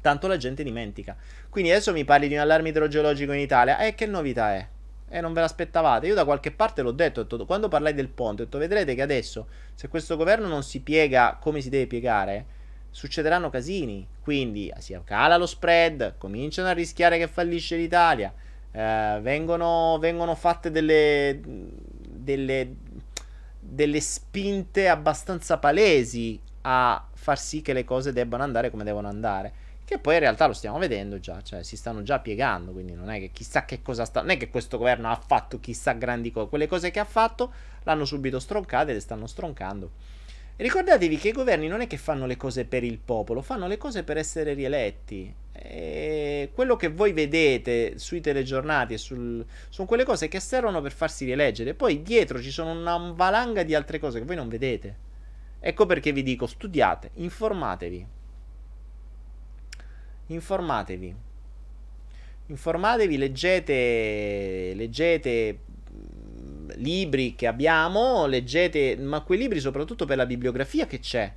Tanto 0.00 0.26
la 0.26 0.36
gente 0.36 0.62
dimentica. 0.62 1.16
Quindi 1.48 1.70
adesso 1.70 1.92
mi 1.92 2.04
parli 2.04 2.28
di 2.28 2.34
un 2.34 2.40
allarme 2.40 2.68
idrogeologico 2.68 3.32
in 3.32 3.40
Italia. 3.40 3.78
E 3.78 3.88
eh, 3.88 3.94
che 3.94 4.06
novità 4.06 4.54
è? 4.54 4.68
Eh, 5.08 5.20
non 5.20 5.32
ve 5.32 5.40
l'aspettavate. 5.40 6.06
Io 6.06 6.14
da 6.14 6.24
qualche 6.24 6.50
parte 6.50 6.82
l'ho 6.82 6.92
detto. 6.92 7.22
detto 7.22 7.46
quando 7.46 7.68
parlai 7.68 7.94
del 7.94 8.08
ponte, 8.08 8.42
ho 8.42 8.44
detto: 8.44 8.58
vedrete 8.58 8.94
che 8.94 9.02
adesso, 9.02 9.46
se 9.74 9.88
questo 9.88 10.16
governo 10.16 10.46
non 10.48 10.62
si 10.62 10.80
piega 10.80 11.38
come 11.40 11.60
si 11.60 11.70
deve 11.70 11.86
piegare, 11.86 12.46
succederanno 12.90 13.48
casini. 13.48 14.06
Quindi 14.20 14.72
si 14.78 14.98
cala 15.04 15.36
lo 15.36 15.46
spread, 15.46 16.16
cominciano 16.18 16.68
a 16.68 16.72
rischiare 16.72 17.18
che 17.18 17.28
fallisce 17.28 17.76
l'Italia. 17.76 18.32
Eh, 18.70 19.18
vengono, 19.22 19.96
vengono 19.98 20.34
fatte 20.34 20.70
delle 20.70 21.40
delle, 22.26 22.74
delle 23.60 24.00
spinte 24.00 24.88
abbastanza 24.88 25.58
palesi 25.58 26.40
a 26.62 27.06
far 27.14 27.38
sì 27.38 27.62
che 27.62 27.72
le 27.72 27.84
cose 27.84 28.12
debbano 28.12 28.42
andare 28.42 28.70
come 28.70 28.82
devono 28.82 29.06
andare. 29.06 29.64
Che 29.84 29.98
poi 29.98 30.14
in 30.14 30.20
realtà 30.20 30.48
lo 30.48 30.52
stiamo 30.52 30.78
vedendo 30.78 31.20
già, 31.20 31.40
cioè 31.42 31.62
si 31.62 31.76
stanno 31.76 32.02
già 32.02 32.18
piegando, 32.18 32.72
quindi 32.72 32.94
non 32.94 33.08
è 33.08 33.20
che 33.20 33.30
chissà 33.30 33.64
che 33.64 33.82
cosa 33.82 34.04
sta. 34.04 34.20
Non 34.20 34.30
è 34.30 34.36
che 34.36 34.50
questo 34.50 34.78
governo 34.78 35.08
ha 35.08 35.14
fatto 35.14 35.60
chissà 35.60 35.92
grandi 35.92 36.32
cose. 36.32 36.48
Quelle 36.48 36.66
cose 36.66 36.90
che 36.90 36.98
ha 36.98 37.04
fatto 37.04 37.52
l'hanno 37.84 38.04
subito 38.04 38.40
stroncate 38.40 38.90
e 38.90 38.94
le 38.94 39.00
stanno 39.00 39.28
stroncando. 39.28 39.92
Ricordatevi 40.56 41.18
che 41.18 41.28
i 41.28 41.32
governi 41.32 41.68
non 41.68 41.82
è 41.82 41.86
che 41.86 41.98
fanno 41.98 42.24
le 42.24 42.36
cose 42.36 42.64
per 42.64 42.82
il 42.82 42.98
popolo, 42.98 43.42
fanno 43.42 43.66
le 43.66 43.76
cose 43.76 44.04
per 44.04 44.16
essere 44.16 44.54
rieletti. 44.54 45.34
E 45.52 46.50
quello 46.54 46.76
che 46.76 46.88
voi 46.88 47.12
vedete 47.12 47.98
sui 47.98 48.20
telegiornati 48.20 48.94
e 48.94 48.98
sul... 48.98 49.44
sono 49.68 49.86
quelle 49.86 50.04
cose 50.04 50.28
che 50.28 50.40
servono 50.40 50.80
per 50.80 50.92
farsi 50.92 51.26
rieleggere. 51.26 51.74
Poi 51.74 52.02
dietro 52.02 52.40
ci 52.40 52.50
sono 52.50 52.72
una 52.72 53.12
valanga 53.14 53.62
di 53.64 53.74
altre 53.74 53.98
cose 53.98 54.18
che 54.18 54.24
voi 54.24 54.36
non 54.36 54.48
vedete. 54.48 55.04
Ecco 55.60 55.84
perché 55.84 56.12
vi 56.12 56.22
dico: 56.22 56.46
studiate, 56.46 57.10
informatevi. 57.14 58.06
Informatevi. 60.28 61.14
Informatevi, 62.46 63.18
leggete, 63.18 64.72
leggete 64.74 65.58
libri 66.74 67.34
che 67.34 67.46
abbiamo, 67.46 68.26
leggete, 68.26 68.96
ma 68.96 69.20
quei 69.22 69.38
libri 69.38 69.60
soprattutto 69.60 70.04
per 70.04 70.16
la 70.16 70.26
bibliografia 70.26 70.86
che 70.86 70.98
c'è 70.98 71.32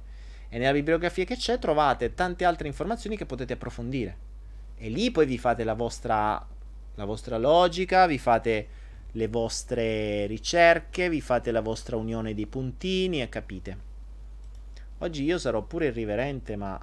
E 0.50 0.58
nella 0.58 0.74
bibliografia 0.74 1.26
che 1.26 1.36
c'è 1.36 1.60
trovate 1.60 2.14
tante 2.14 2.46
altre 2.46 2.68
informazioni 2.68 3.16
che 3.16 3.26
potete 3.26 3.54
approfondire. 3.54 4.28
E 4.78 4.90
lì 4.90 5.12
poi 5.12 5.26
vi 5.26 5.38
fate 5.38 5.64
la 5.64 5.74
vostra, 5.74 6.46
la 6.96 7.06
vostra 7.06 7.38
logica, 7.38 8.08
vi 8.08 8.18
fate 8.18 8.68
le 9.14 9.28
vostre 9.28 10.26
ricerche, 10.28 11.10
vi 11.10 11.22
fate 11.22 11.52
la 11.52 11.62
vostra 11.62 11.96
unione 11.96 12.34
dei 12.34 12.48
puntini 12.48 13.22
e 13.22 13.30
capite. 13.30 13.88
Oggi 15.00 15.24
io 15.24 15.38
sarò 15.38 15.62
pure 15.62 15.88
irriverente, 15.88 16.56
ma 16.56 16.80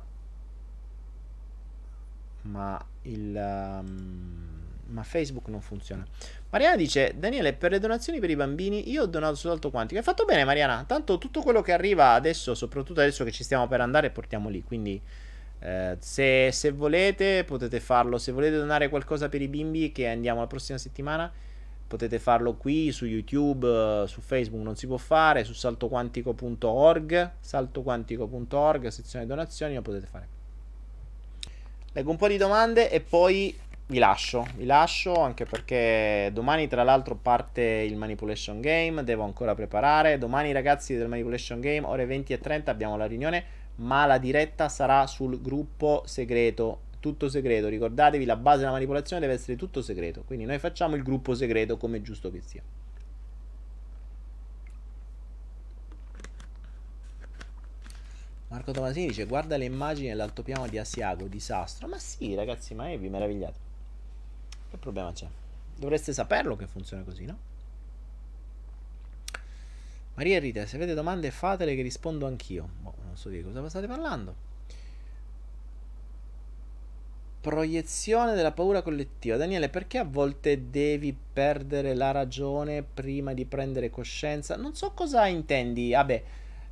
ma 2.46 2.82
il 3.02 3.34
um, 3.82 4.45
ma 4.88 5.02
Facebook 5.02 5.48
non 5.48 5.60
funziona. 5.60 6.04
Mariana 6.50 6.76
dice: 6.76 7.14
Daniele, 7.16 7.52
per 7.52 7.70
le 7.70 7.78
donazioni 7.78 8.20
per 8.20 8.30
i 8.30 8.36
bambini, 8.36 8.90
io 8.90 9.02
ho 9.02 9.06
donato 9.06 9.34
soltanto 9.34 9.70
quantico. 9.70 9.98
Hai 9.98 10.04
fatto 10.04 10.24
bene, 10.24 10.44
Mariana. 10.44 10.84
Tanto 10.86 11.18
tutto 11.18 11.42
quello 11.42 11.62
che 11.62 11.72
arriva 11.72 12.12
adesso, 12.12 12.54
soprattutto 12.54 13.00
adesso 13.00 13.24
che 13.24 13.32
ci 13.32 13.44
stiamo 13.44 13.66
per 13.66 13.80
andare, 13.80 14.10
portiamo 14.10 14.48
lì. 14.48 14.62
Quindi, 14.62 15.00
eh, 15.60 15.96
se, 15.98 16.50
se, 16.52 16.70
volete, 16.70 17.44
potete 17.44 17.80
farlo. 17.80 18.18
Se 18.18 18.32
volete 18.32 18.56
donare 18.56 18.88
qualcosa 18.88 19.28
per 19.28 19.42
i 19.42 19.48
bimbi, 19.48 19.92
che 19.92 20.08
andiamo 20.08 20.40
la 20.40 20.46
prossima 20.46 20.78
settimana, 20.78 21.32
potete 21.86 22.18
farlo 22.18 22.54
qui 22.54 22.90
su 22.92 23.06
YouTube, 23.06 24.04
su 24.06 24.20
Facebook 24.20 24.62
non 24.62 24.76
si 24.76 24.86
può 24.86 24.96
fare, 24.96 25.44
su 25.44 25.52
saltoquantico.org, 25.52 27.32
saltoquantico.org, 27.40 28.88
sezione 28.88 29.26
donazioni, 29.26 29.74
lo 29.74 29.82
potete 29.82 30.06
fare. 30.06 30.34
Leggo 31.92 32.10
un 32.10 32.16
po' 32.16 32.28
di 32.28 32.36
domande 32.36 32.90
e 32.90 33.00
poi 33.00 33.56
vi 33.88 33.98
lascio, 33.98 34.44
vi 34.56 34.64
lascio 34.64 35.14
anche 35.14 35.44
perché 35.44 36.30
domani 36.32 36.66
tra 36.66 36.82
l'altro 36.82 37.14
parte 37.14 37.62
il 37.62 37.96
Manipulation 37.96 38.60
Game, 38.60 39.04
devo 39.04 39.22
ancora 39.22 39.54
preparare. 39.54 40.18
Domani 40.18 40.50
ragazzi 40.52 40.96
del 40.96 41.08
Manipulation 41.08 41.60
Game, 41.60 41.86
ore 41.86 42.04
20 42.04 42.32
e 42.32 42.38
30 42.40 42.70
abbiamo 42.70 42.96
la 42.96 43.06
riunione, 43.06 43.44
ma 43.76 44.04
la 44.06 44.18
diretta 44.18 44.68
sarà 44.68 45.06
sul 45.06 45.40
gruppo 45.40 46.02
segreto, 46.04 46.80
tutto 46.98 47.28
segreto. 47.28 47.68
Ricordatevi, 47.68 48.24
la 48.24 48.36
base 48.36 48.60
della 48.60 48.72
manipolazione 48.72 49.20
deve 49.20 49.34
essere 49.34 49.56
tutto 49.56 49.80
segreto, 49.82 50.24
quindi 50.26 50.46
noi 50.46 50.58
facciamo 50.58 50.96
il 50.96 51.04
gruppo 51.04 51.34
segreto 51.34 51.76
come 51.76 51.98
è 51.98 52.02
giusto 52.02 52.30
che 52.32 52.40
sia. 52.40 52.62
Marco 58.48 58.72
Tomasini 58.72 59.08
dice 59.08 59.26
guarda 59.26 59.56
le 59.56 59.64
immagini 59.64 60.08
dell'altopiano 60.08 60.66
di 60.66 60.78
Asiago, 60.78 61.26
disastro. 61.26 61.86
Ma 61.86 61.98
sì 61.98 62.34
ragazzi, 62.34 62.74
ma 62.74 62.86
vi 62.94 63.08
meravigliate. 63.08 63.65
Che 64.70 64.76
problema 64.78 65.12
c'è? 65.12 65.26
Dovreste 65.76 66.12
saperlo 66.12 66.56
che 66.56 66.66
funziona 66.66 67.02
così, 67.02 67.24
no? 67.24 67.38
Maria 70.14 70.38
Rita, 70.38 70.64
se 70.64 70.76
avete 70.76 70.94
domande 70.94 71.30
fatele 71.30 71.74
che 71.74 71.82
rispondo 71.82 72.26
anch'io. 72.26 72.68
Boh, 72.80 72.94
non 73.04 73.16
so 73.16 73.28
di 73.28 73.42
cosa 73.42 73.68
state 73.68 73.86
parlando. 73.86 74.44
Proiezione 77.42 78.34
della 78.34 78.52
paura 78.52 78.80
collettiva. 78.80 79.36
Daniele, 79.36 79.68
perché 79.68 79.98
a 79.98 80.04
volte 80.04 80.70
devi 80.70 81.14
perdere 81.32 81.94
la 81.94 82.12
ragione 82.12 82.82
prima 82.82 83.34
di 83.34 83.44
prendere 83.44 83.90
coscienza? 83.90 84.56
Non 84.56 84.74
so 84.74 84.92
cosa 84.92 85.26
intendi. 85.26 85.90
Vabbè, 85.92 86.24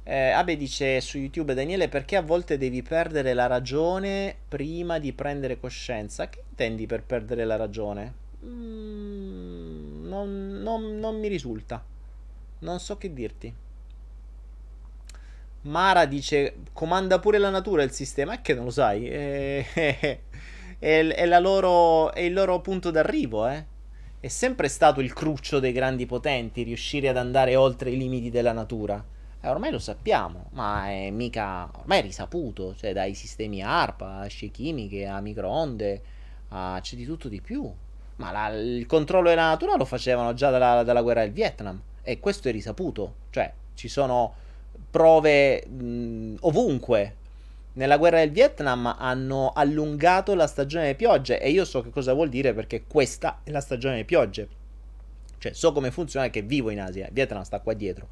eh, 0.06 0.30
Abe 0.30 0.58
dice 0.58 1.00
su 1.00 1.16
YouTube, 1.16 1.54
Daniele, 1.54 1.88
perché 1.88 2.16
a 2.16 2.20
volte 2.20 2.58
devi 2.58 2.82
perdere 2.82 3.32
la 3.32 3.46
ragione 3.46 4.36
prima 4.48 4.98
di 4.98 5.14
prendere 5.14 5.58
coscienza? 5.58 6.28
Che 6.28 6.42
intendi 6.50 6.84
per 6.84 7.02
perdere 7.02 7.46
la 7.46 7.56
ragione? 7.56 8.12
Mm, 8.44 10.06
non, 10.06 10.60
non, 10.62 10.98
non 10.98 11.18
mi 11.18 11.28
risulta. 11.28 11.82
Non 12.58 12.80
so 12.80 12.98
che 12.98 13.14
dirti. 13.14 13.54
Mara 15.62 16.04
dice, 16.04 16.56
comanda 16.74 17.18
pure 17.18 17.38
la 17.38 17.48
natura 17.48 17.82
il 17.82 17.92
sistema. 17.92 18.34
È 18.34 18.42
che 18.42 18.52
non 18.52 18.64
lo 18.64 18.70
sai. 18.70 19.08
È, 19.08 19.66
è, 20.80 21.06
è, 21.06 21.40
loro, 21.40 22.12
è 22.12 22.20
il 22.20 22.34
loro 22.34 22.60
punto 22.60 22.90
d'arrivo, 22.90 23.48
eh. 23.48 23.64
È 24.20 24.28
sempre 24.28 24.68
stato 24.68 25.00
il 25.00 25.14
cruccio 25.14 25.60
dei 25.60 25.72
grandi 25.72 26.04
potenti 26.04 26.62
riuscire 26.62 27.08
ad 27.08 27.16
andare 27.16 27.56
oltre 27.56 27.90
i 27.90 27.96
limiti 27.96 28.28
della 28.28 28.52
natura 28.52 29.02
eh, 29.44 29.48
ormai 29.48 29.70
lo 29.70 29.78
sappiamo, 29.78 30.46
ma 30.52 30.88
è 30.88 31.10
mica. 31.10 31.70
ormai 31.78 31.98
è 31.98 32.02
risaputo, 32.02 32.74
cioè 32.74 32.94
dai 32.94 33.14
sistemi 33.14 33.62
ARP 33.62 34.00
a 34.00 34.26
scie 34.26 34.48
chimiche 34.48 35.06
a 35.06 35.20
microonde, 35.20 36.02
a, 36.48 36.78
c'è 36.80 36.96
di 36.96 37.04
tutto 37.04 37.28
di 37.28 37.42
più. 37.42 37.70
Ma 38.16 38.30
la, 38.32 38.48
il 38.48 38.86
controllo 38.86 39.28
della 39.28 39.48
natura 39.48 39.76
lo 39.76 39.84
facevano 39.84 40.32
già 40.32 40.50
dalla, 40.50 40.82
dalla, 40.82 41.02
guerra 41.02 41.22
del 41.22 41.32
Vietnam 41.32 41.80
e 42.02 42.20
questo 42.20 42.48
è 42.48 42.52
risaputo, 42.52 43.14
cioè 43.30 43.52
ci 43.74 43.88
sono 43.88 44.32
prove 44.90 45.66
mh, 45.66 46.36
ovunque. 46.40 47.16
Nella 47.74 47.98
guerra 47.98 48.18
del 48.20 48.30
Vietnam 48.30 48.94
hanno 48.98 49.52
allungato 49.52 50.34
la 50.34 50.46
stagione 50.46 50.84
delle 50.84 50.96
piogge 50.96 51.40
e 51.40 51.50
io 51.50 51.64
so 51.64 51.82
che 51.82 51.90
cosa 51.90 52.12
vuol 52.14 52.28
dire 52.28 52.54
perché 52.54 52.84
questa 52.86 53.40
è 53.42 53.50
la 53.50 53.60
stagione 53.60 53.94
delle 53.94 54.06
piogge. 54.06 54.48
Cioè 55.38 55.52
so 55.52 55.72
come 55.72 55.90
funziona 55.90 56.30
che 56.30 56.40
vivo 56.42 56.70
in 56.70 56.80
Asia, 56.80 57.08
Vietnam 57.10 57.42
sta 57.42 57.58
qua 57.60 57.74
dietro 57.74 58.08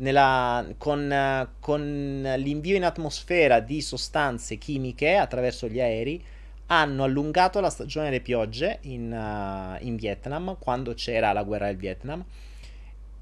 nella, 0.00 0.66
con, 0.76 1.48
con 1.60 2.34
l'invio 2.36 2.76
in 2.76 2.84
atmosfera 2.84 3.60
di 3.60 3.80
sostanze 3.80 4.56
chimiche 4.56 5.16
attraverso 5.16 5.68
gli 5.68 5.80
aerei 5.80 6.22
hanno 6.66 7.04
allungato 7.04 7.60
la 7.60 7.70
stagione 7.70 8.10
delle 8.10 8.20
piogge 8.20 8.78
in, 8.82 9.10
uh, 9.10 9.84
in, 9.84 9.96
Vietnam 9.96 10.56
quando 10.58 10.94
c'era 10.94 11.32
la 11.32 11.42
guerra 11.42 11.66
del 11.66 11.76
Vietnam. 11.76 12.24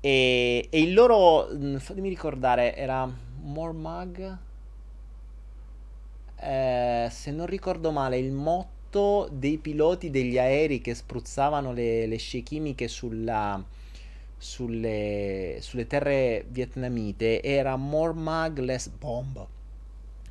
E, 0.01 0.69
e 0.71 0.81
il 0.81 0.93
loro 0.93 1.49
mm, 1.53 1.77
fatemi 1.77 2.09
ricordare 2.09 2.77
era 2.77 3.11
Mormag 3.41 4.39
eh, 6.41 7.09
se 7.11 7.31
non 7.33 7.47
ricordo 7.47 7.91
male 7.91 8.19
il 8.19 8.31
motto 8.31 9.29
dei 9.33 9.59
piloti 9.59 10.11
degli 10.11 10.39
aerei 10.39 10.81
che 10.81 10.95
spruzzavano 10.95 11.73
le, 11.73 12.07
le 12.07 12.17
scie 12.17 12.41
chimiche 12.41 12.87
sulla 12.87 13.63
sulle, 14.39 15.59
sulle 15.61 15.87
terre 15.87 16.47
vietnamite 16.49 17.43
era 17.43 17.77
More 17.77 18.13
Mag 18.13 18.59
Less 18.59 18.89
Bomb. 18.89 19.47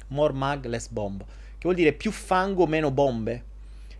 More 0.07 0.33
Mag 0.33 0.65
Less 0.65 0.87
Bomb, 0.87 1.21
che 1.21 1.63
vuol 1.63 1.75
dire 1.75 1.93
più 1.93 2.11
fango, 2.11 2.65
meno 2.65 2.91
bombe. 2.91 3.43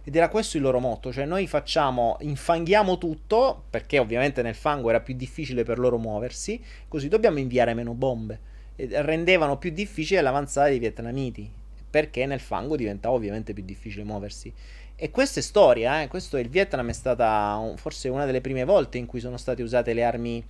Ed 0.04 0.16
era 0.16 0.30
questo 0.30 0.56
il 0.56 0.64
loro 0.64 0.80
motto, 0.80 1.12
cioè 1.12 1.26
noi 1.26 1.48
facciamo, 1.48 2.16
infanghiamo 2.22 2.98
tutto, 2.98 3.64
perché 3.70 4.00
ovviamente 4.00 4.42
nel 4.42 4.56
fango 4.56 4.90
era 4.90 5.02
più 5.02 5.14
difficile 5.16 5.64
per 5.64 5.80
loro 5.80 5.98
muoversi, 5.98 6.64
così 6.88 7.10
dobbiamo 7.10 7.40
inviare 7.40 7.74
meno 7.74 7.94
bombe. 7.94 8.40
E 8.78 8.88
rendevano 9.02 9.58
più 9.58 9.72
difficile 9.72 10.22
l'avanzata 10.22 10.70
dei 10.70 10.80
vietnamiti, 10.80 11.52
perché 11.90 12.26
nel 12.26 12.40
fango 12.40 12.78
diventava 12.78 13.16
ovviamente 13.16 13.52
più 13.52 13.66
difficile 13.66 14.06
muoversi. 14.06 14.54
E 15.00 15.12
questa 15.12 15.42
è 15.42 15.44
storia, 15.44 16.02
eh? 16.02 16.08
questo 16.08 16.38
il 16.38 16.50
Vietnam 16.50 16.90
è 16.90 16.94
stata 16.94 17.62
forse 17.76 18.10
una 18.10 18.26
delle 18.26 18.42
prime 18.42 18.64
volte 18.64 18.98
in 18.98 19.06
cui 19.06 19.20
sono 19.20 19.38
state 19.38 19.62
usate 19.62 19.94
le 19.94 20.04
armi, 20.04 20.44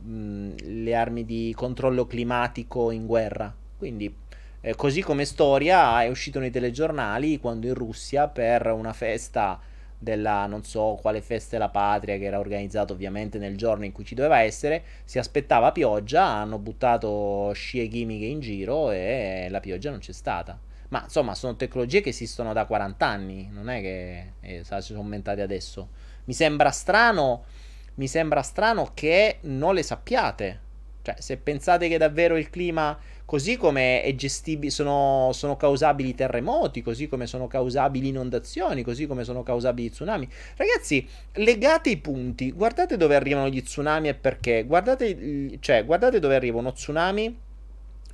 mh, 0.00 0.54
le 0.84 0.94
armi 0.94 1.24
di 1.24 1.52
controllo 1.56 2.06
climatico 2.06 2.92
in 2.92 3.06
guerra. 3.06 3.52
Quindi, 3.76 4.14
eh, 4.60 4.76
così 4.76 5.02
come 5.02 5.24
storia, 5.24 6.00
è 6.00 6.06
uscito 6.06 6.38
nei 6.38 6.52
telegiornali 6.52 7.40
quando 7.40 7.66
in 7.66 7.74
Russia 7.74 8.28
per 8.28 8.68
una 8.68 8.92
festa 8.92 9.58
della 9.98 10.46
non 10.46 10.62
so 10.62 10.96
quale 11.00 11.20
festa 11.20 11.56
della 11.56 11.70
patria 11.70 12.18
che 12.18 12.24
era 12.24 12.38
organizzata 12.38 12.92
ovviamente 12.92 13.38
nel 13.38 13.56
giorno 13.56 13.84
in 13.84 13.90
cui 13.90 14.04
ci 14.04 14.14
doveva 14.14 14.38
essere, 14.42 14.84
si 15.02 15.18
aspettava 15.18 15.72
pioggia, 15.72 16.22
hanno 16.24 16.58
buttato 16.58 17.50
scie 17.52 17.88
chimiche 17.88 18.26
in 18.26 18.38
giro 18.38 18.92
e 18.92 19.48
la 19.50 19.58
pioggia 19.58 19.90
non 19.90 19.98
c'è 19.98 20.12
stata. 20.12 20.66
Ma 20.88 21.02
insomma, 21.04 21.34
sono 21.34 21.56
tecnologie 21.56 22.00
che 22.00 22.10
esistono 22.10 22.52
da 22.52 22.64
40 22.64 23.06
anni, 23.06 23.48
non 23.52 23.68
è 23.68 23.80
che 23.80 24.32
eh, 24.40 24.64
si 24.64 24.80
sono 24.80 25.00
aumentate 25.00 25.42
adesso. 25.42 25.88
Mi 26.24 26.32
sembra 26.32 26.70
strano, 26.70 27.44
mi 27.94 28.08
sembra 28.08 28.42
strano 28.42 28.92
che 28.94 29.38
non 29.42 29.74
le 29.74 29.82
sappiate. 29.82 30.66
Cioè, 31.02 31.16
se 31.18 31.36
pensate 31.36 31.88
che 31.88 31.98
davvero 31.98 32.36
il 32.36 32.48
clima, 32.48 32.98
così 33.24 33.56
come 33.56 34.02
è 34.02 34.14
gestibile, 34.14 34.70
sono, 34.70 35.30
sono 35.32 35.56
causabili 35.56 36.14
terremoti, 36.14 36.80
così 36.82 37.06
come 37.06 37.26
sono 37.26 37.46
causabili 37.46 38.08
inondazioni, 38.08 38.82
così 38.82 39.06
come 39.06 39.24
sono 39.24 39.42
causabili 39.42 39.90
tsunami. 39.90 40.28
Ragazzi, 40.56 41.06
legate 41.34 41.90
i 41.90 41.98
punti, 41.98 42.50
guardate 42.52 42.96
dove 42.96 43.14
arrivano 43.14 43.48
gli 43.48 43.62
tsunami 43.62 44.08
e 44.08 44.14
perché. 44.14 44.64
Guardate, 44.64 45.58
cioè, 45.60 45.84
guardate 45.84 46.18
dove 46.18 46.34
arriva 46.34 46.58
uno 46.58 46.72
tsunami 46.72 47.46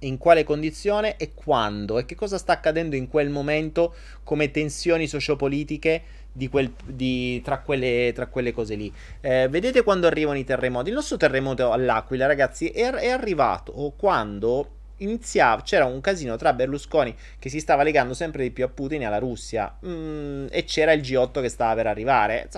in 0.05 0.19
quale 0.19 0.45
condizione 0.45 1.17
e 1.17 1.33
quando 1.35 1.99
e 1.99 2.05
che 2.05 2.15
cosa 2.15 2.39
sta 2.39 2.53
accadendo 2.53 2.97
in 2.97 3.09
quel 3.09 3.31
momento 3.31 3.95
come 4.23 4.51
tensioni 4.51 5.07
sociopolitiche 5.07 6.03
di 6.33 6.49
quel, 6.49 6.73
di, 6.85 7.41
tra, 7.43 7.61
quelle, 7.61 8.13
tra, 8.15 8.27
quelle, 8.27 8.53
cose 8.53 8.75
lì. 8.75 8.93
Eh, 9.21 9.49
vedete 9.49 9.83
quando 9.83 10.07
arrivano 10.07 10.39
i 10.39 10.45
terremoti? 10.45 10.89
Il 10.89 10.95
nostro 10.95 11.17
terremoto 11.17 11.71
all'Aquila, 11.71 12.27
ragazzi, 12.27 12.69
è, 12.69 12.91
è 12.91 13.09
arrivato 13.09 13.73
quando 13.97 14.71
iniziava, 14.99 15.63
c'era 15.63 15.85
un 15.87 16.01
casino 16.01 16.37
tra 16.37 16.53
Berlusconi 16.53 17.15
che 17.39 17.49
si 17.49 17.61
stava 17.61 17.83
legando 17.83 18.15
sempre 18.15 18.43
di 18.43 18.51
più 18.51 18.65
a 18.65 18.69
Putin 18.69 19.03
e 19.03 19.05
alla 19.07 19.19
Russia 19.19 19.77
mm, 19.85 20.47
e 20.51 20.65
c'era 20.65 20.93
il 20.93 21.03
G8 21.03 21.41
che 21.41 21.49
stava 21.49 21.75
per 21.75 21.87
arrivare. 21.87 22.49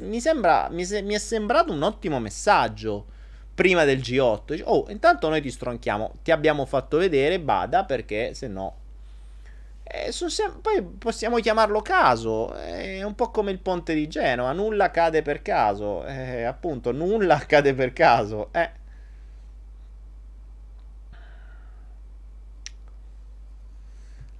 Mi, 0.00 0.20
sembra, 0.20 0.68
mi, 0.70 0.84
se, 0.84 1.02
mi 1.02 1.14
è 1.14 1.18
sembrato 1.18 1.72
un 1.72 1.82
ottimo 1.82 2.18
messaggio 2.18 3.06
prima 3.54 3.84
del 3.84 3.98
G8. 3.98 4.62
Oh, 4.64 4.86
intanto 4.88 5.28
noi 5.28 5.40
ti 5.40 5.50
stronchiamo, 5.50 6.12
ti 6.22 6.30
abbiamo 6.30 6.64
fatto 6.66 6.98
vedere, 6.98 7.40
bada, 7.40 7.84
perché 7.84 8.34
se 8.34 8.48
no... 8.48 8.76
Eh, 9.84 10.10
sem- 10.12 10.60
poi 10.60 10.82
possiamo 10.82 11.36
chiamarlo 11.38 11.82
caso, 11.82 12.54
è 12.54 13.02
un 13.02 13.14
po' 13.14 13.30
come 13.30 13.50
il 13.50 13.58
ponte 13.58 13.94
di 13.94 14.08
Genova, 14.08 14.52
nulla 14.52 14.84
accade 14.84 15.22
per 15.22 15.42
caso, 15.42 16.04
eh, 16.06 16.44
appunto, 16.44 16.92
nulla 16.92 17.34
accade 17.40 17.74
per 17.74 17.92
caso. 17.92 18.48
Eh. 18.52 18.80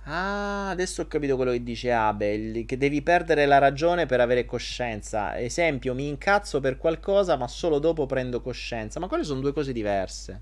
Ah, 0.05 0.71
adesso 0.71 1.03
ho 1.03 1.07
capito 1.07 1.37
quello 1.37 1.53
che 1.53 1.63
dice 1.63 1.93
Abel, 1.93 2.65
che 2.67 2.77
devi 2.77 3.03
perdere 3.03 3.47
la 3.47 3.59
ragione 3.59 4.07
per 4.07 4.21
avere 4.21 4.45
coscienza. 4.45 5.39
Esempio, 5.39 5.95
mi 5.95 6.09
incazzo 6.09 6.59
per 6.61 6.77
qualcosa, 6.77 7.37
ma 7.37 7.47
solo 7.47 7.79
dopo 7.79 8.07
prendo 8.07 8.41
coscienza. 8.41 8.99
Ma 8.99 9.07
quelle 9.07 9.23
sono 9.25 9.41
due 9.41 9.53
cose 9.53 9.73
diverse. 9.73 10.41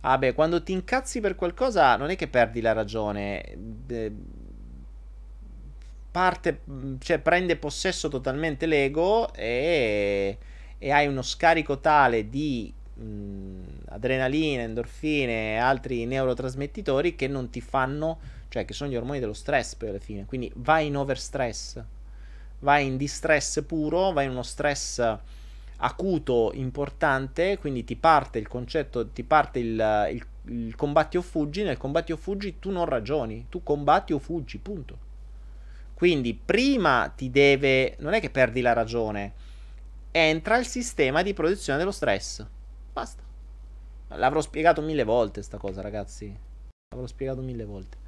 Ah 0.00 0.18
quando 0.34 0.62
ti 0.62 0.72
incazzi 0.72 1.20
per 1.20 1.34
qualcosa 1.34 1.96
non 1.96 2.10
è 2.10 2.16
che 2.16 2.28
perdi 2.28 2.60
la 2.60 2.72
ragione. 2.72 3.42
Parte, 6.10 6.60
cioè 7.00 7.18
prende 7.18 7.56
possesso 7.56 8.08
totalmente 8.08 8.64
l'ego 8.64 9.34
e, 9.34 10.38
e 10.78 10.90
hai 10.90 11.06
uno 11.06 11.20
scarico 11.20 11.78
tale 11.78 12.30
di 12.30 12.72
mh, 12.94 13.60
adrenalina, 13.90 14.62
endorfine 14.62 15.54
e 15.54 15.56
altri 15.58 16.06
neurotrasmettitori 16.06 17.14
che 17.16 17.28
non 17.28 17.50
ti 17.50 17.60
fanno 17.60 18.18
cioè 18.48 18.64
che 18.64 18.72
sono 18.72 18.90
gli 18.90 18.96
ormoni 18.96 19.20
dello 19.20 19.32
stress 19.32 19.74
poi 19.74 19.88
alla 19.90 19.98
fine, 19.98 20.24
quindi 20.24 20.50
vai 20.56 20.86
in 20.86 20.96
overstress, 20.96 21.82
vai 22.60 22.86
in 22.86 22.96
distress 22.96 23.62
puro, 23.64 24.12
vai 24.12 24.26
in 24.26 24.30
uno 24.30 24.42
stress 24.42 25.18
acuto 25.78 26.52
importante, 26.54 27.58
quindi 27.58 27.84
ti 27.84 27.96
parte 27.96 28.38
il 28.38 28.48
concetto, 28.48 29.08
ti 29.08 29.22
parte 29.22 29.58
il, 29.58 30.08
il, 30.10 30.26
il 30.54 30.74
combatti 30.74 31.16
o 31.16 31.22
fuggi, 31.22 31.62
nel 31.62 31.76
combatti 31.76 32.12
o 32.12 32.16
fuggi 32.16 32.58
tu 32.58 32.70
non 32.70 32.86
ragioni, 32.86 33.46
tu 33.48 33.62
combatti 33.62 34.12
o 34.12 34.18
fuggi, 34.18 34.58
punto. 34.58 35.04
Quindi 35.94 36.34
prima 36.34 37.12
ti 37.14 37.30
deve, 37.30 37.96
non 38.00 38.12
è 38.12 38.20
che 38.20 38.30
perdi 38.30 38.60
la 38.60 38.72
ragione, 38.72 39.32
entra 40.10 40.56
il 40.56 40.66
sistema 40.66 41.22
di 41.22 41.34
produzione 41.34 41.78
dello 41.78 41.90
stress. 41.90 42.44
Basta. 42.92 43.22
L'avrò 44.08 44.40
spiegato 44.40 44.80
mille 44.82 45.04
volte 45.04 45.42
sta 45.42 45.58
cosa, 45.58 45.80
ragazzi. 45.80 46.34
L'avrò 46.90 47.06
spiegato 47.06 47.40
mille 47.40 47.64
volte. 47.64 48.04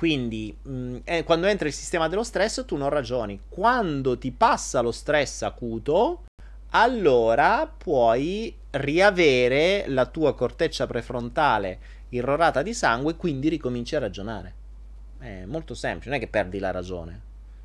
Quindi, 0.00 0.56
mh, 0.62 0.72
mm, 0.72 0.96
eh, 1.04 1.24
quando 1.24 1.46
entra 1.46 1.68
il 1.68 1.74
sistema 1.74 2.08
dello 2.08 2.22
stress, 2.22 2.64
tu 2.64 2.76
non 2.76 2.88
ragioni. 2.88 3.38
Quando 3.50 4.16
ti 4.16 4.30
passa 4.30 4.80
lo 4.80 4.92
stress 4.92 5.42
acuto, 5.42 6.24
allora 6.70 7.66
puoi 7.66 8.56
riavere 8.70 9.84
la 9.88 10.06
tua 10.06 10.34
corteccia 10.34 10.86
prefrontale 10.86 11.78
irrorata 12.08 12.62
di 12.62 12.72
sangue, 12.72 13.16
quindi 13.16 13.50
ricominci 13.50 13.94
a 13.94 13.98
ragionare. 13.98 14.54
È 15.18 15.44
molto 15.44 15.74
semplice, 15.74 16.08
non 16.08 16.16
è 16.16 16.20
che 16.22 16.28
perdi 16.28 16.58
la 16.58 16.70
ragione. 16.70 17.20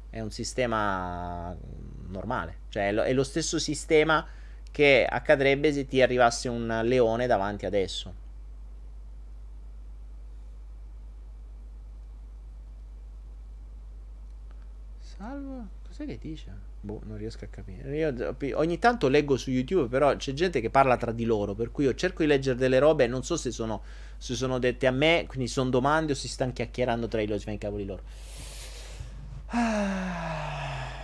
È 0.09 0.19
un 0.19 0.31
sistema 0.31 1.55
normale, 2.09 2.57
cioè 2.67 2.89
è 2.89 3.13
lo 3.13 3.23
stesso 3.23 3.59
sistema 3.59 4.27
che 4.71 5.07
accadrebbe 5.09 5.71
se 5.71 5.87
ti 5.87 6.01
arrivasse 6.01 6.49
un 6.49 6.81
leone 6.83 7.27
davanti 7.27 7.65
adesso. 7.65 8.23
Salvo? 15.17 15.67
Cos'è 15.87 16.05
che 16.05 16.17
dice? 16.19 16.51
Boh, 16.81 17.01
non 17.05 17.17
riesco 17.17 17.45
a 17.45 17.47
capire. 17.47 17.97
Io 17.97 18.35
ogni 18.57 18.79
tanto 18.79 19.07
leggo 19.07 19.37
su 19.37 19.49
YouTube, 19.49 19.87
però 19.87 20.15
c'è 20.15 20.33
gente 20.33 20.59
che 20.59 20.69
parla 20.69 20.97
tra 20.97 21.11
di 21.11 21.23
loro, 21.23 21.53
per 21.53 21.71
cui 21.71 21.85
io 21.85 21.95
cerco 21.95 22.21
di 22.21 22.27
leggere 22.27 22.57
delle 22.57 22.79
robe 22.79 23.05
e 23.05 23.07
non 23.07 23.23
so 23.23 23.37
se 23.37 23.51
sono, 23.51 23.81
se 24.17 24.35
sono 24.35 24.59
dette 24.59 24.87
a 24.87 24.91
me, 24.91 25.25
quindi 25.27 25.47
sono 25.47 25.69
domande 25.69 26.11
o 26.11 26.15
si 26.15 26.27
stanno 26.27 26.51
chiacchierando 26.51 27.07
tra 27.07 27.19
di 27.19 27.27
loro, 27.27 27.39
si 27.39 27.45
fanno 27.45 27.55
i 27.55 27.59
cavoli 27.59 27.85
loro. 27.85 28.03
Ah. 29.47 30.94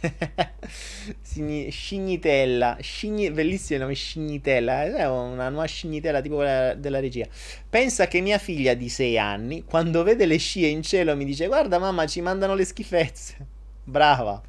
Scignitella, 1.70 2.78
Scigni, 2.80 3.30
bellissimo 3.30 3.76
il 3.76 3.82
nome 3.82 3.94
Scignitella, 3.94 4.84
è 4.84 5.08
una 5.08 5.48
nuova 5.48 5.66
Scignitella 5.66 6.20
tipo 6.20 6.36
quella 6.36 6.74
della 6.74 7.00
regia. 7.00 7.26
Pensa 7.68 8.08
che 8.08 8.20
mia 8.20 8.38
figlia 8.38 8.74
di 8.74 8.88
6 8.88 9.18
anni, 9.18 9.64
quando 9.64 10.02
vede 10.02 10.26
le 10.26 10.38
scie 10.38 10.66
in 10.66 10.82
cielo, 10.82 11.14
mi 11.16 11.24
dice: 11.24 11.46
Guarda, 11.46 11.78
mamma, 11.78 12.06
ci 12.06 12.20
mandano 12.20 12.54
le 12.54 12.64
schifezze. 12.64 13.46
Brava. 13.84 14.40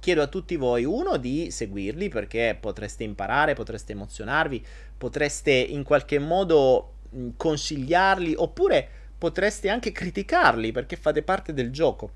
chiedo 0.00 0.22
a 0.22 0.26
tutti 0.26 0.56
voi 0.56 0.84
uno 0.84 1.16
di 1.16 1.50
seguirli 1.50 2.08
perché 2.08 2.56
potreste 2.58 3.04
imparare 3.04 3.54
potreste 3.54 3.92
emozionarvi 3.92 4.64
potreste 4.98 5.52
in 5.52 5.84
qualche 5.84 6.18
modo 6.18 6.94
mh, 7.10 7.28
consigliarli 7.36 8.34
oppure 8.36 9.00
potreste 9.22 9.68
anche 9.68 9.92
criticarli 9.92 10.72
perché 10.72 10.96
fate 10.96 11.22
parte 11.22 11.54
del 11.54 11.70
gioco. 11.70 12.10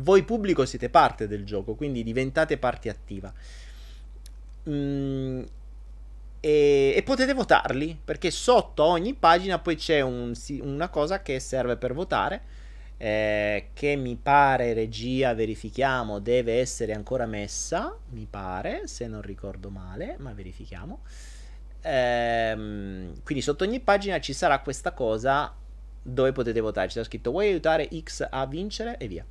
Voi 0.00 0.24
pubblico 0.24 0.66
siete 0.66 0.90
parte 0.90 1.26
del 1.26 1.46
gioco, 1.46 1.74
quindi 1.74 2.02
diventate 2.02 2.58
parte 2.58 2.90
attiva. 2.90 3.32
Mm, 4.68 5.42
e, 6.40 6.92
e, 6.94 7.02
potete 7.02 7.32
votarli 7.32 7.98
perché 8.04 8.30
sotto 8.30 8.82
ogni 8.82 9.14
pagina 9.14 9.58
poi 9.58 9.76
c'è 9.76 10.02
un, 10.02 10.34
una 10.60 10.90
cosa 10.90 11.22
che 11.22 11.40
serve 11.40 11.78
per 11.78 11.94
votare. 11.94 12.56
Eh, 12.98 13.68
che 13.72 13.94
mi 13.94 14.18
pare 14.20 14.72
regia 14.72 15.32
verifichiamo 15.32 16.18
deve 16.18 16.58
essere 16.58 16.94
ancora 16.94 17.26
messa 17.26 17.96
mi 18.08 18.26
pare 18.28 18.88
se 18.88 19.06
non 19.06 19.22
ricordo 19.22 19.70
male 19.70 20.16
ma 20.18 20.32
verifichiamo 20.32 21.02
ehm, 21.80 23.22
quindi 23.22 23.40
sotto 23.40 23.62
ogni 23.62 23.78
pagina 23.78 24.18
ci 24.18 24.32
sarà 24.32 24.58
questa 24.58 24.90
cosa 24.90 25.54
dove 26.12 26.32
potete 26.32 26.60
votare. 26.60 26.88
C'è 26.88 27.04
scritto 27.04 27.30
vuoi 27.30 27.48
aiutare 27.48 27.88
X 28.02 28.26
a 28.28 28.46
vincere 28.46 28.96
e 28.98 29.08
via. 29.08 29.24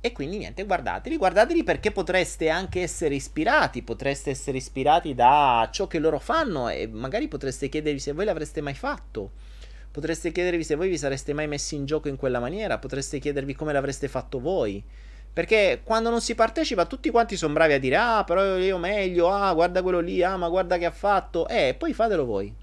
E 0.00 0.12
quindi 0.12 0.38
niente, 0.38 0.64
guardateli, 0.64 1.16
guardateli 1.16 1.64
perché 1.64 1.90
potreste 1.90 2.48
anche 2.48 2.80
essere 2.80 3.16
ispirati, 3.16 3.82
potreste 3.82 4.30
essere 4.30 4.58
ispirati 4.58 5.14
da 5.14 5.68
ciò 5.72 5.88
che 5.88 5.98
loro 5.98 6.20
fanno 6.20 6.68
e 6.68 6.86
magari 6.86 7.26
potreste 7.26 7.68
chiedervi 7.68 7.98
se 7.98 8.12
voi 8.12 8.24
l'avreste 8.24 8.60
mai 8.60 8.74
fatto. 8.74 9.32
Potreste 9.90 10.30
chiedervi 10.30 10.62
se 10.62 10.76
voi 10.76 10.88
vi 10.88 10.98
sareste 10.98 11.32
mai 11.32 11.48
messi 11.48 11.74
in 11.74 11.86
gioco 11.86 12.06
in 12.06 12.16
quella 12.16 12.38
maniera, 12.38 12.78
potreste 12.78 13.18
chiedervi 13.18 13.54
come 13.54 13.72
l'avreste 13.72 14.06
fatto 14.06 14.38
voi. 14.38 14.80
Perché 15.32 15.80
quando 15.82 16.08
non 16.08 16.20
si 16.20 16.34
partecipa 16.36 16.86
tutti 16.86 17.10
quanti 17.10 17.36
sono 17.36 17.54
bravi 17.54 17.72
a 17.72 17.78
dire 17.80 17.96
ah 17.96 18.22
però 18.24 18.56
io 18.58 18.78
meglio, 18.78 19.28
ah 19.28 19.52
guarda 19.54 19.82
quello 19.82 19.98
lì, 19.98 20.22
ah 20.22 20.36
ma 20.36 20.48
guarda 20.48 20.78
che 20.78 20.84
ha 20.84 20.92
fatto. 20.92 21.48
Eh, 21.48 21.74
poi 21.76 21.92
fatelo 21.92 22.24
voi. 22.24 22.54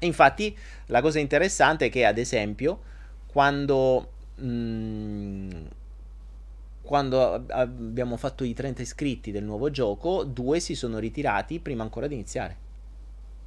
E 0.00 0.06
infatti 0.06 0.56
la 0.88 1.00
cosa 1.02 1.18
interessante 1.18 1.86
è 1.86 1.90
che, 1.90 2.04
ad 2.04 2.18
esempio, 2.18 2.80
quando, 3.26 4.12
mh, 4.36 4.46
mm, 4.46 5.50
quando 6.82 7.44
abbiamo 7.48 8.16
fatto 8.16 8.44
i 8.44 8.54
30 8.54 8.82
iscritti 8.82 9.30
del 9.30 9.44
nuovo 9.44 9.70
gioco, 9.70 10.24
due 10.24 10.60
si 10.60 10.74
sono 10.74 10.98
ritirati 10.98 11.60
prima 11.60 11.82
ancora 11.82 12.06
di 12.06 12.14
iniziare. 12.14 12.56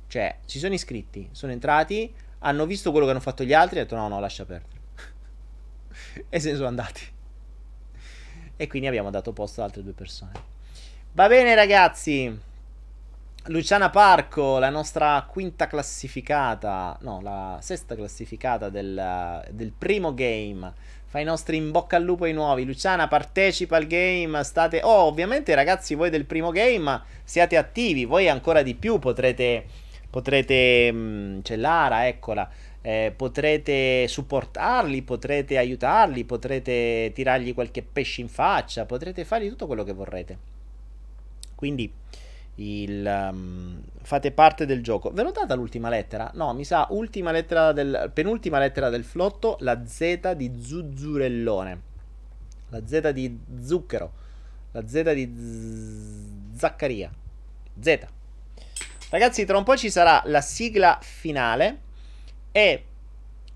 Cioè, 0.08 0.38
si 0.46 0.60
sono 0.60 0.74
iscritti, 0.74 1.30
sono 1.32 1.52
entrati, 1.52 2.14
hanno 2.40 2.66
visto 2.66 2.92
quello 2.92 3.06
che 3.06 3.12
hanno 3.12 3.22
fatto 3.22 3.44
gli 3.44 3.54
altri 3.54 3.78
e 3.78 3.80
hanno 3.80 3.90
detto 3.90 4.02
no, 4.02 4.08
no, 4.08 4.20
lascia 4.20 4.46
perdere. 4.46 4.80
e 6.30 6.40
se 6.40 6.52
ne 6.52 6.56
sono 6.56 6.68
andati. 6.68 7.02
E 8.56 8.68
quindi 8.68 8.88
abbiamo 8.88 9.10
dato 9.10 9.34
posto 9.34 9.62
ad 9.62 9.68
altre 9.68 9.82
due 9.82 9.94
persone. 9.94 10.34
Va 11.14 11.28
bene 11.28 11.56
ragazzi. 11.56 12.50
Luciana 13.46 13.90
Parco, 13.90 14.60
la 14.60 14.70
nostra 14.70 15.26
quinta 15.28 15.66
classificata, 15.66 16.96
no, 17.02 17.22
la 17.22 17.58
sesta 17.60 17.96
classificata 17.96 18.70
del, 18.70 19.44
del 19.50 19.72
primo 19.76 20.14
game. 20.14 20.72
Fa 21.08 21.20
i 21.20 21.24
nostri 21.24 21.58
in 21.58 21.72
bocca 21.72 21.98
al 21.98 22.04
lupo 22.04 22.26
ai 22.26 22.34
nuovi. 22.34 22.66
Luciana 22.66 23.08
partecipa 23.08 23.78
al 23.78 23.88
game. 23.88 24.44
State. 24.44 24.82
Oh, 24.84 25.06
ovviamente, 25.06 25.56
ragazzi, 25.56 25.96
voi 25.96 26.12
del 26.12 26.26
primo 26.26 26.52
game 26.52 27.02
siate 27.24 27.58
attivi. 27.58 28.06
Voi 28.06 28.30
ancora 28.30 28.62
di 28.62 28.76
più 28.76 29.00
potrete. 29.00 29.66
Potrete. 30.10 30.92
Mm, 30.92 31.40
c'è 31.40 31.56
Lara, 31.56 32.08
eccola. 32.08 32.48
Eh, 32.80 33.12
potrete 33.16 34.08
supportarli, 34.08 35.02
potrete 35.02 35.58
aiutarli, 35.58 36.24
potrete 36.26 37.12
tirargli 37.14 37.56
qualche 37.56 37.82
pesce 37.82 38.22
in 38.22 38.30
faccia, 38.30 38.86
potrete 38.86 39.26
fargli 39.26 39.50
tutto 39.50 39.66
quello 39.66 39.84
che 39.84 39.94
vorrete. 39.94 40.38
Quindi 41.56 41.92
il, 42.56 43.30
um, 43.32 43.82
fate 44.02 44.32
parte 44.32 44.66
del 44.66 44.84
gioco. 44.84 45.12
Ve 45.12 45.24
l'ho 45.24 45.32
data 45.32 45.56
l'ultima 45.56 45.90
lettera? 45.90 46.32
No, 46.34 46.54
mi 46.54 46.66
sa 46.66 46.88
ultima 46.92 47.32
lettera 47.32 47.72
del, 47.72 48.12
penultima 48.14 48.60
lettera 48.60 48.90
del 48.90 49.04
flotto, 49.04 49.58
la 49.62 49.86
Z 49.86 50.34
di 50.34 50.52
Zuzzurellone. 50.62 51.82
La 52.70 52.86
Z 52.86 53.12
di 53.12 53.40
Zucchero. 53.62 54.12
La 54.72 54.88
Z 54.88 55.14
di 55.14 55.34
Z- 55.36 56.58
Zaccaria. 56.58 57.12
Z. 57.80 58.00
Ragazzi, 59.10 59.46
tra 59.46 59.58
un 59.58 59.64
po' 59.64 59.76
ci 59.76 59.90
sarà 59.90 60.22
la 60.26 60.42
sigla 60.42 61.00
finale 61.02 61.80
e 62.52 62.86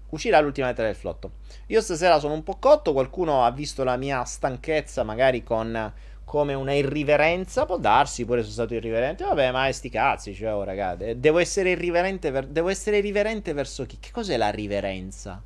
uscirà 0.09 0.39
l'ultima 0.39 0.67
lettera 0.67 0.87
del 0.87 0.95
flotto. 0.95 1.31
Io 1.67 1.81
stasera 1.81 2.19
sono 2.19 2.33
un 2.33 2.43
po' 2.43 2.57
cotto, 2.57 2.93
qualcuno 2.93 3.43
ha 3.43 3.51
visto 3.51 3.83
la 3.83 3.97
mia 3.97 4.23
stanchezza 4.23 5.03
magari 5.03 5.43
con 5.43 5.93
come 6.25 6.55
una 6.55 6.73
irriverenza, 6.73 7.65
può 7.65 7.77
darsi, 7.77 8.25
pure 8.25 8.41
sono 8.41 8.51
stato 8.51 8.73
irriverente, 8.73 9.23
vabbè, 9.23 9.51
ma 9.51 9.71
sti 9.71 9.89
cazzi, 9.89 10.33
cioè, 10.33 10.53
oh, 10.53 10.63
ragazzi, 10.63 11.19
devo 11.19 11.37
essere 11.37 11.69
irriverente, 11.69 12.31
ver- 12.31 12.47
devo 12.47 12.69
essere 12.69 12.99
riverente 12.99 13.53
verso 13.53 13.85
chi? 13.85 13.99
Che 13.99 14.09
cos'è 14.11 14.35
la 14.35 14.49
riverenza? 14.49 15.41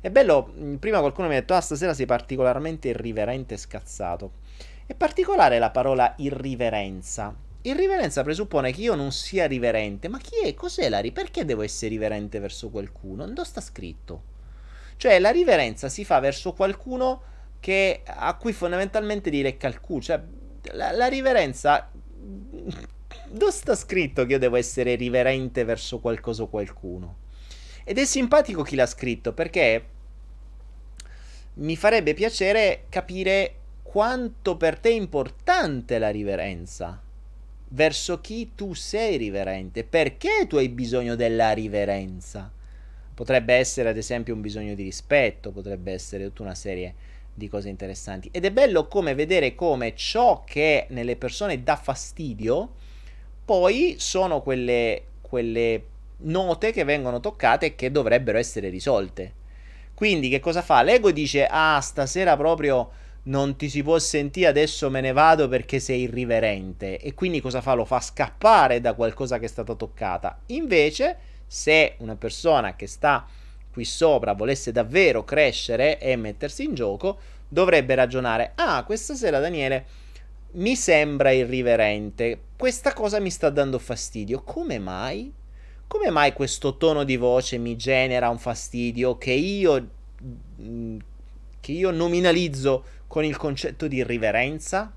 È 0.00 0.10
bello, 0.10 0.52
prima 0.78 1.00
qualcuno 1.00 1.28
mi 1.28 1.36
ha 1.36 1.40
detto, 1.40 1.54
ah, 1.54 1.60
stasera 1.60 1.94
sei 1.94 2.06
particolarmente 2.06 2.88
irriverente 2.88 3.54
e 3.54 3.58
scazzato. 3.58 4.32
È 4.86 4.94
particolare 4.94 5.58
la 5.58 5.70
parola 5.70 6.14
irriverenza. 6.18 7.34
Irriverenza 7.62 8.22
presuppone 8.22 8.72
che 8.72 8.80
io 8.80 8.94
non 8.94 9.12
sia 9.12 9.46
riverente, 9.46 10.08
ma 10.08 10.18
chi 10.18 10.40
è? 10.44 10.54
Cos'è 10.54 10.88
la 10.88 10.98
riverenza? 10.98 11.22
Perché 11.22 11.44
devo 11.44 11.62
essere 11.62 11.90
riverente 11.90 12.38
verso 12.38 12.70
qualcuno? 12.70 13.26
Dove 13.26 13.44
sta 13.44 13.60
scritto? 13.60 14.22
Cioè, 14.96 15.18
la 15.20 15.30
riverenza 15.30 15.88
si 15.88 16.04
fa 16.04 16.18
verso 16.20 16.52
qualcuno 16.52 17.22
che, 17.60 18.02
a 18.04 18.34
cui 18.34 18.52
fondamentalmente 18.52 19.30
gli 19.30 19.42
lecca. 19.42 19.72
Cioè, 20.00 20.22
la, 20.72 20.92
la 20.92 21.06
riverenza. 21.06 21.90
Dove 23.30 23.52
sta 23.52 23.74
scritto 23.74 24.24
che 24.24 24.32
io 24.32 24.38
devo 24.38 24.56
essere 24.56 24.94
riverente 24.94 25.64
verso 25.64 25.98
qualcosa 25.98 26.42
o 26.42 26.48
qualcuno? 26.48 27.16
Ed 27.84 27.98
è 27.98 28.04
simpatico 28.04 28.62
chi 28.62 28.76
l'ha 28.76 28.86
scritto 28.86 29.32
perché 29.32 29.84
mi 31.54 31.76
farebbe 31.76 32.14
piacere 32.14 32.84
capire 32.88 33.54
quanto 33.82 34.56
per 34.56 34.78
te 34.78 34.90
è 34.90 34.92
importante 34.92 35.98
la 35.98 36.10
riverenza 36.10 37.02
verso 37.70 38.20
chi 38.20 38.52
tu 38.54 38.74
sei 38.74 39.16
riverente, 39.16 39.84
perché 39.84 40.46
tu 40.46 40.56
hai 40.56 40.68
bisogno 40.68 41.14
della 41.16 41.52
riverenza. 41.52 42.50
Potrebbe 43.12 43.54
essere 43.54 43.88
ad 43.88 43.96
esempio 43.96 44.34
un 44.34 44.40
bisogno 44.40 44.74
di 44.74 44.82
rispetto, 44.82 45.50
potrebbe 45.50 45.92
essere 45.92 46.24
tutta 46.24 46.42
una 46.42 46.54
serie 46.54 46.94
di 47.38 47.48
cose 47.48 47.70
interessanti. 47.70 48.28
Ed 48.30 48.44
è 48.44 48.50
bello 48.50 48.86
come 48.86 49.14
vedere 49.14 49.54
come 49.54 49.94
ciò 49.94 50.44
che 50.44 50.86
nelle 50.90 51.16
persone 51.16 51.62
dà 51.62 51.76
fastidio, 51.76 52.74
poi 53.44 53.96
sono 53.98 54.42
quelle, 54.42 55.04
quelle 55.22 55.84
note 56.18 56.72
che 56.72 56.84
vengono 56.84 57.20
toccate 57.20 57.66
e 57.66 57.74
che 57.74 57.90
dovrebbero 57.90 58.36
essere 58.36 58.68
risolte. 58.68 59.32
Quindi 59.94 60.28
che 60.28 60.40
cosa 60.40 60.60
fa? 60.60 60.82
L'ego 60.82 61.10
dice, 61.10 61.46
ah, 61.48 61.80
stasera 61.80 62.36
proprio 62.36 62.90
non 63.24 63.56
ti 63.56 63.68
si 63.68 63.82
può 63.82 63.98
sentire, 63.98 64.46
adesso 64.46 64.90
me 64.90 65.00
ne 65.00 65.12
vado 65.12 65.48
perché 65.48 65.80
sei 65.80 66.02
irriverente. 66.02 66.98
E 66.98 67.14
quindi 67.14 67.40
cosa 67.40 67.60
fa? 67.60 67.74
Lo 67.74 67.84
fa 67.84 68.00
scappare 68.00 68.80
da 68.80 68.94
qualcosa 68.94 69.38
che 69.38 69.46
è 69.46 69.48
stata 69.48 69.74
toccata. 69.74 70.40
Invece, 70.46 71.16
se 71.46 71.94
una 71.98 72.16
persona 72.16 72.74
che 72.74 72.86
sta 72.86 73.26
qui 73.78 73.84
sopra 73.84 74.32
volesse 74.32 74.72
davvero 74.72 75.22
crescere 75.22 76.00
e 76.00 76.16
mettersi 76.16 76.64
in 76.64 76.74
gioco, 76.74 77.16
dovrebbe 77.46 77.94
ragionare, 77.94 78.50
ah, 78.56 78.82
questa 78.82 79.14
sera 79.14 79.38
Daniele 79.38 79.86
mi 80.54 80.74
sembra 80.74 81.30
irriverente, 81.30 82.40
questa 82.56 82.92
cosa 82.92 83.20
mi 83.20 83.30
sta 83.30 83.50
dando 83.50 83.78
fastidio, 83.78 84.42
come 84.42 84.80
mai? 84.80 85.32
Come 85.86 86.10
mai 86.10 86.32
questo 86.32 86.76
tono 86.76 87.04
di 87.04 87.16
voce 87.16 87.56
mi 87.56 87.76
genera 87.76 88.28
un 88.30 88.38
fastidio 88.40 89.16
che 89.16 89.30
io, 89.30 89.88
mm, 90.60 90.98
che 91.60 91.70
io 91.70 91.92
nominalizzo 91.92 92.84
con 93.06 93.24
il 93.24 93.36
concetto 93.36 93.86
di 93.86 93.98
irriverenza? 93.98 94.92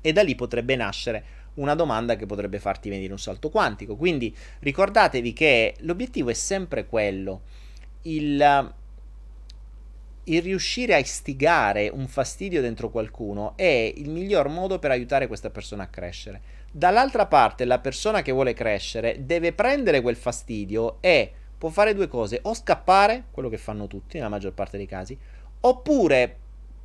E 0.00 0.12
da 0.12 0.22
lì 0.22 0.34
potrebbe 0.34 0.74
nascere 0.74 1.24
una 1.54 1.76
domanda 1.76 2.16
che 2.16 2.26
potrebbe 2.26 2.58
farti 2.58 2.88
venire 2.88 3.12
un 3.12 3.18
salto 3.20 3.50
quantico. 3.50 3.94
Quindi 3.94 4.34
ricordatevi 4.60 5.32
che 5.32 5.76
l'obiettivo 5.80 6.30
è 6.30 6.34
sempre 6.34 6.86
quello 6.86 7.42
il, 8.02 8.74
il 10.24 10.42
riuscire 10.42 10.94
a 10.94 10.98
istigare 10.98 11.88
un 11.88 12.06
fastidio 12.06 12.60
dentro 12.60 12.90
qualcuno 12.90 13.56
è 13.56 13.92
il 13.94 14.08
miglior 14.08 14.48
modo 14.48 14.78
per 14.78 14.90
aiutare 14.90 15.26
questa 15.26 15.50
persona 15.50 15.84
a 15.84 15.88
crescere. 15.88 16.58
Dall'altra 16.70 17.26
parte, 17.26 17.64
la 17.64 17.80
persona 17.80 18.22
che 18.22 18.32
vuole 18.32 18.54
crescere 18.54 19.24
deve 19.24 19.52
prendere 19.52 20.00
quel 20.00 20.16
fastidio 20.16 20.98
e 21.00 21.32
può 21.58 21.68
fare 21.68 21.94
due 21.94 22.06
cose: 22.06 22.38
o 22.42 22.54
scappare, 22.54 23.24
quello 23.30 23.48
che 23.48 23.58
fanno 23.58 23.86
tutti 23.86 24.16
nella 24.16 24.28
maggior 24.28 24.52
parte 24.52 24.76
dei 24.76 24.86
casi, 24.86 25.18
oppure 25.60 26.36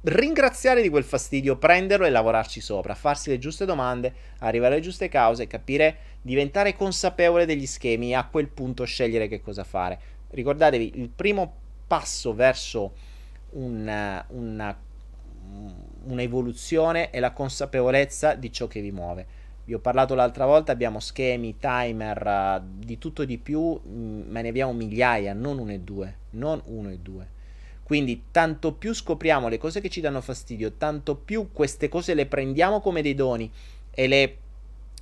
ringraziare 0.02 0.82
di 0.82 0.90
quel 0.90 1.04
fastidio, 1.04 1.58
prenderlo 1.58 2.06
e 2.06 2.10
lavorarci 2.10 2.62
sopra, 2.62 2.94
farsi 2.94 3.30
le 3.30 3.40
giuste 3.40 3.66
domande, 3.66 4.14
arrivare 4.40 4.74
alle 4.76 4.84
giuste 4.84 5.10
cause, 5.10 5.48
capire, 5.48 5.98
diventare 6.22 6.76
consapevole 6.76 7.46
degli 7.46 7.66
schemi 7.66 8.12
e 8.12 8.16
a 8.16 8.28
quel 8.28 8.50
punto 8.50 8.84
scegliere 8.86 9.28
che 9.28 9.42
cosa 9.42 9.64
fare 9.64 10.00
ricordatevi, 10.36 10.94
il 10.96 11.10
primo 11.10 11.54
passo 11.88 12.34
verso 12.34 12.94
una, 13.52 14.24
una, 14.30 14.78
un'evoluzione 16.04 17.10
è 17.10 17.20
la 17.20 17.32
consapevolezza 17.32 18.36
di 18.36 18.52
ciò 18.52 18.68
che 18.68 18.82
vi 18.82 18.92
muove. 18.92 19.44
Vi 19.66 19.74
ho 19.74 19.80
parlato 19.80 20.14
l'altra 20.14 20.46
volta, 20.46 20.72
abbiamo 20.72 21.00
schemi, 21.00 21.58
timer, 21.58 22.62
uh, 22.62 22.86
di 22.86 23.00
tutto 23.00 23.24
e 23.24 23.26
di 23.26 23.40
più, 23.40 23.62
mh, 23.62 23.90
mm, 23.90 24.22
ma 24.30 24.42
ne 24.42 24.50
abbiamo 24.50 24.74
migliaia, 24.74 25.34
non 25.34 25.58
uno 25.58 25.72
e 25.72 25.80
due, 25.80 26.18
non 26.32 26.62
uno 26.66 26.90
e 26.92 27.00
due. 27.00 27.34
Quindi 27.82 28.26
tanto 28.32 28.74
più 28.74 28.94
scopriamo 28.94 29.48
le 29.48 29.58
cose 29.58 29.82
che 29.82 29.90
ci 29.90 30.02
danno 30.02 30.22
fastidio, 30.22 30.74
tanto 30.74 31.16
più 31.16 31.52
queste 31.52 31.88
cose 31.88 32.14
le 32.14 32.26
prendiamo 32.26 32.80
come 32.80 33.02
dei 33.02 33.16
doni 33.16 33.52
e 33.92 34.08
le 34.08 34.38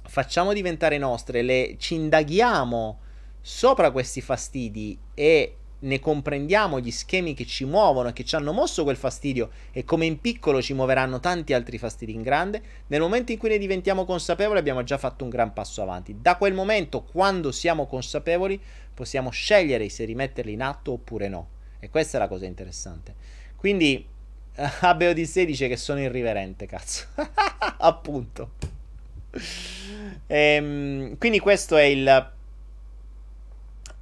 facciamo 0.06 0.54
diventare 0.54 0.98
nostre, 0.98 1.42
le 1.42 1.76
ci 1.78 1.96
indaghiamo 1.96 3.00
sopra 3.46 3.92
questi 3.92 4.22
fastidi 4.22 4.98
e 5.14 5.58
ne 5.80 6.00
comprendiamo 6.00 6.80
gli 6.80 6.92
schemi 6.92 7.34
che 7.34 7.46
ci 7.46 7.66
muovono 7.66 8.08
e 8.08 8.14
che 8.14 8.24
ci 8.24 8.36
hanno 8.36 8.54
mosso 8.54 8.84
quel 8.84 8.96
fastidio 8.96 9.50
e 9.74 9.84
come 9.84 10.06
in 10.06 10.22
piccolo 10.22 10.62
ci 10.62 10.74
muoveranno 10.74 11.20
tanti 11.20 11.52
altri 11.52 11.78
fastidi 11.78 12.14
in 12.14 12.22
grande, 12.22 12.62
nel 12.88 13.02
momento 13.02 13.34
in 13.34 13.38
cui 13.38 13.50
ne 13.50 13.58
diventiamo 13.58 14.06
consapevoli 14.06 14.60
abbiamo 14.60 14.84
già 14.84 14.98
fatto 14.98 15.26
un 15.26 15.30
gran 15.30 15.52
passo 15.52 15.82
avanti. 15.82 16.16
Da 16.22 16.38
quel 16.38 16.54
momento, 16.54 17.04
quando 17.04 17.52
siamo 17.52 17.86
consapevoli, 17.86 18.58
possiamo 18.94 19.30
scegliere 19.30 19.90
se 19.90 20.06
rimetterli 20.06 20.54
in 20.54 20.62
atto 20.62 20.94
oppure 20.94 21.28
no. 21.28 21.50
E 21.80 21.90
questa 21.90 22.16
è 22.16 22.22
la 22.22 22.30
cosa 22.30 22.46
interessante. 22.46 23.14
Quindi 23.58 24.08
Abe 24.56 25.10
Odissei 25.10 25.46
dice 25.46 25.68
che 25.68 25.76
sono 25.76 26.00
irriverente, 26.00 26.66
cazzo. 26.66 27.08
Appunto. 27.80 28.52
Ehm, 30.28 31.18
quindi 31.18 31.40
questo 31.40 31.76
è 31.76 31.84
il 31.84 32.32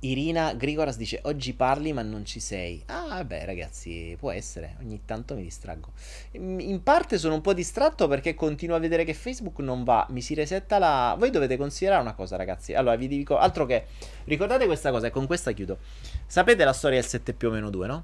Irina 0.03 0.53
Grigoras 0.53 0.97
dice 0.97 1.19
oggi 1.23 1.53
parli 1.53 1.93
ma 1.93 2.01
non 2.01 2.25
ci 2.25 2.39
sei. 2.39 2.81
Ah, 2.87 3.23
beh, 3.23 3.45
ragazzi, 3.45 4.15
può 4.17 4.31
essere. 4.31 4.75
Ogni 4.81 5.01
tanto 5.05 5.35
mi 5.35 5.43
distraggo. 5.43 5.91
In 6.31 6.81
parte 6.81 7.19
sono 7.19 7.35
un 7.35 7.41
po' 7.41 7.53
distratto 7.53 8.07
perché 8.07 8.33
continuo 8.33 8.75
a 8.75 8.79
vedere 8.79 9.03
che 9.03 9.13
Facebook 9.13 9.59
non 9.59 9.83
va. 9.83 10.07
Mi 10.09 10.21
si 10.21 10.33
resetta 10.33 10.79
la. 10.79 11.15
Voi 11.19 11.29
dovete 11.29 11.55
considerare 11.55 12.01
una 12.01 12.13
cosa, 12.13 12.35
ragazzi. 12.35 12.73
Allora, 12.73 12.95
vi 12.95 13.07
dico 13.07 13.37
altro 13.37 13.65
che. 13.65 13.85
Ricordate 14.23 14.65
questa 14.65 14.89
cosa 14.89 15.07
e 15.07 15.11
con 15.11 15.27
questa 15.27 15.51
chiudo. 15.51 15.77
Sapete 16.25 16.63
la 16.63 16.73
storia 16.73 16.99
del 16.99 17.07
7 17.07 17.33
più 17.33 17.49
o 17.49 17.51
meno 17.51 17.69
2, 17.69 17.87
no? 17.87 18.03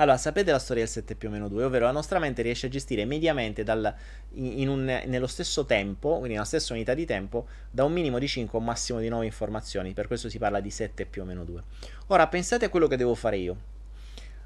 Allora, 0.00 0.16
sapete 0.16 0.52
la 0.52 0.60
storia 0.60 0.84
del 0.84 0.92
7 0.92 1.16
più 1.16 1.28
o 1.28 1.32
meno 1.32 1.48
2, 1.48 1.64
ovvero 1.64 1.86
la 1.86 1.90
nostra 1.90 2.20
mente 2.20 2.42
riesce 2.42 2.66
a 2.66 2.68
gestire 2.68 3.04
mediamente 3.04 3.64
dal, 3.64 3.92
in, 4.34 4.68
un, 4.68 4.84
nello 4.84 5.26
stesso 5.26 5.66
tempo, 5.66 6.10
quindi 6.18 6.34
nella 6.34 6.44
stessa 6.44 6.72
unità 6.72 6.94
di 6.94 7.04
tempo, 7.04 7.48
da 7.68 7.82
un 7.82 7.92
minimo 7.92 8.20
di 8.20 8.28
5 8.28 8.56
a 8.56 8.60
un 8.60 8.66
massimo 8.66 9.00
di 9.00 9.08
9 9.08 9.24
informazioni. 9.24 9.94
Per 9.94 10.06
questo 10.06 10.28
si 10.28 10.38
parla 10.38 10.60
di 10.60 10.70
7 10.70 11.04
più 11.04 11.22
o 11.22 11.24
meno 11.24 11.42
2. 11.42 11.62
Ora, 12.08 12.28
pensate 12.28 12.66
a 12.66 12.68
quello 12.68 12.86
che 12.86 12.96
devo 12.96 13.16
fare 13.16 13.38
io. 13.38 13.56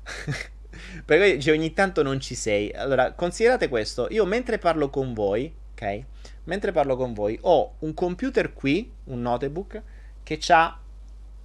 Perché 1.05 1.37
dice, 1.37 1.51
ogni 1.51 1.75
tanto 1.75 2.03
non 2.03 2.19
ci 2.19 2.35
sei. 2.35 2.73
Allora, 2.73 3.13
considerate 3.13 3.69
questo. 3.69 4.09
Io 4.11 4.25
mentre 4.25 4.57
parlo 4.59 4.89
con 4.89 5.13
voi, 5.13 5.55
ok? 5.73 6.05
mentre 6.45 6.73
parlo 6.73 6.97
con 6.97 7.13
voi, 7.13 7.39
ho 7.43 7.75
un 7.81 7.95
computer 7.95 8.53
qui, 8.53 8.91
un 9.05 9.21
notebook, 9.21 9.83
che 10.23 10.41
ha 10.49 10.79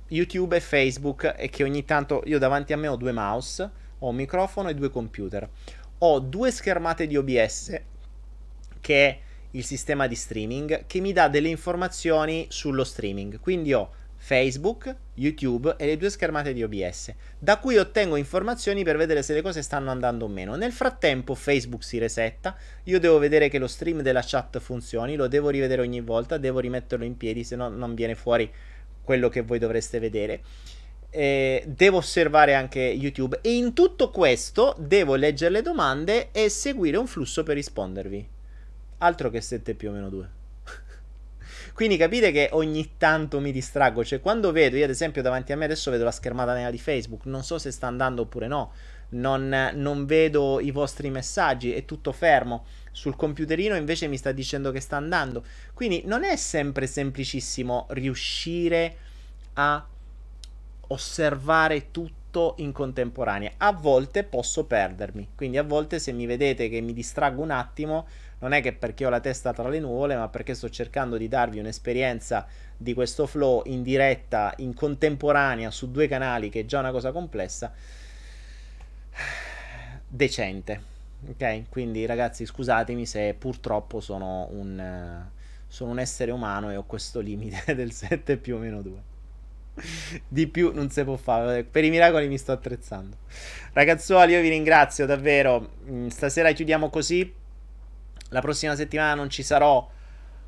YouTube 0.10 0.56
e 0.56 0.62
Facebook 0.62 1.36
e 1.38 1.50
che 1.50 1.64
ogni 1.64 1.84
tanto 1.84 2.22
io 2.26 2.40
davanti 2.40 2.74
a 2.74 2.78
me 2.78 2.88
ho 2.88 2.96
due 2.96 3.12
mouse, 3.12 3.70
ho 4.00 4.10
un 4.10 4.16
microfono 4.16 4.70
e 4.70 4.74
due 4.74 4.90
computer. 4.90 5.50
Ho 6.00 6.20
due 6.20 6.52
schermate 6.52 7.08
di 7.08 7.18
OBS, 7.18 7.82
che 8.80 9.08
è 9.08 9.20
il 9.52 9.66
sistema 9.66 10.08
di 10.08 10.16
streaming, 10.16 10.86
che 10.86 11.00
mi 11.00 11.14
dà 11.14 11.28
delle 11.28 11.48
informazioni 11.48 12.46
sullo 12.50 12.84
streaming. 12.84 13.40
Quindi 13.40 13.74
ho 13.74 13.92
Facebook, 14.20 14.94
YouTube 15.14 15.76
e 15.78 15.86
le 15.86 15.98
due 15.98 16.10
schermate 16.10 16.52
di 16.52 16.64
OBS, 16.64 17.14
da 17.38 17.58
cui 17.60 17.78
ottengo 17.78 18.16
informazioni 18.16 18.84
per 18.84 18.98
vedere 18.98 19.22
se 19.22 19.34
le 19.34 19.42
cose 19.42 19.62
stanno 19.62 19.92
andando 19.92 20.26
o 20.26 20.28
meno. 20.28 20.56
Nel 20.56 20.72
frattempo 20.72 21.36
Facebook 21.36 21.84
si 21.84 21.98
resetta, 21.98 22.56
io 22.84 23.00
devo 23.00 23.20
vedere 23.20 23.48
che 23.48 23.60
lo 23.60 23.68
stream 23.68 24.02
della 24.02 24.24
chat 24.26 24.60
funzioni, 24.60 25.16
lo 25.16 25.28
devo 25.28 25.50
rivedere 25.50 25.82
ogni 25.82 26.02
volta, 26.02 26.38
devo 26.38 26.60
rimetterlo 26.60 27.06
in 27.06 27.16
piedi, 27.16 27.44
se 27.44 27.56
no 27.56 27.70
non 27.70 27.94
viene 27.96 28.16
fuori 28.16 28.52
quello 29.04 29.30
che 29.30 29.42
voi 29.42 29.60
dovreste 29.60 30.00
vedere. 30.00 30.42
Eh, 31.18 31.64
devo 31.66 31.98
osservare 31.98 32.54
anche 32.54 32.80
YouTube 32.80 33.40
e 33.42 33.56
in 33.56 33.74
tutto 33.74 34.12
questo 34.12 34.76
devo 34.78 35.16
leggere 35.16 35.50
le 35.50 35.62
domande 35.64 36.30
e 36.32 36.48
seguire 36.48 36.98
un 36.98 37.08
flusso 37.08 37.42
per 37.42 37.56
rispondervi. 37.56 38.30
Altro 39.00 39.32
che 39.32 39.42
7 39.42 39.74
più 39.74 39.90
o 39.90 39.94
meno 39.94 40.10
2. 40.10 40.30
Quindi 41.74 41.98
capite 41.98 42.32
che 42.32 42.50
ogni 42.52 42.92
tanto 43.00 43.40
mi 43.40 43.52
distraggo. 43.52 44.06
Cioè, 44.06 44.22
quando 44.22 44.52
vedo, 44.52 44.76
io 44.76 44.84
ad 44.84 44.92
esempio 44.92 45.24
davanti 45.24 45.52
a 45.52 45.58
me 45.58 45.66
adesso 45.66 45.90
vedo 45.90 46.04
la 46.04 46.12
schermata 46.12 46.54
nera 46.54 46.70
di 46.70 46.78
Facebook, 46.78 47.26
non 47.26 47.44
so 47.44 47.58
se 47.58 47.72
sta 47.72 47.88
andando 47.88 48.22
oppure 48.22 48.46
no. 48.46 48.72
Non, 49.10 49.72
non 49.74 50.06
vedo 50.06 50.60
i 50.60 50.70
vostri 50.70 51.10
messaggi, 51.10 51.74
è 51.74 51.84
tutto 51.84 52.12
fermo. 52.12 52.66
Sul 52.92 53.16
computerino 53.16 53.76
invece 53.76 54.06
mi 54.06 54.18
sta 54.18 54.32
dicendo 54.32 54.72
che 54.72 54.82
sta 54.82 54.98
andando. 54.98 55.44
Quindi 55.74 56.04
non 56.06 56.24
è 56.24 56.36
sempre 56.36 56.86
semplicissimo 56.86 57.88
riuscire 57.90 58.98
a 59.54 59.84
osservare 60.88 61.92
tutto 61.92 62.56
in 62.58 62.72
contemporanea. 62.72 63.54
A 63.58 63.72
volte 63.72 64.24
posso 64.24 64.66
perdermi. 64.66 65.30
Quindi 65.36 65.58
a 65.58 65.64
volte 65.64 66.00
se 66.00 66.12
mi 66.12 66.26
vedete 66.26 66.70
che 66.70 66.82
mi 66.82 66.94
distraggo 66.94 67.42
un 67.42 67.52
attimo 67.52 68.08
non 68.40 68.54
è 68.54 68.62
che 68.62 68.74
perché 68.74 69.06
ho 69.06 69.10
la 69.10 69.20
testa 69.20 69.54
tra 69.54 69.68
le 69.68 69.80
nuvole, 69.80 70.16
ma 70.16 70.28
perché 70.28 70.54
sto 70.54 70.70
cercando 70.70 71.18
di 71.18 71.28
darvi 71.28 71.60
un'esperienza 71.60 72.46
di 72.78 72.94
questo 72.94 73.26
flow 73.26 73.64
in 73.66 73.82
diretta, 73.82 74.54
in 74.58 74.76
contemporanea, 74.76 75.72
su 75.72 75.90
due 75.90 76.08
canali, 76.08 76.50
che 76.50 76.62
è 76.62 76.66
già 76.66 76.80
una 76.80 76.92
cosa 76.92 77.12
complessa, 77.12 77.74
decente. 80.08 80.96
Ok? 81.30 81.64
Quindi 81.70 82.06
ragazzi, 82.06 82.46
scusatemi 82.46 83.08
se 83.08 83.34
purtroppo 83.34 84.00
sono 84.00 84.48
un, 84.52 85.26
sono 85.68 85.92
un 85.92 86.00
essere 86.00 86.30
umano 86.30 86.72
e 86.72 86.76
ho 86.76 86.84
questo 86.84 87.20
limite 87.20 87.64
del 87.74 87.92
7 87.92 88.38
più 88.38 88.58
o 88.58 88.60
meno 88.60 88.84
2 88.84 89.16
di 90.28 90.48
più 90.48 90.72
non 90.74 90.90
si 90.90 91.04
può 91.04 91.16
fare. 91.16 91.64
Per 91.64 91.84
i 91.84 91.90
miracoli 91.90 92.28
mi 92.28 92.38
sto 92.38 92.52
attrezzando. 92.52 93.18
Ragazzuoli, 93.74 94.34
io 94.34 94.42
vi 94.42 94.50
ringrazio 94.50 95.06
davvero. 95.06 95.70
Mm, 95.90 96.08
stasera 96.08 96.52
chiudiamo 96.52 96.90
così. 96.90 97.34
La 98.30 98.42
prossima 98.42 98.76
settimana 98.76 99.14
non 99.14 99.30
ci 99.30 99.44
sarò 99.44 99.90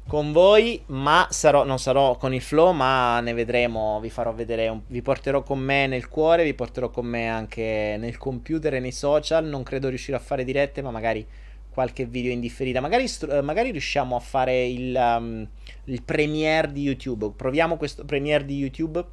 con 0.10 0.32
voi, 0.32 0.82
ma 0.88 1.28
sarò, 1.30 1.64
non 1.64 1.78
sarò 1.78 2.18
con 2.18 2.34
il 2.34 2.42
flow, 2.42 2.72
ma 2.74 3.20
ne 3.20 3.34
vedremo, 3.34 4.00
vi 4.02 4.10
farò 4.10 4.34
vedere, 4.34 4.68
un, 4.68 4.82
vi 4.88 5.04
porterò 5.04 5.44
con 5.44 5.60
me 5.60 5.86
nel 5.86 6.10
cuore, 6.10 6.44
vi 6.44 6.56
porterò 6.56 6.90
con 6.90 7.06
me 7.06 7.28
anche 7.30 7.96
nel 8.00 8.18
computer 8.18 8.74
e 8.74 8.80
nei 8.80 8.92
social, 8.92 9.46
non 9.46 9.62
credo 9.62 9.88
riuscirò 9.88 10.18
a 10.18 10.20
fare 10.20 10.44
dirette, 10.44 10.82
ma 10.82 10.90
magari 10.90 11.26
qualche 11.70 12.06
video 12.06 12.32
in 12.32 12.40
differita, 12.40 12.82
magari, 12.82 13.06
magari 13.44 13.70
riusciamo 13.70 14.16
a 14.16 14.20
fare 14.20 14.66
il, 14.66 14.96
um, 14.96 15.48
il 15.86 16.02
premiere 16.02 16.72
di 16.72 16.82
YouTube, 16.82 17.32
proviamo 17.38 17.78
questo 17.78 18.04
premiere 18.04 18.44
di 18.46 18.58
YouTube 18.58 19.06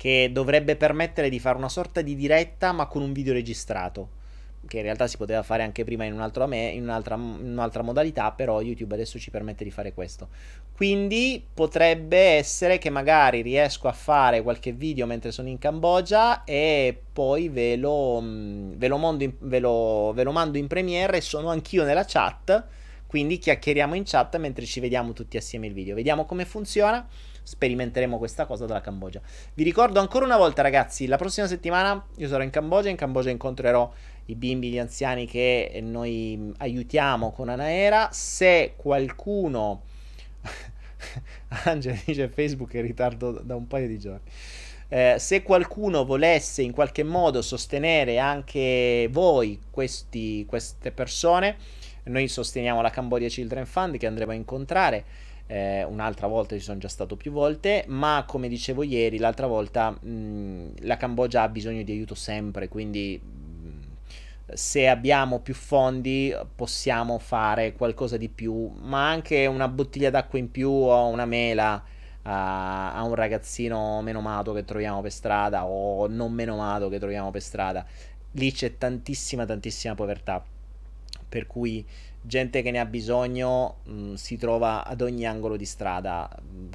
che 0.00 0.30
dovrebbe 0.32 0.76
permettere 0.76 1.28
di 1.28 1.38
fare 1.38 1.58
una 1.58 1.68
sorta 1.68 2.00
di 2.00 2.16
diretta 2.16 2.72
ma 2.72 2.86
con 2.86 3.02
un 3.02 3.12
video 3.12 3.34
registrato 3.34 4.08
che 4.66 4.78
in 4.78 4.82
realtà 4.82 5.06
si 5.06 5.18
poteva 5.18 5.42
fare 5.42 5.62
anche 5.62 5.84
prima 5.84 6.04
in, 6.04 6.14
un 6.14 6.48
me, 6.48 6.68
in, 6.68 6.84
un'altra, 6.84 7.16
in 7.16 7.50
un'altra 7.50 7.82
modalità, 7.82 8.32
però 8.32 8.62
YouTube 8.62 8.94
adesso 8.94 9.18
ci 9.18 9.30
permette 9.30 9.62
di 9.62 9.70
fare 9.70 9.92
questo. 9.92 10.28
Quindi 10.72 11.44
potrebbe 11.52 12.16
essere 12.16 12.78
che 12.78 12.88
magari 12.88 13.42
riesco 13.42 13.88
a 13.88 13.92
fare 13.92 14.42
qualche 14.42 14.72
video 14.72 15.04
mentre 15.04 15.32
sono 15.32 15.48
in 15.48 15.58
Cambogia 15.58 16.44
e 16.44 16.98
poi 17.12 17.50
ve 17.50 17.76
lo, 17.76 18.20
mm, 18.22 18.72
ve 18.76 18.88
lo, 18.88 19.16
in, 19.18 19.32
ve 19.40 19.58
lo, 19.58 20.12
ve 20.14 20.22
lo 20.22 20.32
mando 20.32 20.56
in 20.56 20.66
premiere 20.66 21.18
e 21.18 21.20
sono 21.20 21.50
anch'io 21.50 21.84
nella 21.84 22.04
chat. 22.06 22.64
Quindi 23.06 23.38
chiacchieriamo 23.38 23.94
in 23.94 24.04
chat 24.06 24.38
mentre 24.38 24.64
ci 24.64 24.80
vediamo 24.80 25.12
tutti 25.12 25.36
assieme 25.36 25.66
il 25.66 25.74
video. 25.74 25.94
Vediamo 25.94 26.24
come 26.24 26.46
funziona 26.46 27.06
sperimenteremo 27.50 28.16
questa 28.16 28.46
cosa 28.46 28.64
dalla 28.64 28.80
Cambogia. 28.80 29.20
Vi 29.54 29.64
ricordo 29.64 29.98
ancora 29.98 30.24
una 30.24 30.36
volta, 30.36 30.62
ragazzi, 30.62 31.08
la 31.08 31.16
prossima 31.16 31.48
settimana 31.48 32.06
io 32.16 32.28
sarò 32.28 32.44
in 32.44 32.50
Cambogia. 32.50 32.90
In 32.90 32.96
Cambogia 32.96 33.30
incontrerò 33.30 33.92
i 34.26 34.36
bimbi, 34.36 34.70
gli 34.70 34.78
anziani 34.78 35.26
che 35.26 35.80
noi 35.82 36.52
aiutiamo 36.58 37.32
con 37.32 37.48
Anaera. 37.48 38.08
Se 38.12 38.74
qualcuno... 38.76 39.82
Angela 41.64 41.98
dice 42.04 42.28
Facebook 42.28 42.72
è 42.72 42.76
in 42.76 42.82
ritardo 42.82 43.32
da 43.32 43.56
un 43.56 43.66
paio 43.66 43.88
di 43.88 43.98
giorni. 43.98 44.30
Eh, 44.86 45.16
se 45.18 45.42
qualcuno 45.42 46.04
volesse 46.04 46.62
in 46.62 46.70
qualche 46.70 47.02
modo 47.02 47.42
sostenere 47.42 48.18
anche 48.18 49.08
voi, 49.10 49.60
questi, 49.70 50.44
queste 50.46 50.92
persone, 50.92 51.56
noi 52.04 52.28
sosteniamo 52.28 52.80
la 52.80 52.90
Cambodia 52.90 53.28
Children 53.28 53.66
Fund 53.66 53.96
che 53.96 54.06
andremo 54.06 54.30
a 54.30 54.36
incontrare. 54.36 55.04
Eh, 55.52 55.82
un'altra 55.82 56.28
volta 56.28 56.54
ci 56.54 56.62
sono 56.62 56.78
già 56.78 56.86
stato 56.86 57.16
più 57.16 57.32
volte, 57.32 57.84
ma 57.88 58.22
come 58.24 58.46
dicevo 58.46 58.84
ieri, 58.84 59.18
l'altra 59.18 59.48
volta 59.48 59.90
mh, 59.90 60.74
la 60.82 60.96
Cambogia 60.96 61.42
ha 61.42 61.48
bisogno 61.48 61.82
di 61.82 61.90
aiuto 61.90 62.14
sempre, 62.14 62.68
quindi 62.68 63.20
se 64.52 64.86
abbiamo 64.86 65.40
più 65.40 65.54
fondi 65.54 66.32
possiamo 66.54 67.18
fare 67.18 67.72
qualcosa 67.72 68.16
di 68.16 68.28
più, 68.28 68.72
ma 68.82 69.08
anche 69.08 69.46
una 69.46 69.66
bottiglia 69.66 70.10
d'acqua 70.10 70.38
in 70.38 70.52
più 70.52 70.70
o 70.70 71.08
una 71.08 71.26
mela 71.26 71.82
a, 72.22 72.94
a 72.94 73.02
un 73.02 73.16
ragazzino 73.16 74.00
menomato 74.02 74.52
che 74.52 74.64
troviamo 74.64 75.00
per 75.00 75.10
strada 75.10 75.66
o 75.66 76.06
non 76.06 76.32
menomato 76.32 76.88
che 76.88 77.00
troviamo 77.00 77.32
per 77.32 77.42
strada. 77.42 77.84
Lì 78.34 78.52
c'è 78.52 78.78
tantissima, 78.78 79.44
tantissima 79.46 79.96
povertà, 79.96 80.44
per 81.28 81.48
cui 81.48 81.84
gente 82.20 82.62
che 82.62 82.70
ne 82.70 82.78
ha 82.78 82.84
bisogno 82.84 83.76
mh, 83.84 83.92
mm, 83.92 84.14
si 84.14 84.36
trova 84.36 84.84
ad 84.84 85.00
ogni 85.00 85.26
angolo 85.26 85.56
di 85.56 85.64
strada. 85.64 86.28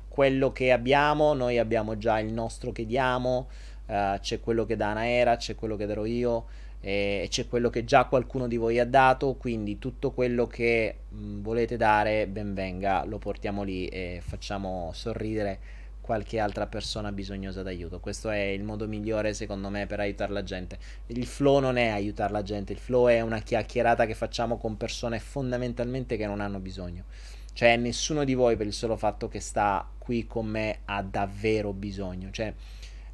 Quello 0.08 0.52
che 0.52 0.72
abbiamo, 0.72 1.34
noi 1.34 1.58
abbiamo 1.58 1.98
già 1.98 2.20
il 2.20 2.32
nostro 2.32 2.72
che 2.72 2.86
diamo, 2.86 3.48
uh, 3.88 4.20
c'è 4.20 4.40
quello 4.40 4.66
che 4.66 4.76
dà 4.76 4.90
Anaera, 4.92 5.38
c'è 5.38 5.56
quello 5.56 5.76
che 5.76 5.86
darò 5.86 6.06
io 6.06 6.46
e 6.82 7.26
c'è 7.30 7.48
quello 7.48 7.70
che 7.72 7.84
già 7.84 8.06
qualcuno 8.06 8.48
di 8.48 8.58
voi 8.58 8.80
ha 8.80 8.86
dato, 8.86 9.36
quindi 9.36 9.80
tutto 9.80 10.12
quello 10.12 10.46
che 10.46 10.98
mh, 11.10 11.42
volete 11.42 11.78
dare, 11.78 12.28
ben 12.28 12.54
venga, 12.54 13.04
lo 13.06 13.18
portiamo 13.18 13.64
lì 13.64 13.88
e 13.88 14.22
facciamo 14.24 14.92
sorridere 14.94 15.60
qualche 16.06 16.38
altra 16.38 16.68
persona 16.68 17.12
bisognosa 17.12 17.64
d'aiuto. 17.64 18.00
Questo 18.00 18.30
è 18.30 18.38
il 18.38 18.62
modo 18.62 18.88
migliore 18.88 19.34
secondo 19.34 19.70
me 19.70 19.88
per 19.88 20.00
aiutare 20.00 20.32
la 20.34 20.44
gente. 20.44 20.78
Il 21.08 21.26
flow 21.26 21.60
non 21.60 21.78
è 21.78 21.88
aiutare 21.88 22.32
la 22.32 22.44
gente, 22.44 22.74
il 22.74 22.78
flow 22.78 23.08
è 23.08 23.22
una 23.22 23.40
chiacchierata 23.40 24.06
che 24.06 24.14
facciamo 24.14 24.58
con 24.58 24.78
persone 24.78 25.18
fondamentalmente 25.18 26.16
che 26.16 26.28
non 26.28 26.42
hanno 26.42 26.60
bisogno. 26.60 27.06
Cioè 27.54 27.76
nessuno 27.78 28.24
di 28.24 28.36
voi 28.36 28.56
per 28.56 28.68
il 28.68 28.74
solo 28.74 28.98
fatto 28.98 29.28
che 29.28 29.40
sta 29.40 29.90
qui 29.98 30.28
con 30.28 30.46
me 30.46 30.82
ha 30.86 31.02
davvero 31.02 31.74
bisogno. 31.74 32.30
Cioè 32.30 32.54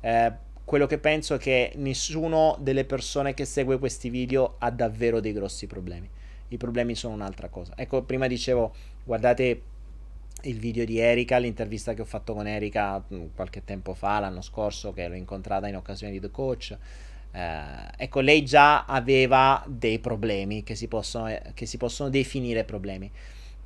eh, 0.02 0.34
quello 0.66 0.86
che 0.86 0.98
penso 0.98 1.36
è 1.36 1.38
che 1.38 1.72
nessuno 1.78 2.58
delle 2.60 2.84
persone 2.84 3.34
che 3.34 3.46
segue 3.46 3.80
questi 3.80 4.10
video 4.10 4.56
ha 4.60 4.70
davvero 4.70 5.22
dei 5.22 5.32
grossi 5.32 5.66
problemi. 5.66 6.10
I 6.50 6.58
problemi 6.58 6.96
sono 6.96 7.14
un'altra 7.14 7.48
cosa. 7.48 7.72
Ecco, 7.78 8.02
prima 8.04 8.28
dicevo, 8.28 8.76
guardate 9.06 9.62
il 10.44 10.60
video 10.60 10.86
di 10.86 10.98
Erika, 10.98 11.38
l'intervista 11.38 11.94
che 11.94 12.02
ho 12.02 12.06
fatto 12.06 12.34
con 12.34 12.48
Erika 12.48 13.04
mm, 13.14 13.28
qualche 13.36 13.64
tempo 13.64 13.94
fa, 13.94 14.20
l'anno 14.20 14.42
scorso, 14.42 14.94
che 14.94 15.08
l'ho 15.08 15.16
incontrata 15.16 15.68
in 15.68 15.76
occasione 15.76 16.12
di 16.12 16.20
The 16.20 16.32
Coach. 16.32 16.78
Eh, 17.32 17.62
ecco, 17.98 18.20
lei 18.20 18.44
già 18.44 18.86
aveva 18.86 19.64
dei 19.68 20.00
problemi 20.00 20.64
che 20.64 20.76
si 20.76 20.88
possono, 20.88 21.34
che 21.54 21.66
si 21.66 21.78
possono 21.78 22.10
definire 22.10 22.64
problemi. 22.64 23.10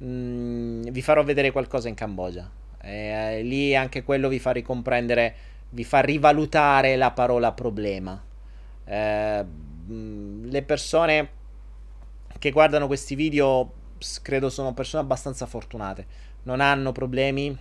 Mm, 0.03 0.83
vi 0.83 1.01
farò 1.01 1.23
vedere 1.23 1.51
qualcosa 1.51 1.87
in 1.87 1.95
Cambogia. 1.95 2.49
Eh, 2.81 3.41
lì 3.41 3.75
anche 3.75 4.03
quello 4.03 4.27
vi 4.27 4.37
fa 4.37 4.51
ricomprendere 4.51 5.53
vi 5.75 5.83
fa 5.83 5.99
rivalutare 5.99 6.95
la 6.95 7.11
parola 7.11 7.51
problema. 7.51 8.21
Eh, 8.85 9.45
le 9.87 10.63
persone 10.63 11.29
che 12.39 12.51
guardano 12.51 12.87
questi 12.87 13.15
video 13.15 13.83
credo 14.21 14.49
sono 14.49 14.73
persone 14.73 15.03
abbastanza 15.03 15.45
fortunate. 15.45 16.05
Non 16.45 16.61
hanno 16.61 16.91
problemi, 16.91 17.55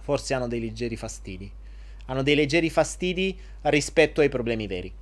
forse 0.00 0.34
hanno 0.34 0.48
dei 0.48 0.60
leggeri 0.60 0.96
fastidi. 0.96 1.50
Hanno 2.06 2.22
dei 2.22 2.34
leggeri 2.34 2.70
fastidi 2.70 3.38
rispetto 3.62 4.20
ai 4.20 4.28
problemi 4.28 4.66
veri. 4.66 4.92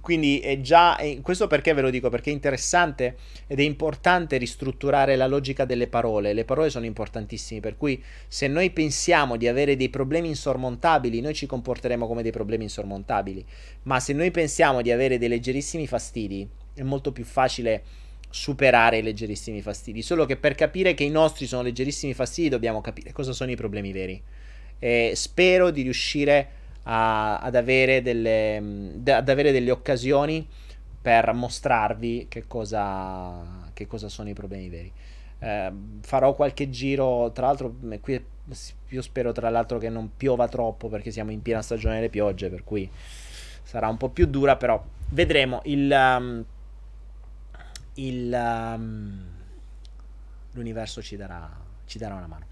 Quindi 0.00 0.38
è 0.40 0.60
già, 0.60 0.98
questo 1.22 1.46
perché 1.46 1.72
ve 1.72 1.80
lo 1.80 1.88
dico? 1.88 2.10
Perché 2.10 2.28
è 2.28 2.34
interessante 2.34 3.16
ed 3.46 3.58
è 3.58 3.62
importante 3.62 4.36
ristrutturare 4.36 5.16
la 5.16 5.26
logica 5.26 5.64
delle 5.64 5.86
parole. 5.86 6.34
Le 6.34 6.44
parole 6.44 6.68
sono 6.68 6.84
importantissime, 6.84 7.60
per 7.60 7.78
cui 7.78 8.02
se 8.28 8.46
noi 8.46 8.70
pensiamo 8.70 9.36
di 9.36 9.48
avere 9.48 9.76
dei 9.76 9.88
problemi 9.88 10.28
insormontabili, 10.28 11.22
noi 11.22 11.32
ci 11.32 11.46
comporteremo 11.46 12.06
come 12.06 12.22
dei 12.22 12.32
problemi 12.32 12.64
insormontabili. 12.64 13.46
Ma 13.84 13.98
se 13.98 14.12
noi 14.12 14.30
pensiamo 14.30 14.82
di 14.82 14.90
avere 14.90 15.16
dei 15.16 15.28
leggerissimi 15.28 15.86
fastidi, 15.86 16.46
è 16.74 16.82
molto 16.82 17.10
più 17.10 17.24
facile 17.24 17.82
superare 18.34 18.98
i 18.98 19.02
leggerissimi 19.02 19.62
fastidi. 19.62 20.02
Solo 20.02 20.26
che 20.26 20.36
per 20.36 20.56
capire 20.56 20.92
che 20.94 21.04
i 21.04 21.08
nostri 21.08 21.46
sono 21.46 21.62
leggerissimi 21.62 22.14
fastidi 22.14 22.48
dobbiamo 22.48 22.80
capire 22.80 23.12
cosa 23.12 23.32
sono 23.32 23.52
i 23.52 23.54
problemi 23.54 23.92
veri. 23.92 24.20
E 24.80 25.12
spero 25.14 25.70
di 25.70 25.82
riuscire 25.82 26.48
a 26.82 27.38
ad, 27.38 27.54
avere 27.54 28.02
delle, 28.02 28.56
ad 29.06 29.28
avere 29.28 29.52
delle 29.52 29.70
occasioni 29.70 30.44
per 31.00 31.32
mostrarvi 31.32 32.26
che 32.28 32.48
cosa, 32.48 33.70
che 33.72 33.86
cosa 33.86 34.08
sono 34.08 34.28
i 34.28 34.34
problemi 34.34 34.68
veri. 34.68 34.92
Eh, 35.38 35.72
farò 36.00 36.34
qualche 36.34 36.68
giro, 36.70 37.30
tra 37.32 37.46
l'altro, 37.46 37.76
qui 38.00 38.20
io 38.88 39.02
spero 39.02 39.30
tra 39.30 39.48
l'altro 39.48 39.78
che 39.78 39.88
non 39.88 40.10
piova 40.16 40.48
troppo 40.48 40.88
perché 40.88 41.12
siamo 41.12 41.30
in 41.30 41.40
piena 41.40 41.62
stagione 41.62 41.94
delle 41.94 42.08
piogge, 42.08 42.50
per 42.50 42.64
cui 42.64 42.90
sarà 43.62 43.86
un 43.86 43.96
po' 43.96 44.08
più 44.08 44.26
dura, 44.26 44.56
però 44.56 44.82
vedremo. 45.10 45.60
Il, 45.66 45.88
um, 45.92 46.44
il, 47.94 48.32
um, 48.32 49.24
l'universo 50.52 51.02
ci 51.02 51.16
darà, 51.16 51.50
ci 51.86 51.98
darà 51.98 52.14
una 52.14 52.26
mano. 52.26 52.46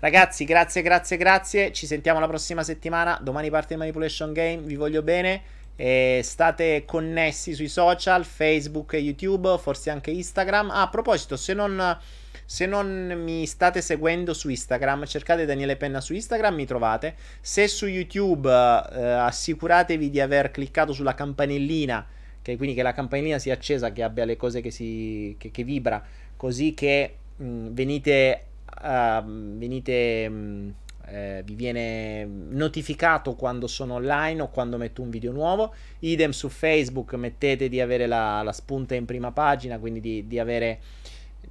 Ragazzi, 0.00 0.44
grazie, 0.44 0.80
grazie, 0.80 1.16
grazie. 1.18 1.72
Ci 1.72 1.86
sentiamo 1.86 2.20
la 2.20 2.26
prossima 2.26 2.62
settimana. 2.62 3.18
Domani 3.22 3.50
parte 3.50 3.74
il 3.74 3.78
Manipulation 3.78 4.32
Game. 4.32 4.62
Vi 4.62 4.74
voglio 4.74 5.02
bene. 5.02 5.42
E 5.76 6.20
state 6.24 6.84
connessi 6.86 7.54
sui 7.54 7.68
social, 7.68 8.24
Facebook 8.24 8.94
YouTube, 8.94 9.58
forse 9.58 9.90
anche 9.90 10.10
Instagram. 10.10 10.70
Ah, 10.70 10.82
a 10.82 10.88
proposito, 10.88 11.36
se 11.36 11.54
non, 11.54 11.98
se 12.44 12.66
non 12.66 13.22
mi 13.22 13.46
state 13.46 13.80
seguendo 13.80 14.34
su 14.34 14.50
Instagram, 14.50 15.06
cercate 15.06 15.46
Daniele 15.46 15.76
Penna 15.76 16.00
su 16.00 16.12
Instagram, 16.14 16.54
mi 16.54 16.66
trovate. 16.66 17.14
Se 17.40 17.66
su 17.68 17.86
YouTube, 17.86 18.48
eh, 18.50 19.02
assicuratevi 19.02 20.10
di 20.10 20.20
aver 20.20 20.50
cliccato 20.50 20.92
sulla 20.92 21.14
campanellina, 21.14 22.06
che 22.42 22.56
quindi 22.56 22.74
che 22.74 22.82
la 22.82 22.92
campanellina 22.92 23.38
sia 23.38 23.54
accesa, 23.54 23.92
che 23.92 24.02
abbia 24.02 24.24
le 24.24 24.36
cose 24.36 24.60
che, 24.60 24.70
si, 24.70 25.34
che, 25.38 25.50
che 25.50 25.64
vibra, 25.64 26.02
così 26.36 26.74
che 26.74 27.14
mh, 27.36 27.68
venite 27.70 28.44
uh, 28.82 29.24
venite, 29.56 30.26
um, 30.28 30.72
eh, 31.06 31.42
vi 31.44 31.54
viene 31.54 32.24
notificato 32.24 33.34
quando 33.34 33.66
sono 33.66 33.94
online 33.94 34.42
o 34.42 34.48
quando 34.48 34.76
metto 34.76 35.02
un 35.02 35.10
video 35.10 35.32
nuovo. 35.32 35.74
Idem 36.00 36.30
su 36.30 36.48
Facebook, 36.48 37.14
mettete 37.14 37.68
di 37.68 37.80
avere 37.80 38.06
la, 38.06 38.42
la 38.42 38.52
spunta 38.52 38.94
in 38.94 39.04
prima 39.04 39.32
pagina, 39.32 39.78
quindi 39.78 40.00
di, 40.00 40.26
di 40.26 40.38
avere 40.38 40.80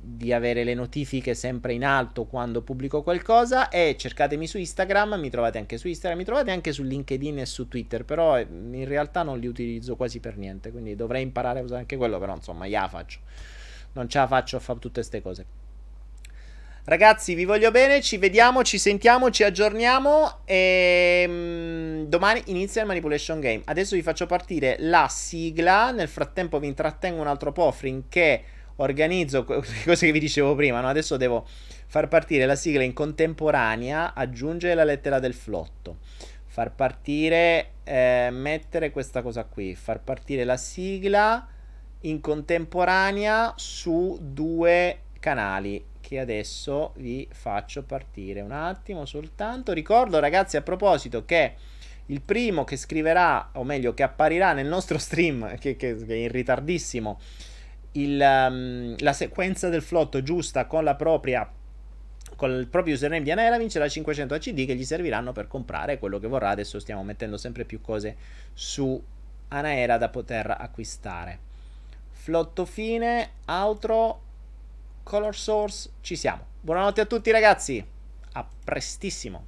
di 0.02 0.32
avere 0.32 0.64
le 0.64 0.74
notifiche 0.74 1.34
sempre 1.34 1.74
in 1.74 1.84
alto 1.84 2.26
quando 2.26 2.62
pubblico 2.62 3.04
qualcosa 3.04 3.68
e 3.68 3.96
cercatemi 3.98 4.48
su 4.48 4.58
Instagram, 4.58 5.20
mi 5.20 5.30
trovate 5.30 5.58
anche 5.58 5.78
su 5.78 5.88
Instagram, 5.88 6.20
mi 6.20 6.26
trovate 6.26 6.52
anche 6.52 6.72
su 6.72 6.84
LinkedIn 6.84 7.40
e 7.40 7.46
su 7.46 7.68
Twitter, 7.68 8.06
però 8.06 8.40
eh, 8.40 8.48
in 8.50 8.86
realtà 8.86 9.24
non 9.24 9.38
li 9.38 9.48
utilizzo 9.48 9.98
quasi 9.98 10.20
per 10.20 10.38
niente, 10.38 10.72
quindi 10.72 10.96
dovrei 10.96 11.22
imparare 11.22 11.60
a 11.60 11.64
usare 11.64 11.82
anche 11.82 11.98
quello, 11.98 12.18
però 12.18 12.34
insomma, 12.34 12.66
ya 12.66 12.88
faccio. 12.88 13.20
Non 13.94 14.08
ce 14.08 14.20
la 14.20 14.28
faccio 14.28 14.56
a 14.56 14.60
fare 14.60 14.80
tutte 14.80 15.00
queste 15.02 15.22
cose. 15.22 15.46
Ragazzi, 16.86 17.36
vi 17.36 17.46
voglio 17.46 17.70
bene, 17.70 18.02
ci 18.02 18.18
vediamo, 18.18 18.64
ci 18.64 18.80
sentiamo, 18.80 19.30
ci 19.30 19.44
aggiorniamo 19.44 20.40
e 20.46 21.26
um, 21.28 22.06
domani 22.08 22.42
inizia 22.46 22.82
il 22.82 22.88
Manipulation 22.88 23.40
Game. 23.40 23.62
Adesso 23.66 23.96
vi 23.96 24.02
faccio 24.02 24.26
partire 24.26 24.78
la 24.80 25.08
sigla, 25.08 25.92
nel 25.92 26.08
frattempo 26.08 26.58
vi 26.58 26.68
intrattengo 26.68 27.22
un 27.22 27.28
altro 27.28 27.52
po' 27.52 27.72
finché 27.72 28.44
organizzo 28.80 29.46
le 29.48 29.64
cose 29.86 30.06
che 30.06 30.12
vi 30.12 30.20
dicevo 30.20 30.56
prima, 30.56 30.82
no? 30.82 30.88
Adesso 30.88 31.18
devo 31.18 31.46
far 31.88 32.08
partire 32.08 32.46
la 32.46 32.56
sigla 32.56 32.84
in 32.84 32.94
contemporanea, 32.94 34.14
aggiungere 34.14 34.74
la 34.74 34.84
lettera 34.84 35.20
del 35.20 35.34
flotto, 35.34 35.98
far 36.46 36.74
partire, 36.74 37.72
eh, 37.84 38.30
mettere 38.32 38.92
questa 38.92 39.22
cosa 39.22 39.44
qui, 39.46 39.76
far 39.76 40.02
partire 40.02 40.44
la 40.44 40.58
sigla 40.58 41.48
in 42.02 42.22
contemporanea 42.22 43.54
su 43.58 44.18
due 44.22 45.00
canali 45.20 45.84
che 46.10 46.20
adesso 46.20 46.94
vi 46.96 47.28
faccio 47.32 47.84
partire 47.84 48.42
un 48.42 48.52
attimo 48.52 49.06
soltanto. 49.06 49.74
Ricordo 49.74 50.20
ragazzi 50.20 50.58
a 50.58 50.62
proposito 50.62 51.24
che 51.24 51.54
il 52.08 52.22
primo 52.22 52.64
che 52.64 52.78
scriverà, 52.78 53.52
o 53.54 53.64
meglio 53.64 53.94
che 53.94 54.02
apparirà 54.02 54.54
nel 54.54 54.66
nostro 54.66 54.98
stream, 55.00 55.58
che, 55.60 55.76
che, 55.76 55.96
che 55.96 56.14
è 56.14 56.18
in 56.18 56.32
ritardissimo, 56.32 57.20
il, 58.02 58.20
um, 58.20 58.96
la 59.00 59.14
sequenza 59.14 59.70
del 59.70 59.82
flotto 59.82 60.24
giusta 60.24 60.66
con 60.66 60.84
la 60.84 60.96
propria 60.96 61.50
con 62.36 62.52
il 62.52 62.68
proprio 62.68 62.94
username 62.94 63.24
di 63.24 63.32
Anera 63.32 63.58
vincerà 63.58 63.88
500 63.88 64.34
ACD 64.34 64.66
che 64.66 64.76
gli 64.76 64.86
serviranno 64.86 65.32
per 65.32 65.48
comprare 65.48 66.00
quello 66.00 66.20
che 66.20 66.28
vorrà. 66.28 66.50
Adesso 66.50 66.80
stiamo 66.80 67.04
mettendo 67.04 67.38
sempre 67.38 67.66
più 67.66 67.82
cose 67.82 68.16
su 68.54 69.02
Anaera 69.50 69.98
da 69.98 70.10
poter 70.10 70.56
acquistare. 70.58 71.40
Flotto 72.12 72.66
fine, 72.66 73.32
outro, 73.48 74.22
color 75.04 75.36
source, 75.36 75.90
ci 76.02 76.16
siamo. 76.16 76.46
Buonanotte 76.62 77.02
a 77.02 77.06
tutti 77.06 77.32
ragazzi, 77.32 77.84
a 78.34 78.48
prestissimo. 78.64 79.46